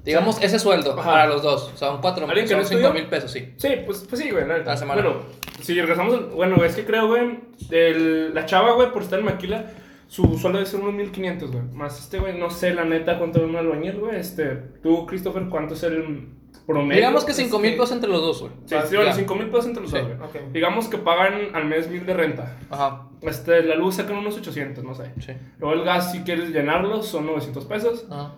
Digamos, 0.05 0.41
ese 0.41 0.59
sueldo 0.59 0.93
Ajá. 0.93 1.03
para 1.03 1.25
los 1.27 1.41
dos. 1.43 1.71
Son 1.75 1.99
4 1.99 2.25
¿Alguien 2.25 2.45
que 2.45 2.51
son 2.53 2.59
no 2.61 2.65
5 2.65 2.79
estudió? 2.79 2.93
mil 2.93 3.09
pesos, 3.09 3.31
sí. 3.31 3.53
Sí, 3.57 3.69
pues, 3.85 4.05
pues 4.09 4.21
sí, 4.21 4.31
güey, 4.31 4.45
la 4.47 4.77
semana. 4.77 5.01
Bueno, 5.01 5.17
si 5.61 5.73
regresamos, 5.77 6.33
bueno, 6.33 6.63
es 6.63 6.73
que 6.75 6.85
creo, 6.85 7.07
güey, 7.07 7.39
el- 7.69 8.33
la 8.33 8.45
chava, 8.45 8.71
güey, 8.75 8.93
por 8.93 9.01
estar 9.01 9.19
en 9.19 9.25
maquila, 9.25 9.65
su 10.07 10.23
sueldo 10.37 10.59
debe 10.59 10.65
ser 10.69 10.79
unos 10.79 10.93
1500, 10.93 11.51
güey. 11.51 11.63
Más 11.73 11.99
este, 11.99 12.19
güey, 12.19 12.37
no 12.39 12.49
sé 12.49 12.73
la 12.73 12.85
neta 12.85 13.17
cuánto 13.17 13.39
es 13.39 13.45
un 13.45 13.57
albañil, 13.57 13.97
güey. 13.99 14.15
Este, 14.17 14.45
tú, 14.81 15.05
Christopher, 15.05 15.43
¿cuánto 15.49 15.73
es 15.73 15.83
el, 15.83 16.29
promedio. 16.67 16.95
Digamos 16.97 17.25
que 17.25 17.33
5 17.33 17.57
mil 17.59 17.71
pesos 17.73 17.93
entre 17.93 18.09
los 18.09 18.21
dos, 18.21 18.41
güey. 18.41 18.51
Sí, 18.65 18.75
sí, 18.87 18.95
bueno, 18.95 19.11
Ya. 19.11 19.13
5 19.15 19.35
mil 19.35 19.47
pesos 19.47 19.65
entre 19.67 19.81
los 19.83 19.91
dos, 19.91 20.01
güey. 20.03 20.51
Digamos 20.53 20.87
que 20.89 20.97
pagan 20.97 21.55
al 21.55 21.65
mes 21.65 21.89
mil 21.89 22.05
de 22.05 22.13
renta. 22.13 22.57
Ajá, 22.69 23.07
Este, 23.21 23.63
la 23.63 23.75
luz 23.75 23.95
sacan 23.95 24.17
unos 24.17 24.37
800, 24.37 24.83
no 24.83 24.93
sé. 24.93 25.11
sí. 25.19 25.31
Luego 25.59 25.73
el 25.73 25.83
gas, 25.85 26.11
si 26.11 26.19
quieres 26.21 26.49
llenarlo, 26.49 27.01
son 27.01 27.25
900 27.25 27.65
pesos. 27.65 28.05
Ajá. 28.11 28.33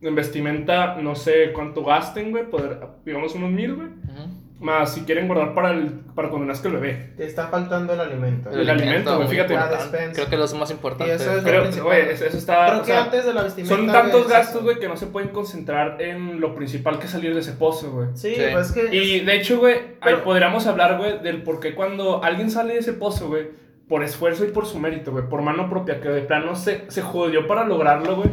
En 0.00 0.14
vestimenta, 0.14 0.96
no 0.96 1.14
sé 1.14 1.52
cuánto 1.54 1.82
gasten, 1.84 2.30
güey. 2.30 2.48
Poder, 2.50 2.78
digamos 3.06 3.34
unos 3.34 3.50
mil, 3.50 3.74
güey. 3.74 3.88
Más 4.64 4.94
si 4.94 5.02
quieren 5.02 5.26
guardar 5.28 5.52
para, 5.52 5.72
el, 5.72 5.90
para 6.14 6.30
cuando 6.30 6.46
nazca 6.46 6.68
el 6.68 6.74
bebé. 6.76 7.10
Te 7.18 7.26
está 7.26 7.48
faltando 7.48 7.92
el 7.92 8.00
alimento. 8.00 8.48
El 8.48 8.70
alimento, 8.70 9.14
güey, 9.16 9.26
muy 9.26 9.36
fíjate. 9.36 9.52
La 9.52 9.60
importante. 9.60 9.92
despensa. 9.98 10.14
Creo 10.14 10.30
que 10.30 10.36
lo 10.38 10.44
es 10.46 10.54
más 10.54 10.70
importante. 10.70 11.12
Y 11.12 11.16
eso 11.16 11.36
es- 11.36 12.22
eso 12.22 12.38
está. 12.38 12.66
Creo 12.68 12.80
que 12.80 12.86
sea, 12.86 13.02
antes 13.04 13.26
de 13.26 13.34
la 13.34 13.42
vestimenta. 13.42 13.76
son 13.76 13.86
tantos 13.92 14.26
gastos, 14.26 14.62
güey, 14.62 14.78
que 14.78 14.88
no 14.88 14.96
se 14.96 15.06
pueden 15.08 15.28
concentrar 15.28 16.00
en 16.00 16.40
lo 16.40 16.54
principal 16.54 16.98
que 16.98 17.04
es 17.04 17.10
salir 17.12 17.34
de 17.34 17.40
ese 17.40 17.52
pozo, 17.52 17.90
güey. 17.92 18.08
Sí, 18.14 18.34
Sí. 18.36 18.42
pues 18.52 18.68
es 18.68 18.72
que. 18.72 18.96
Y 18.96 19.20
de 19.20 19.36
hecho, 19.36 19.58
güey, 19.58 19.76
ahí 20.00 20.14
podríamos 20.24 20.66
hablar, 20.66 20.96
güey, 20.96 21.18
del 21.22 21.42
por 21.42 21.60
qué 21.60 21.74
cuando 21.74 22.24
alguien 22.24 22.50
sale 22.50 22.72
de 22.72 22.78
ese 22.80 22.94
pozo, 22.94 23.28
güey, 23.28 23.48
por 23.86 24.02
esfuerzo 24.02 24.46
y 24.46 24.48
por 24.48 24.64
su 24.64 24.78
mérito, 24.78 25.12
güey, 25.12 25.28
por 25.28 25.42
mano 25.42 25.68
propia, 25.68 26.00
que 26.00 26.08
de 26.08 26.22
plano 26.22 26.56
se, 26.56 26.90
se 26.90 27.02
jodió 27.02 27.46
para 27.46 27.64
lograrlo, 27.64 28.16
güey, 28.16 28.30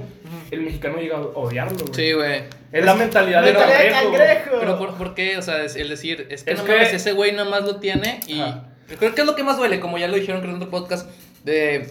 el 0.49 0.61
mexicano 0.61 0.95
llega 0.97 1.17
a 1.17 1.21
odiarlo, 1.21 1.77
güey. 1.77 1.93
Sí, 1.93 2.13
güey. 2.13 2.60
Es 2.71 2.85
la 2.85 2.93
mentalidad 2.95 3.41
de 3.43 3.51
Mentalidad 3.53 3.79
de 3.79 3.89
cangrejo. 3.91 4.11
cangrejo. 4.13 4.57
Pero 4.59 4.77
¿por, 4.77 4.93
por 4.95 5.13
qué? 5.15 5.37
O 5.37 5.41
sea, 5.41 5.63
es- 5.63 5.75
el 5.75 5.89
decir, 5.89 6.27
es 6.29 6.43
que 6.43 6.51
Es 6.51 6.59
no 6.59 6.65
que- 6.65 6.71
mames, 6.73 6.93
ese 6.93 7.11
güey 7.13 7.31
nada 7.33 7.49
más 7.49 7.63
lo 7.63 7.77
tiene 7.77 8.19
y... 8.27 8.39
Ajá. 8.41 8.65
Creo 8.99 9.15
que 9.15 9.21
es 9.21 9.27
lo 9.27 9.35
que 9.35 9.43
más 9.43 9.57
duele, 9.57 9.79
como 9.79 9.97
ya 9.97 10.07
lo 10.09 10.15
dijeron 10.15 10.41
creo 10.41 10.51
en 10.53 10.57
otro 10.57 10.69
podcast, 10.69 11.09
de... 11.45 11.87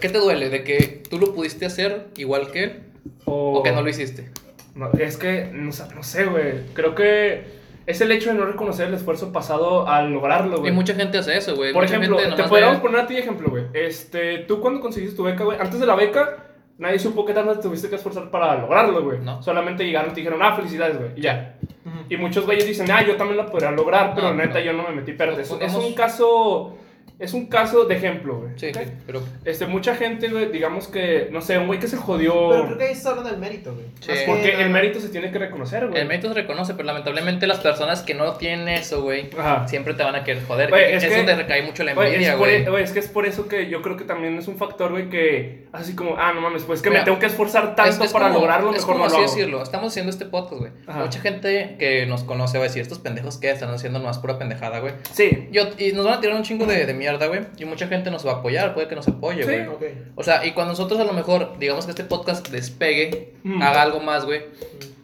¿Qué 0.00 0.08
te 0.08 0.18
duele? 0.18 0.48
¿De 0.50 0.62
que 0.64 1.02
tú 1.08 1.18
lo 1.18 1.34
pudiste 1.34 1.66
hacer 1.66 2.06
igual 2.16 2.50
que 2.52 2.64
él 2.64 2.82
O, 3.24 3.58
o 3.58 3.62
que 3.62 3.72
no 3.72 3.82
lo 3.82 3.88
hiciste? 3.88 4.30
No, 4.74 4.90
es 4.98 5.16
que, 5.16 5.48
no, 5.52 5.70
no 5.94 6.02
sé, 6.02 6.24
güey. 6.26 6.52
Creo 6.74 6.94
que 6.94 7.44
es 7.86 8.00
el 8.02 8.12
hecho 8.12 8.30
de 8.30 8.36
no 8.38 8.44
reconocer 8.44 8.88
el 8.88 8.94
esfuerzo 8.94 9.32
pasado 9.32 9.88
al 9.88 10.12
lograrlo, 10.12 10.56
Y 10.56 10.60
güey. 10.60 10.72
mucha 10.72 10.94
gente 10.94 11.16
hace 11.18 11.36
eso, 11.36 11.56
güey. 11.56 11.72
Por 11.72 11.82
Mucha 11.84 11.96
ejemplo, 11.96 12.18
gente 12.18 12.36
te 12.42 12.48
podríamos 12.48 12.76
ve- 12.76 12.82
poner 12.82 13.00
a 13.00 13.06
ti 13.06 13.16
ejemplo, 13.16 13.48
güey. 13.48 13.64
Este, 13.72 14.38
tú 14.40 14.60
cuando 14.60 14.80
conseguiste 14.80 15.16
tu 15.16 15.22
beca, 15.24 15.42
güey, 15.44 15.58
antes 15.58 15.80
de 15.80 15.86
la 15.86 15.94
beca, 15.96 16.36
nadie 16.78 16.98
supo 16.98 17.24
qué 17.24 17.32
tanto 17.32 17.54
te 17.54 17.62
tuviste 17.62 17.88
que 17.88 17.96
esforzar 17.96 18.30
para 18.30 18.56
lograrlo, 18.56 19.02
güey. 19.02 19.18
No. 19.20 19.42
Solamente 19.42 19.84
llegaron 19.84 20.10
y 20.10 20.14
te 20.14 20.20
dijeron, 20.20 20.40
ah, 20.42 20.54
felicidades, 20.56 20.98
güey, 20.98 21.10
y 21.16 21.22
ya. 21.22 21.56
Ujú. 21.84 21.96
Y 22.08 22.16
muchos 22.16 22.44
güeyes 22.44 22.66
dicen, 22.66 22.90
ah, 22.90 23.02
yo 23.06 23.16
también 23.16 23.38
la 23.38 23.46
podría 23.46 23.70
lograr, 23.70 24.12
pero 24.14 24.28
No, 24.28 24.34
neta 24.34 24.60
yo 24.60 24.72
no 24.72 24.82
me 24.84 24.94
metí 24.94 25.12
verde. 25.12 25.42
Es, 25.42 25.50
es 25.60 25.74
un 25.74 25.94
caso, 25.94 26.76
es 27.18 27.32
un 27.32 27.46
caso 27.46 27.84
de 27.86 27.94
ejemplo, 27.96 28.40
güey. 28.40 28.50
Sí, 28.56 28.66
¿ok? 28.68 28.76
sí, 28.84 28.90
pero... 29.06 29.22
Este, 29.44 29.66
mucha 29.66 29.94
gente, 29.96 30.28
güey, 30.28 30.50
digamos 30.52 30.88
que, 30.88 31.28
no 31.32 31.40
sé, 31.40 31.56
un 31.58 31.66
güey 31.66 31.78
que 31.80 31.88
se 31.88 31.96
jodió. 31.96 32.50
Pero 32.50 32.66
creo 32.66 32.78
que 32.78 32.84
ahí 32.84 32.92
está 32.92 33.10
hablando 33.10 33.30
del 33.30 33.38
mérito, 33.40 33.72
güey. 33.72 33.86
Sí. 34.00 34.12
Porque 34.26 34.52
el 34.60 34.68
mérito 34.70 35.00
se 35.00 35.08
tiene 35.08 35.30
que 35.30 35.38
reconocer, 35.38 35.86
güey. 35.88 36.00
El 36.00 36.08
mérito 36.08 36.28
se 36.28 36.34
reconoce, 36.34 36.74
pero 36.74 36.84
lamentablemente 36.86 37.46
las 37.46 37.60
personas 37.60 38.02
que 38.02 38.12
no 38.14 38.32
tienen 38.34 38.68
eso, 38.68 39.02
güey, 39.02 39.30
Ajá. 39.38 39.66
siempre 39.66 39.94
te 39.94 40.02
van 40.02 40.14
a 40.14 40.24
querer 40.24 40.44
joder. 40.44 40.68
Güey, 40.68 40.92
es 40.92 41.02
es 41.04 41.08
que- 41.10 41.16
donde 41.16 41.36
recae 41.36 41.62
mucho 41.62 41.84
la 41.84 41.94
Güey, 41.94 42.08
envidia, 42.08 42.32
es, 42.32 42.38
güey. 42.38 42.54
e- 42.56 42.68
güey, 42.70 42.84
es 42.84 42.92
que 42.92 42.98
es 42.98 43.08
por 43.08 43.24
eso 43.26 43.48
que 43.48 43.68
yo 43.68 43.80
creo 43.82 43.96
que 43.96 44.04
también 44.04 44.36
es 44.36 44.46
un 44.48 44.56
factor, 44.58 44.90
güey, 44.90 45.08
que 45.08 45.64
así 45.72 45.94
como, 45.94 46.16
ah, 46.18 46.32
no 46.34 46.40
mames, 46.42 46.64
pues 46.64 46.80
es 46.80 46.82
que 46.82 46.90
Mira, 46.90 47.00
me 47.00 47.04
tengo 47.06 47.18
que 47.18 47.26
esforzar 47.26 47.74
tanto 47.74 48.02
Es- 48.04 48.08
es 48.08 48.12
para 48.12 48.26
como- 48.28 48.40
lograrlo, 48.40 48.70
es 48.70 48.76
mejor 48.76 48.92
como 48.94 49.04
no 49.04 49.10
lo 49.10 49.16
así 49.16 49.24
hago. 49.24 49.34
decirlo. 49.34 49.62
Estamos 49.62 49.88
haciendo 49.92 50.10
este 50.10 50.26
podcast, 50.26 50.60
güey. 50.60 50.72
Ajá. 50.86 51.00
Mucha 51.00 51.20
gente 51.20 51.76
que 51.78 52.04
nos 52.06 52.24
conoce 52.24 52.58
va 52.58 52.64
a 52.64 52.66
decir, 52.66 52.82
estos 52.82 52.98
pendejos 52.98 53.38
que 53.38 53.50
están 53.50 53.70
haciendo 53.70 53.98
nomás 54.00 54.18
pura 54.18 54.38
pendejada, 54.38 54.80
güey. 54.80 54.92
Sí. 55.12 55.48
Yo, 55.50 55.62
y 55.78 55.92
nos 55.92 56.04
van 56.04 56.14
a 56.18 56.20
tirar 56.20 56.36
un 56.36 56.42
chingo 56.42 56.66
de, 56.66 56.84
de 56.84 56.92
mierda, 56.94 57.05
güey. 57.28 57.40
Y 57.58 57.64
mucha 57.64 57.86
gente 57.88 58.10
nos 58.10 58.26
va 58.26 58.32
a 58.32 58.34
apoyar, 58.36 58.74
puede 58.74 58.88
que 58.88 58.96
nos 58.96 59.06
apoye, 59.08 59.42
Sí. 59.44 59.48
güey. 59.50 59.66
Ok. 59.66 59.82
O 60.16 60.22
sea, 60.22 60.44
y 60.44 60.52
cuando 60.52 60.72
nosotros 60.72 60.98
a 61.00 61.04
lo 61.04 61.12
mejor, 61.12 61.58
digamos 61.58 61.84
que 61.84 61.92
este 61.92 62.04
podcast 62.04 62.48
despegue, 62.48 63.34
Mm. 63.44 63.62
haga 63.62 63.82
algo 63.82 64.00
más, 64.00 64.24
güey. 64.24 64.42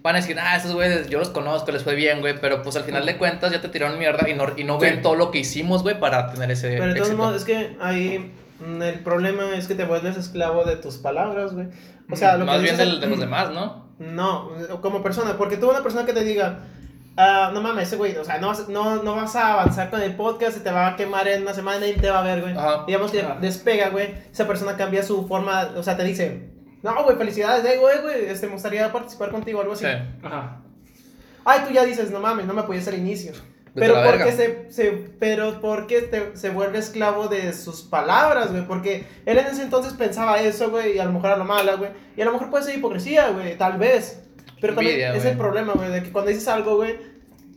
Van 0.03 0.17
a 0.17 0.19
decir, 0.21 0.37
ah, 0.41 0.57
esos 0.57 0.73
güeyes, 0.75 1.09
yo 1.09 1.21
los 1.21 1.29
conozco, 1.31 1.71
les 1.71 1.85
fue 1.85 1.95
bien, 1.95 2.21
güey. 2.21 2.35
Pero 2.41 2.63
pues 2.63 2.75
al 2.77 2.83
final 2.83 3.07
de 3.07 3.17
cuentas 3.17 3.53
ya 3.53 3.61
te 3.61 3.69
tiraron 3.69 3.99
mierda 3.99 4.29
y 4.29 4.35
no, 4.35 4.47
y 4.57 4.65
no 4.65 4.81
Sí. 4.81 4.87
ven 4.87 5.01
todo 5.03 5.15
lo 5.15 5.31
que 5.31 5.39
hicimos, 5.39 5.83
güey, 5.85 6.01
para 6.01 6.33
tener 6.33 6.51
ese 6.51 6.71
Pero 6.71 6.93
de 6.93 7.01
todos 7.01 7.15
modos, 7.15 7.37
es 7.37 7.45
que 7.45 7.77
ahí 7.81 8.33
mm, 8.61 8.83
el 8.83 8.99
problema 9.01 9.57
es 9.57 9.67
que 9.69 9.75
te 9.77 9.85
vuelves 9.85 10.17
esclavo 10.17 10.65
de 10.65 10.77
tus 10.77 10.97
palabras, 10.99 11.55
güey. 11.55 11.67
O 12.11 12.17
sea, 12.17 12.37
lo 12.37 12.45
Más 12.47 12.57
que 12.57 12.63
bien 12.63 12.75
dices- 12.77 12.91
del- 12.91 13.01
de 13.01 13.07
los 13.07 13.21
demás, 13.21 13.51
¿no? 13.53 13.87
No, 13.99 14.51
como 14.81 15.03
persona, 15.05 15.37
porque 15.39 15.57
tú 15.57 15.71
una 15.71 15.83
persona 15.85 16.05
que 16.05 16.13
te 16.13 16.25
diga, 16.25 16.65
ah, 17.17 17.51
no 17.53 17.61
mames, 17.61 17.89
ese 17.89 17.97
güey, 17.97 18.17
o 18.17 18.25
sea, 18.25 18.39
no 18.39 18.49
vas, 18.49 18.69
no, 18.69 19.03
no 19.03 19.15
vas 19.17 19.35
a 19.37 19.53
avanzar 19.55 19.91
con 19.91 20.01
el 20.03 20.15
podcast 20.17 20.57
y 20.57 20.61
te 20.61 20.71
va 20.71 20.89
a 20.89 20.97
quemar 20.97 21.29
en 21.29 21.43
una 21.43 21.55
semana 21.55 21.87
y 21.87 21.95
te 21.95 22.11
va 22.11 22.21
a 22.21 22.23
ver, 22.23 22.41
güey. 22.41 22.57
Ajá. 22.57 22.85
Digamos 22.87 23.11
que 23.11 23.21
Ajá. 23.21 23.39
despega, 23.41 23.91
güey, 23.91 24.15
esa 24.33 24.47
persona 24.47 24.77
cambia 24.77 25.03
su 25.03 25.27
forma, 25.27 25.71
o 25.77 25.83
sea, 25.83 25.97
te 25.97 26.05
dice, 26.05 26.51
no, 26.83 27.05
güey, 27.05 27.17
felicidades, 27.17 27.65
eh, 27.65 27.79
güey, 27.79 28.01
güey, 28.03 28.25
este, 28.27 28.47
me 28.47 28.55
gustaría 28.55 28.91
participar 28.93 29.31
contigo, 29.31 29.61
algo 29.61 29.73
así. 29.75 29.85
Sí. 29.85 29.93
Ajá. 30.23 30.61
Ay, 31.45 31.61
tú 31.67 31.73
ya 31.75 31.85
dices, 31.85 32.11
no 32.11 32.21
mames, 32.21 32.47
no 32.47 32.55
me 32.55 32.61
apoyas 32.63 32.87
al 32.89 32.95
inicio. 32.99 33.33
Pero 33.75 33.95
porque, 34.05 34.33
se, 34.33 34.71
se, 34.71 34.91
pero 35.19 35.59
porque 35.63 36.03
te- 36.03 36.37
se 36.37 36.51
vuelve 36.51 36.79
esclavo 36.79 37.29
de 37.29 37.55
sus 37.55 37.81
palabras, 37.81 38.51
güey. 38.51 38.67
Porque 38.67 39.07
él 39.25 39.39
en 39.39 39.47
ese 39.47 39.63
entonces 39.63 39.95
pensaba 39.95 40.39
eso, 40.43 40.69
güey, 40.71 40.97
y 40.97 40.99
a 40.99 41.07
lo 41.07 41.13
mejor 41.13 41.31
a 41.31 41.37
lo 41.39 41.45
mala, 41.45 41.77
güey. 41.77 41.91
Y 42.15 42.21
a 42.21 42.27
lo 42.27 42.33
mejor 42.33 42.51
puede 42.51 42.65
ser 42.65 42.77
hipocresía, 42.77 43.31
güey, 43.31 43.57
tal 43.57 43.79
vez. 43.79 44.25
Pero 44.63 44.75
también 44.75 44.95
Envidia, 44.95 45.15
es 45.15 45.23
güey. 45.23 45.33
el 45.33 45.39
problema, 45.39 45.73
güey, 45.75 45.91
de 45.91 46.03
que 46.03 46.11
cuando 46.11 46.31
dices 46.31 46.49
algo, 46.49 46.77
güey, 46.77 46.97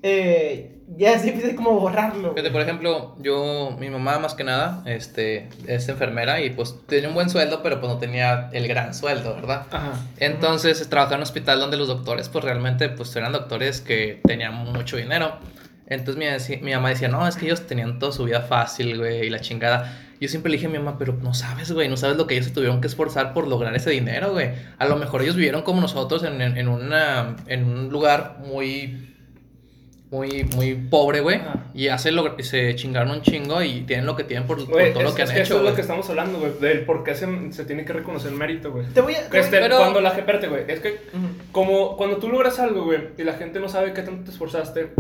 eh, 0.03 0.75
ya 0.97 1.13
es 1.13 1.23
difícil 1.23 1.55
como 1.55 1.79
borrarlo. 1.79 2.33
Fíjate, 2.33 2.51
por 2.51 2.61
ejemplo, 2.61 3.15
yo, 3.19 3.75
mi 3.79 3.89
mamá 3.89 4.19
más 4.19 4.33
que 4.35 4.43
nada, 4.43 4.83
este, 4.85 5.49
es 5.67 5.87
enfermera 5.89 6.41
y 6.41 6.49
pues 6.51 6.75
tenía 6.87 7.07
un 7.07 7.15
buen 7.15 7.29
sueldo, 7.29 7.63
pero 7.63 7.79
pues 7.79 7.91
no 7.91 7.97
tenía 7.97 8.49
el 8.53 8.67
gran 8.67 8.93
sueldo, 8.93 9.33
¿verdad? 9.35 9.65
Ajá. 9.71 9.93
Entonces 10.17 10.87
trabajaba 10.89 11.15
en 11.15 11.19
un 11.21 11.23
hospital 11.23 11.59
donde 11.59 11.77
los 11.77 11.87
doctores 11.87 12.29
pues 12.29 12.43
realmente 12.43 12.89
pues 12.89 13.15
eran 13.15 13.31
doctores 13.31 13.81
que 13.81 14.19
tenían 14.27 14.53
mucho 14.53 14.97
dinero. 14.97 15.37
Entonces 15.87 16.61
mi, 16.61 16.71
mamá 16.73 16.89
decía, 16.89 17.07
no, 17.07 17.27
es 17.27 17.35
que 17.35 17.45
ellos 17.45 17.67
tenían 17.67 17.99
toda 17.99 18.11
su 18.11 18.23
vida 18.23 18.41
fácil, 18.41 18.97
güey, 18.97 19.27
y 19.27 19.29
la 19.29 19.39
chingada. 19.39 20.01
Yo 20.19 20.29
siempre 20.29 20.49
le 20.49 20.57
dije 20.57 20.67
a 20.67 20.69
mi 20.69 20.77
mamá, 20.79 20.97
pero 20.97 21.13
no 21.21 21.33
sabes, 21.33 21.71
güey, 21.71 21.89
no 21.89 21.97
sabes 21.97 22.17
lo 22.17 22.25
que 22.25 22.35
ellos 22.35 22.47
se 22.47 22.53
tuvieron 22.53 22.81
que 22.81 22.87
esforzar 22.87 23.33
por 23.33 23.47
lograr 23.47 23.75
ese 23.75 23.91
dinero, 23.91 24.31
güey. 24.31 24.49
A 24.77 24.85
lo 24.87 24.95
mejor 24.95 25.21
ellos 25.21 25.35
vivieron 25.35 25.61
como 25.61 25.81
nosotros 25.81 26.23
en, 26.23 26.41
en, 26.41 26.57
en 26.57 26.67
una, 26.69 27.35
en 27.47 27.65
un 27.65 27.89
lugar 27.89 28.37
muy, 28.39 29.13
muy, 30.09 30.45
muy 30.55 30.75
pobre, 30.75 31.19
güey. 31.19 31.37
Ajá. 31.37 31.65
Y 31.73 31.85
ya 31.85 31.97
se, 31.97 32.11
se 32.43 32.75
chingaron 32.75 33.11
un 33.11 33.21
chingo 33.21 33.61
y 33.61 33.81
tienen 33.81 34.05
lo 34.05 34.15
que 34.15 34.23
tienen 34.23 34.47
por, 34.47 34.65
todo 34.65 34.79
es, 34.79 34.95
lo 34.95 35.13
que 35.13 35.23
es 35.23 35.29
han 35.29 35.35
que 35.35 35.41
hecho, 35.41 35.55
eso 35.55 35.63
es 35.63 35.69
lo 35.69 35.75
que 35.75 35.81
estamos 35.81 36.09
hablando, 36.09 36.39
güey, 36.39 36.53
del 36.59 36.85
por 36.85 37.03
qué 37.03 37.15
se, 37.15 37.27
se 37.51 37.65
tiene 37.65 37.83
que 37.83 37.93
reconocer 37.93 38.31
el 38.31 38.37
mérito, 38.37 38.71
güey. 38.71 38.87
Te 38.87 39.01
voy 39.01 39.15
a... 39.15 39.19
Este, 39.19 39.59
Pero- 39.59 39.77
cuando 39.77 39.99
la 40.01 40.11
gente, 40.11 40.47
güey, 40.47 40.63
es 40.67 40.79
que 40.79 41.01
como 41.51 41.97
cuando 41.97 42.17
tú 42.17 42.29
logras 42.29 42.59
algo, 42.59 42.85
güey, 42.85 42.99
y 43.17 43.23
la 43.23 43.33
gente 43.33 43.59
no 43.59 43.67
sabe 43.67 43.93
qué 43.93 44.01
tanto 44.01 44.23
te 44.23 44.31
esforzaste, 44.31 44.93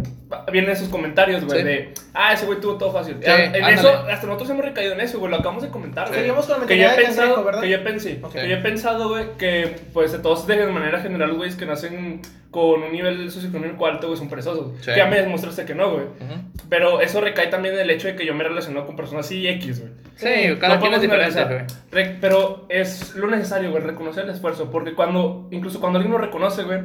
vienen 0.51 0.71
esos 0.71 0.89
comentarios, 0.89 1.43
güey, 1.45 1.59
Sí. 1.59 1.63
de, 1.65 1.93
ah, 2.13 2.33
ese 2.33 2.45
güey 2.45 2.59
tuvo 2.59 2.75
todo 2.77 2.91
fácil. 2.91 3.17
Sí, 3.21 3.29
Ah, 3.29 3.43
en 3.45 3.55
ándale. 3.55 3.73
eso, 3.75 3.89
hasta 3.89 4.25
nosotros 4.27 4.49
hemos 4.49 4.65
recaído 4.65 4.93
en 4.93 5.01
eso, 5.01 5.19
güey, 5.19 5.29
lo 5.31 5.37
acabamos 5.37 5.63
de 5.63 5.69
comentar, 5.69 6.07
güey. 6.07 6.19
Seguimos 6.21 6.45
con 6.47 6.61
la 6.61 6.67
Que 6.67 6.77
yo 6.77 6.87
he 6.89 6.95
pensado, 6.95 7.27
cangrejo, 7.27 7.43
¿verdad? 7.45 7.61
que 7.61 7.69
yo 7.69 7.83
pensé, 7.83 8.19
Ok. 8.23 8.31
que 8.33 8.49
yo 8.49 8.55
he 8.55 8.61
pensado, 8.61 9.09
güey, 9.09 9.25
que 9.37 9.75
pues 9.93 10.11
de 10.11 10.19
todos 10.19 10.45
de 10.47 10.65
manera 10.67 10.99
general, 10.99 11.33
güey, 11.33 11.55
que 11.55 11.65
nacen 11.65 12.21
con 12.51 12.83
un 12.83 12.91
nivel 12.93 13.29
socioeconómico 13.29 13.85
alto, 13.85 14.07
güey, 14.07 14.17
son 14.17 14.29
perezosos. 14.29 14.71
Sí. 14.79 14.85
Que 14.91 14.97
ya 14.97 15.07
me 15.07 15.17
demostraste 15.21 15.65
que 15.65 15.75
no, 15.75 15.91
güey. 15.91 16.05
Ujú. 16.05 16.41
Pero 16.69 17.01
eso 17.01 17.19
recae 17.19 17.47
también 17.47 17.75
en 17.75 17.81
el 17.81 17.89
hecho 17.91 18.07
de 18.07 18.15
que 18.15 18.25
yo 18.25 18.33
me 18.33 18.45
he 18.45 18.47
relacionado 18.47 18.85
con 18.87 18.95
personas 18.95 19.25
así 19.25 19.45
X, 19.47 19.81
güey. 19.81 19.91
Sí, 20.15 20.55
cada 20.59 20.75
No 20.75 20.81
quien 20.81 20.93
es 20.93 21.01
diferente, 21.01 21.43
güey. 21.91 22.17
Pero 22.21 22.65
es 22.69 23.13
lo 23.15 23.27
necesario, 23.27 23.71
güey, 23.71 23.83
reconocer 23.83 24.23
el 24.23 24.29
esfuerzo. 24.31 24.71
Porque 24.71 24.93
cuando, 24.93 25.49
incluso 25.51 25.81
cuando 25.81 25.97
alguien 25.99 26.13
lo 26.13 26.17
reconoce, 26.17 26.63
güey, 26.63 26.79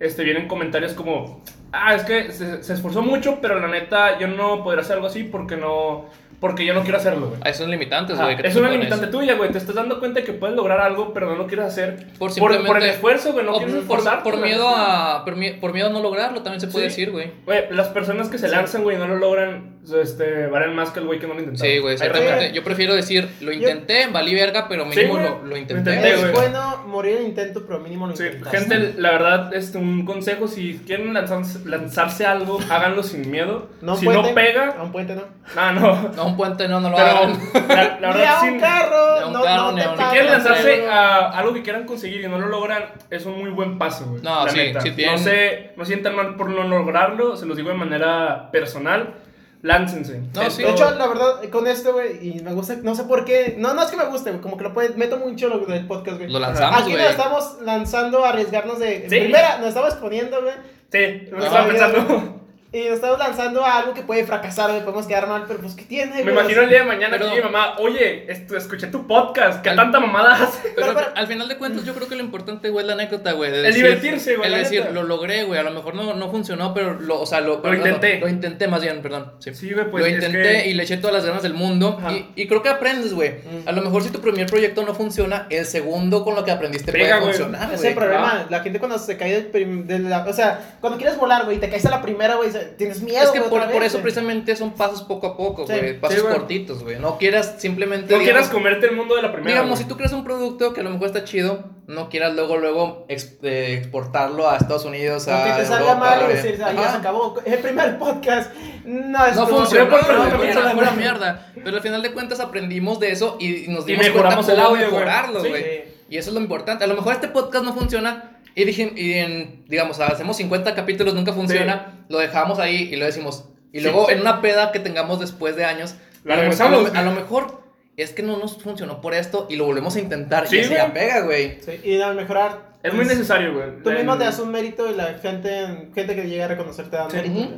este, 0.00 0.24
vienen 0.24 0.48
comentarios 0.48 0.92
como, 0.94 1.42
ah, 1.72 1.94
es 1.94 2.02
que 2.04 2.32
se, 2.32 2.72
esforzó 2.72 3.02
mucho, 3.02 3.38
pero 3.40 3.60
la 3.60 3.68
neta 3.68 4.18
yo 4.18 4.28
no 4.28 4.62
podría 4.62 4.82
hacer 4.82 4.96
algo 4.96 5.08
así 5.08 5.24
porque 5.24 5.56
no, 5.56 6.06
porque 6.40 6.64
yo 6.64 6.74
no 6.74 6.82
quiero 6.82 6.98
hacerlo, 6.98 7.28
güey. 7.28 7.40
Ah, 7.44 7.52
son 7.52 7.70
limitantes, 7.70 8.16
Ajá, 8.18 8.32
güey. 8.32 8.46
Es 8.46 8.56
una 8.56 8.68
limitante 8.70 9.06
tuya, 9.08 9.34
güey. 9.34 9.50
Te 9.50 9.58
estás 9.58 9.74
dando 9.74 9.98
cuenta 10.00 10.22
que 10.22 10.32
puedes 10.32 10.54
lograr 10.56 10.80
algo, 10.80 11.12
pero 11.14 11.26
no 11.28 11.36
lo 11.36 11.46
quieres 11.46 11.66
hacer 11.66 11.96
Por 12.18 12.18
por, 12.18 12.32
simplemente- 12.32 12.66
por 12.68 12.82
el 12.82 12.88
esfuerzo, 12.90 13.32
güey. 13.32 13.44
No 13.46 13.52
O 13.52 13.56
quieres 13.58 13.74
por, 13.74 13.82
esforzarte. 13.82 14.22
por 14.24 14.38
güey. 14.38 14.50
miedo 14.50 14.68
a 14.68 15.24
por, 15.24 15.36
mie- 15.36 15.58
por 15.60 15.72
miedo 15.72 15.88
a 15.88 15.90
no 15.90 16.00
lograrlo 16.02 16.42
también 16.42 16.60
se 16.60 16.68
puede 16.68 16.90
Sí. 16.90 17.00
decir, 17.02 17.12
güey. 17.12 17.30
Güey, 17.44 17.64
las 17.70 17.88
personas 17.88 18.28
que 18.28 18.38
se 18.38 18.48
lanzan, 18.48 18.82
güey, 18.82 18.96
y 18.96 18.98
no 18.98 19.06
lo 19.08 19.16
logran, 19.16 19.74
este, 20.02 20.46
valen 20.46 20.74
más 20.74 20.90
que 20.90 21.00
el 21.00 21.06
güey 21.06 21.18
que 21.18 21.26
no 21.26 21.34
lo 21.34 21.40
intentó. 21.40 21.64
Sí, 21.64 21.78
güey, 21.78 21.94
exactamente. 21.94 22.52
Yo 22.52 22.62
prefiero 22.64 22.94
decir, 22.94 23.28
lo 23.40 23.52
intenté, 23.52 24.06
valí 24.08 24.34
verga, 24.34 24.66
pero 24.68 24.84
mínimo 24.86 25.14
güey. 25.14 25.24
lo, 25.24 25.44
lo 25.44 25.56
intenté. 25.56 25.94
intenté, 25.94 26.14
Es 26.14 26.32
bueno 26.32 26.84
morir 26.86 27.16
en 27.18 27.26
intento, 27.26 27.64
pero 27.66 27.80
mínimo 27.80 28.06
lo 28.06 28.16
Sí, 28.16 28.24
intentaste. 28.24 28.58
gente, 28.58 28.94
la 29.00 29.10
verdad, 29.10 29.54
este, 29.54 29.78
un 29.78 30.04
consejo, 30.04 30.48
si 30.48 30.80
quieren 30.86 31.12
lanzarse, 31.14 31.58
lanzarse 31.68 32.24
algo, 32.26 32.58
háganlo 32.70 33.02
sin 33.02 33.30
miedo. 33.30 33.68
No 33.82 33.96
si 33.96 34.04
puente, 34.06 34.28
no 34.28 34.34
pega, 34.34 34.76
A 34.78 34.82
un 34.82 34.92
puente 34.92 35.14
no. 35.14 35.22
ah, 35.56 35.72
no. 35.72 36.10
No, 36.16 36.23
un 36.26 36.36
puente 36.36 36.66
no, 36.68 36.80
no 36.80 36.90
lo 36.90 36.96
hagan. 36.98 37.38
la, 37.68 37.98
la 38.00 38.12
Ni 38.12 38.18
verdad, 38.18 38.36
a 38.36 38.42
un 38.42 38.60
carro, 38.60 39.14
Ni 39.16 39.22
a 39.22 39.26
un 39.26 39.32
no, 39.32 39.42
carro, 39.42 39.70
no 39.70 39.74
te 39.76 39.82
a 39.82 39.90
un- 39.90 39.96
si 39.98 40.04
quieren 40.04 40.30
lanzarse 40.32 40.88
a 40.90 41.30
algo 41.38 41.54
que 41.54 41.62
quieran 41.62 41.84
conseguir 41.86 42.20
y 42.22 42.28
no 42.28 42.38
lo 42.38 42.46
logran, 42.48 42.84
es 43.10 43.26
un 43.26 43.38
muy 43.38 43.50
buen 43.50 43.78
paso, 43.78 44.06
güey. 44.06 44.22
No, 44.22 44.44
la 44.44 44.50
sí, 44.50 44.56
neta. 44.58 44.80
sí 44.80 44.90
tienen- 44.92 45.16
No 45.16 45.22
se, 45.22 45.70
no 45.76 45.84
sientan 45.84 46.16
mal 46.16 46.36
por 46.36 46.50
no 46.50 46.64
lograrlo, 46.64 47.36
se 47.36 47.46
los 47.46 47.56
digo 47.56 47.68
de 47.70 47.76
manera 47.76 48.50
personal, 48.50 49.14
láncense. 49.62 50.20
No, 50.34 50.50
sí. 50.50 50.62
De 50.62 50.70
hecho, 50.70 50.90
la 50.90 51.06
verdad, 51.06 51.42
con 51.50 51.66
esto, 51.66 51.92
güey, 51.94 52.28
y 52.36 52.40
me 52.42 52.52
gusta, 52.52 52.76
no 52.82 52.94
sé 52.94 53.04
por 53.04 53.24
qué, 53.24 53.54
no, 53.58 53.72
no 53.74 53.82
es 53.82 53.90
que 53.90 53.96
me 53.96 54.04
guste, 54.04 54.30
güey, 54.30 54.42
como 54.42 54.56
que 54.58 54.64
lo 54.64 54.74
puede, 54.74 54.90
meto 54.90 55.16
mucho 55.16 55.48
lo 55.48 55.58
del 55.64 55.86
podcast, 55.86 56.18
güey. 56.18 56.30
Lo 56.30 56.38
lanzamos, 56.38 56.82
Aquí 56.82 56.92
nos 56.92 57.10
estamos 57.10 57.56
lanzando 57.62 58.24
a 58.24 58.28
arriesgarnos 58.30 58.78
de, 58.78 59.06
Sí. 59.08 59.20
primera, 59.20 59.58
nos 59.58 59.68
estamos 59.68 59.90
exponiendo, 59.90 60.42
güey, 60.42 60.54
Sí, 60.92 61.28
lo 61.30 61.38
Ah. 61.42 61.46
estaba 61.46 61.66
pensando. 61.66 62.40
Y 62.74 62.86
nos 62.86 62.94
estamos 62.96 63.20
lanzando 63.20 63.64
a 63.64 63.78
algo 63.78 63.94
que 63.94 64.02
puede 64.02 64.24
fracasar, 64.26 64.68
güey, 64.70 64.82
podemos 64.82 65.06
quedar 65.06 65.28
mal, 65.28 65.44
pero 65.46 65.60
pues, 65.60 65.74
¿qué 65.74 65.84
tiene, 65.84 66.24
Me 66.24 66.32
imagino 66.32 66.62
el 66.62 66.68
día 66.68 66.80
de 66.80 66.84
mañana 66.84 67.16
Pero- 67.16 67.30
que 67.30 67.36
mi 67.36 67.42
mamá, 67.42 67.76
oye, 67.78 68.24
esto, 68.28 68.56
escuché 68.56 68.88
tu 68.88 69.06
podcast, 69.06 69.62
¿qué 69.62 69.70
Al- 69.70 69.76
tanta 69.76 70.00
mamada 70.00 70.34
haces? 70.34 70.58
Pero, 70.60 70.74
Pero, 70.74 70.86
al- 70.88 70.94
pero- 70.96 71.08
al 71.14 71.26
final 71.28 71.46
de 71.46 71.56
cuentas, 71.56 71.84
yo 71.84 71.94
creo 71.94 72.08
que 72.08 72.16
lo 72.16 72.22
importante, 72.24 72.70
güey, 72.70 72.82
es 72.84 72.88
la 72.88 72.94
anécdota, 72.94 73.30
güey. 73.30 73.52
de 73.52 73.58
El 73.58 73.62
decir- 73.66 73.84
divertirse, 73.84 74.34
güey, 74.34 74.46
El 74.48 74.52
la 74.52 74.58
decir, 74.58 74.80
neta. 74.80 74.92
lo 74.92 75.04
logré, 75.04 75.44
güey. 75.44 75.60
A 75.60 75.62
lo 75.62 75.70
mejor 75.70 75.94
no, 75.94 76.14
no 76.14 76.30
funcionó, 76.32 76.74
pero 76.74 76.98
lo, 76.98 77.20
o 77.20 77.26
sea, 77.26 77.40
lo, 77.40 77.62
perdón, 77.62 77.76
intenté. 77.78 78.18
Lo, 78.18 78.28
intenté 78.28 78.66
más 78.66 78.82
bien, 78.82 79.02
perdón. 79.02 79.32
Sí, 79.38 79.54
Sí, 79.54 79.72
güey, 79.72 79.88
pues, 79.88 80.02
Lo 80.02 80.08
es 80.08 80.14
intenté 80.16 80.42
que- 80.42 80.66
y 80.70 80.74
le 80.74 80.82
eché 80.82 80.96
todas 80.96 81.14
las 81.14 81.24
ganas 81.24 81.44
del 81.44 81.54
mundo. 81.54 81.96
Ajá. 82.00 82.10
Y, 82.12 82.28
y 82.34 82.48
creo 82.48 82.60
que 82.60 82.70
aprendes, 82.70 83.14
güey. 83.14 83.30
Mm. 83.34 83.68
A 83.68 83.72
lo 83.72 83.82
mejor 83.82 84.02
si 84.02 84.10
tu 84.10 84.20
primer 84.20 84.46
proyecto 84.46 84.82
no 84.84 84.94
funciona, 84.96 85.46
el 85.48 85.64
segundo 85.64 86.24
con 86.24 86.34
lo 86.34 86.44
que 86.44 86.50
aprendiste 86.50 86.90
Pega, 86.90 87.18
puede 87.18 87.20
güey. 87.20 87.32
funcionar, 87.34 87.66
Ese 87.66 87.74
es 87.74 87.80
güey. 87.82 87.92
el 87.92 87.94
problema, 87.98 88.46
la 88.50 88.60
gente 88.64 88.80
cuando 88.80 88.98
se 88.98 89.16
cae 89.16 89.32
del 89.32 89.46
prim- 89.46 89.86
de 89.86 90.00
la, 90.00 90.24
o 90.26 90.32
sea, 90.32 90.76
cuando 90.80 90.98
quieres 90.98 91.16
volar, 91.16 91.44
güey, 91.44 91.58
y 91.58 91.60
te 91.60 91.68
caes 91.70 91.86
a 91.86 91.90
la 91.90 92.02
primera, 92.02 92.34
güey, 92.34 92.50
tienes 92.76 93.00
miedo, 93.02 93.22
Es 93.22 93.30
que 93.30 93.40
por, 93.40 93.70
por 93.70 93.82
eso 93.84 93.94
güey. 93.98 94.02
precisamente 94.02 94.56
son 94.56 94.72
pasos 94.74 95.02
poco 95.02 95.26
a 95.28 95.36
poco, 95.36 95.66
Sí. 95.66 95.72
güey. 95.78 96.00
Pasos 96.00 96.16
Sí, 96.16 96.22
güey. 96.22 96.34
cortitos, 96.34 96.82
güey. 96.82 96.98
No 96.98 97.18
quieras 97.18 97.54
simplemente. 97.58 98.12
No 98.12 98.18
digamos, 98.18 98.24
quieras 98.24 98.48
comerte 98.48 98.86
el 98.86 98.96
mundo 98.96 99.16
de 99.16 99.22
la 99.22 99.32
primera. 99.32 99.52
Digamos, 99.52 99.70
güey. 99.78 99.82
si 99.82 99.88
tú 99.88 99.96
creas 99.96 100.12
un 100.12 100.24
producto 100.24 100.72
que 100.74 100.80
a 100.80 100.84
lo 100.84 100.90
mejor 100.90 101.06
está 101.08 101.24
chido, 101.24 101.64
no 101.86 102.08
quieras 102.08 102.34
luego, 102.34 102.56
luego 102.58 103.06
eh, 103.08 103.74
exportarlo 103.78 104.48
a 104.48 104.56
Estados 104.56 104.84
Unidos, 104.84 105.28
a 105.28 105.44
Aunque 105.44 105.60
te 105.62 105.66
salga 105.66 105.90
Europa, 105.92 106.00
mal 106.00 106.30
y 106.30 106.34
decir, 106.34 106.60
"Ah, 106.64 106.72
ya 106.72 106.90
se 106.90 106.96
acabó. 106.96 107.34
El 107.44 107.58
primer 107.58 107.98
podcast 107.98 108.52
no 108.84 109.26
es 109.26 109.36
No 109.36 109.46
funcionó, 109.46 109.90
Pero, 109.90 110.00
pero, 110.06 110.38
pero, 110.40 110.78
una 110.78 110.90
mierda. 110.92 111.52
Al 111.64 111.80
final 111.80 112.02
de 112.02 112.12
cuentas 112.12 112.40
aprendimos 112.40 113.00
de 113.00 113.12
eso 113.12 113.36
y 113.40 113.66
nos 113.68 113.84
Y 113.84 113.92
dimos 113.92 114.06
mejoramos 114.06 114.44
cuenta 114.46 114.52
el 114.52 114.58
cómo 114.58 114.68
audio, 114.76 114.90
güey. 114.90 115.00
mejorarlo, 115.04 115.40
güey. 115.40 115.94
Y 116.10 116.18
eso 116.18 116.30
es 116.30 116.34
lo 116.34 116.40
importante. 116.40 116.84
A 116.84 116.86
lo 116.86 116.94
mejor 116.94 117.14
este 117.14 117.28
podcast 117.28 117.64
no 117.64 117.72
funciona 117.74 118.33
y 118.54 118.64
dije, 118.64 118.92
y 118.96 119.12
en, 119.14 119.64
digamos, 119.68 119.98
hacemos 120.00 120.36
50 120.36 120.74
capítulos, 120.74 121.14
nunca 121.14 121.32
funciona, 121.32 122.04
lo 122.08 122.18
dejamos 122.18 122.58
ahí 122.58 122.88
y 122.92 122.96
lo 122.96 123.06
decimos. 123.06 123.46
Y 123.72 123.78
Sí. 123.78 123.84
luego 123.84 124.10
en 124.10 124.20
una 124.20 124.40
peda 124.40 124.70
que 124.72 124.78
tengamos 124.78 125.18
después 125.20 125.56
de 125.56 125.64
años, 125.64 125.96
La 126.24 126.34
a 126.34 126.36
lo-. 126.44 126.64
A 126.64 126.68
lo, 126.70 126.94
a 126.94 127.02
lo 127.02 127.10
mejor 127.12 127.62
es 127.96 128.12
que 128.12 128.22
no 128.22 128.36
nos 128.36 128.62
funcionó 128.62 129.00
por 129.00 129.14
esto 129.14 129.46
y 129.50 129.56
lo 129.56 129.66
volvemos 129.66 129.96
a 129.96 130.00
intentar 130.00 130.46
Sí, 130.48 130.58
y 130.58 130.64
se 130.64 130.74
ya 130.74 130.92
pega, 130.92 131.20
güey. 131.20 131.58
Sí, 131.60 131.80
y 131.84 132.00
al 132.00 132.14
mejorar. 132.16 132.73
Es 132.84 132.94
muy 132.94 133.04
necesario, 133.06 133.54
güey. 133.54 133.82
Tú 133.82 133.90
mismo 133.90 134.16
te 134.18 134.24
das 134.24 134.38
un 134.38 134.50
mérito 134.52 134.90
y 134.90 134.94
la 134.94 135.14
gente, 135.14 135.88
gente 135.94 136.14
que 136.14 136.28
llega 136.28 136.44
a 136.44 136.48
reconocerte 136.48 136.90
te 136.90 136.96
da 136.96 137.08
Sí. 137.10 137.16
mérito. 137.16 137.34
Güey. 137.34 137.50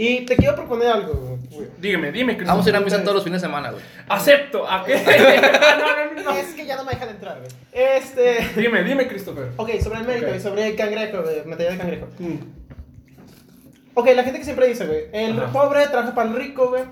Y 0.00 0.24
te 0.24 0.36
quiero 0.36 0.54
proponer 0.54 0.86
algo, 0.86 1.14
güey. 1.14 1.68
Dime, 1.80 2.12
dime, 2.12 2.36
Cristo. 2.36 2.52
Vamos 2.52 2.64
a 2.64 2.70
ir 2.70 2.76
a 2.76 2.80
misa 2.80 3.02
todos 3.02 3.16
los 3.16 3.24
fines 3.24 3.42
de 3.42 3.48
semana, 3.48 3.72
güey. 3.72 3.82
Acepto. 4.08 4.70
¿A 4.70 4.84
qué? 4.84 4.94
Ah, 4.94 5.76
no, 6.14 6.22
no, 6.22 6.30
no. 6.30 6.38
Es 6.38 6.54
que 6.54 6.64
ya 6.64 6.76
no 6.76 6.84
me 6.84 6.92
dejan 6.92 7.08
entrar, 7.08 7.40
güey. 7.40 7.50
Este. 7.72 8.48
Dime, 8.56 8.84
dime, 8.84 9.08
Christopher. 9.08 9.48
Ok, 9.56 9.70
sobre 9.82 9.98
el 9.98 10.06
mérito 10.06 10.32
y 10.32 10.38
sobre 10.38 10.68
el 10.68 10.76
cangrejo, 10.76 11.22
güey, 11.22 11.44
material 11.44 11.72
de 11.74 11.78
cangrejo. 11.78 12.06
Mm. 12.20 12.36
Ok, 13.94 14.06
la 14.14 14.22
gente 14.22 14.38
que 14.38 14.44
siempre 14.44 14.68
dice, 14.68 14.86
güey, 14.86 15.06
el 15.12 15.40
Ajá. 15.40 15.50
pobre 15.52 15.84
trabaja 15.88 16.14
para 16.14 16.30
el 16.30 16.36
rico, 16.36 16.68
güey. 16.68 16.84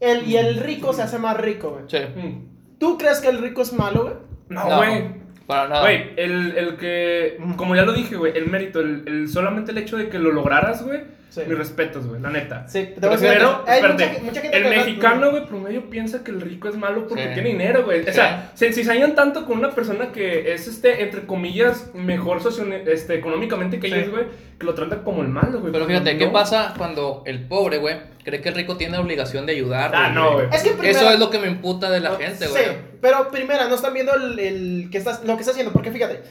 El, 0.00 0.26
y 0.26 0.38
el 0.38 0.56
rico 0.60 0.94
se 0.94 1.02
hace 1.02 1.18
más 1.18 1.36
rico, 1.36 1.70
güey. 1.72 1.84
Sí. 1.88 1.98
Mm. 2.18 2.78
¿Tú 2.78 2.96
crees 2.96 3.20
que 3.20 3.28
el 3.28 3.38
rico 3.42 3.60
es 3.60 3.74
malo, 3.74 4.02
güey? 4.04 4.14
No, 4.48 4.76
güey. 4.78 5.25
Para 5.46 5.68
nada. 5.68 5.82
Güey, 5.82 6.10
el, 6.16 6.56
el 6.56 6.76
que, 6.76 7.38
como 7.56 7.76
ya 7.76 7.82
lo 7.82 7.92
dije, 7.92 8.16
güey, 8.16 8.36
el 8.36 8.46
mérito, 8.48 8.80
el, 8.80 9.04
el- 9.06 9.28
solamente 9.28 9.70
el 9.72 9.78
hecho 9.78 9.96
de 9.96 10.08
que 10.08 10.18
lo 10.18 10.32
lograras, 10.32 10.84
güey, 10.84 11.00
Sí. 11.28 11.42
mis 11.46 11.58
respetos, 11.58 12.06
güey, 12.06 12.18
la 12.20 12.30
neta. 12.30 12.66
Sí, 12.66 12.88
te 12.94 13.00
voy 13.00 13.10
a 13.10 13.12
decir 13.12 13.28
Pero, 13.28 13.62
espérate, 13.68 14.06
mucha- 14.08 14.22
mucha 14.24 14.40
gente 14.40 14.56
el 14.56 14.64
mexicano, 14.70 15.30
güey, 15.30 15.44
promedio 15.46 15.90
piensa 15.90 16.24
que 16.24 16.30
el 16.30 16.40
rico 16.40 16.68
es 16.68 16.76
malo 16.76 17.06
porque 17.06 17.24
Sí. 17.24 17.34
tiene 17.34 17.50
dinero, 17.50 17.84
güey. 17.84 18.04
Sí. 18.04 18.10
O 18.10 18.12
sea, 18.14 18.50
se 18.54 18.68
encizañan 18.68 19.14
tanto 19.14 19.44
con 19.44 19.58
una 19.58 19.70
persona 19.70 20.12
que 20.12 20.54
es, 20.54 20.66
este, 20.66 21.02
entre 21.02 21.26
comillas, 21.26 21.90
mejor 21.94 22.40
socio, 22.42 22.64
este, 22.86 23.14
económicamente 23.16 23.78
que 23.78 23.88
Sí. 23.88 23.94
ellos, 23.94 24.10
güey, 24.10 24.24
que 24.58 24.64
lo 24.66 24.72
tratan 24.74 25.00
como 25.04 25.20
el 25.22 25.28
malo, 25.28 25.60
güey. 25.60 25.72
Pero 25.72 25.84
fíjate, 25.84 26.16
¿qué 26.16 26.26
no. 26.26 26.32
pasa 26.32 26.72
cuando 26.78 27.22
el 27.26 27.40
pobre, 27.46 27.78
güey, 27.78 27.96
cree 28.26 28.42
que 28.42 28.50
el 28.50 28.54
rico 28.54 28.76
tiene 28.76 28.98
obligación 28.98 29.46
de 29.46 29.52
ayudar? 29.52 29.92
Ah, 29.94 30.10
no, 30.10 30.34
güey. 30.34 30.46
Es 30.52 30.62
que 30.62 30.72
primero- 30.72 30.98
Eso 30.98 31.10
es 31.10 31.18
lo 31.18 31.30
que 31.30 31.38
me 31.38 31.46
imputa 31.46 31.88
de 31.90 32.00
la 32.00 32.16
gente, 32.16 32.46
güey. 32.48 32.64
Sí, 32.64 32.70
pero 33.00 33.30
primera, 33.30 33.66
no 33.68 33.76
están 33.76 33.94
viendo 33.94 34.12
el, 34.14 34.38
el 34.38 34.88
que 34.90 34.98
estás, 34.98 35.24
lo 35.24 35.34
que 35.36 35.40
está 35.40 35.52
haciendo, 35.52 35.72
porque 35.72 35.90
fíjate, 35.90 36.22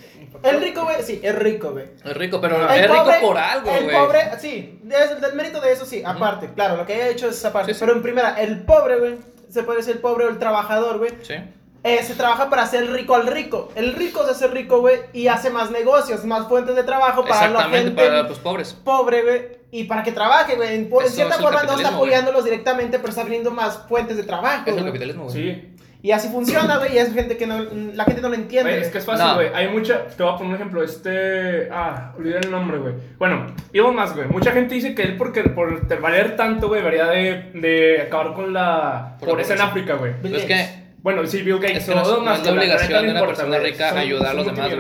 el 0.43 0.61
rico, 0.61 0.83
güey, 0.83 0.97
sí, 1.01 1.19
es 1.23 1.33
rico, 1.33 1.71
güey. 1.71 1.85
Es 2.03 2.15
rico, 2.17 2.39
pero. 2.41 2.69
El 2.71 2.83
es 2.83 2.91
rico 2.91 3.05
por 3.21 3.37
algo, 3.37 3.71
El 3.71 3.85
güey. 3.85 3.95
pobre, 3.95 4.19
sí, 4.39 4.79
es- 4.91 5.21
del 5.21 5.33
mérito 5.33 5.59
de 5.61 5.71
eso 5.71 5.85
sí, 5.85 6.03
aparte, 6.05 6.49
claro, 6.53 6.75
lo 6.77 6.85
que 6.85 6.93
haya 6.93 7.07
hecho 7.07 7.27
es 7.29 7.37
esa 7.37 7.51
parte. 7.51 7.73
Sí, 7.73 7.79
sí. 7.79 7.85
Pero 7.85 7.95
en 7.97 8.03
primera, 8.03 8.35
el 8.41 8.63
pobre, 8.63 8.97
güey, 8.99 9.15
se 9.49 9.63
puede 9.63 9.79
decir 9.79 9.95
el 9.95 10.01
pobre 10.01 10.25
o 10.25 10.29
el 10.29 10.37
trabajador, 10.37 10.97
güey, 10.97 11.11
Sí. 11.21 11.35
eh, 11.83 12.03
se 12.03 12.15
trabaja 12.15 12.49
para 12.49 12.63
hacer 12.63 12.91
rico 12.91 13.15
al 13.15 13.27
rico. 13.27 13.71
El 13.75 13.93
rico 13.93 14.25
se 14.25 14.31
hace 14.31 14.47
rico, 14.47 14.79
güey, 14.81 14.99
y 15.13 15.27
hace 15.27 15.49
más 15.49 15.71
negocios, 15.71 16.25
más 16.25 16.47
fuentes 16.49 16.75
de 16.75 16.83
trabajo 16.83 17.23
para 17.23 17.41
la 17.41 17.45
Exactamente, 17.47 17.85
gente 17.85 18.03
para 18.03 18.23
los 18.23 18.39
pobres. 18.39 18.73
pobre, 18.83 19.21
güey, 19.23 19.41
y 19.79 19.83
para 19.85 20.03
que 20.03 20.11
trabaje, 20.11 20.55
güey. 20.55 20.75
En, 20.75 20.89
cierta 21.07 21.35
forma 21.35 21.63
no 21.63 21.71
está 21.71 21.89
güey. 21.89 21.93
apoyándolos 21.95 22.45
directamente, 22.45 22.97
pero 22.99 23.09
está 23.09 23.21
abriendo 23.21 23.51
más 23.51 23.85
fuentes 23.89 24.17
de 24.17 24.23
trabajo. 24.23 24.63
Es 24.69 24.77
el 24.77 24.85
capitalismo, 24.85 25.25
güey. 25.25 25.35
Sí. 25.35 25.71
Y 26.01 26.11
así 26.11 26.27
funciona, 26.27 26.77
güey, 26.77 26.93
y 26.93 26.97
es 26.99 27.11
gente 27.15 27.35
que 27.35 27.47
no, 27.47 27.63
la 27.93 28.03
gente 28.05 28.21
no 28.21 28.29
lo 28.29 28.35
entiende. 28.35 28.69
Güey, 28.69 28.75
güey. 28.75 28.85
es 28.85 28.91
que 28.91 28.99
es 28.99 29.05
fácil, 29.05 29.25
No. 29.25 29.35
güey. 29.35 29.49
Hay 29.55 29.69
mucha. 29.69 30.05
Te 30.05 30.21
voy 30.21 30.33
a 30.33 30.37
poner 30.37 30.49
un 30.51 30.55
ejemplo. 30.55 30.83
Este. 30.83 31.67
Ah, 31.71 32.13
olvidé 32.15 32.37
el 32.39 32.51
nombre, 32.51 32.77
güey. 32.77 32.93
Bueno, 33.17 33.47
Elon 33.73 33.95
Musk, 33.95 34.15
güey. 34.15 34.27
Mucha 34.27 34.51
gente 34.51 34.75
dice 34.75 34.93
que 34.93 35.01
él, 35.01 35.17
porque, 35.17 35.43
por 35.43 35.87
te- 35.87 35.95
valer 35.95 36.35
tanto, 36.35 36.67
güey, 36.67 36.81
debería 36.81 37.07
de, 37.07 37.49
de 37.55 38.01
acabar 38.03 38.33
con 38.33 38.53
la 38.53 39.17
pobreza 39.19 39.55
en. 39.55 39.61
África, 39.61 39.95
güey. 39.95 40.13
Pero 40.21 40.37
es 40.37 40.45
que 40.45 40.84
Bueno, 41.05 41.23
sí, 41.27 41.43
Bill 41.43 41.59
Gates. 41.59 41.77
Es 41.77 41.85
que 41.85 41.93
no 41.93 42.01
no 42.01 42.33
es 42.33 42.43
la 42.43 42.51
obligación 42.51 43.05
de 43.05 43.11
una 43.11 43.25
persona 43.27 43.59
rica 43.59 43.89
Son- 43.89 43.97
ayudar 43.99 44.27
a 44.29 44.33
los 44.33 44.45
demás. 44.47 44.71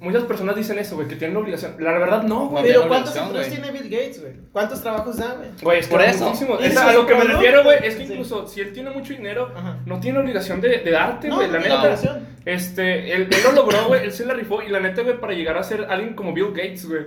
Muchas 0.00 0.22
personas 0.22 0.56
dicen 0.56 0.78
eso, 0.78 0.94
güey, 0.96 1.06
que 1.08 1.16
tienen 1.16 1.34
la 1.34 1.40
obligación. 1.40 1.76
La 1.78 1.92
verdad, 1.92 2.22
no, 2.22 2.46
güey. 2.48 2.64
Pero 2.64 2.88
¿cuántos 2.88 3.14
empleos 3.14 3.48
tiene 3.48 3.70
Bill 3.70 3.90
Gates, 3.90 4.22
güey? 4.22 4.32
¿Cuántos 4.50 4.80
trabajos 4.80 5.18
da, 5.18 5.34
güey? 5.34 5.50
Güey, 5.60 5.80
es 5.80 5.86
que 5.86 5.92
Por 5.92 6.02
eso. 6.02 6.32
Es 6.58 6.76
a 6.78 6.92
lo 6.94 7.06
que 7.06 7.14
me 7.14 7.24
refiero, 7.24 7.62
güey, 7.64 7.76
es 7.82 7.96
que 7.96 8.06
sí. 8.06 8.12
incluso 8.14 8.46
si 8.48 8.62
él 8.62 8.72
tiene 8.72 8.88
mucho 8.88 9.12
dinero, 9.12 9.52
Ajá. 9.54 9.76
no 9.84 10.00
tiene 10.00 10.20
obligación 10.20 10.62
de, 10.62 10.78
de 10.78 10.90
darte, 10.90 11.28
güey, 11.28 11.48
no 11.48 11.52
la 11.52 11.58
tiene 11.60 11.64
neta. 11.74 11.80
obligación. 11.82 12.26
Este, 12.46 13.12
él, 13.14 13.28
él 13.30 13.38
lo 13.44 13.52
logró, 13.52 13.84
güey, 13.88 14.04
él 14.04 14.12
se 14.12 14.24
la 14.24 14.32
rifó 14.32 14.62
y 14.62 14.68
la 14.70 14.80
neta, 14.80 15.02
güey, 15.02 15.20
para 15.20 15.34
llegar 15.34 15.58
a 15.58 15.62
ser 15.62 15.86
alguien 15.90 16.14
como 16.14 16.32
Bill 16.32 16.48
Gates, 16.54 16.88
güey, 16.88 17.02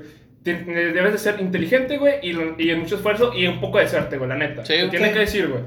debes 0.54 1.14
de 1.14 1.18
ser 1.18 1.39
inteligente, 1.39 1.98
güey, 1.98 2.16
y, 2.22 2.34
lo- 2.34 2.56
y 2.58 2.70
en 2.70 2.80
mucho 2.80 2.95
esfuerzo 2.95 3.34
y 3.34 3.48
un 3.48 3.60
poco 3.60 3.78
de 3.80 3.88
suerte, 3.88 4.18
güey, 4.18 4.30
la 4.30 4.36
neta. 4.36 4.66
Sí, 4.66 4.74
Te 4.74 4.89
tiene 4.89 5.08
sí. 5.08 5.14
que 5.14 5.20
decir, 5.20 5.48
güey. 5.50 5.64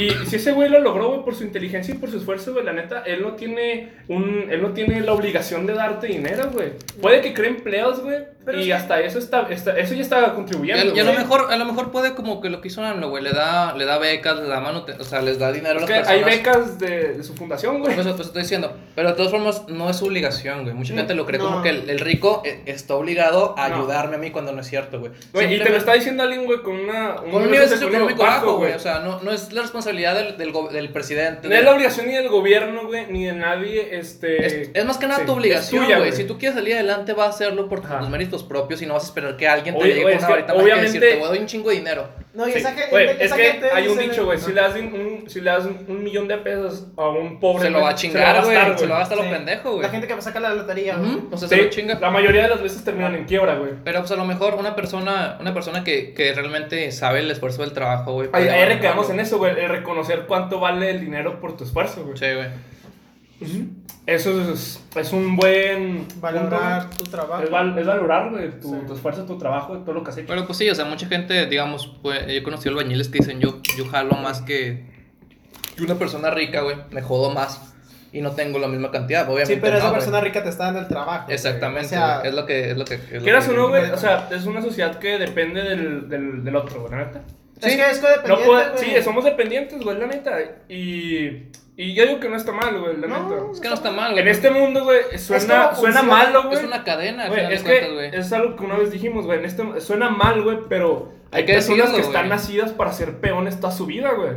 Y 0.00 0.10
si 0.26 0.36
ese 0.36 0.52
güey 0.52 0.68
lo 0.68 0.78
logró, 0.80 1.08
güey, 1.08 1.24
por 1.24 1.34
su 1.34 1.44
inteligencia 1.44 1.94
y 1.94 1.98
por 1.98 2.10
su 2.10 2.18
esfuerzo, 2.18 2.52
güey, 2.52 2.64
la 2.64 2.72
neta, 2.72 3.02
él 3.06 3.22
no 3.22 3.32
tiene 3.32 3.92
un, 4.08 4.46
él 4.50 4.62
no 4.62 4.70
tiene 4.70 5.00
la 5.00 5.12
obligación 5.12 5.66
de 5.66 5.74
darte 5.74 6.06
dinero, 6.06 6.50
güey. 6.52 6.70
Puede 7.00 7.20
que 7.20 7.34
cree 7.34 7.50
empleos, 7.50 8.00
güey, 8.02 8.18
Pero 8.44 8.60
y 8.60 8.66
que- 8.66 8.74
hasta 8.74 9.00
eso 9.00 9.18
está, 9.18 9.46
está- 9.50 9.76
eso 9.78 9.94
ya 9.94 10.02
está 10.02 10.34
contribuyendo. 10.34 10.92
a, 10.92 10.96
y 10.96 11.00
a 11.00 11.04
lo 11.04 11.10
güey. 11.12 11.22
mejor, 11.22 11.52
a 11.52 11.56
lo 11.56 11.64
mejor 11.64 11.90
puede 11.90 12.14
como 12.14 12.40
que 12.40 12.50
lo 12.50 12.60
que 12.60 12.68
hizo 12.68 12.82
AMLO, 12.84 13.08
güey, 13.10 13.22
le 13.22 13.32
da, 13.32 13.74
le 13.76 13.84
da 13.84 13.98
becas, 13.98 14.38
le 14.38 14.46
da 14.46 14.60
mano, 14.60 14.84
o 14.98 15.04
sea, 15.04 15.22
les 15.22 15.38
da 15.38 15.50
dinero 15.52 15.80
a 15.80 15.82
Es 15.84 15.88
las 15.88 15.90
que 15.90 15.94
personas. 16.04 16.26
hay 16.28 16.36
becas 16.38 16.78
de, 16.78 17.14
de 17.14 17.22
su 17.24 17.34
fundación, 17.34 17.80
güey. 17.80 17.94
Pues, 17.94 18.06
pues 18.06 18.26
estoy 18.28 18.42
diciendo, 18.42 18.76
pero 18.94 19.08
de 19.10 19.14
todas 19.14 19.30
formas 19.30 19.68
no 19.68 19.90
es 19.90 19.96
su 19.96 20.06
obligación, 20.06 20.62
güey. 20.62 20.74
Mucha 20.74 20.94
Mm, 20.94 20.96
gente 20.98 21.14
lo 21.14 21.26
cree 21.26 21.38
no. 21.38 21.46
como 21.46 21.62
que 21.62 21.70
el, 21.70 21.90
el 21.90 21.98
rico 21.98 22.42
eh, 22.44 22.60
está 22.66 22.94
obligado 22.94 23.54
a 23.58 23.68
No. 23.68 23.76
ayudarme 23.76 24.13
a 24.14 24.18
mí 24.18 24.30
cuando 24.30 24.52
no 24.52 24.60
es 24.60 24.66
cierto, 24.66 25.00
güey. 25.00 25.12
Güey, 25.32 25.54
y 25.54 25.58
te 25.58 25.68
lo 25.70 25.76
está 25.76 25.92
diciendo 25.94 26.22
alguien, 26.22 26.44
güey, 26.46 26.60
con 26.62 26.74
una... 26.74 27.16
Con 27.16 27.34
un 27.34 27.50
nivel 27.50 27.68
socioeconómico 27.68 28.22
bajo, 28.22 28.56
güey. 28.58 28.72
O 28.72 28.78
sea, 28.78 29.00
no, 29.00 29.20
no 29.20 29.32
es 29.32 29.52
la 29.52 29.62
responsabilidad 29.62 30.14
del, 30.14 30.36
del, 30.36 30.52
del 30.72 30.88
presidente. 30.90 31.48
No 31.48 31.54
es 31.54 31.64
la 31.64 31.74
obligación 31.74 32.06
ni 32.06 32.14
del 32.14 32.28
gobierno, 32.28 32.86
güey, 32.86 33.06
ni 33.08 33.24
de 33.24 33.32
nadie, 33.32 33.96
este... 33.98 34.46
Es, 34.46 34.70
es 34.74 34.84
más 34.84 34.98
que 34.98 35.06
nada 35.06 35.20
sí, 35.20 35.26
tu 35.26 35.32
obligación, 35.32 35.86
güey. 35.86 36.12
Si 36.12 36.24
tú 36.24 36.38
quieres 36.38 36.56
salir 36.56 36.74
adelante, 36.74 37.12
vas 37.12 37.26
a 37.26 37.30
hacerlo 37.30 37.68
por 37.68 37.80
tus 37.80 38.08
méritos 38.08 38.42
propios 38.42 38.80
y 38.82 38.86
no 38.86 38.94
vas 38.94 39.04
a 39.04 39.06
esperar 39.06 39.36
que 39.36 39.46
alguien 39.48 39.76
te 39.76 39.82
Oye, 39.82 39.94
llegue 39.94 40.02
con 40.04 40.18
una 40.18 40.28
varita 40.28 40.54
mágica 40.54 40.54
y 40.54 40.64
obviamente- 40.64 41.00
decir, 41.00 41.18
te 41.20 41.26
voy 41.26 41.38
a 41.38 41.40
un 41.40 41.46
chingo 41.46 41.70
de 41.70 41.76
dinero. 41.76 42.23
No, 42.34 42.48
y 42.48 42.52
Sí, 42.52 42.58
esa 42.58 42.70
gente. 42.72 42.90
güey, 42.90 43.10
es 43.10 43.20
esa 43.20 43.36
que 43.36 43.42
gente 43.44 43.70
hay 43.72 43.86
un 43.86 43.96
dicho, 43.96 44.24
güey, 44.24 44.38
si 44.38 44.52
le 44.52 44.60
das 44.60 44.74
un, 44.74 45.24
si 45.28 45.40
le 45.40 45.50
das 45.50 45.64
un, 45.66 45.84
un 45.86 46.02
millón 46.02 46.26
de 46.26 46.36
pesos 46.38 46.88
a 46.96 47.08
un 47.08 47.38
pobre... 47.38 47.66
Se 47.66 47.70
lo 47.70 47.80
va 47.80 47.90
a 47.90 47.94
chingar, 47.94 48.44
güey. 48.44 48.56
Se 48.76 48.86
lo 48.86 48.90
va 48.92 48.96
a 48.96 49.00
gastar 49.00 49.18
Sí. 49.18 49.24
lo 49.24 49.30
pendejo, 49.30 49.70
güey. 49.70 49.82
La 49.82 49.88
gente 49.90 50.08
que 50.08 50.20
saca 50.20 50.40
la 50.40 50.52
lotería, 50.52 50.96
güey. 50.96 51.10
Ujú, 51.14 51.28
O 51.32 51.36
sea, 51.36 51.48
se 51.48 51.54
Sí, 51.54 51.62
lo 51.62 51.68
chinga. 51.70 51.98
la 52.00 52.10
mayoría 52.10 52.42
de 52.42 52.48
las 52.48 52.60
veces 52.60 52.82
terminan 52.82 53.14
en 53.14 53.24
quiebra, 53.24 53.54
güey. 53.54 53.70
Pero 53.84 54.00
pues 54.00 54.10
a 54.10 54.16
lo 54.16 54.24
mejor 54.24 54.54
una 54.54 54.74
persona, 54.74 55.38
una 55.40 55.54
persona 55.54 55.84
que, 55.84 56.12
que 56.12 56.32
realmente 56.32 56.90
sabe 56.90 57.20
el 57.20 57.30
esfuerzo 57.30 57.62
del 57.62 57.72
trabajo, 57.72 58.14
güey. 58.14 58.28
Ahí, 58.32 58.48
algo. 58.48 59.08
en 59.12 59.20
eso, 59.20 59.38
güey, 59.38 59.52
el 59.56 59.68
reconocer 59.68 60.24
cuánto 60.26 60.58
vale 60.58 60.90
el 60.90 61.00
dinero 61.00 61.38
por 61.40 61.56
tu 61.56 61.62
esfuerzo, 61.62 62.02
güey. 62.04 62.16
Sí, 62.18 62.26
güey. 62.34 63.83
Eso 64.06 64.52
es, 64.52 64.84
es 64.96 65.12
un 65.14 65.34
buen... 65.36 66.06
Valorar 66.20 66.82
punto, 66.90 66.96
tu 66.96 67.04
güey. 67.04 67.10
trabajo. 67.10 67.42
Es, 67.42 67.50
val- 67.50 67.78
es 67.78 67.86
valorar, 67.86 68.30
güey, 68.30 68.50
tu, 68.60 68.68
Sí. 68.74 68.80
tu 68.86 68.94
esfuerzo, 68.94 69.24
tu 69.24 69.38
trabajo, 69.38 69.78
todo 69.78 69.94
lo 69.94 70.04
que 70.04 70.10
has 70.10 70.18
hecho. 70.18 70.26
Pero 70.28 70.44
pues 70.46 70.58
sí, 70.58 70.68
o 70.68 70.74
sea, 70.74 70.84
mucha 70.84 71.06
gente, 71.06 71.46
digamos, 71.46 71.86
pues, 72.02 72.20
yo 72.26 72.32
he 72.32 72.42
conocido 72.42 72.72
albañiles 72.72 73.08
que 73.08 73.18
dicen, 73.20 73.40
yo, 73.40 73.60
yo 73.78 73.86
jalo 73.86 74.16
más 74.16 74.42
que, 74.42 74.84
que 75.74 75.82
una 75.84 75.94
persona 75.94 76.30
rica, 76.30 76.60
güey, 76.60 76.76
me 76.90 77.00
jodo 77.00 77.30
más 77.30 77.72
y 78.12 78.20
no 78.20 78.32
tengo 78.32 78.58
la 78.58 78.68
misma 78.68 78.90
cantidad, 78.90 79.24
obviamente 79.26 79.54
Sí, 79.54 79.60
pero 79.62 79.76
esa 79.78 79.84
no, 79.86 79.90
güey. 79.92 80.00
persona 80.00 80.20
rica 80.20 80.42
te 80.42 80.50
está 80.50 80.64
dando 80.64 80.80
el 80.80 80.88
trabajo. 80.88 81.24
güey. 81.24 81.34
Exactamente, 81.34 81.86
O 81.86 81.88
sea, 81.88 82.16
güey, 82.18 82.28
es 82.28 82.34
lo 82.34 82.44
que... 82.46 82.70
Es 82.72 82.76
lo 82.76 82.84
que, 82.84 82.94
es 83.10 83.22
Quieras 83.22 83.48
o 83.48 83.52
no, 83.54 83.68
güey, 83.70 83.90
o 83.90 83.96
sea, 83.96 84.28
es 84.30 84.44
una 84.44 84.60
sociedad 84.60 84.98
que 84.98 85.16
depende 85.18 85.62
del, 85.62 86.10
del, 86.10 86.44
del 86.44 86.56
otro, 86.56 86.80
güey, 86.82 86.92
la 86.92 87.06
neta. 87.06 87.22
es 87.62 87.72
Sí. 87.72 87.78
que 87.78 87.90
es 87.90 88.02
No 88.02 88.08
codependiente, 88.08 88.44
puede- 88.46 88.70
güey. 88.70 88.84
sí, 88.96 89.02
somos 89.02 89.24
dependientes, 89.24 89.80
güey, 89.82 89.98
la 89.98 90.06
neta. 90.08 90.38
Y 90.68 91.46
Y 91.76 91.94
yo 91.94 92.06
digo 92.06 92.20
que 92.20 92.28
no 92.28 92.36
está 92.36 92.52
mal, 92.52 92.78
güey, 92.78 92.96
la 92.98 93.08
No, 93.08 93.28
neta. 93.30 93.52
Es 93.52 93.60
que 93.60 93.68
no 93.68 93.74
está 93.74 93.90
mal, 93.90 94.12
güey. 94.12 94.22
En 94.22 94.28
este 94.28 94.50
mundo, 94.50 94.84
güey, 94.84 95.18
suena, 95.18 95.70
como 95.70 95.80
suena 95.80 96.02
malo, 96.04 96.44
güey. 96.44 96.58
Es 96.58 96.64
una 96.64 96.84
cadena, 96.84 97.28
Güey, 97.28 97.52
es 97.52 97.62
cuentas, 97.62 97.88
que 98.12 98.16
es 98.16 98.32
algo 98.32 98.54
que 98.56 98.64
una 98.64 98.76
vez 98.76 98.92
dijimos, 98.92 99.26
güey. 99.26 99.40
En 99.40 99.44
este, 99.44 99.80
suena 99.80 100.08
mal, 100.08 100.42
güey, 100.42 100.58
pero 100.68 101.12
hay, 101.32 101.40
Hay 101.40 101.46
que 101.46 101.54
personas 101.54 101.78
decirlo, 101.78 101.96
que 101.96 102.06
están 102.06 102.26
güey. 102.26 102.30
nacidas 102.38 102.72
para 102.72 102.92
ser 102.92 103.18
peones 103.18 103.58
toda 103.58 103.72
su 103.72 103.86
vida, 103.86 104.12
güey. 104.12 104.30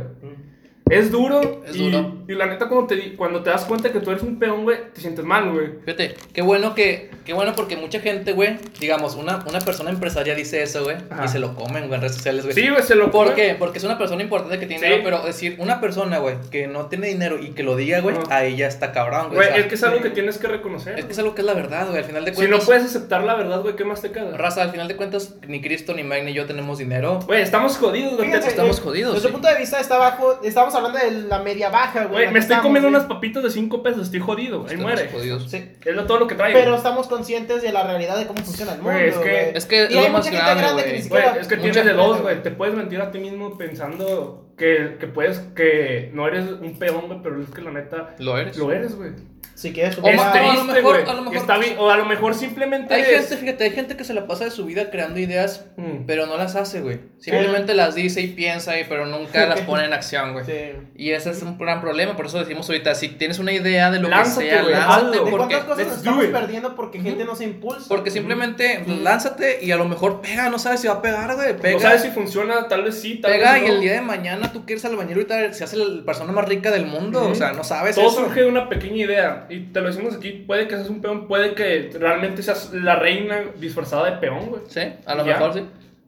Es 0.90 1.12
duro. 1.12 1.62
Es 1.64 1.76
y, 1.76 1.90
duro. 1.90 2.17
Y 2.28 2.34
la 2.34 2.46
neta, 2.46 2.68
cuando 2.68 2.86
te, 2.86 2.96
di- 2.96 3.10
cuando 3.16 3.42
te 3.42 3.50
das 3.50 3.64
cuenta 3.64 3.90
que 3.90 4.00
tú 4.00 4.10
eres 4.10 4.22
un 4.22 4.38
peón, 4.38 4.62
güey, 4.64 4.78
te 4.94 5.00
sientes 5.00 5.24
mal, 5.24 5.50
güey. 5.50 5.68
Fíjate, 5.84 6.14
qué 6.32 6.42
bueno 6.42 6.74
que, 6.74 7.10
qué 7.24 7.32
bueno 7.32 7.54
porque 7.56 7.76
mucha 7.76 8.00
gente, 8.00 8.32
güey, 8.32 8.58
digamos, 8.78 9.14
una, 9.16 9.44
una 9.48 9.60
persona 9.60 9.90
empresaria 9.90 10.34
dice 10.34 10.62
eso, 10.62 10.84
güey, 10.84 10.96
Ajá. 11.10 11.24
y 11.24 11.28
se 11.28 11.38
lo 11.38 11.54
comen, 11.54 11.84
güey, 11.88 11.94
en 11.94 12.00
redes 12.02 12.16
sociales, 12.16 12.44
güey. 12.44 12.54
Sí, 12.54 12.68
güey, 12.68 12.82
se 12.82 12.94
lo 12.94 13.10
¿Por 13.10 13.28
comen. 13.30 13.34
qué? 13.34 13.56
Porque 13.58 13.78
es 13.78 13.84
una 13.84 13.96
persona 13.98 14.22
importante 14.22 14.58
que 14.58 14.66
tiene 14.66 14.80
Sí. 14.82 14.84
dinero, 14.86 15.02
pero 15.04 15.24
decir 15.24 15.56
una 15.58 15.80
persona, 15.80 16.18
güey, 16.18 16.36
que 16.50 16.66
no 16.68 16.86
tiene 16.86 17.08
dinero 17.08 17.38
y 17.42 17.50
que 17.52 17.62
lo 17.62 17.76
diga, 17.76 18.00
güey, 18.00 18.16
Ajá. 18.16 18.36
ahí 18.36 18.56
ya 18.56 18.66
está 18.68 18.92
cabrón, 18.92 19.28
güey. 19.28 19.36
Güey, 19.36 19.48
o 19.48 19.52
sea, 19.52 19.60
es 19.60 19.66
que 19.66 19.74
es 19.74 19.82
algo 19.82 20.00
que 20.02 20.10
tienes 20.10 20.36
que 20.38 20.46
reconocer. 20.48 20.98
es 20.98 21.06
que 21.06 21.12
es 21.12 21.18
algo 21.18 21.34
que 21.34 21.40
es 21.40 21.46
la 21.46 21.54
verdad, 21.54 21.86
güey, 21.86 21.98
al 21.98 22.04
final 22.04 22.24
de 22.26 22.32
Si 22.32 22.36
cuentas. 22.36 22.60
no 22.60 22.64
puedes 22.66 22.84
aceptar 22.84 23.22
la 23.24 23.34
verdad, 23.36 23.62
güey, 23.62 23.74
¿qué 23.74 23.84
más 23.84 24.02
te 24.02 24.10
queda? 24.12 24.36
Raza, 24.36 24.62
al 24.62 24.70
final 24.70 24.86
de 24.86 24.96
cuentas, 24.96 25.34
ni 25.46 25.62
Cristo, 25.62 25.94
ni 25.94 26.02
Mike, 26.02 26.24
ni 26.24 26.34
yo 26.34 26.44
tenemos 26.44 26.76
dinero. 26.78 27.20
Güey, 27.26 27.40
estamos 27.42 27.76
jodidos, 27.78 28.16
güey. 28.16 28.30
Estamos 28.32 28.78
eh, 28.78 28.82
jodidos, 28.82 29.14
Desde 29.14 29.22
sí. 29.22 29.26
el 29.28 29.32
punto 29.32 29.48
de 29.48 29.56
vista 29.58 29.80
está 29.80 29.96
bajo, 29.98 30.40
estamos 30.42 30.74
hablando 30.74 30.98
de 30.98 31.10
la 31.10 31.38
media 31.38 31.70
baja, 31.70 32.04
güey. 32.04 32.17
Güey, 32.18 32.26
me 32.28 32.32
que 32.34 32.38
estoy 32.40 32.54
estamos, 32.54 32.62
comiendo 32.66 32.88
güey. 32.88 32.98
unas 33.00 33.08
papitas 33.08 33.42
de 33.42 33.50
5 33.50 33.82
pesos, 33.82 34.02
estoy 34.04 34.20
jodido, 34.20 34.66
ahí 34.68 34.76
muere. 34.76 35.08
jodidos. 35.10 35.50
Sí. 35.50 35.72
Es 35.84 35.94
lo- 35.96 36.06
todo 36.06 36.18
lo 36.18 36.26
que 36.26 36.34
traigo. 36.34 36.58
Pero 36.58 36.76
estamos 36.76 37.06
conscientes 37.08 37.62
de 37.62 37.72
la 37.72 37.84
realidad 37.84 38.16
de 38.18 38.26
cómo 38.26 38.42
funciona 38.44 38.72
el 38.72 38.78
mundo. 38.82 38.92
Güey, 38.92 39.08
es 39.08 39.18
que- 39.18 39.50
es 39.56 39.66
que 39.66 39.84
es 39.84 39.92
lo 39.94 40.00
hay 40.00 40.10
más 40.10 40.24
mucha 40.26 40.30
gente 40.30 40.44
grande, 40.44 40.62
grande 40.62 40.82
que 40.84 40.88
güey. 40.90 41.02
siquiera. 41.02 41.36
es 41.40 41.48
que 41.48 41.56
Mucha 41.56 41.70
tienes 41.72 41.84
de 41.84 41.92
dos, 41.92 42.20
güey. 42.22 42.42
Te 42.42 42.50
puedes 42.50 42.74
mentir 42.74 43.00
a 43.00 43.10
ti 43.10 43.18
mismo 43.18 43.56
pensando 43.56 44.52
que, 44.56 44.96
que 44.98 45.06
puedes, 45.06 45.38
que 45.54 46.10
no 46.14 46.26
eres 46.26 46.44
un 46.50 46.78
peón, 46.78 47.06
güey, 47.06 47.20
pero 47.22 47.40
es 47.42 47.48
que 47.50 47.60
la 47.62 47.70
neta 47.70 48.14
¿Lo 48.18 48.36
eres? 48.38 48.56
lo 48.56 48.72
eres, 48.72 48.94
güey. 48.96 49.10
Si 49.54 49.72
quieres, 49.72 49.98
O 49.98 50.06
Es 50.06 50.20
a 50.20 50.54
lo 50.54 50.64
mejor- 50.64 50.82
güey. 50.82 51.02
a 51.08 51.14
lo 51.14 51.22
mejor- 51.22 51.36
Está 51.36 51.58
bien, 51.58 51.74
o 51.80 51.90
a 51.90 51.96
lo 51.96 52.04
mejor 52.04 52.32
simplemente 52.34 52.94
Hay 52.94 53.02
es- 53.02 53.08
gente, 53.28 53.36
fíjate, 53.38 53.64
hay 53.64 53.70
gente 53.70 53.96
que 53.96 54.04
se 54.04 54.14
la 54.14 54.26
pasa 54.28 54.44
de 54.44 54.52
su 54.52 54.64
vida 54.64 54.88
creando 54.90 55.18
ideas, 55.18 55.66
Mm. 55.76 56.04
pero 56.06 56.26
no 56.26 56.36
las 56.36 56.54
hace, 56.54 56.80
güey. 56.80 57.00
Simplemente 57.20 57.74
las 57.74 57.94
dice 57.96 58.20
y 58.20 58.28
piensa, 58.28 58.78
y, 58.78 58.84
pero 58.84 59.04
nunca 59.06 59.44
las 59.46 59.60
pone 59.62 59.84
en 59.84 59.92
acción, 59.92 60.32
güey. 60.32 60.44
Sí. 60.48 60.54
Y 60.96 61.10
ese 61.10 61.30
es 61.30 61.42
un 61.42 61.58
gran 61.58 61.80
problema, 61.80 62.16
por 62.16 62.26
eso 62.26 62.38
decimos 62.38 62.68
ahorita, 62.68 62.94
si 62.94 63.08
tienes 63.10 63.38
una 63.38 63.52
idea 63.52 63.90
de 63.90 63.98
lo 64.00 64.08
Lánzate, 64.08 64.44
que 64.44 64.50
sea, 64.50 64.62
güey, 64.62 64.74
lánzate, 64.74 64.94
hazlo. 64.96 65.10
¿De 65.24 65.30
porque, 65.30 65.36
cuántas 65.36 65.64
cosas 65.64 65.86
nos 65.88 65.96
estamos 65.98 66.24
it. 66.24 66.30
perdiendo 66.32 66.76
porque 66.76 67.00
gente 67.00 67.24
no 67.24 67.34
se 67.36 67.44
impulsa? 67.44 67.84
porque 67.88 68.10
simplemente 68.10 68.84
lánzate 69.02 69.58
y 69.62 69.70
a 69.72 69.76
lo 69.76 69.84
mejor 69.86 70.20
pega, 70.20 70.48
no 70.48 70.58
sabes 70.58 70.80
si 70.80 70.86
va 70.88 70.94
a 70.94 71.02
pegar, 71.02 71.34
güey, 71.34 71.56
pega. 71.56 71.74
No 71.74 71.80
sabes 71.80 72.02
si 72.02 72.10
funciona, 72.10 72.68
tal 72.68 72.84
vez 72.84 73.00
sí, 73.00 73.16
tal 73.16 73.32
Pega 73.32 73.52
vez 73.54 73.62
y 73.62 73.66
no. 73.66 73.74
el 73.74 73.80
día 73.80 73.92
de 73.94 74.00
mañana 74.00 74.52
tú 74.52 74.64
quieres 74.64 74.84
albañil 74.84 75.18
y 75.18 75.54
se 75.54 75.64
hace 75.64 75.76
la 75.76 76.04
persona 76.04 76.32
más 76.32 76.46
rica 76.48 76.70
del 76.70 76.86
mundo, 76.86 77.28
o 77.28 77.34
sea, 77.34 77.52
no 77.52 77.64
sabes 77.64 77.96
Todo 77.96 78.08
eso. 78.08 78.20
surge 78.24 78.42
de 78.42 78.46
una 78.48 78.68
pequeña 78.68 79.04
idea. 79.04 79.46
Y 79.48 79.60
te 79.72 79.80
lo 79.80 79.88
decimos 79.88 80.14
aquí, 80.14 80.30
puede 80.46 80.68
que 80.68 80.76
seas 80.76 80.88
un 80.88 81.00
peón, 81.00 81.26
puede 81.26 81.54
que 81.54 81.90
realmente 81.98 82.42
seas 82.42 82.70
la 82.72 82.96
reina 82.96 83.42
disfrazada 83.58 84.10
de 84.10 84.16
peón, 84.18 84.46
güey. 84.46 84.62
Sí, 84.68 84.80
a 85.04 85.14
lo 85.14 85.24
Ya. 85.26 85.32
mejor 85.34 85.54
sí. 85.54 85.64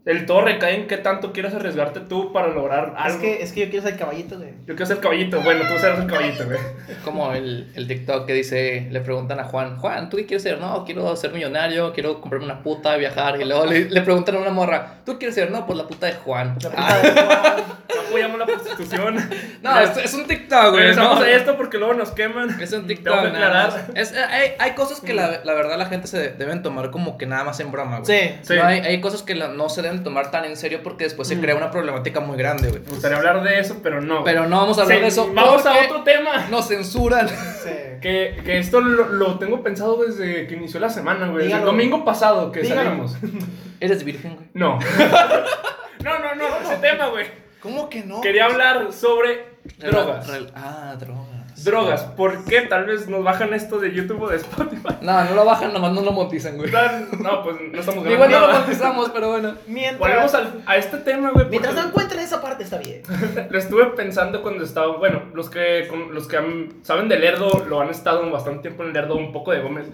El 0.07 0.25
todo 0.25 0.41
recae 0.43 0.75
en 0.77 0.87
qué 0.87 0.97
tanto 0.97 1.33
quieres 1.33 1.53
arriesgarte 1.55 2.01
tú 2.01 2.33
para 2.33 2.49
lograr 2.49 2.95
Es 2.99 3.05
algo. 3.05 3.21
que, 3.21 3.43
es 3.43 3.53
que 3.53 3.61
yo 3.67 3.71
quiero 3.71 3.87
ser 3.87 3.99
caballito, 3.99 4.39
güey. 4.39 4.51
Yo 4.67 4.75
quiero 4.75 4.87
ser 4.87 4.99
caballito. 4.99 5.41
Bueno, 5.43 5.63
tú 5.69 5.79
serás 5.79 5.99
el 6.01 6.07
caballito, 6.07 6.45
güey. 6.47 6.59
Como 7.05 7.33
el, 7.35 7.71
el 7.75 7.87
TikTok 7.87 8.27
que 8.27 8.33
dice, 8.33 8.89
le 8.91 9.01
preguntan 9.01 9.41
a 9.41 9.45
Juan, 9.45 9.77
Juan, 9.79 10.09
¿tú 10.09 10.17
qué 10.17 10.25
quieres 10.27 10.43
ser? 10.43 10.59
No, 10.59 10.85
quiero 10.87 11.15
ser 11.17 11.33
millonario, 11.33 11.93
quiero 11.93 12.21
comprarme 12.21 12.47
una 12.47 12.63
puta, 12.63 12.97
viajar. 12.97 13.41
Y 13.41 13.45
luego 13.45 13.67
le, 13.67 13.91
le 13.91 14.01
preguntan 14.01 14.37
a 14.37 14.39
una 14.39 14.51
morra, 14.51 15.01
¿tú 15.05 15.19
quieres 15.19 15.35
ser? 15.35 15.51
No, 15.51 15.67
pues 15.67 15.77
la 15.79 15.87
puta 15.87 16.07
de 16.07 16.15
Juan. 16.15 16.57
La 16.63 16.71
Ah, 16.77 16.99
puta 17.03 17.13
de 17.13 17.13
Juan. 17.27 17.65
Apoyamos 18.09 18.39
la 18.39 18.47
prostitución. 18.47 19.17
no, 19.63 19.81
es, 19.81 19.97
es 19.99 20.15
un 20.15 20.27
TikTok, 20.27 20.71
güey. 20.71 20.81
Regresamos 20.83 21.19
no. 21.21 21.25
a 21.25 21.31
esto 21.31 21.57
porque 21.57 21.79
luego 21.79 21.95
nos 21.95 22.11
queman. 22.13 22.61
Es 22.61 22.73
un 22.73 22.87
TikTok. 22.87 23.13
Tengo 23.15 23.33
que 23.35 23.39
nada. 23.39 23.87
Es- 23.95 24.13
eh, 24.13 24.25
hay, 24.29 24.53
hay 24.59 24.73
cosas 24.73 25.01
que 25.01 25.13
la, 25.15 25.41
la 25.45 25.55
verdad 25.55 25.77
la 25.79 25.87
gente 25.87 26.07
se 26.07 26.31
deben 26.33 26.63
tomar 26.63 26.91
como 26.91 27.19
que 27.19 27.27
nada 27.27 27.45
más 27.45 27.61
en 27.61 27.71
broma, 27.71 28.01
güey. 28.01 28.07
Sí. 28.21 28.35
Sí. 28.43 28.55
No, 28.57 28.65
hay, 28.65 28.81
hay 28.81 29.01
cosas 29.01 29.23
que 29.23 29.35
la- 29.35 29.49
no 29.49 29.69
se 29.69 29.83
deben 29.83 29.90
tomar 29.99 30.31
tan 30.31 30.45
en 30.45 30.57
serio 30.57 30.81
porque 30.83 31.05
después 31.05 31.29
se 31.29 31.39
crea 31.41 31.55
una 31.57 31.71
problemática 31.71 32.21
muy 32.21 32.37
grande, 32.39 32.69
güey. 32.71 32.83
Me 32.83 32.91
gustaría 32.91 33.19
hablar 33.19 33.43
de 33.43 33.59
eso, 33.61 33.79
pero 33.83 34.01
no. 34.01 34.25
Pero 34.25 34.47
no 34.49 34.57
vamos 34.59 34.79
a 34.79 34.83
hablar 34.83 34.97
Sí, 34.99 35.03
de 35.03 35.09
eso. 35.09 35.31
Vamos 35.35 35.67
a 35.67 35.77
otro 35.85 36.03
tema. 36.03 36.47
Nos 36.51 36.69
censuran. 36.69 37.29
Sí. 37.29 37.71
Que, 38.01 38.41
que 38.45 38.59
esto 38.59 38.81
lo, 38.81 39.09
lo 39.09 39.39
tengo 39.39 39.63
pensado 39.63 39.97
desde 40.03 40.47
que 40.47 40.55
inició 40.55 40.81
la 40.81 40.89
semana, 40.91 41.29
güey. 41.29 41.51
El 41.53 41.65
domingo 41.65 42.05
pasado 42.05 42.51
que 42.53 42.61
Dígalo. 42.61 42.83
salimos. 42.85 43.17
Eres 43.81 44.05
virgen, 44.05 44.37
güey. 44.37 44.49
No. 44.55 44.79
no, 46.05 46.19
no, 46.19 46.35
no, 46.35 46.47
ese 46.63 46.77
tema, 46.81 47.09
güey. 47.09 47.27
¿Cómo 47.61 47.91
que 47.91 48.03
no? 48.03 48.21
Quería 48.23 48.47
hablar 48.47 48.93
sobre 48.93 49.45
drogas. 49.79 50.27
ah, 50.55 50.97
drogas. 50.99 51.27
Drogas. 51.65 52.03
¿Por 52.05 52.45
qué 52.45 52.63
tal 52.63 52.85
vez 52.87 53.09
nos 53.09 53.23
bajan 53.25 53.53
esto 53.55 53.79
de 53.79 53.93
YouTube 53.93 54.23
o 54.23 54.29
de 54.29 54.37
Spotify? 54.37 54.97
No, 55.03 55.25
no 55.25 55.35
lo 55.35 55.45
bajan, 55.45 55.73
nomás 55.73 55.93
no 55.93 56.03
lo 56.03 56.13
monetizan, 56.13 56.57
güey. 56.57 56.71
No, 56.71 57.43
pues 57.43 57.57
no 57.73 57.81
estamos 57.81 58.05
grabando 58.05 58.11
Igual 58.13 58.31
no 58.31 58.41
lo 58.41 58.53
monetizamos, 58.53 59.11
pero 59.11 59.29
bueno. 59.31 59.55
Mientras, 59.67 59.99
Volvemos 59.99 60.35
al- 60.35 60.63
a 60.67 60.77
este 60.77 60.97
tema, 60.99 61.31
güey. 61.31 61.47
mientras 61.51 61.75
no 61.75 61.83
encuentren 61.89 62.21
esa 62.21 62.41
parte, 62.41 62.65
está 62.65 62.79
bien. 62.79 63.03
Lo 63.51 63.59
estuve 63.59 63.87
pensando 63.87 64.43
cuando 64.43 64.65
estaba. 64.65 64.97
Bueno, 64.97 65.23
los 65.35 65.51
que, 65.51 65.87
con- 65.89 66.15
los 66.15 66.27
que 66.29 66.37
han- 66.37 66.73
saben 66.83 67.09
de 67.09 67.19
Lerdo 67.19 67.65
lo 67.69 67.81
han 67.81 67.91
estado 67.91 68.29
bastante 68.31 68.63
tiempo 68.63 68.83
en 68.85 68.93
Lerdo, 68.93 69.17
un 69.17 69.33
poco 69.33 69.53
de 69.53 69.61
Gómez. 69.61 69.87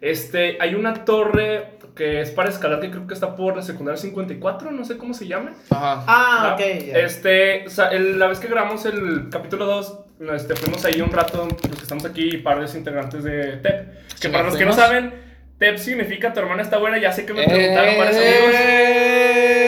Este, 0.00 0.58
hay 0.60 0.74
una 0.74 1.04
torre 1.04 1.78
que 1.94 2.20
es 2.20 2.30
para 2.30 2.48
escalar 2.48 2.80
que 2.80 2.90
creo 2.90 3.06
que 3.06 3.14
está 3.14 3.36
por 3.36 3.54
la 3.56 3.62
secundaria 3.62 4.00
54, 4.00 4.70
no 4.70 4.84
sé 4.84 4.96
cómo 4.96 5.12
se 5.14 5.26
llame. 5.26 5.50
Ajá. 5.70 6.04
Ah, 6.06 6.56
¿verdad? 6.58 6.78
ok. 6.88 6.96
Este, 7.04 7.66
o 7.66 7.70
sea, 7.70 7.88
el- 7.88 8.18
la 8.18 8.28
vez 8.28 8.38
que 8.38 8.48
grabamos 8.48 8.84
el 8.86 9.28
capítulo 9.30 9.66
2, 9.66 9.98
este, 10.34 10.54
fuimos 10.56 10.84
ahí 10.84 11.00
un 11.00 11.10
rato, 11.10 11.46
los 11.46 11.76
que 11.76 11.82
estamos 11.82 12.04
aquí, 12.04 12.38
pares 12.38 12.74
integrantes 12.74 13.24
de 13.24 13.56
TEP. 13.58 13.88
Que 14.20 14.28
para 14.28 14.44
los 14.44 14.56
que 14.56 14.64
no 14.64 14.72
saben, 14.72 15.12
TEP 15.58 15.76
significa 15.78 16.32
tu 16.32 16.40
hermana 16.40 16.62
está 16.62 16.78
buena, 16.78 16.98
ya 16.98 17.12
sé 17.12 17.26
que 17.26 17.34
me 17.34 17.44
preguntaron 17.44 17.98
varios 17.98 18.16
amigos. 18.16 18.50
Eh, 18.54 19.61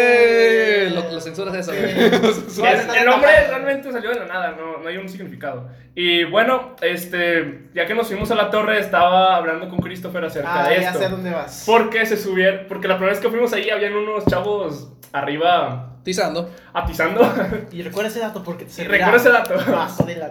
Eso, 1.35 1.72
güey. 1.72 2.11
Sí. 2.49 2.62
El, 2.64 2.97
el 2.97 3.05
nombre 3.07 3.30
realmente 3.49 3.91
salió 3.93 4.11
de 4.11 4.20
la 4.20 4.26
nada, 4.26 4.55
no, 4.59 4.78
no 4.78 4.89
hay 4.89 4.97
un 4.97 5.09
significado. 5.09 5.68
Y 5.95 6.24
bueno, 6.24 6.76
este, 6.80 7.68
ya 7.74 7.87
que 7.87 7.95
nos 7.95 8.07
fuimos 8.09 8.30
a 8.30 8.35
la 8.35 8.51
torre, 8.51 8.78
estaba 8.80 9.37
hablando 9.37 9.68
con 9.68 9.78
Christopher 9.80 10.24
acerca 10.24 10.64
Ah, 10.64 10.68
de 10.68 10.80
ya 10.80 10.89
esto. 10.89 10.99
sé 11.01 11.09
dónde 11.09 11.30
vas. 11.30 11.64
Porque 11.66 12.05
se 12.07 12.16
subieron, 12.16 12.66
porque 12.68 12.89
la 12.89 12.95
primera 12.97 13.12
vez 13.12 13.22
que 13.22 13.28
fuimos 13.30 13.53
ahí 13.53 13.70
habían 13.70 13.95
unos 13.95 14.24
chavos 14.26 14.91
arriba 15.12 15.91
Tizando. 16.05 16.51
atizando. 16.72 17.22
Y 17.72 17.82
recuerda 17.82 18.11
ese 18.11 18.20
dato 18.20 18.43
porque 18.43 18.64
te 18.66 18.85
recuerda 18.85 19.16
ese 19.16 19.30
dato. 19.30 19.55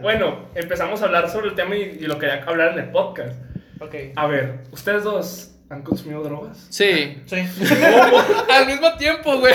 Bueno, 0.02 0.46
empezamos 0.56 1.02
a 1.02 1.06
hablar 1.06 1.30
sobre 1.30 1.48
el 1.50 1.56
tema 1.56 1.76
y, 1.76 1.82
y 2.02 2.06
lo 2.08 2.20
quería 2.20 2.44
hablar 2.46 2.74
en 2.74 2.80
el 2.80 2.90
podcast. 2.92 3.36
Ok. 3.80 3.96
A 4.16 4.28
ver, 4.28 4.60
¿ustedes 4.72 5.04
dos 5.04 5.56
han 5.70 5.82
consumido 5.82 6.22
drogas? 6.22 6.68
Sí. 6.70 7.22
Sí. 7.26 7.36
Al 8.52 8.68
mismo 8.68 8.94
tiempo, 8.98 9.40
güey. 9.40 9.54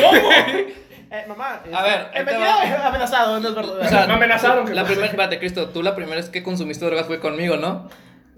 Eh, 1.11 1.24
mamá. 1.26 1.62
A 1.72 1.82
ver, 1.82 1.92
ahí 2.12 2.22
he 2.22 2.24
te 2.24 2.24
venido 2.24 2.48
va. 2.48 2.86
amenazado, 2.88 3.40
no 3.40 3.48
es 3.48 3.54
verdad. 3.54 3.78
O 3.80 3.88
sea, 3.88 4.06
Me 4.06 4.14
amenazaron, 4.14 4.74
La 4.74 4.84
primera, 4.84 5.06
espérate, 5.06 5.38
Cristo, 5.38 5.68
tú 5.70 5.82
la 5.82 5.94
primera 5.94 6.16
vez 6.16 6.28
que 6.28 6.42
consumiste 6.42 6.84
drogas 6.84 7.06
fue 7.06 7.18
conmigo, 7.18 7.56
¿no? 7.56 7.88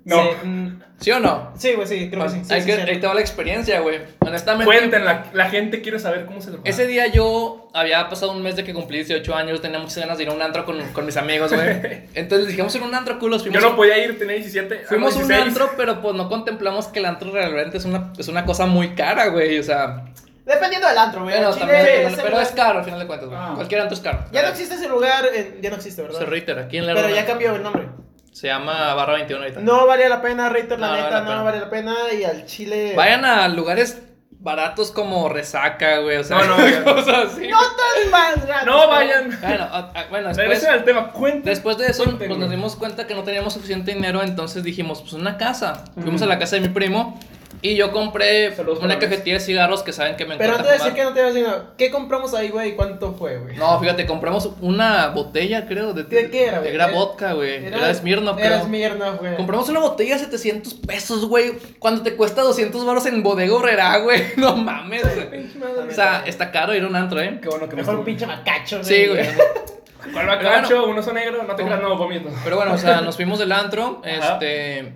No. 0.04 0.22
Sí, 0.22 0.46
mm, 0.46 0.82
¿Sí 0.98 1.10
o 1.10 1.20
no? 1.20 1.52
Sí, 1.58 1.74
güey, 1.74 1.86
sí, 1.86 2.08
creo 2.10 2.24
que 2.24 2.30
sí. 2.30 2.40
sí, 2.44 2.54
Hay 2.54 2.60
sí, 2.62 2.66
que, 2.68 2.76
sí. 2.76 2.80
ahí 2.88 3.00
te 3.00 3.06
va 3.06 3.14
la 3.14 3.20
experiencia, 3.20 3.80
güey. 3.80 4.00
Honestamente. 4.20 4.64
Cuenten, 4.64 5.04
la, 5.04 5.50
gente 5.50 5.82
quiere 5.82 5.98
saber 5.98 6.24
cómo 6.26 6.40
se 6.40 6.50
lo 6.50 6.60
Ese 6.64 6.86
día 6.86 7.06
yo 7.08 7.68
había 7.74 8.08
pasado 8.08 8.32
un 8.32 8.42
mes 8.42 8.56
de 8.56 8.64
que 8.64 8.72
cumplí 8.72 8.98
18 8.98 9.34
años, 9.34 9.60
tenía 9.60 9.78
muchas 9.78 9.98
ganas 9.98 10.16
de 10.16 10.24
ir 10.24 10.30
a 10.30 10.32
un 10.32 10.40
antro 10.40 10.64
con, 10.64 10.80
con 10.92 11.04
mis 11.04 11.16
amigos, 11.16 11.52
güey. 11.52 12.02
Entonces 12.14 12.48
dijimos 12.48 12.74
en 12.76 12.82
un 12.84 12.94
antro, 12.94 13.18
culos. 13.18 13.44
Yo 13.44 13.60
no 13.60 13.76
podía 13.76 13.98
ir, 14.02 14.18
tenía 14.18 14.36
17. 14.36 14.84
fuimos 14.86 15.14
a 15.16 15.18
un 15.18 15.28
16. 15.28 15.48
antro, 15.48 15.70
pero 15.76 16.00
pues 16.00 16.14
no 16.14 16.28
contemplamos 16.28 16.88
que 16.88 17.00
el 17.00 17.06
antro 17.06 17.30
realmente 17.30 17.76
es 17.76 17.84
una, 17.84 18.12
es 18.18 18.28
una 18.28 18.46
cosa 18.46 18.66
muy 18.66 18.94
cara, 18.94 19.26
güey. 19.26 19.58
O 19.58 19.62
sea, 19.62 20.04
Dependiendo 20.50 20.88
del 20.88 20.98
antro, 20.98 21.22
güey. 21.22 21.34
bueno, 21.36 21.52
Chile, 21.54 21.66
también, 21.66 22.06
ese 22.06 22.16
pero 22.16 22.28
lugar- 22.30 22.42
es 22.46 22.52
caro 22.52 22.78
al 22.80 22.84
final 22.84 22.98
de 23.00 23.06
cuentas, 23.06 23.28
güey. 23.28 23.40
Ah. 23.40 23.52
Cualquier 23.54 23.80
antro 23.80 23.94
es 23.96 24.00
caro. 24.02 24.24
Ya 24.32 24.42
no 24.42 24.48
existe 24.48 24.74
ese 24.74 24.88
lugar, 24.88 25.24
en- 25.34 25.62
ya 25.62 25.70
no 25.70 25.76
existe, 25.76 26.02
¿verdad? 26.02 26.18
Se 26.18 26.26
Ritter, 26.26 26.58
aquí 26.58 26.78
en 26.78 26.86
la 26.86 26.94
Pero 26.94 27.08
ya 27.08 27.24
cambió 27.26 27.54
el 27.54 27.62
nombre. 27.62 27.88
Se 28.32 28.46
llama 28.46 28.94
Barra 28.94 29.14
21 29.14 29.42
ahorita. 29.42 29.60
No 29.60 29.86
valía 29.86 30.08
la 30.08 30.22
pena, 30.22 30.48
Reiter, 30.48 30.78
la 30.78 30.86
No, 30.88 30.92
no 30.96 31.02
neta, 31.02 31.10
vale 31.20 31.28
la 31.30 31.36
no 31.36 31.44
vale 31.44 31.60
la 31.60 31.70
pena. 31.70 31.94
Y 32.18 32.24
al 32.24 32.46
Chile. 32.46 32.94
Vayan 32.96 33.24
a 33.24 33.48
lugares 33.48 34.02
baratos 34.42 34.90
como 34.92 35.28
Resaca, 35.28 35.98
güey. 35.98 36.16
O 36.16 36.24
sea, 36.24 36.38
No, 36.38 36.56
no 36.56 36.84
cosas 36.84 37.32
así. 37.32 37.48
No 37.48 37.58
tan 37.58 38.10
mal, 38.10 38.34
ratos, 38.36 38.66
No 38.66 38.76
pero- 38.78 38.88
vayan. 38.88 39.38
Bueno, 39.40 39.64
a- 39.64 39.78
a- 39.94 40.06
bueno, 40.08 40.28
después, 40.28 40.36
Regresen 40.36 40.70
al 40.70 40.84
tema, 40.84 41.12
cuenten. 41.12 41.42
después 41.42 41.76
de 41.76 41.88
eso 41.88 42.04
Cuenten, 42.04 42.28
pues, 42.28 42.38
nos 42.40 42.50
dimos 42.50 42.76
cuenta 42.76 43.06
que 43.06 43.14
no 43.14 43.22
teníamos 43.24 43.52
suficiente 43.52 43.92
dinero, 43.92 44.22
entonces 44.22 44.62
dijimos, 44.62 45.00
pues 45.02 45.12
una 45.12 45.36
casa. 45.36 45.84
Fuimos 46.00 46.22
a 46.22 46.26
la 46.26 46.38
casa 46.38 46.56
de 46.56 46.62
mi 46.62 46.68
primo 46.68 47.18
y 47.62 47.76
yo 47.76 47.92
compré 47.92 48.54
Saludos 48.54 48.78
una 48.78 48.94
Luis. 48.94 49.06
cajetilla 49.08 49.34
de 49.34 49.40
cigarros 49.40 49.82
que 49.82 49.92
saben 49.92 50.16
que 50.16 50.24
me 50.24 50.36
Pero 50.36 50.54
encanta 50.54 50.70
antes 50.72 50.82
de 50.84 50.90
decir 50.90 51.02
fumar. 51.02 51.14
que 51.14 51.22
no 51.22 51.30
te 51.32 51.38
dinero, 51.38 51.64
¿qué 51.76 51.90
compramos 51.90 52.34
ahí, 52.34 52.48
güey? 52.48 52.74
¿Cuánto 52.74 53.12
fue, 53.14 53.38
güey? 53.38 53.56
No, 53.56 53.78
fíjate, 53.78 54.06
compramos 54.06 54.48
una 54.60 55.08
botella, 55.08 55.66
creo, 55.66 55.92
de, 55.92 56.04
¿De 56.04 56.30
qué 56.30 56.46
era, 56.46 56.60
güey? 56.60 56.74
Era 56.74 56.84
Era- 56.86 56.94
vodka, 56.94 57.32
güey. 57.34 57.66
Era, 57.66 57.86
de 57.88 57.94
Smirnoff, 57.94 58.38
Era 58.38 58.48
creo. 58.48 58.64
Smirnoff, 58.64 59.18
güey. 59.20 59.36
Compramos 59.36 59.68
una 59.68 59.80
botella 59.80 60.14
de 60.14 60.20
700 60.24 60.74
pesos, 60.74 61.26
güey. 61.26 61.52
Cuando 61.78 62.02
te 62.02 62.16
cuesta 62.16 62.42
200 62.42 62.84
baros 62.86 63.04
en 63.06 63.22
bodega 63.22 63.54
horrera, 63.54 63.96
güey. 63.98 64.22
No 64.36 64.56
mames, 64.56 65.02
güey. 65.14 65.46
O 65.88 65.92
sea, 65.92 66.22
está 66.26 66.50
caro 66.50 66.74
ir 66.74 66.82
a 66.82 66.86
un 66.86 66.96
antro, 66.96 67.20
¿eh? 67.20 67.38
Qué 67.42 67.48
bueno 67.48 67.68
que 67.68 67.76
me 67.76 67.82
Mejor 67.82 67.96
un 67.96 68.04
pinche 68.04 68.26
macacho, 68.26 68.80
güey. 68.80 68.88
Sí, 68.88 69.06
güey. 69.06 69.24
¿Cuál 70.12 70.14
Pero 70.14 70.26
bacacho? 70.26 70.86
Uno 70.86 71.02
son 71.02 71.14
negro, 71.14 71.42
no 71.42 71.54
te 71.54 71.62
creas, 71.62 71.82
no, 71.82 71.94
vomito. 71.96 72.30
Pero 72.42 72.56
bueno, 72.56 72.72
o 72.72 72.78
sea, 72.78 73.00
nos 73.02 73.16
fuimos 73.16 73.38
del 73.38 73.52
antro, 73.52 74.00
Ajá. 74.02 74.34
este... 74.34 74.94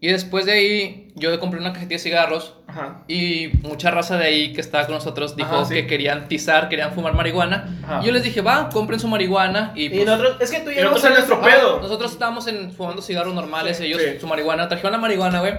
Y 0.00 0.08
después 0.08 0.44
de 0.46 0.52
ahí, 0.52 1.01
yo 1.14 1.38
compré 1.40 1.60
una 1.60 1.72
cajetilla 1.72 1.96
de 1.98 2.02
cigarros 2.02 2.54
Ajá. 2.66 3.02
y 3.06 3.48
mucha 3.62 3.90
raza 3.90 4.16
de 4.16 4.24
ahí 4.24 4.52
que 4.54 4.60
estaba 4.62 4.86
con 4.86 4.94
nosotros 4.94 5.36
dijo 5.36 5.54
Ajá, 5.54 5.64
sí. 5.66 5.74
que 5.74 5.86
querían 5.86 6.26
tizar, 6.28 6.68
querían 6.68 6.92
fumar 6.92 7.14
marihuana. 7.14 7.80
Ajá. 7.84 8.00
Y 8.02 8.06
yo 8.06 8.12
les 8.12 8.22
dije, 8.22 8.40
va, 8.40 8.70
compren 8.70 8.98
su 8.98 9.08
marihuana. 9.08 9.72
Y, 9.74 9.86
Y 9.86 9.88
pues, 9.90 10.06
nosotros, 10.06 10.36
es 10.40 10.50
que 10.50 10.60
tú 10.60 10.70
y 10.70 10.76
yo 10.76 10.84
nosotros 10.84 11.02
no 11.02 11.08
en 11.08 11.14
nuestro 11.14 11.40
pedo. 11.42 11.80
nosotros 11.80 12.12
estábamos 12.12 12.46
en, 12.46 12.72
fumando 12.72 13.02
cigarros 13.02 13.34
normales, 13.34 13.76
Sí. 13.76 13.84
ellos 13.84 14.00
Sí. 14.00 14.20
su 14.20 14.26
marihuana, 14.26 14.68
trajeron 14.68 14.92
la 14.92 14.98
marihuana, 14.98 15.40
güey. 15.40 15.54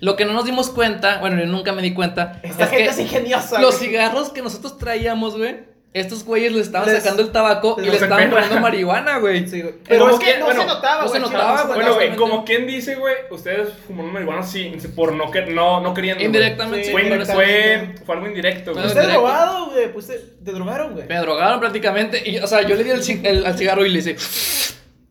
Lo 0.00 0.16
que 0.16 0.24
no 0.24 0.32
nos 0.32 0.44
dimos 0.46 0.70
cuenta, 0.70 1.18
bueno, 1.18 1.38
yo 1.38 1.46
nunca 1.46 1.72
me 1.72 1.82
di 1.82 1.92
cuenta, 1.92 2.40
Esta 2.42 2.64
es 2.64 2.70
gente 2.70 2.84
que 2.84 2.90
es 2.90 2.98
ingeniosa. 2.98 3.60
los 3.60 3.76
güey. 3.76 3.88
cigarros 3.90 4.30
que 4.30 4.40
nosotros 4.42 4.78
traíamos, 4.78 5.36
güey, 5.36 5.58
estos 5.92 6.24
güeyes 6.24 6.52
les 6.52 6.66
estaban 6.66 6.88
Les- 6.88 7.02
sacando 7.02 7.22
el 7.22 7.32
tabaco 7.32 7.76
y 7.78 7.86
le 7.86 7.92
estaban 7.96 8.30
poniendo 8.30 8.60
marihuana, 8.60 9.18
güey. 9.18 9.48
Sí, 9.48 9.60
güey. 9.62 9.74
Pero 9.88 10.10
es 10.10 10.18
que 10.20 10.38
no 10.38 10.44
bueno, 10.44 10.60
se 10.62 10.66
notaba, 10.68 11.02
no 11.02 11.08
se 11.08 11.18
güey, 11.18 11.32
notaba, 11.32 11.62
güey. 11.62 11.74
Bueno, 11.74 11.94
güey, 11.94 12.16
como 12.16 12.44
quien 12.44 12.66
dice, 12.66 12.94
güey, 12.94 13.14
ustedes 13.30 13.70
fumaron 13.86 14.12
marihuana 14.12 14.42
sí, 14.44 14.72
por 14.94 15.12
no, 15.14 15.30
que, 15.30 15.42
no, 15.46 15.80
no 15.80 15.92
queriendo. 15.92 16.18
güey. 16.18 16.26
Indirectamente, 16.26 16.84
Sí, 16.86 16.92
Fue, 16.92 17.02
fue, 17.26 17.94
fue 18.06 18.14
algo 18.14 18.26
indirecto, 18.28 18.72
güey. 18.72 18.86
Usted 18.86 19.08
drogado, 19.10 19.70
güey. 19.72 19.92
Pues 19.92 20.06
te, 20.06 20.14
te 20.18 20.52
drogaron, 20.52 20.92
güey. 20.94 21.08
Me 21.08 21.16
drogaron 21.18 21.58
prácticamente. 21.58 22.22
Y, 22.24 22.38
o 22.38 22.46
sea, 22.46 22.62
yo 22.62 22.76
le 22.76 22.84
di 22.84 22.90
el, 22.90 23.26
el- 23.26 23.46
al 23.46 23.58
cigarro 23.58 23.84
y 23.84 23.88
le 23.88 23.98
hice. 23.98 24.16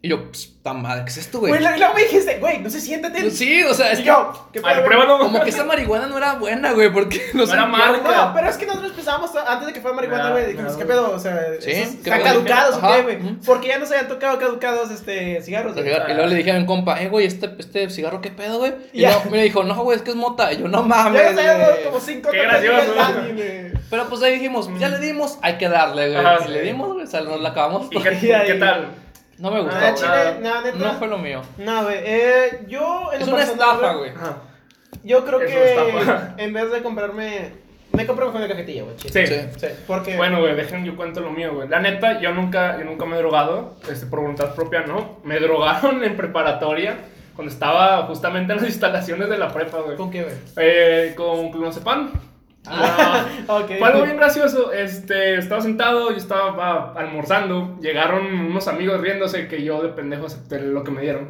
Y 0.02 0.08
yo, 0.08 0.32
"Pss, 0.32 0.62
tan 0.64 0.82
madre, 0.82 1.04
¿qué 1.04 1.10
es 1.10 1.18
esto, 1.18 1.40
güey? 1.40 1.52
Güey, 1.52 1.62
luego 1.62 1.78
luego 1.78 1.94
me 1.94 2.04
dijiste, 2.04 2.38
güey, 2.40 2.60
no 2.60 2.70
se 2.70 2.80
siéntate. 2.80 3.30
Sí, 3.32 3.64
o 3.64 3.74
sea, 3.74 3.92
es 3.92 4.00
Y 4.00 4.04
que 4.04 4.08
yo, 4.08 4.50
¿qué 4.54 4.60
A 4.60 4.62
ver, 4.62 4.76
pedo, 4.76 4.86
güey? 4.86 4.86
pruébalo. 4.98 5.20
como 5.20 5.44
que 5.44 5.50
esa 5.50 5.66
marihuana 5.66 6.08
no 6.08 6.18
era 6.18 6.36
buena, 6.36 6.72
güey, 6.72 6.90
porque 6.90 7.22
no, 7.34 7.46
No 7.46 7.52
era 7.52 7.66
marca. 7.66 7.98
No, 8.28 8.34
pero 8.34 8.48
es 8.50 8.56
que 8.56 8.66
nosotros 8.66 8.94
pensábamos 8.94 9.32
antes 9.36 9.68
de 9.68 9.74
que 9.74 9.82
fuera 9.82 9.96
marihuana, 9.98 10.32
güey. 10.32 10.46
Dijimos, 10.54 10.78
¿qué 10.78 10.86
pedo? 10.86 11.12
O 11.14 11.20
sea, 11.20 11.38
Sí, 11.60 11.72
esos 11.72 11.96
¿qué 11.96 12.10
están 12.12 12.22
caducados, 12.22 12.78
¿o 12.78 12.82
qué, 12.96 13.02
güey? 13.02 13.18
Porque 13.46 13.68
ya 13.68 13.78
nos 13.80 13.92
habían 13.92 14.08
tocado 14.08 14.40
caducados 14.40 14.90
este 14.90 15.42
cigarros, 15.42 15.74
güey. 15.74 15.86
Y 15.90 16.14
luego 16.14 16.28
le 16.28 16.36
dije 16.36 16.52
a 16.52 16.60
mi 16.60 16.66
compa, 16.66 17.02
eh, 17.02 17.10
güey, 17.10 17.26
este, 17.26 17.50
este 17.60 17.90
cigarro, 17.90 18.22
¿qué 18.22 18.30
pedo, 18.32 18.60
güey? 18.60 18.74
Y 18.94 19.02
Ya. 19.02 19.12
no, 19.26 19.32
me 19.32 19.44
dijo, 19.44 19.64
no, 19.66 19.76
güey, 19.84 19.98
es 19.98 20.02
que 20.04 20.12
es 20.12 20.16
mota. 20.16 20.54
Y 20.54 20.60
yo, 20.62 20.70
no 20.70 20.80
Ya 20.80 20.88
mames, 20.88 21.24
nos 21.32 21.38
habían 21.40 21.60
dado 21.60 21.74
güey. 21.74 21.86
como 21.88 22.00
cinco 22.00 22.30
Qué 22.32 22.42
gracioso. 22.42 22.94
Pero 23.90 24.08
pues 24.08 24.22
ahí 24.22 24.34
dijimos, 24.36 24.70
ya 24.80 24.88
le 24.88 25.00
dimos, 25.00 25.40
hay 25.42 25.58
que 25.58 25.68
darle, 25.68 26.10
güey. 26.14 26.48
Le 26.48 26.62
dimos, 26.62 26.94
güey, 26.94 27.04
o 27.06 27.08
sea, 27.10 27.20
nos 27.20 27.42
la 27.42 27.50
acabamos. 27.50 27.88
¿Y 27.92 28.02
qué, 28.02 28.18
Y 28.22 28.32
ahí- 28.32 28.48
qué 28.48 28.54
tal? 28.54 28.88
No 29.40 29.52
me 29.52 29.62
gustó. 29.62 29.78
Ah, 29.78 29.90
no, 29.90 29.96
chile, 29.96 30.08
nada. 30.10 30.40
nada, 30.42 30.62
neta. 30.62 30.78
No 30.78 30.94
fue 30.94 31.08
lo 31.08 31.18
mío. 31.18 31.42
No, 31.58 31.84
güey. 31.84 31.98
Eh, 32.04 32.66
yo 32.68 33.12
en 33.14 33.22
Es 33.22 33.28
una 33.28 33.38
personal, 33.38 33.76
estafa, 33.76 33.94
güey. 33.94 34.12
Yo 35.04 35.26
creo 35.26 35.42
Es 35.42 35.52
que 35.52 36.14
en 36.44 36.54
vez 36.54 36.72
de 36.72 36.82
comprarme. 36.84 37.70
Me 37.92 38.06
compré 38.06 38.26
mejor 38.26 38.42
una 38.42 38.50
cajetilla, 38.50 38.84
güey. 38.84 38.96
Sí. 39.00 39.10
Sí. 39.10 39.36
Sí, 39.58 39.68
porque. 39.88 40.16
Bueno, 40.18 40.42
güey, 40.42 40.56
dejen 40.56 40.86
yo 40.86 40.96
cuento 40.96 41.22
lo 41.22 41.32
mío, 41.32 41.54
güey. 41.56 41.70
La 41.70 41.80
neta, 41.80 42.20
yo 42.20 42.34
nunca, 42.34 42.78
yo 42.78 42.86
nunca 42.86 43.06
me 43.06 43.16
he 43.16 43.20
drogado, 43.20 43.78
este, 43.90 44.06
por 44.06 44.20
voluntad 44.20 44.54
propia, 44.54 44.82
¿no? 44.82 45.20
Me 45.24 45.40
drogaron 45.40 46.04
en 46.04 46.16
preparatoria, 46.16 46.98
cuando 47.36 47.52
estaba 47.52 48.04
justamente 48.04 48.54
en 48.54 48.60
las 48.60 48.68
instalaciones 48.70 49.30
de 49.30 49.38
la 49.38 49.48
prepa, 49.48 49.80
güey. 49.80 49.96
¿Con 49.96 50.12
qué, 50.12 50.24
güey? 50.24 50.36
Eh, 50.58 51.14
con 51.16 51.50
clonazepam. 51.52 52.12
Ah. 52.70 53.26
Fue 53.68 53.88
algo 53.88 54.04
bien 54.04 54.18
gracioso. 54.18 54.72
Este, 54.72 55.36
estaba 55.36 55.62
sentado, 55.62 56.12
yo 56.12 56.18
estaba 56.18 56.56
ah, 56.60 56.94
almorzando. 57.00 57.78
Llegaron 57.82 58.26
unos 58.26 58.68
amigos 58.68 59.02
riéndose 59.02 59.48
que 59.48 59.64
yo 59.64 59.82
de 59.82 59.90
pendejo 59.90 60.26
acepté 60.28 60.60
lo 60.62 60.84
que 60.84 60.92
me 60.92 61.02
dieron. 61.02 61.30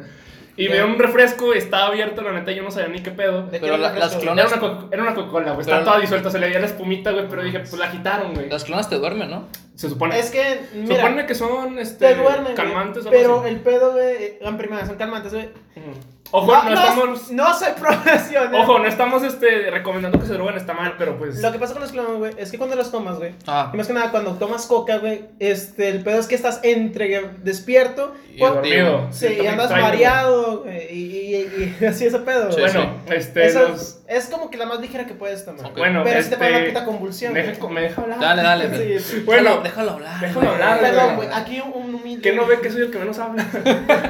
Y 0.56 0.64
me 0.64 0.68
¿Qué? 0.68 0.72
dieron 0.74 0.90
un 0.92 0.98
refresco, 0.98 1.54
estaba 1.54 1.86
abierto, 1.86 2.20
la 2.22 2.32
neta 2.32 2.52
yo 2.52 2.62
no 2.62 2.70
sabía 2.70 2.88
ni 2.88 3.00
qué 3.02 3.12
pedo. 3.12 3.44
¿De 3.46 3.52
qué 3.52 3.60
Pero 3.60 3.78
la- 3.78 3.92
las 3.94 4.16
clonas- 4.16 4.46
Era 4.52 4.58
una, 4.58 4.60
co- 4.78 4.88
era 4.92 5.02
una 5.02 5.14
Coca-Cola, 5.14 5.52
güey. 5.52 5.60
Estaba 5.62 5.84
toda 5.84 5.98
disuelta, 6.00 6.30
se 6.30 6.38
le 6.38 6.46
veía 6.48 6.58
la 6.60 6.66
espumita, 6.66 7.12
güey. 7.12 7.26
Pero 7.30 7.42
dije, 7.44 7.60
pues 7.60 7.72
la 7.78 7.86
agitaron, 7.86 8.34
güey. 8.34 8.50
Las 8.50 8.64
clonas 8.64 8.90
te 8.90 8.96
duermen, 8.96 9.30
¿no? 9.30 9.48
Se 9.76 9.88
supone. 9.88 10.18
Es 10.18 10.30
que, 10.30 10.42
se 10.70 10.76
mira. 10.76 10.96
supone 10.96 11.24
que 11.24 11.34
son 11.34 11.78
este, 11.78 12.08
Te 12.08 12.14
duermen, 12.16 12.54
calmantes 12.54 13.06
o 13.06 13.08
algo 13.08 13.10
Pero 13.18 13.40
así. 13.40 13.48
el 13.48 13.56
pedo, 13.60 13.92
güey, 13.92 14.38
en 14.38 14.56
primera, 14.58 14.84
son 14.84 14.96
calmantes, 14.96 15.32
güey. 15.32 15.46
Ujú. 15.46 15.92
Ojo, 16.32 16.52
no, 16.64 16.72
estamos. 16.72 17.30
no 17.32 17.54
soy 17.58 17.72
profesional. 17.78 18.54
Ojo, 18.54 18.78
no 18.78 18.86
estamos 18.86 19.22
este, 19.24 19.70
recomendando 19.70 20.18
que 20.20 20.26
se 20.26 20.34
droguen, 20.34 20.56
está 20.56 20.72
mal, 20.74 20.94
pero 20.96 21.18
pues. 21.18 21.40
Lo 21.40 21.50
que 21.52 21.58
pasa 21.58 21.72
con 21.72 21.82
los 21.82 21.90
clones, 21.92 22.18
güey, 22.18 22.32
es 22.36 22.50
que 22.50 22.58
cuando 22.58 22.76
los 22.76 22.90
tomas, 22.90 23.18
güey. 23.18 23.32
Ah. 23.46 23.70
Y 23.72 23.76
más 23.76 23.86
que 23.86 23.92
nada, 23.92 24.10
cuando 24.10 24.34
tomas 24.34 24.66
coca, 24.66 24.98
güey, 24.98 25.24
este, 25.40 25.88
el 25.88 26.02
pedo 26.04 26.20
es 26.20 26.26
que 26.26 26.34
estás 26.36 26.60
entre 26.62 27.30
despierto. 27.42 28.14
Y 28.32 28.38
cuando- 28.38 28.56
dormido. 28.60 29.08
Sí, 29.10 29.38
y 29.42 29.46
andas 29.46 29.70
mareado, 29.70 30.60
güey, 30.62 30.86
y, 30.94 31.16
y, 31.16 31.36
y- 31.36 31.76
y 31.80 31.84
así 31.86 32.06
ese 32.06 32.20
pedo, 32.20 32.52
Sí. 32.52 32.60
Bueno, 32.60 32.94
este. 33.10 33.52
Los- 33.52 33.96
es, 34.06 34.26
como 34.26 34.50
que 34.50 34.56
la 34.58 34.66
más 34.66 34.80
ligera 34.80 35.06
que 35.06 35.14
puedes 35.14 35.44
tomar. 35.44 35.72
Bueno, 35.72 36.02
Pero 36.04 36.18
este. 36.18 36.34
si 36.34 36.38
te 36.40 36.44
pone 36.44 36.56
una 36.58 36.66
puta 36.66 36.84
convulsión. 36.84 37.32
deja-. 37.34 37.68
¿Me 37.68 37.80
deja 37.82 38.02
hablar? 38.02 38.18
Dale, 38.20 38.42
dale. 38.42 38.98
Sí, 38.98 39.04
sí. 39.16 39.22
Bueno, 39.24 39.60
déjalo 39.62 39.92
hablar. 39.92 40.20
déjalo 40.20 40.50
hablar, 40.50 40.80
Perdón, 40.80 41.16
güey, 41.16 41.28
aquí 41.32 41.60
un, 41.60 41.72
¿Quién 42.18 42.36
no 42.36 42.46
ve 42.46 42.60
que 42.60 42.70
soy 42.70 42.82
el 42.82 42.90
que 42.90 42.98
menos 42.98 43.18
habla? 43.18 43.44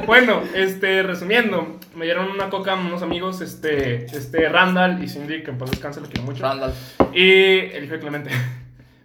bueno, 0.06 0.42
este, 0.54 1.02
resumiendo, 1.02 1.78
me 1.94 2.04
dieron 2.04 2.30
una 2.30 2.48
coca 2.50 2.74
unos 2.74 3.02
amigos, 3.02 3.40
este, 3.40 4.04
este, 4.06 4.48
Randall 4.48 5.02
y 5.02 5.08
Cindy, 5.08 5.42
que 5.42 5.50
en 5.50 5.58
paz 5.58 5.70
descanse, 5.70 6.00
lo 6.00 6.06
quiero 6.06 6.22
mucho. 6.22 6.42
Randall. 6.42 6.72
Y 7.12 7.58
el 7.58 7.84
hijo 7.84 7.94
de 7.94 8.00
Clemente. 8.00 8.30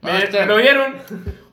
Me, 0.01 0.11
Ah, 0.11 0.19
este. 0.19 0.39
me 0.41 0.45
lo 0.45 0.57
dieron, 0.57 0.95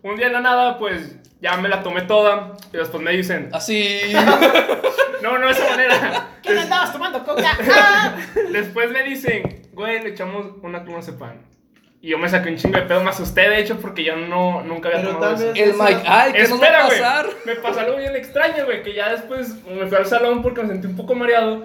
un 0.03 0.16
día 0.16 0.26
de 0.26 0.32
la 0.34 0.40
nada, 0.40 0.78
pues, 0.78 1.16
ya 1.40 1.57
me 1.57 1.68
la 1.68 1.82
tomé 1.82 2.03
toda, 2.03 2.53
y 2.72 2.76
después 2.76 3.03
me 3.03 3.12
dicen, 3.12 3.49
Así. 3.53 4.01
no, 5.22 5.38
no 5.38 5.47
de 5.47 5.53
esa 5.53 5.68
manera. 5.70 6.28
¿Qué 6.43 6.59
andabas 6.59 6.93
tomando 6.93 7.24
coca? 7.24 7.57
¡Ah! 7.72 8.16
después 8.53 8.90
me 8.90 9.03
dicen, 9.05 9.62
güey, 9.72 10.03
le 10.03 10.11
echamos 10.11 10.47
una 10.62 10.82
clonazepam. 10.84 11.36
Y 12.05 12.09
yo 12.09 12.18
me 12.18 12.28
saqué 12.28 12.48
un 12.48 12.57
chingo 12.57 12.76
de 12.76 12.82
pedo, 12.82 13.03
me 13.05 13.11
asusté, 13.11 13.48
de 13.48 13.61
hecho, 13.61 13.78
porque 13.80 14.03
yo 14.03 14.16
no, 14.16 14.62
nunca 14.64 14.88
había 14.88 15.03
Pero 15.03 15.12
tomado 15.14 15.36
tal 15.36 15.57
eso. 15.57 15.64
El 15.64 15.74
Mike, 15.74 16.03
ay, 16.05 16.32
¿qué 16.32 16.42
nos 16.48 16.50
va 16.50 16.55
Espera, 16.66 16.78
a 16.82 16.86
güey. 16.86 17.00
pasar? 17.00 17.26
Me 17.46 17.55
pasó 17.55 17.80
algo 17.80 17.96
bien 17.96 18.16
extraño, 18.16 18.64
güey, 18.64 18.82
que 18.82 18.92
ya 18.92 19.12
después 19.12 19.64
me 19.66 19.86
fui 19.86 19.96
al 19.96 20.07
salón 20.07 20.42
porque 20.42 20.62
me 20.62 20.68
sentí 20.68 20.88
un 20.88 20.96
poco 20.96 21.14
mareado 21.14 21.64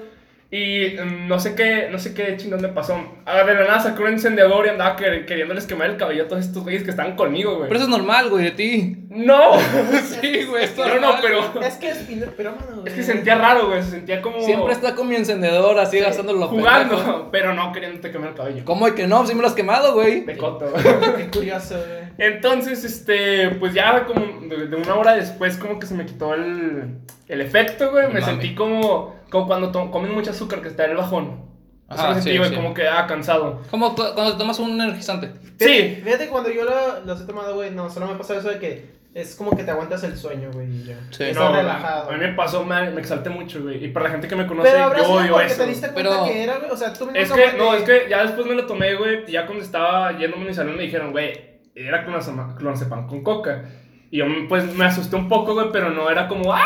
y 0.49 0.95
mm, 0.97 1.27
no 1.27 1.39
sé 1.39 1.55
qué, 1.55 1.89
no 1.91 1.99
sé 1.99 2.13
qué 2.13 2.37
chingón 2.37 2.61
me 2.61 2.69
pasó. 2.69 2.95
A 3.25 3.43
de 3.43 3.53
la 3.53 3.61
nada 3.65 3.79
sacó 3.81 4.03
un 4.03 4.09
encendedor 4.09 4.65
y 4.65 4.69
andaba 4.69 4.95
quer- 4.95 5.25
queriéndoles 5.25 5.65
quemar 5.67 5.89
el 5.89 5.97
cabello 5.97 6.23
a 6.23 6.27
todos 6.29 6.45
estos 6.45 6.63
güeyes 6.63 6.83
que 6.83 6.89
estaban 6.91 7.15
conmigo, 7.17 7.55
güey. 7.55 7.67
Pero 7.67 7.75
eso 7.79 7.83
es 7.85 7.89
normal, 7.89 8.29
güey, 8.29 8.45
de 8.45 8.51
ti. 8.51 8.97
No, 9.09 9.57
Sí, 10.21 10.43
güey, 10.45 10.63
es 10.65 10.77
no, 10.77 10.85
no, 10.87 10.93
normal, 10.93 11.19
pero 11.21 11.51
güey. 11.51 11.67
Es 11.67 11.75
que 11.75 11.89
es 11.89 11.97
pero 12.37 12.51
mano, 12.51 12.83
es 12.85 12.93
que 12.93 13.03
sentía 13.03 13.35
raro, 13.35 13.67
güey, 13.67 13.81
se 13.83 13.91
sentía 13.91 14.21
como 14.21 14.39
Siempre 14.39 14.71
está 14.73 14.95
con 14.95 15.09
mi 15.09 15.15
encendedor 15.15 15.77
así 15.79 15.99
gastándolo 15.99 16.39
lo 16.39 16.49
pendejo. 16.49 16.69
jugando, 16.69 17.29
pero 17.31 17.53
no 17.53 17.73
queriéndote 17.73 18.11
quemar 18.11 18.29
el 18.29 18.35
cabello. 18.35 18.61
¿Cómo 18.63 18.85
de 18.85 18.95
que 18.95 19.05
no? 19.07 19.25
Sí 19.27 19.35
me 19.35 19.41
lo 19.41 19.47
has 19.47 19.53
quemado, 19.53 19.93
güey. 19.95 20.21
De 20.21 20.37
coto. 20.37 20.71
Qué 21.17 21.27
curioso, 21.27 21.75
güey. 21.75 22.07
Entonces, 22.19 22.83
este, 22.85 23.49
pues 23.59 23.73
ya 23.73 24.05
como 24.05 24.47
de, 24.47 24.67
de 24.67 24.75
una 24.77 24.95
hora 24.95 25.13
después 25.15 25.57
como 25.57 25.77
que 25.79 25.87
se 25.87 25.93
me 25.93 26.05
quitó 26.05 26.33
el, 26.33 26.95
el 27.27 27.41
efecto, 27.41 27.91
güey. 27.91 28.07
Me 28.07 28.21
Mami. 28.21 28.23
sentí 28.25 28.55
como, 28.55 29.15
como 29.29 29.47
cuando 29.47 29.71
comen 29.91 30.13
mucho 30.13 30.31
azúcar 30.31 30.61
que 30.61 30.67
está 30.69 30.85
en 30.85 30.91
el 30.91 30.97
bajón. 30.97 31.45
Me 31.89 31.95
sentí, 31.97 32.31
sí, 32.31 32.37
güey, 32.37 32.49
sí. 32.49 32.55
como 32.55 32.73
que, 32.73 32.85
ah, 32.87 33.05
cansado. 33.07 33.61
Como 33.71 33.95
cu- 33.95 34.03
cuando 34.13 34.33
te 34.33 34.37
tomas 34.39 34.59
un 34.59 34.71
energizante. 34.71 35.31
Sí. 35.57 36.01
Fíjate, 36.03 36.27
cuando 36.27 36.49
yo 36.51 36.65
lo- 36.65 36.99
los 37.05 37.21
he 37.21 37.25
tomado, 37.25 37.55
güey, 37.55 37.71
no, 37.71 37.89
solo 37.89 38.07
me 38.07 38.15
pasa 38.15 38.35
eso 38.35 38.49
de 38.49 38.59
que 38.59 38.97
es 39.13 39.35
como 39.35 39.55
que 39.55 39.63
te 39.63 39.71
aguantas 39.71 40.03
el 40.03 40.17
sueño, 40.17 40.49
güey, 40.51 40.67
y 40.69 40.83
ya. 40.83 40.99
Sí. 41.11 41.23
Estás 41.23 41.49
No, 41.49 41.55
relajado. 41.55 42.09
a 42.09 42.13
mí 42.13 42.19
me 42.19 42.33
pasó, 42.33 42.65
me, 42.65 42.91
me 42.91 42.99
exalté 42.99 43.29
mucho, 43.29 43.63
güey. 43.63 43.83
Y 43.85 43.87
para 43.87 44.05
la 44.07 44.11
gente 44.11 44.27
que 44.27 44.35
me 44.35 44.45
conoce, 44.45 44.69
Pero 44.69 44.97
yo 44.97 45.03
odio 45.13 45.39
eso. 45.39 45.63
te 45.63 45.69
diste 45.69 45.87
Pero- 45.95 46.25
que 46.25 46.43
era, 46.43 46.57
güey, 46.57 46.69
o 46.71 46.75
sea, 46.77 46.91
tú 46.91 47.05
mismo 47.05 47.19
Es 47.21 47.31
que, 47.31 47.57
no, 47.57 47.73
es 47.73 47.83
que 47.83 48.07
ya 48.09 48.21
después 48.23 48.45
me 48.45 48.55
lo 48.55 48.65
tomé, 48.65 48.93
güey. 48.95 49.23
Y 49.25 49.31
ya 49.31 49.45
cuando 49.45 49.63
estaba 49.63 50.11
yéndome 50.17 50.43
a 50.43 50.47
mi 50.49 50.53
salón 50.53 50.75
me 50.75 50.83
dijeron, 50.83 51.11
güey, 51.13 51.61
era 51.73 52.03
clonazepam 52.05 53.07
con 53.07 53.23
coca. 53.23 53.63
Y 54.11 54.17
yo, 54.17 54.25
pues, 54.49 54.73
me 54.75 54.85
asusté 54.85 55.15
un 55.15 55.29
poco, 55.29 55.53
güey, 55.53 55.67
pero 55.71 55.89
no 55.89 56.09
era 56.09 56.27
como, 56.27 56.53
¡ah! 56.53 56.61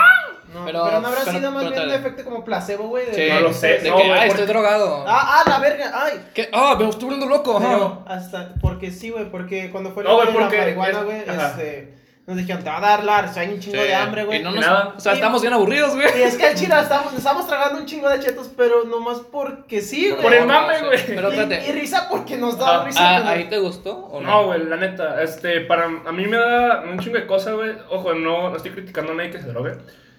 No, 0.54 0.66
Pero- 0.66 0.84
pero, 0.84 1.00
no 1.00 1.08
habrá 1.08 1.22
pero- 1.24 1.38
sido 1.38 1.52
más 1.52 1.70
bien 1.70 1.84
un 1.84 1.92
efecto 1.94 2.24
como 2.26 2.44
placebo, 2.44 2.88
güey. 2.90 3.06
de- 3.06 3.14
Sí, 3.14 3.34
No 3.34 3.40
lo 3.40 3.54
sé, 3.54 3.68
De 3.80 3.90
no, 3.90 3.96
que, 3.98 4.04
porque- 4.04 4.28
estoy 4.28 4.46
drogado. 4.46 5.06
Ah, 5.08 5.42
ah, 5.46 5.50
la 5.50 5.60
verga, 5.60 5.92
ay. 5.94 6.26
¿Qué? 6.34 6.50
Ah, 6.52 6.76
me 6.78 6.90
estoy 6.90 7.06
volviendo 7.06 7.28
loco. 7.28 7.58
Pero 7.60 8.04
hasta, 8.08 8.54
porque 8.62 8.92
sí, 8.92 9.10
güey, 9.12 9.30
porque 9.32 9.70
cuando 9.72 9.92
fue 9.92 10.04
No, 10.04 10.20
de 10.20 10.26
la 10.34 10.40
marihuana, 10.50 11.04
güey, 11.04 11.20
este, 11.26 11.98
nos 12.28 12.38
dijeron, 12.38 12.64
te 12.64 12.70
va 12.70 12.78
a 12.78 12.82
dar 12.82 13.04
Lars, 13.04 13.36
hay 13.38 13.50
un 13.50 13.60
chingo 13.60 13.78
Sí. 13.82 13.88
de 13.88 13.96
hambre, 13.96 14.26
güey. 14.26 14.40
Y 14.40 14.44
no 14.44 14.52
nos- 14.52 14.60
nada. 14.66 14.94
O 14.96 15.00
sea, 15.00 15.14
Y- 15.14 15.16
estamos 15.16 15.42
bien 15.42 15.54
aburridos, 15.54 15.96
güey. 15.96 16.08
Y 16.20 16.22
es 16.22 16.38
que 16.38 16.46
al 16.46 16.56
chile 16.56 16.76
estamos, 16.80 17.14
estamos 17.14 17.48
tragando 17.48 17.80
un 17.80 17.86
chingo 17.86 18.08
de 18.10 18.20
chetos, 18.20 18.50
pero 18.56 18.84
nomás 18.86 19.20
porque 19.32 19.82
sí, 19.82 20.10
güey. 20.12 20.22
Por 20.22 20.34
el 20.34 20.46
mame, 20.46 20.80
güey. 20.84 21.06
Pero 21.08 21.30
y, 21.34 21.40
espérate. 21.40 21.68
y 21.70 21.72
risa 21.72 22.08
porque 22.10 22.38
nos 22.38 22.58
da 22.58 22.82
Ah, 22.82 22.86
risa. 22.86 23.00
Ah, 23.18 23.30
¿Ahí 23.32 23.46
te 23.46 23.58
gustó 23.58 23.98
o 23.98 24.20
no? 24.22 24.30
No, 24.30 24.46
güey, 24.48 24.64
la 24.66 24.76
neta, 24.78 25.22
este, 25.24 25.62
para, 25.62 25.86
a 25.86 26.12
mí 26.12 26.26
me 26.28 26.38
da 26.38 26.84
un 26.90 27.00
chingo 27.00 27.18
de 27.18 27.26
cosas, 27.26 27.56
güey. 27.56 27.72
Ojo, 27.90 28.14
no, 28.14 28.50
no 28.50 28.56
estoy 28.58 28.72
criticando 28.72 29.14
a 29.14 29.16
nadie 29.16 29.32
que 29.32 29.40
se 29.42 29.48
drogue. 29.48 29.78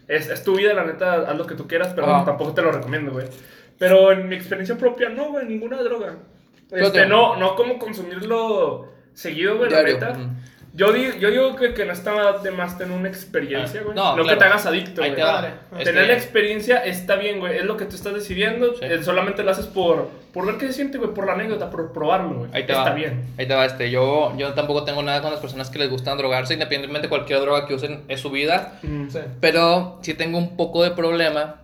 Es, 0.08 0.28
es 0.28 0.42
tu 0.42 0.56
vida, 0.56 0.74
la 0.74 0.84
neta, 0.84 1.22
haz 1.22 1.36
lo 1.36 1.46
que 1.46 1.54
tú 1.54 1.66
quieras, 1.66 1.92
pero 1.94 2.08
Ajá. 2.08 2.24
tampoco 2.24 2.52
te 2.52 2.62
lo 2.62 2.72
recomiendo, 2.72 3.12
güey. 3.12 3.26
Pero 3.78 4.12
en 4.12 4.28
mi 4.28 4.36
experiencia 4.36 4.76
propia, 4.76 5.08
no, 5.08 5.30
güey, 5.30 5.46
ninguna 5.46 5.82
droga. 5.82 6.16
Este, 6.70 7.06
no, 7.06 7.36
no 7.36 7.54
como 7.54 7.78
consumirlo 7.78 8.88
seguido, 9.12 9.58
güey, 9.58 9.70
la 9.70 9.82
neta. 9.82 10.18
Yo, 10.74 10.90
di- 10.90 11.18
yo 11.20 11.30
digo 11.30 11.54
que, 11.54 11.74
que 11.74 11.84
no 11.84 11.92
está 11.92 12.38
de 12.38 12.50
más 12.50 12.78
tener 12.78 12.96
una 12.96 13.06
experiencia, 13.08 13.80
Ah, 13.80 13.84
güey. 13.84 13.94
no, 13.94 14.16
no 14.16 14.22
claro. 14.22 14.28
que 14.30 14.36
te 14.36 14.44
hagas 14.46 14.64
adicto, 14.64 15.02
Ahí 15.02 15.10
güey. 15.10 15.20
te 15.20 15.22
va. 15.26 15.32
Padre. 15.34 15.50
Este, 15.72 15.84
Tener 15.84 16.06
la 16.06 16.12
experiencia 16.14 16.78
está 16.78 17.16
bien, 17.16 17.40
güey. 17.40 17.58
Es 17.58 17.64
lo 17.64 17.76
que 17.76 17.84
tú 17.84 17.94
estás 17.94 18.14
decidiendo. 18.14 18.74
Sí. 18.76 18.80
eh, 18.82 19.02
solamente 19.02 19.42
lo 19.42 19.50
haces 19.50 19.66
por, 19.66 20.08
por 20.32 20.46
ver 20.46 20.56
qué 20.56 20.68
se 20.68 20.72
siente, 20.72 20.96
güey. 20.96 21.12
Por 21.12 21.26
la 21.26 21.34
anécdota, 21.34 21.68
por 21.68 21.92
probarlo, 21.92 22.38
güey. 22.38 22.50
Ahí 22.54 22.64
te 22.64 22.72
está 22.72 22.84
va. 22.90 22.94
bien. 22.94 23.22
Ahí 23.38 23.46
te 23.46 23.54
va 23.54 23.66
este. 23.66 23.90
Yo, 23.90 24.32
yo 24.38 24.54
tampoco 24.54 24.84
tengo 24.84 25.02
nada 25.02 25.20
con 25.20 25.30
las 25.30 25.40
personas 25.40 25.68
que 25.68 25.78
les 25.78 25.90
gustan 25.90 26.16
drogarse, 26.16 26.54
independientemente 26.54 27.06
de 27.06 27.10
cualquier 27.10 27.40
droga 27.40 27.66
que 27.66 27.74
usen, 27.74 28.04
es 28.08 28.20
su 28.20 28.30
vida. 28.30 28.78
Mm. 28.82 29.10
Sí. 29.10 29.18
Pero 29.40 29.98
sí 30.00 30.14
tengo 30.14 30.38
un 30.38 30.56
poco 30.56 30.84
de 30.84 30.92
problema 30.92 31.56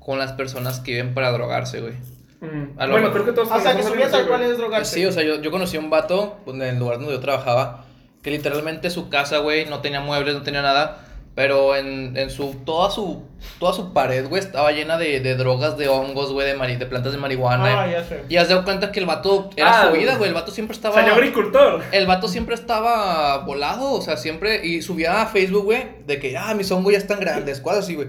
con 0.00 0.18
las 0.18 0.32
personas 0.32 0.80
que 0.80 0.92
viven 0.92 1.12
para 1.12 1.32
drogarse, 1.32 1.82
güey. 1.82 1.92
Mm. 2.40 2.78
A 2.78 2.86
lo 2.86 2.92
Bueno, 2.92 3.12
creo 3.12 3.26
que 3.26 3.32
todos 3.32 3.50
O 3.50 3.60
sea, 3.60 3.76
que 3.76 3.82
su 3.82 3.92
vida 3.92 4.10
tal 4.10 4.26
cual 4.26 4.40
güey. 4.40 4.52
es 4.52 4.56
drogarse. 4.58 4.94
Sí, 4.94 5.04
o 5.04 5.12
sea, 5.12 5.22
yo, 5.22 5.40
yo 5.42 5.50
conocí 5.50 5.76
a 5.76 5.80
un 5.80 5.90
vato 5.90 6.38
pues, 6.46 6.56
en 6.56 6.62
el 6.62 6.78
lugar 6.78 6.96
donde 6.98 7.12
yo 7.12 7.20
trabajaba, 7.20 7.83
que 8.24 8.30
literalmente 8.32 8.90
su 8.90 9.08
casa, 9.08 9.38
güey, 9.38 9.66
no 9.66 9.80
tenía 9.80 10.00
muebles, 10.00 10.34
no 10.34 10.42
tenía 10.42 10.62
nada, 10.62 11.06
pero 11.36 11.74
en, 11.76 12.16
en 12.16 12.30
su, 12.30 12.54
toda 12.64 12.90
su, 12.90 13.22
toda 13.58 13.72
su 13.72 13.92
pared, 13.92 14.26
güey, 14.28 14.40
estaba 14.40 14.70
llena 14.72 14.96
de, 14.98 15.18
de 15.20 15.34
drogas, 15.36 15.76
de 15.76 15.88
hongos, 15.88 16.32
güey, 16.32 16.46
de, 16.46 16.56
mari- 16.56 16.76
de 16.76 16.86
plantas 16.86 17.12
de 17.12 17.18
marihuana. 17.18 17.82
Ah, 17.82 17.86
ya 17.90 18.04
sé. 18.04 18.22
Y 18.28 18.36
has 18.36 18.48
dado 18.48 18.64
cuenta 18.64 18.92
que 18.92 19.00
el 19.00 19.06
vato 19.06 19.50
era 19.56 19.82
Ah, 19.82 19.86
su 19.88 19.92
vida, 19.98 20.16
güey. 20.16 20.28
el 20.28 20.34
vato 20.34 20.52
siempre 20.52 20.74
estaba... 20.76 20.94
Salió 20.94 21.12
agricultor. 21.14 21.82
El 21.92 22.06
vato 22.06 22.28
siempre 22.28 22.54
estaba 22.54 23.38
volado, 23.38 23.92
o 23.92 24.00
sea, 24.00 24.16
siempre, 24.16 24.64
y 24.64 24.80
subía 24.80 25.22
a 25.22 25.26
Facebook, 25.26 25.64
güey, 25.64 25.82
de 26.06 26.18
que, 26.20 26.36
ah, 26.38 26.54
mis 26.54 26.70
hongos 26.70 26.92
ya 26.92 26.98
están 26.98 27.18
grandes, 27.20 27.60
cosas 27.60 27.80
así, 27.80 27.94
güey. 27.96 28.08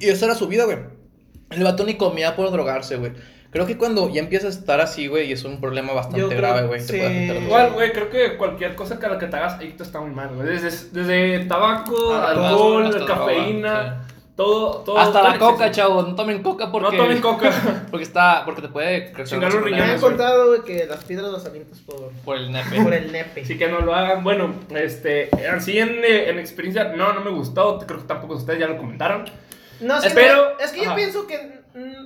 Y 0.00 0.08
esa 0.08 0.26
era 0.26 0.34
su 0.36 0.46
vida, 0.46 0.64
güey. 0.64 0.78
El 1.50 1.64
vato 1.64 1.84
ni 1.84 1.94
comía 1.94 2.36
por 2.36 2.50
drogarse, 2.52 2.96
güey. 2.96 3.12
Creo 3.50 3.64
que 3.66 3.78
cuando 3.78 4.10
ya 4.10 4.20
empiezas 4.20 4.56
a 4.56 4.58
estar 4.58 4.80
así, 4.80 5.06
güey, 5.06 5.28
y 5.28 5.32
es 5.32 5.42
un 5.44 5.58
problema 5.60 5.94
bastante 5.94 6.20
Yo 6.20 6.28
creo- 6.28 6.38
grave, 6.40 6.66
güey. 6.66 6.80
sí. 6.80 6.96
Igual, 7.00 7.72
güey, 7.72 7.92
creo 7.92 8.10
que 8.10 8.36
cualquier 8.36 8.74
cosa 8.74 8.98
que 8.98 9.06
a 9.06 9.08
la 9.08 9.18
que 9.18 9.26
te 9.26 9.36
hagas 9.36 9.54
adicto 9.54 9.82
está 9.84 10.00
muy 10.00 10.10
mal, 10.10 10.28
güey. 10.34 10.46
Desde, 10.48 10.70
desde 10.92 11.46
tabaco, 11.46 12.12
Ah, 12.14 12.30
alcohol, 12.30 12.86
hasta 12.86 13.06
cafeína, 13.06 14.04
todo, 14.36 14.78
todo. 14.84 14.98
Hasta 14.98 15.20
todo 15.20 15.28
la 15.32 15.38
coca, 15.38 15.66
exceso. 15.66 15.88
chavos. 15.88 16.08
No 16.08 16.14
tomen 16.14 16.42
coca 16.42 16.70
porque. 16.70 16.96
No 16.96 17.02
tomen 17.02 17.20
coca. 17.22 17.50
Porque 17.90 18.04
está. 18.04 18.44
Porque 18.44 18.60
te 18.62 18.68
puede 18.68 19.12
crecer 19.12 19.38
los 19.38 19.46
mucho 19.52 19.64
Me 19.64 19.70
riñones, 19.70 19.94
han 19.94 20.00
contado 20.00 20.46
güey, 20.48 20.60
que 20.62 20.86
las 20.86 21.02
piedras 21.04 21.32
las 21.32 21.46
avientas 21.46 21.78
por, 21.80 22.10
Por 22.24 22.36
el 22.36 22.52
nepe. 22.52 22.82
por 22.82 22.92
el 22.92 23.10
nepe. 23.10 23.40
Así 23.40 23.56
que 23.56 23.66
no 23.68 23.80
lo 23.80 23.94
hagan. 23.94 24.22
Bueno, 24.22 24.54
este, 24.76 25.30
así 25.50 25.78
en, 25.78 26.04
eh, 26.04 26.28
en 26.28 26.38
experiencia, 26.38 26.84
no, 26.94 27.14
no 27.14 27.22
me 27.22 27.30
gustó. 27.30 27.78
Creo 27.78 27.98
que 28.00 28.06
tampoco 28.06 28.34
ustedes 28.34 28.60
ya 28.60 28.66
lo 28.68 28.76
comentaron. 28.76 29.24
No, 29.80 30.00
que, 30.02 30.10
Pero- 30.10 30.58
es 30.60 30.70
que 30.72 30.78
yo 30.82 30.86
ajá. 30.88 30.94
pienso 30.96 31.26
que, 31.26 31.57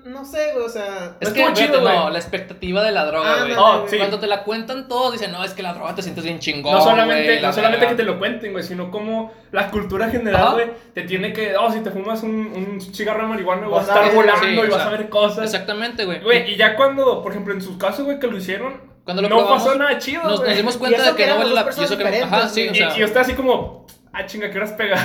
no 0.05 0.25
sé, 0.25 0.53
güey, 0.55 0.67
o 0.67 0.69
sea... 0.69 1.17
Es 1.21 1.29
No 1.29 1.35
que, 1.35 1.41
chido, 1.55 1.55
fíjate, 1.81 1.81
no, 1.83 2.11
la 2.11 2.19
expectativa 2.19 2.83
de 2.83 2.93
la 2.93 3.05
droga, 3.07 3.35
Ah, 3.35 3.43
güey. 3.45 3.55
no, 3.55 3.83
Oh, 3.83 3.89
sí. 3.89 3.97
Cuando 3.97 4.19
te 4.19 4.27
la 4.27 4.43
cuentan 4.45 4.89
todos, 4.89 5.13
dicen, 5.13 5.33
no, 5.33 5.43
es 5.45 5.53
que 5.55 5.63
la 5.63 5.73
droga 5.75 5.95
te 5.95 6.03
sientes 6.03 6.25
bien 6.25 6.39
chingón. 6.39 6.73
No 6.75 6.81
solamente, 6.81 7.25
güey, 7.25 7.43
no 7.43 7.53
solamente 7.53 7.87
que 7.87 7.93
verga". 7.95 7.97
te 7.97 8.03
lo 8.05 8.19
cuenten, 8.19 8.53
güey, 8.53 8.65
sino 8.65 8.91
como 8.91 9.33
la 9.53 9.71
cultura 9.71 10.09
general, 10.11 10.43
Ajá. 10.43 10.53
güey, 10.55 10.71
te 10.95 11.03
tiene 11.03 11.33
que, 11.33 11.57
oh, 11.57 11.73
si 11.73 11.81
te 11.81 11.91
fumas 11.91 12.23
un, 12.23 12.31
un 12.55 12.81
cigarro 12.81 13.23
de 13.23 13.29
marihuana, 13.29 13.69
vas 13.69 13.87
Vas 13.87 13.97
a 13.97 14.01
estar 14.05 14.15
volando 14.15 14.45
sí, 14.47 14.55
y 14.55 14.59
o 14.59 14.63
vas 14.63 14.75
sea, 14.75 14.87
a 14.87 14.91
ver 14.91 15.09
cosas. 15.09 15.45
Exactamente, 15.45 16.05
güey. 16.05 16.21
Güey, 16.21 16.51
y 16.53 16.57
ya 16.57 16.77
cuando, 16.77 17.23
por 17.23 17.33
ejemplo, 17.33 17.55
en 17.55 17.63
sus 17.63 17.77
casos, 17.79 18.05
güey, 18.05 18.19
que 18.19 18.27
lo 18.27 18.37
hicieron, 18.37 18.81
Cuando 19.05 19.23
lo 19.23 19.29
no 19.29 19.37
probamos, 19.39 19.63
pasó 19.65 19.75
nada 19.79 19.99
chido, 19.99 20.23
Nos, 20.25 20.41
nos 20.43 20.57
dimos 20.57 20.77
cuenta 20.77 21.03
de 21.03 21.11
que 21.17 21.25
que 21.25 21.27
no 21.31 21.39
vale 21.39 21.55
la. 21.55 21.63
Y 21.77 21.83
eso 21.85 21.97
que 21.99 22.05
Ajá, 22.23 22.49
sí, 22.49 22.69
o 22.69 22.75
sea. 22.75 22.97
y, 22.97 23.01
y 23.01 23.05
usted 23.05 23.21
así 23.21 23.33
como, 23.35 23.87
ah, 24.13 24.27
chinga, 24.27 24.51
¿qué 24.51 24.59
horas 24.59 24.73
pega? 24.73 24.97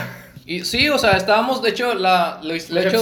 Y 0.50 0.64
sí, 0.64 0.88
o 0.88 0.98
sea, 0.98 1.18
estábamos, 1.18 1.62
de 1.62 1.70
hecho, 1.72 1.94
la, 1.94 2.40
lo, 2.42 2.48
lo 2.50 2.54
he 2.54 2.88
hecho, 2.88 2.98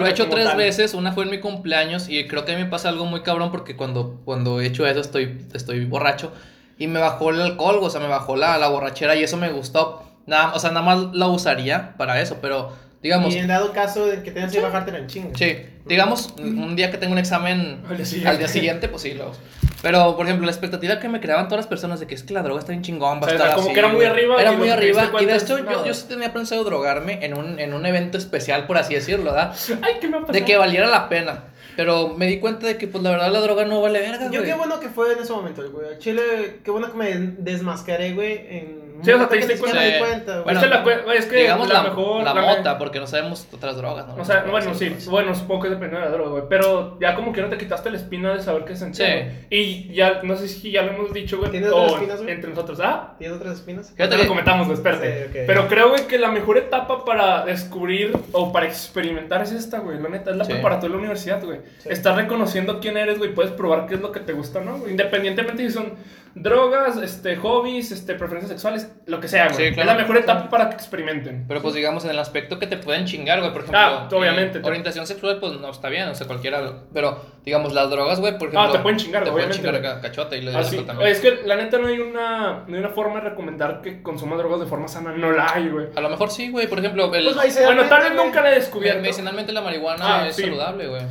lo 0.00 0.06
he 0.06 0.10
hecho 0.10 0.28
tres 0.28 0.46
tal. 0.48 0.56
veces. 0.56 0.94
Una 0.94 1.12
fue 1.12 1.24
en 1.24 1.30
mi 1.30 1.38
cumpleaños 1.38 2.08
y 2.08 2.26
creo 2.26 2.44
que 2.44 2.52
a 2.52 2.56
mí 2.56 2.64
me 2.64 2.68
pasa 2.68 2.88
algo 2.88 3.04
muy 3.06 3.22
cabrón 3.22 3.52
porque 3.52 3.76
cuando, 3.76 4.20
cuando 4.24 4.60
he 4.60 4.66
hecho 4.66 4.84
eso 4.86 5.00
estoy, 5.00 5.46
estoy 5.54 5.84
borracho 5.84 6.32
y 6.78 6.88
me 6.88 6.98
bajó 6.98 7.30
el 7.30 7.40
alcohol, 7.40 7.78
o 7.80 7.88
sea, 7.88 8.00
me 8.00 8.08
bajó 8.08 8.34
la, 8.36 8.58
la 8.58 8.68
borrachera 8.68 9.14
y 9.14 9.22
eso 9.22 9.36
me 9.36 9.50
gustó. 9.50 10.02
Nada, 10.26 10.54
o 10.54 10.58
sea, 10.58 10.70
nada 10.70 10.84
más 10.84 11.14
la 11.14 11.28
usaría 11.28 11.94
para 11.96 12.20
eso, 12.20 12.38
pero 12.40 12.72
digamos, 13.00 13.32
Y 13.34 13.38
en 13.38 13.46
dado 13.46 13.72
caso 13.72 14.06
de 14.06 14.22
que 14.24 14.32
tengas 14.32 14.52
que 14.52 14.60
bajártela 14.60 14.98
en 14.98 15.06
chinga. 15.06 15.30
sí, 15.34 15.56
digamos, 15.86 16.34
un 16.38 16.76
día 16.76 16.90
que 16.90 16.98
tengo 16.98 17.12
un 17.12 17.18
examen 17.18 17.80
Al 17.88 17.96
día 17.96 18.06
siguiente. 18.06 18.28
al 18.30 18.38
día 18.38 18.48
siguiente, 18.48 18.88
pues 18.88 19.02
sí, 19.02 19.14
lo 19.14 19.30
uso. 19.30 19.40
Pero, 19.82 20.16
por 20.16 20.26
ejemplo, 20.26 20.46
la 20.46 20.52
expectativa 20.52 21.00
que 21.00 21.08
me 21.08 21.20
creaban 21.20 21.48
todas 21.48 21.64
las 21.64 21.66
personas 21.66 21.98
de 21.98 22.06
que 22.06 22.14
es 22.14 22.22
que 22.22 22.32
la 22.32 22.42
droga 22.42 22.60
está 22.60 22.70
bien 22.70 22.82
chingón, 22.82 23.18
va 23.20 23.26
O 23.26 23.28
sea, 23.28 23.32
a 23.32 23.34
estar 23.36 23.54
como 23.54 23.66
así, 23.66 23.74
que 23.74 23.80
era 23.80 23.88
muy 23.88 24.04
arriba 24.04 24.40
Era 24.40 24.52
muy 24.52 24.68
arriba. 24.68 25.10
Y 25.20 25.24
de 25.24 25.36
hecho, 25.36 25.58
yo, 25.58 25.84
yo 25.84 25.92
sí 25.94 26.06
tenía 26.08 26.32
pensado 26.32 26.62
drogarme 26.62 27.24
en 27.24 27.36
un, 27.36 27.58
en 27.58 27.74
un 27.74 27.84
evento 27.84 28.16
especial, 28.16 28.66
por 28.68 28.78
así 28.78 28.94
decirlo, 28.94 29.32
¿verdad? 29.32 29.52
Ay, 29.82 29.94
¿qué 30.00 30.06
me 30.08 30.18
ha 30.18 30.20
pasado? 30.20 30.32
De 30.38 30.44
que 30.44 30.56
valiera 30.56 30.86
la 30.86 31.08
pena. 31.08 31.44
Pero 31.74 32.14
me 32.16 32.26
di 32.26 32.38
cuenta 32.38 32.66
de 32.66 32.76
que, 32.76 32.86
pues, 32.86 33.02
la 33.02 33.10
verdad, 33.10 33.32
la 33.32 33.40
droga 33.40 33.64
no 33.64 33.80
vale 33.80 33.98
verga, 33.98 34.26
Yo 34.26 34.40
güey. 34.40 34.44
qué 34.44 34.54
bueno 34.54 34.78
que 34.78 34.88
fue 34.88 35.14
en 35.14 35.18
ese 35.20 35.32
momento, 35.32 35.68
güey. 35.72 35.98
Chile, 35.98 36.60
qué 36.62 36.70
bueno 36.70 36.92
que 36.92 36.98
me 36.98 37.10
desmascaré, 37.38 38.12
güey. 38.12 38.32
En 38.50 38.81
Sí, 39.02 39.10
o 39.10 39.18
sea, 39.18 39.28
te 39.28 39.36
diste 39.36 39.58
cuenta. 39.58 39.80
Sí. 39.82 39.92
cuenta, 39.98 40.32
güey. 40.40 40.44
Bueno, 40.56 40.60
la 41.06 41.14
es 41.14 41.26
que 41.26 41.36
Digamos 41.36 41.68
la, 41.68 41.74
la, 41.74 41.82
mejor... 41.82 42.22
la 42.24 42.34
mota, 42.34 42.78
porque 42.78 43.00
no 43.00 43.06
sabemos 43.06 43.46
otras 43.52 43.76
drogas, 43.76 44.06
¿no? 44.06 44.14
O 44.16 44.24
sea, 44.24 44.44
bueno, 44.50 44.74
sí, 44.74 44.94
bueno, 45.10 45.34
supongo 45.34 45.62
que 45.64 45.70
depende 45.70 45.96
de 45.96 46.02
la 46.02 46.10
droga, 46.10 46.30
güey. 46.30 46.44
Pero 46.48 46.98
ya 47.00 47.14
como 47.14 47.32
que 47.32 47.42
no 47.42 47.48
te 47.48 47.58
quitaste 47.58 47.90
la 47.90 47.96
espina 47.96 48.32
de 48.34 48.42
saber 48.42 48.64
qué 48.64 48.76
sentía. 48.76 49.06
Sí. 49.06 49.12
güey. 49.12 49.32
Y 49.50 49.92
ya, 49.94 50.20
no 50.22 50.36
sé 50.36 50.48
si 50.48 50.70
ya 50.70 50.82
lo 50.82 50.92
hemos 50.92 51.12
dicho, 51.12 51.38
güey. 51.38 51.50
¿Tienes 51.50 51.70
o 51.70 51.76
otras 51.76 51.92
espinas, 51.94 52.22
güey? 52.22 52.34
entre 52.34 52.50
nosotros. 52.50 52.78
Ah, 52.82 53.14
¿Tienes 53.18 53.36
otras 53.36 53.54
espinas? 53.54 53.94
Ya 53.96 54.06
lo 54.06 54.16
que- 54.16 54.26
comentamos, 54.26 54.66
güey, 54.66 54.76
espérate. 54.76 55.18
Sí, 55.18 55.24
ok. 55.30 55.44
Pero 55.46 55.68
creo, 55.68 55.88
güey, 55.90 56.06
que 56.06 56.18
la 56.18 56.30
mejor 56.30 56.58
etapa 56.58 57.04
para 57.04 57.44
descubrir 57.44 58.12
o 58.32 58.52
para 58.52 58.66
experimentar 58.66 59.42
es 59.42 59.52
esta, 59.52 59.78
güey. 59.80 59.98
La 60.00 60.08
neta, 60.08 60.30
es 60.30 60.36
la 60.36 60.44
Sí. 60.44 60.52
preparatoria 60.52 60.88
de 60.88 60.94
la 60.94 60.98
universidad, 60.98 61.42
güey. 61.44 61.58
Sí. 61.78 61.88
Estás 61.90 62.16
reconociendo 62.16 62.80
quién 62.80 62.96
eres, 62.96 63.18
güey. 63.18 63.34
Puedes 63.34 63.52
probar 63.52 63.86
qué 63.86 63.94
es 63.96 64.00
lo 64.00 64.12
que 64.12 64.20
te 64.20 64.32
gusta, 64.32 64.60
¿no? 64.60 64.86
Independientemente 64.88 65.66
si 65.66 65.70
son 65.72 65.94
drogas, 66.34 66.96
este, 66.96 67.36
hobbies, 67.36 67.92
este, 67.92 68.14
preferencias 68.14 68.50
sexuales, 68.50 68.90
lo 69.06 69.20
que 69.20 69.28
sea, 69.28 69.48
güey. 69.48 69.68
Sí, 69.68 69.74
claro. 69.74 69.90
Es 69.90 69.96
la 69.96 70.02
mejor 70.02 70.16
etapa 70.16 70.48
para 70.48 70.68
que 70.68 70.76
experimenten. 70.76 71.44
Pero 71.48 71.60
pues 71.62 71.74
digamos 71.74 72.04
en 72.04 72.10
el 72.10 72.18
aspecto 72.18 72.58
que 72.58 72.66
te 72.66 72.76
pueden 72.76 73.04
chingar, 73.06 73.40
güey, 73.40 73.52
por 73.52 73.62
ejemplo. 73.62 73.78
Ah, 73.80 74.08
obviamente. 74.12 74.58
eh, 74.58 74.62
orientación 74.64 75.06
sexual, 75.06 75.38
pues 75.40 75.54
no 75.60 75.70
está 75.70 75.88
bien, 75.88 76.08
o 76.08 76.14
sea, 76.14 76.26
cualquiera. 76.26 76.60
Pero 76.94 77.20
digamos, 77.44 77.72
las 77.72 77.90
drogas, 77.90 78.20
güey, 78.20 78.32
por 78.38 78.48
ejemplo. 78.48 78.60
Ah, 78.60 78.72
te 78.72 78.78
pueden 78.78 78.98
chingar, 78.98 79.24
Te 79.24 79.30
pueden 79.30 79.48
obviamente, 79.50 79.56
chingar 79.80 79.80
güey. 79.80 79.94
ca- 79.94 80.00
cachote 80.00 80.38
y 80.38 80.42
le 80.42 80.56
Así, 80.56 80.76
das 80.76 80.86
también. 80.86 81.10
es 81.10 81.20
que 81.20 81.40
la 81.44 81.56
neta 81.56 81.78
no 81.78 81.88
hay 81.88 81.98
una, 81.98 82.64
no 82.66 82.74
hay 82.74 82.78
una 82.80 82.90
forma 82.90 83.20
de 83.20 83.30
recomendar 83.30 83.80
que 83.82 84.02
consuman 84.02 84.38
drogas 84.38 84.60
de 84.60 84.66
forma 84.66 84.88
sana. 84.88 85.12
No 85.12 85.32
la 85.32 85.52
hay, 85.54 85.68
güey. 85.68 85.86
A 85.96 86.00
lo 86.00 86.08
mejor 86.08 86.30
sí, 86.30 86.50
güey, 86.50 86.66
por 86.68 86.78
ejemplo, 86.78 87.12
el, 87.14 87.24
Pues, 87.34 87.58
Bueno, 87.64 87.84
tal 87.88 88.02
vez 88.02 88.14
nunca 88.14 88.40
la 88.42 88.52
he 88.52 88.54
descubierto. 88.54 89.00
medicinalmente 89.02 89.52
la 89.52 89.60
marihuana 89.62 90.22
Ah, 90.22 90.28
es 90.28 90.36
sí. 90.36 90.42
saludable, 90.42 90.86
güey. 90.88 91.02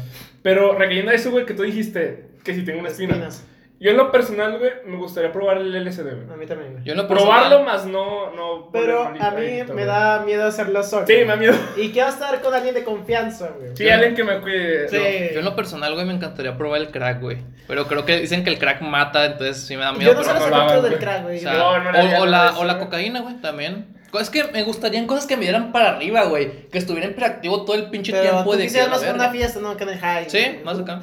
Pero 0.42 0.74
recayendo 0.76 1.12
a 1.12 1.14
eso, 1.14 1.30
güey, 1.32 1.46
que 1.46 1.54
tú 1.54 1.64
dijiste 1.64 2.30
que 2.44 2.56
si 2.56 2.64
tengo 2.66 2.80
una 2.80 2.90
espina. 2.90 3.12
Espinas. 3.14 3.46
Yo 3.82 3.90
en 3.90 3.98
lo 3.98 4.12
personal, 4.12 4.60
güey, 4.60 4.72
me 4.86 4.96
gustaría 4.98 5.32
probar 5.32 5.58
el 5.58 5.74
LSD, 5.76 6.04
güey. 6.04 6.32
A 6.32 6.38
mí 6.38 6.46
también, 6.46 6.72
güey. 6.74 6.84
Yo 6.84 6.92
en 6.92 7.00
lo 7.00 7.08
Probarlo 7.08 7.64
más 7.64 7.86
no, 7.88 8.30
no 8.32 8.70
Pero 8.72 9.02
a 9.08 9.10
mí 9.10 9.18
adicto, 9.20 9.74
me 9.74 9.84
güey. 9.84 9.86
da 9.86 10.20
miedo 10.24 10.46
hacerlo 10.46 10.84
solo. 10.84 11.08
Sí, 11.08 11.14
me 11.16 11.26
da 11.26 11.36
miedo. 11.36 11.56
Y 11.78 11.90
quiero 11.90 12.10
estar 12.10 12.40
con 12.42 12.54
alguien 12.54 12.76
de 12.76 12.84
confianza, 12.84 13.50
güey. 13.58 13.76
Sí, 13.76 13.90
alguien 13.90 14.14
que 14.14 14.24
me 14.24 14.40
cuide. 14.40 14.88
Sí. 14.88 14.98
Yo 15.34 15.40
en 15.40 15.46
lo 15.46 15.56
personal, 15.56 15.94
güey, 15.96 16.06
me 16.06 16.14
encantaría 16.14 16.56
probar 16.56 16.80
el 16.80 16.92
crack, 16.92 17.22
güey. 17.22 17.38
Pero 17.68 17.88
creo 17.88 18.06
que 18.06 18.20
dicen 18.20 18.44
que 18.44 18.52
el 18.52 18.60
crack 18.60 18.82
mata, 18.82 19.26
entonces 19.26 19.58
sí 19.66 19.76
me 19.76 19.82
da 19.84 19.94
miedo. 19.94 20.12
Yo 20.12 20.18
no 20.18 20.24
sé 20.24 20.30
pero- 20.32 20.48
los 20.48 20.58
efectos 20.60 20.84
del 20.84 20.92
güey. 20.92 21.00
crack, 21.04 21.20
o, 21.22 21.24
güey. 21.24 21.40
sea, 21.40 21.54
No, 21.54 21.80
no 21.80 21.92
le 21.92 21.98
o- 21.98 22.02
haría 22.02 22.22
o 22.22 22.26
nada 22.26 22.28
la, 22.28 22.44
de 22.44 22.50
eso, 22.52 22.60
o 22.60 22.64
la 22.66 22.74
güey. 22.74 22.86
cocaína, 22.86 23.22
güey, 23.22 23.36
también. 23.42 23.98
Es 24.20 24.30
que 24.30 24.44
me 24.44 24.62
gustarían 24.62 25.08
cosas 25.08 25.26
que 25.26 25.38
me 25.38 25.44
dieran 25.44 25.72
para 25.72 25.90
arriba, 25.96 26.26
güey. 26.26 26.68
Que 26.70 26.78
estuviera 26.78 27.08
hiperactivo 27.08 27.64
todo 27.66 27.76
el 27.78 27.90
pinche 27.90 28.12
Pero 28.12 28.24
tiempo 28.24 28.52
tú 28.52 28.58
de 28.58 28.64
quisieras 28.66 28.90
que 28.90 28.92
la 28.92 28.96
más 28.98 29.02
verga. 29.08 29.24
una 29.24 29.32
fiesta, 29.32 29.60
no 29.60 29.76
que 29.76 29.84
en 29.86 29.90
el 29.90 29.98
high. 30.00 30.30
Sí, 30.30 30.38
güey. 30.38 30.64
más 30.64 30.78
acá. 30.78 31.02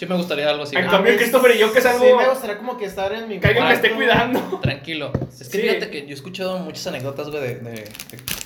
Sí 0.00 0.06
me 0.06 0.14
gustaría 0.16 0.48
algo 0.48 0.62
así. 0.62 0.74
En 0.76 0.86
cambio, 0.88 1.14
Christopher 1.14 1.54
y 1.54 1.58
yo, 1.58 1.70
que 1.74 1.78
es 1.78 1.84
algo- 1.84 2.06
Sí, 2.06 2.10
me 2.14 2.26
gustaría 2.26 2.56
como 2.56 2.78
que 2.78 2.86
estar 2.86 3.12
en 3.12 3.28
mi 3.28 3.38
Que 3.38 3.48
alguien 3.48 3.68
me 3.68 3.74
esté 3.74 3.90
cuidando. 3.90 4.40
Tranquilo. 4.62 5.12
Es 5.30 5.46
que 5.50 5.58
Sí. 5.58 5.68
fíjate 5.68 5.90
que 5.90 6.02
yo 6.06 6.08
he 6.08 6.14
escuchado 6.14 6.58
muchas 6.60 6.86
anécdotas, 6.86 7.28
güey, 7.28 7.42
de, 7.42 7.54
de, 7.56 7.70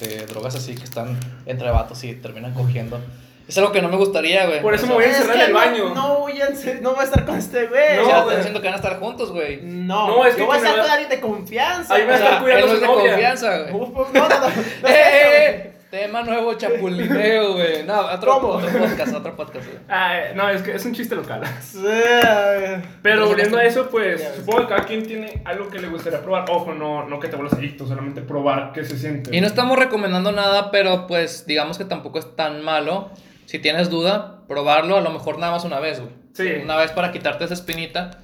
de- 0.01 0.09
de 0.19 0.27
drogas 0.27 0.57
así 0.57 0.75
que 0.75 0.83
están 0.83 1.17
entre 1.47 1.71
vatos 1.71 2.03
y 2.03 2.15
terminan 2.15 2.55
cogiendo. 2.55 2.99
Es 3.47 3.57
algo 3.59 3.71
que 3.71 3.81
no 3.83 3.89
me 3.89 3.97
gustaría, 3.97 4.47
güey. 4.47 4.63
Por 4.63 4.75
eso 4.75 4.87
O 4.87 4.89
me 4.89 4.95
voy 4.95 5.05
a 5.05 5.09
Es 5.11 5.17
encerrar 5.17 5.37
que 5.37 5.43
en 5.43 5.47
el 5.49 5.53
baño. 5.55 5.95
No 5.95 6.19
voy 6.21 6.41
a, 6.41 6.49
no 6.81 6.91
voy 6.93 7.01
a 7.01 7.05
estar 7.05 7.25
con 7.25 7.37
este 7.39 7.67
güey. 7.69 7.97
No, 7.99 8.03
o 8.03 8.07
sea, 8.07 8.19
están 8.21 8.37
diciendo 8.37 8.61
que 8.61 8.67
van 8.67 8.75
a 8.75 8.77
estar 8.79 8.99
juntos, 8.99 9.31
güey. 9.31 9.61
No, 9.63 10.09
No, 10.09 10.27
es 10.27 10.35
que 10.35 10.41
yo 10.41 10.47
voy 10.47 10.57
a 10.57 10.59
estar 10.59 10.81
con 10.81 10.91
alguien 10.91 11.09
de 11.11 11.21
confianza. 11.21 11.95
Ahí 11.95 12.03
me 12.03 12.07
O 12.07 12.11
va 12.11 12.15
a 12.15 12.19
estar 12.19 12.43
cuidando 12.43 12.65
él 12.65 12.69
no 12.71 12.75
es 12.75 12.81
de 12.81 12.87
novia. 12.89 13.11
confianza, 13.13 13.59
güey. 13.59 13.73
No, 13.73 13.87
no, 14.13 14.29
no. 14.29 14.41
no 14.41 14.49
¡Eh, 14.49 14.53
eso, 14.83 14.89
eh, 14.89 15.47
eh! 15.47 15.74
Tema 15.95 16.23
nuevo, 16.23 16.55
chapulineo, 16.55 17.53
güey. 17.53 17.85
No, 17.85 18.01
otro, 18.07 18.41
podcast, 18.41 19.15
otro 19.15 19.37
podcast, 19.37 19.65
güey. 19.65 19.79
Ah, 19.89 20.23
no, 20.35 20.49
es 20.49 20.61
que 20.63 20.75
es 20.75 20.85
un 20.85 20.93
chiste 20.93 21.15
local. 21.15 21.41
Pero 21.73 22.83
Pero 23.01 23.27
volviendo 23.29 23.59
a 23.59 23.63
no- 23.63 23.69
eso, 23.69 23.89
pues 23.91 24.29
supongo 24.35 24.63
que 24.63 24.67
cada 24.75 24.85
quien 24.87 25.07
tiene 25.07 25.41
algo 25.45 25.69
que 25.69 25.79
le 25.79 25.87
gustaría 25.87 26.21
probar. 26.21 26.51
Ojo, 26.51 26.75
no, 26.75 27.09
no 27.09 27.21
que 27.21 27.29
te 27.29 27.37
vuelvas 27.37 27.55
adicto, 27.55 27.87
solamente 27.87 28.23
probar 28.23 28.73
qué 28.73 28.85
se 28.85 28.99
siente. 28.99 29.37
Y 29.37 29.41
no 29.41 29.47
estamos 29.47 29.79
recomendando 29.79 30.33
nada, 30.33 30.73
pero 30.73 31.07
pues 31.07 31.47
digamos 31.47 31.79
que 31.79 31.85
tampoco 31.85 32.19
es 32.19 32.35
tan 32.35 32.65
malo. 32.65 33.11
Si 33.47 33.61
tienes 33.61 33.89
duda, 33.89 34.41
probarlo 34.49 34.97
a 34.97 35.01
lo 35.01 35.11
mejor 35.11 35.39
nada 35.39 35.53
más 35.53 35.65
una 35.65 35.79
vez, 35.79 36.01
güey. 36.01 36.11
Sí. 36.33 36.61
Una 36.65 36.77
vez 36.77 36.91
para 36.91 37.13
quitarte 37.13 37.45
esa 37.45 37.55
espinita. 37.55 38.19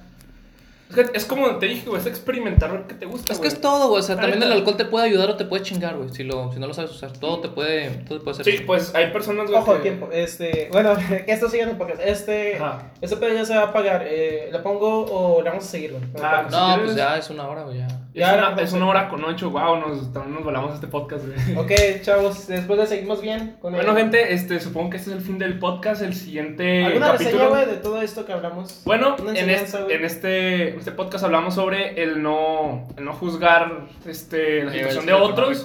Es, 0.99 1.09
que 1.09 1.17
es 1.17 1.25
como 1.25 1.47
te 1.57 1.65
dije, 1.67 1.87
güey, 1.87 1.99
es 2.01 2.07
experimentar 2.07 2.71
lo 2.71 2.87
que 2.87 2.93
te 2.95 3.05
gusta. 3.05 3.31
Es 3.33 3.39
que 3.39 3.47
güey. 3.47 3.53
es 3.55 3.61
todo, 3.61 3.89
güey. 3.89 3.99
O 3.99 4.03
sea, 4.03 4.15
también 4.17 4.41
el 4.43 4.51
alcohol 4.51 4.77
te 4.77 4.85
puede 4.85 5.05
ayudar 5.07 5.29
o 5.29 5.35
te 5.37 5.45
puede 5.45 5.63
chingar, 5.63 5.95
güey. 5.97 6.09
Si, 6.09 6.23
lo, 6.23 6.51
si 6.51 6.59
no 6.59 6.67
lo 6.67 6.73
sabes 6.73 6.91
usar. 6.91 7.11
Todo 7.13 7.39
te 7.39 7.49
puede, 7.49 7.89
todo 8.07 8.19
te 8.19 8.23
puede 8.23 8.41
hacer. 8.41 8.45
Sí, 8.57 8.63
pues 8.65 8.93
hay 8.95 9.11
personas, 9.11 9.47
güey. 9.47 9.59
Ojo, 9.59 9.75
que- 9.75 9.81
tiempo. 9.81 10.09
Este, 10.11 10.69
bueno, 10.71 10.93
que 11.25 11.25
esto 11.31 11.49
siga 11.49 11.63
en 11.63 11.69
el 11.69 11.77
podcast. 11.77 12.01
Este, 12.03 12.57
Ajá. 12.57 12.91
este 13.01 13.15
pedo 13.17 13.33
ya 13.33 13.45
se 13.45 13.55
va 13.55 13.63
a 13.63 13.73
pagar. 13.73 14.03
Eh, 14.07 14.49
¿La 14.51 14.61
pongo 14.61 15.05
o 15.05 15.41
la 15.41 15.51
vamos 15.51 15.65
a 15.65 15.67
seguir, 15.69 15.91
güey? 15.91 16.03
Ah. 16.21 16.45
Si 16.49 16.55
No, 16.55 16.65
quieres- 16.67 16.83
pues 16.85 16.95
ya 16.97 17.17
es 17.17 17.29
una 17.29 17.47
hora, 17.47 17.63
güey. 17.63 17.77
Ya. 17.79 17.87
Es, 17.87 18.19
Ya, 18.19 18.35
una, 18.51 18.61
es 18.61 18.73
una 18.73 18.87
hora 18.89 19.07
con 19.07 19.23
ocho, 19.23 19.51
wow, 19.51 19.77
nos, 19.77 20.11
también 20.11 20.35
nos 20.35 20.43
volamos 20.43 20.73
este 20.75 20.87
podcast, 20.87 21.23
güey. 21.25 21.55
Ok, 21.57 22.01
chavos, 22.01 22.45
después 22.47 22.77
de 22.79 22.85
seguimos 22.87 23.21
bien 23.21 23.55
con 23.61 23.71
Bueno, 23.73 23.91
el- 23.91 23.97
gente, 23.97 24.33
este, 24.33 24.59
supongo 24.59 24.89
que 24.89 24.97
este 24.97 25.11
es 25.11 25.15
el 25.15 25.21
fin 25.21 25.37
del 25.39 25.57
podcast. 25.59 26.01
El 26.01 26.13
siguiente 26.13 26.83
¿Alguna 26.85 27.13
reseña, 27.13 27.31
capítulo. 27.31 27.49
güey, 27.51 27.65
de 27.67 27.77
todo 27.77 28.01
esto 28.01 28.25
que 28.25 28.33
hablamos? 28.33 28.81
Bueno, 28.83 29.15
en 29.33 29.49
este, 29.49 29.95
en, 29.95 30.03
este, 30.05 30.80
este 30.81 30.91
podcast 30.91 31.23
hablamos 31.23 31.53
sobre 31.55 32.01
el 32.01 32.21
no, 32.23 32.87
el 32.97 33.05
no 33.05 33.13
juzgar 33.13 33.81
este, 34.07 34.63
la 34.63 34.71
situación 34.73 35.05
de 35.05 35.13
otros, 35.13 35.63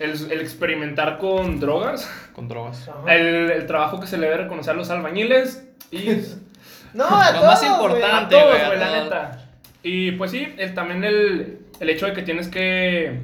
el, 0.00 0.10
el 0.32 0.40
experimentar 0.40 1.18
con 1.18 1.60
drogas, 1.60 2.10
Con 2.34 2.48
drogas. 2.48 2.90
El, 3.06 3.50
el 3.52 3.66
trabajo 3.66 4.00
que 4.00 4.06
se 4.08 4.18
le 4.18 4.26
debe 4.26 4.42
reconocer 4.44 4.74
a 4.74 4.76
los 4.76 4.90
albañiles 4.90 5.64
y 5.92 6.08
No, 6.94 7.04
a 7.06 7.30
Lo 7.30 7.38
todos, 7.40 7.46
más 7.46 7.60
güey. 7.60 7.70
a 7.70 7.74
importante. 7.74 8.34
todos, 8.36 8.50
güey, 8.50 8.60
a 8.62 8.66
güey, 8.66 8.78
la 8.80 8.86
todos. 8.88 9.04
neta. 9.04 9.44
Y 9.84 10.10
pues 10.12 10.30
sí, 10.32 10.52
el, 10.58 10.74
también 10.74 11.04
el, 11.04 11.60
el 11.80 11.88
hecho 11.90 12.06
de 12.06 12.12
que 12.12 12.22
tienes 12.22 12.48
que 12.48 13.20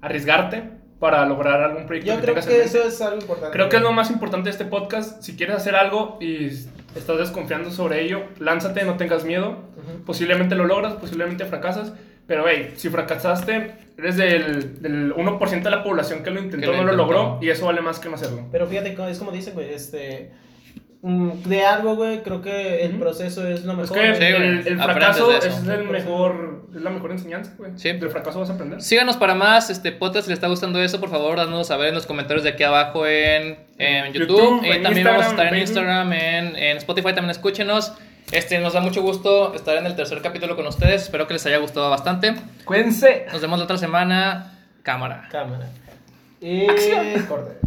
arriesgarte 0.00 0.64
para 0.98 1.24
lograr 1.26 1.62
algún 1.62 1.86
proyecto 1.86 2.10
Yo 2.10 2.16
que 2.16 2.22
creo 2.22 2.34
que 2.34 2.62
eso 2.62 2.82
es 2.84 3.00
algo 3.02 3.20
importante. 3.20 3.52
Creo 3.52 3.68
que 3.68 3.76
es 3.76 3.82
lo 3.82 3.92
más 3.92 4.10
importante 4.10 4.44
de 4.46 4.50
este 4.52 4.64
podcast. 4.64 5.22
Si 5.22 5.36
quieres 5.36 5.56
hacer 5.56 5.74
algo 5.76 6.16
y 6.20 6.48
estás 6.94 7.18
desconfiando 7.18 7.70
sobre 7.70 8.02
ello, 8.02 8.24
lánzate, 8.38 8.84
no 8.84 8.96
tengas 8.96 9.24
miedo. 9.24 9.50
Ujú. 9.76 10.04
Posiblemente 10.04 10.54
lo 10.54 10.64
logras, 10.64 10.94
posiblemente 10.94 11.44
fracasas. 11.44 11.92
Pero, 12.26 12.44
hey, 12.48 12.72
si 12.76 12.88
fracasaste, 12.88 13.74
eres 13.98 14.16
del, 14.16 14.80
del 14.80 15.14
1% 15.14 15.62
de 15.62 15.70
la 15.70 15.82
población 15.82 16.22
que 16.22 16.30
lo 16.30 16.40
intentó, 16.40 16.70
Que 16.70 16.76
lo 16.76 16.84
no 16.84 16.90
lo 16.90 16.96
logró. 16.96 17.38
Y 17.42 17.50
eso 17.50 17.66
vale 17.66 17.80
más 17.80 17.98
que 17.98 18.08
no 18.08 18.14
hacerlo. 18.14 18.46
Pero 18.52 18.66
fíjate, 18.66 18.96
es 19.10 19.18
como 19.18 19.32
dicen, 19.32 19.54
güey, 19.54 19.74
este... 19.74 20.30
mm, 21.02 21.30
De 21.44 21.64
algo, 21.64 21.96
güey, 21.96 22.22
creo 22.22 22.40
que 22.40 22.84
el 22.84 22.98
proceso 22.98 23.46
es 23.46 23.64
lo 23.64 23.72
Es 23.72 23.90
mejor. 23.90 23.98
que 23.98 24.08
güey. 24.08 24.14
Sí, 24.14 24.32
güey. 24.32 24.68
el, 24.68 24.80
fracaso 24.80 25.36
es, 25.36 25.44
el 25.68 25.84
mejor, 25.84 26.66
es 26.74 26.80
la 26.82 26.90
mejor 26.90 27.12
enseñanza, 27.12 27.52
güey. 27.58 27.72
Sí. 27.76 27.92
Del 27.92 28.10
fracaso 28.10 28.40
vas 28.40 28.50
a 28.50 28.54
aprender. 28.54 28.80
Síganos 28.80 29.16
para 29.16 29.34
más 29.34 29.68
este 29.70 29.92
podcast. 29.92 30.24
Si 30.24 30.30
les 30.30 30.38
está 30.38 30.48
gustando 30.48 30.82
eso, 30.82 30.98
por 31.00 31.10
favor, 31.10 31.36
dándonos 31.36 31.66
saber 31.66 31.88
en 31.88 31.94
los 31.94 32.06
comentarios 32.06 32.44
de 32.44 32.50
aquí 32.50 32.62
abajo 32.62 33.06
en, 33.06 33.58
en 33.78 34.12
YouTube. 34.12 34.38
YouTube, 34.38 34.64
y 34.64 34.70
en 34.70 34.82
también 34.82 35.06
vamos 35.06 35.26
a 35.26 35.30
estar 35.30 35.52
en. 35.52 35.60
Instagram, 35.60 36.12
en, 36.12 36.56
en 36.56 36.76
Spotify. 36.78 37.12
También 37.14 37.30
escúchenos. 37.30 37.92
Este, 38.30 38.58
nos 38.60 38.72
da 38.72 38.80
mucho 38.80 39.02
gusto 39.02 39.54
estar 39.54 39.76
en 39.76 39.84
el 39.84 39.94
tercer 39.94 40.22
capítulo 40.22 40.56
con 40.56 40.66
ustedes. 40.66 41.02
Espero 41.02 41.26
que 41.26 41.34
les 41.34 41.44
haya 41.44 41.58
gustado 41.58 41.90
bastante. 41.90 42.34
Cuídense. 42.64 43.26
Nos 43.30 43.42
vemos 43.42 43.58
la 43.58 43.64
otra 43.64 43.76
semana. 43.76 44.58
Cámara. 44.82 45.28
Cámara. 45.30 45.68
Y... 46.40 46.66
Acción. 46.66 47.26
Corte. 47.28 47.52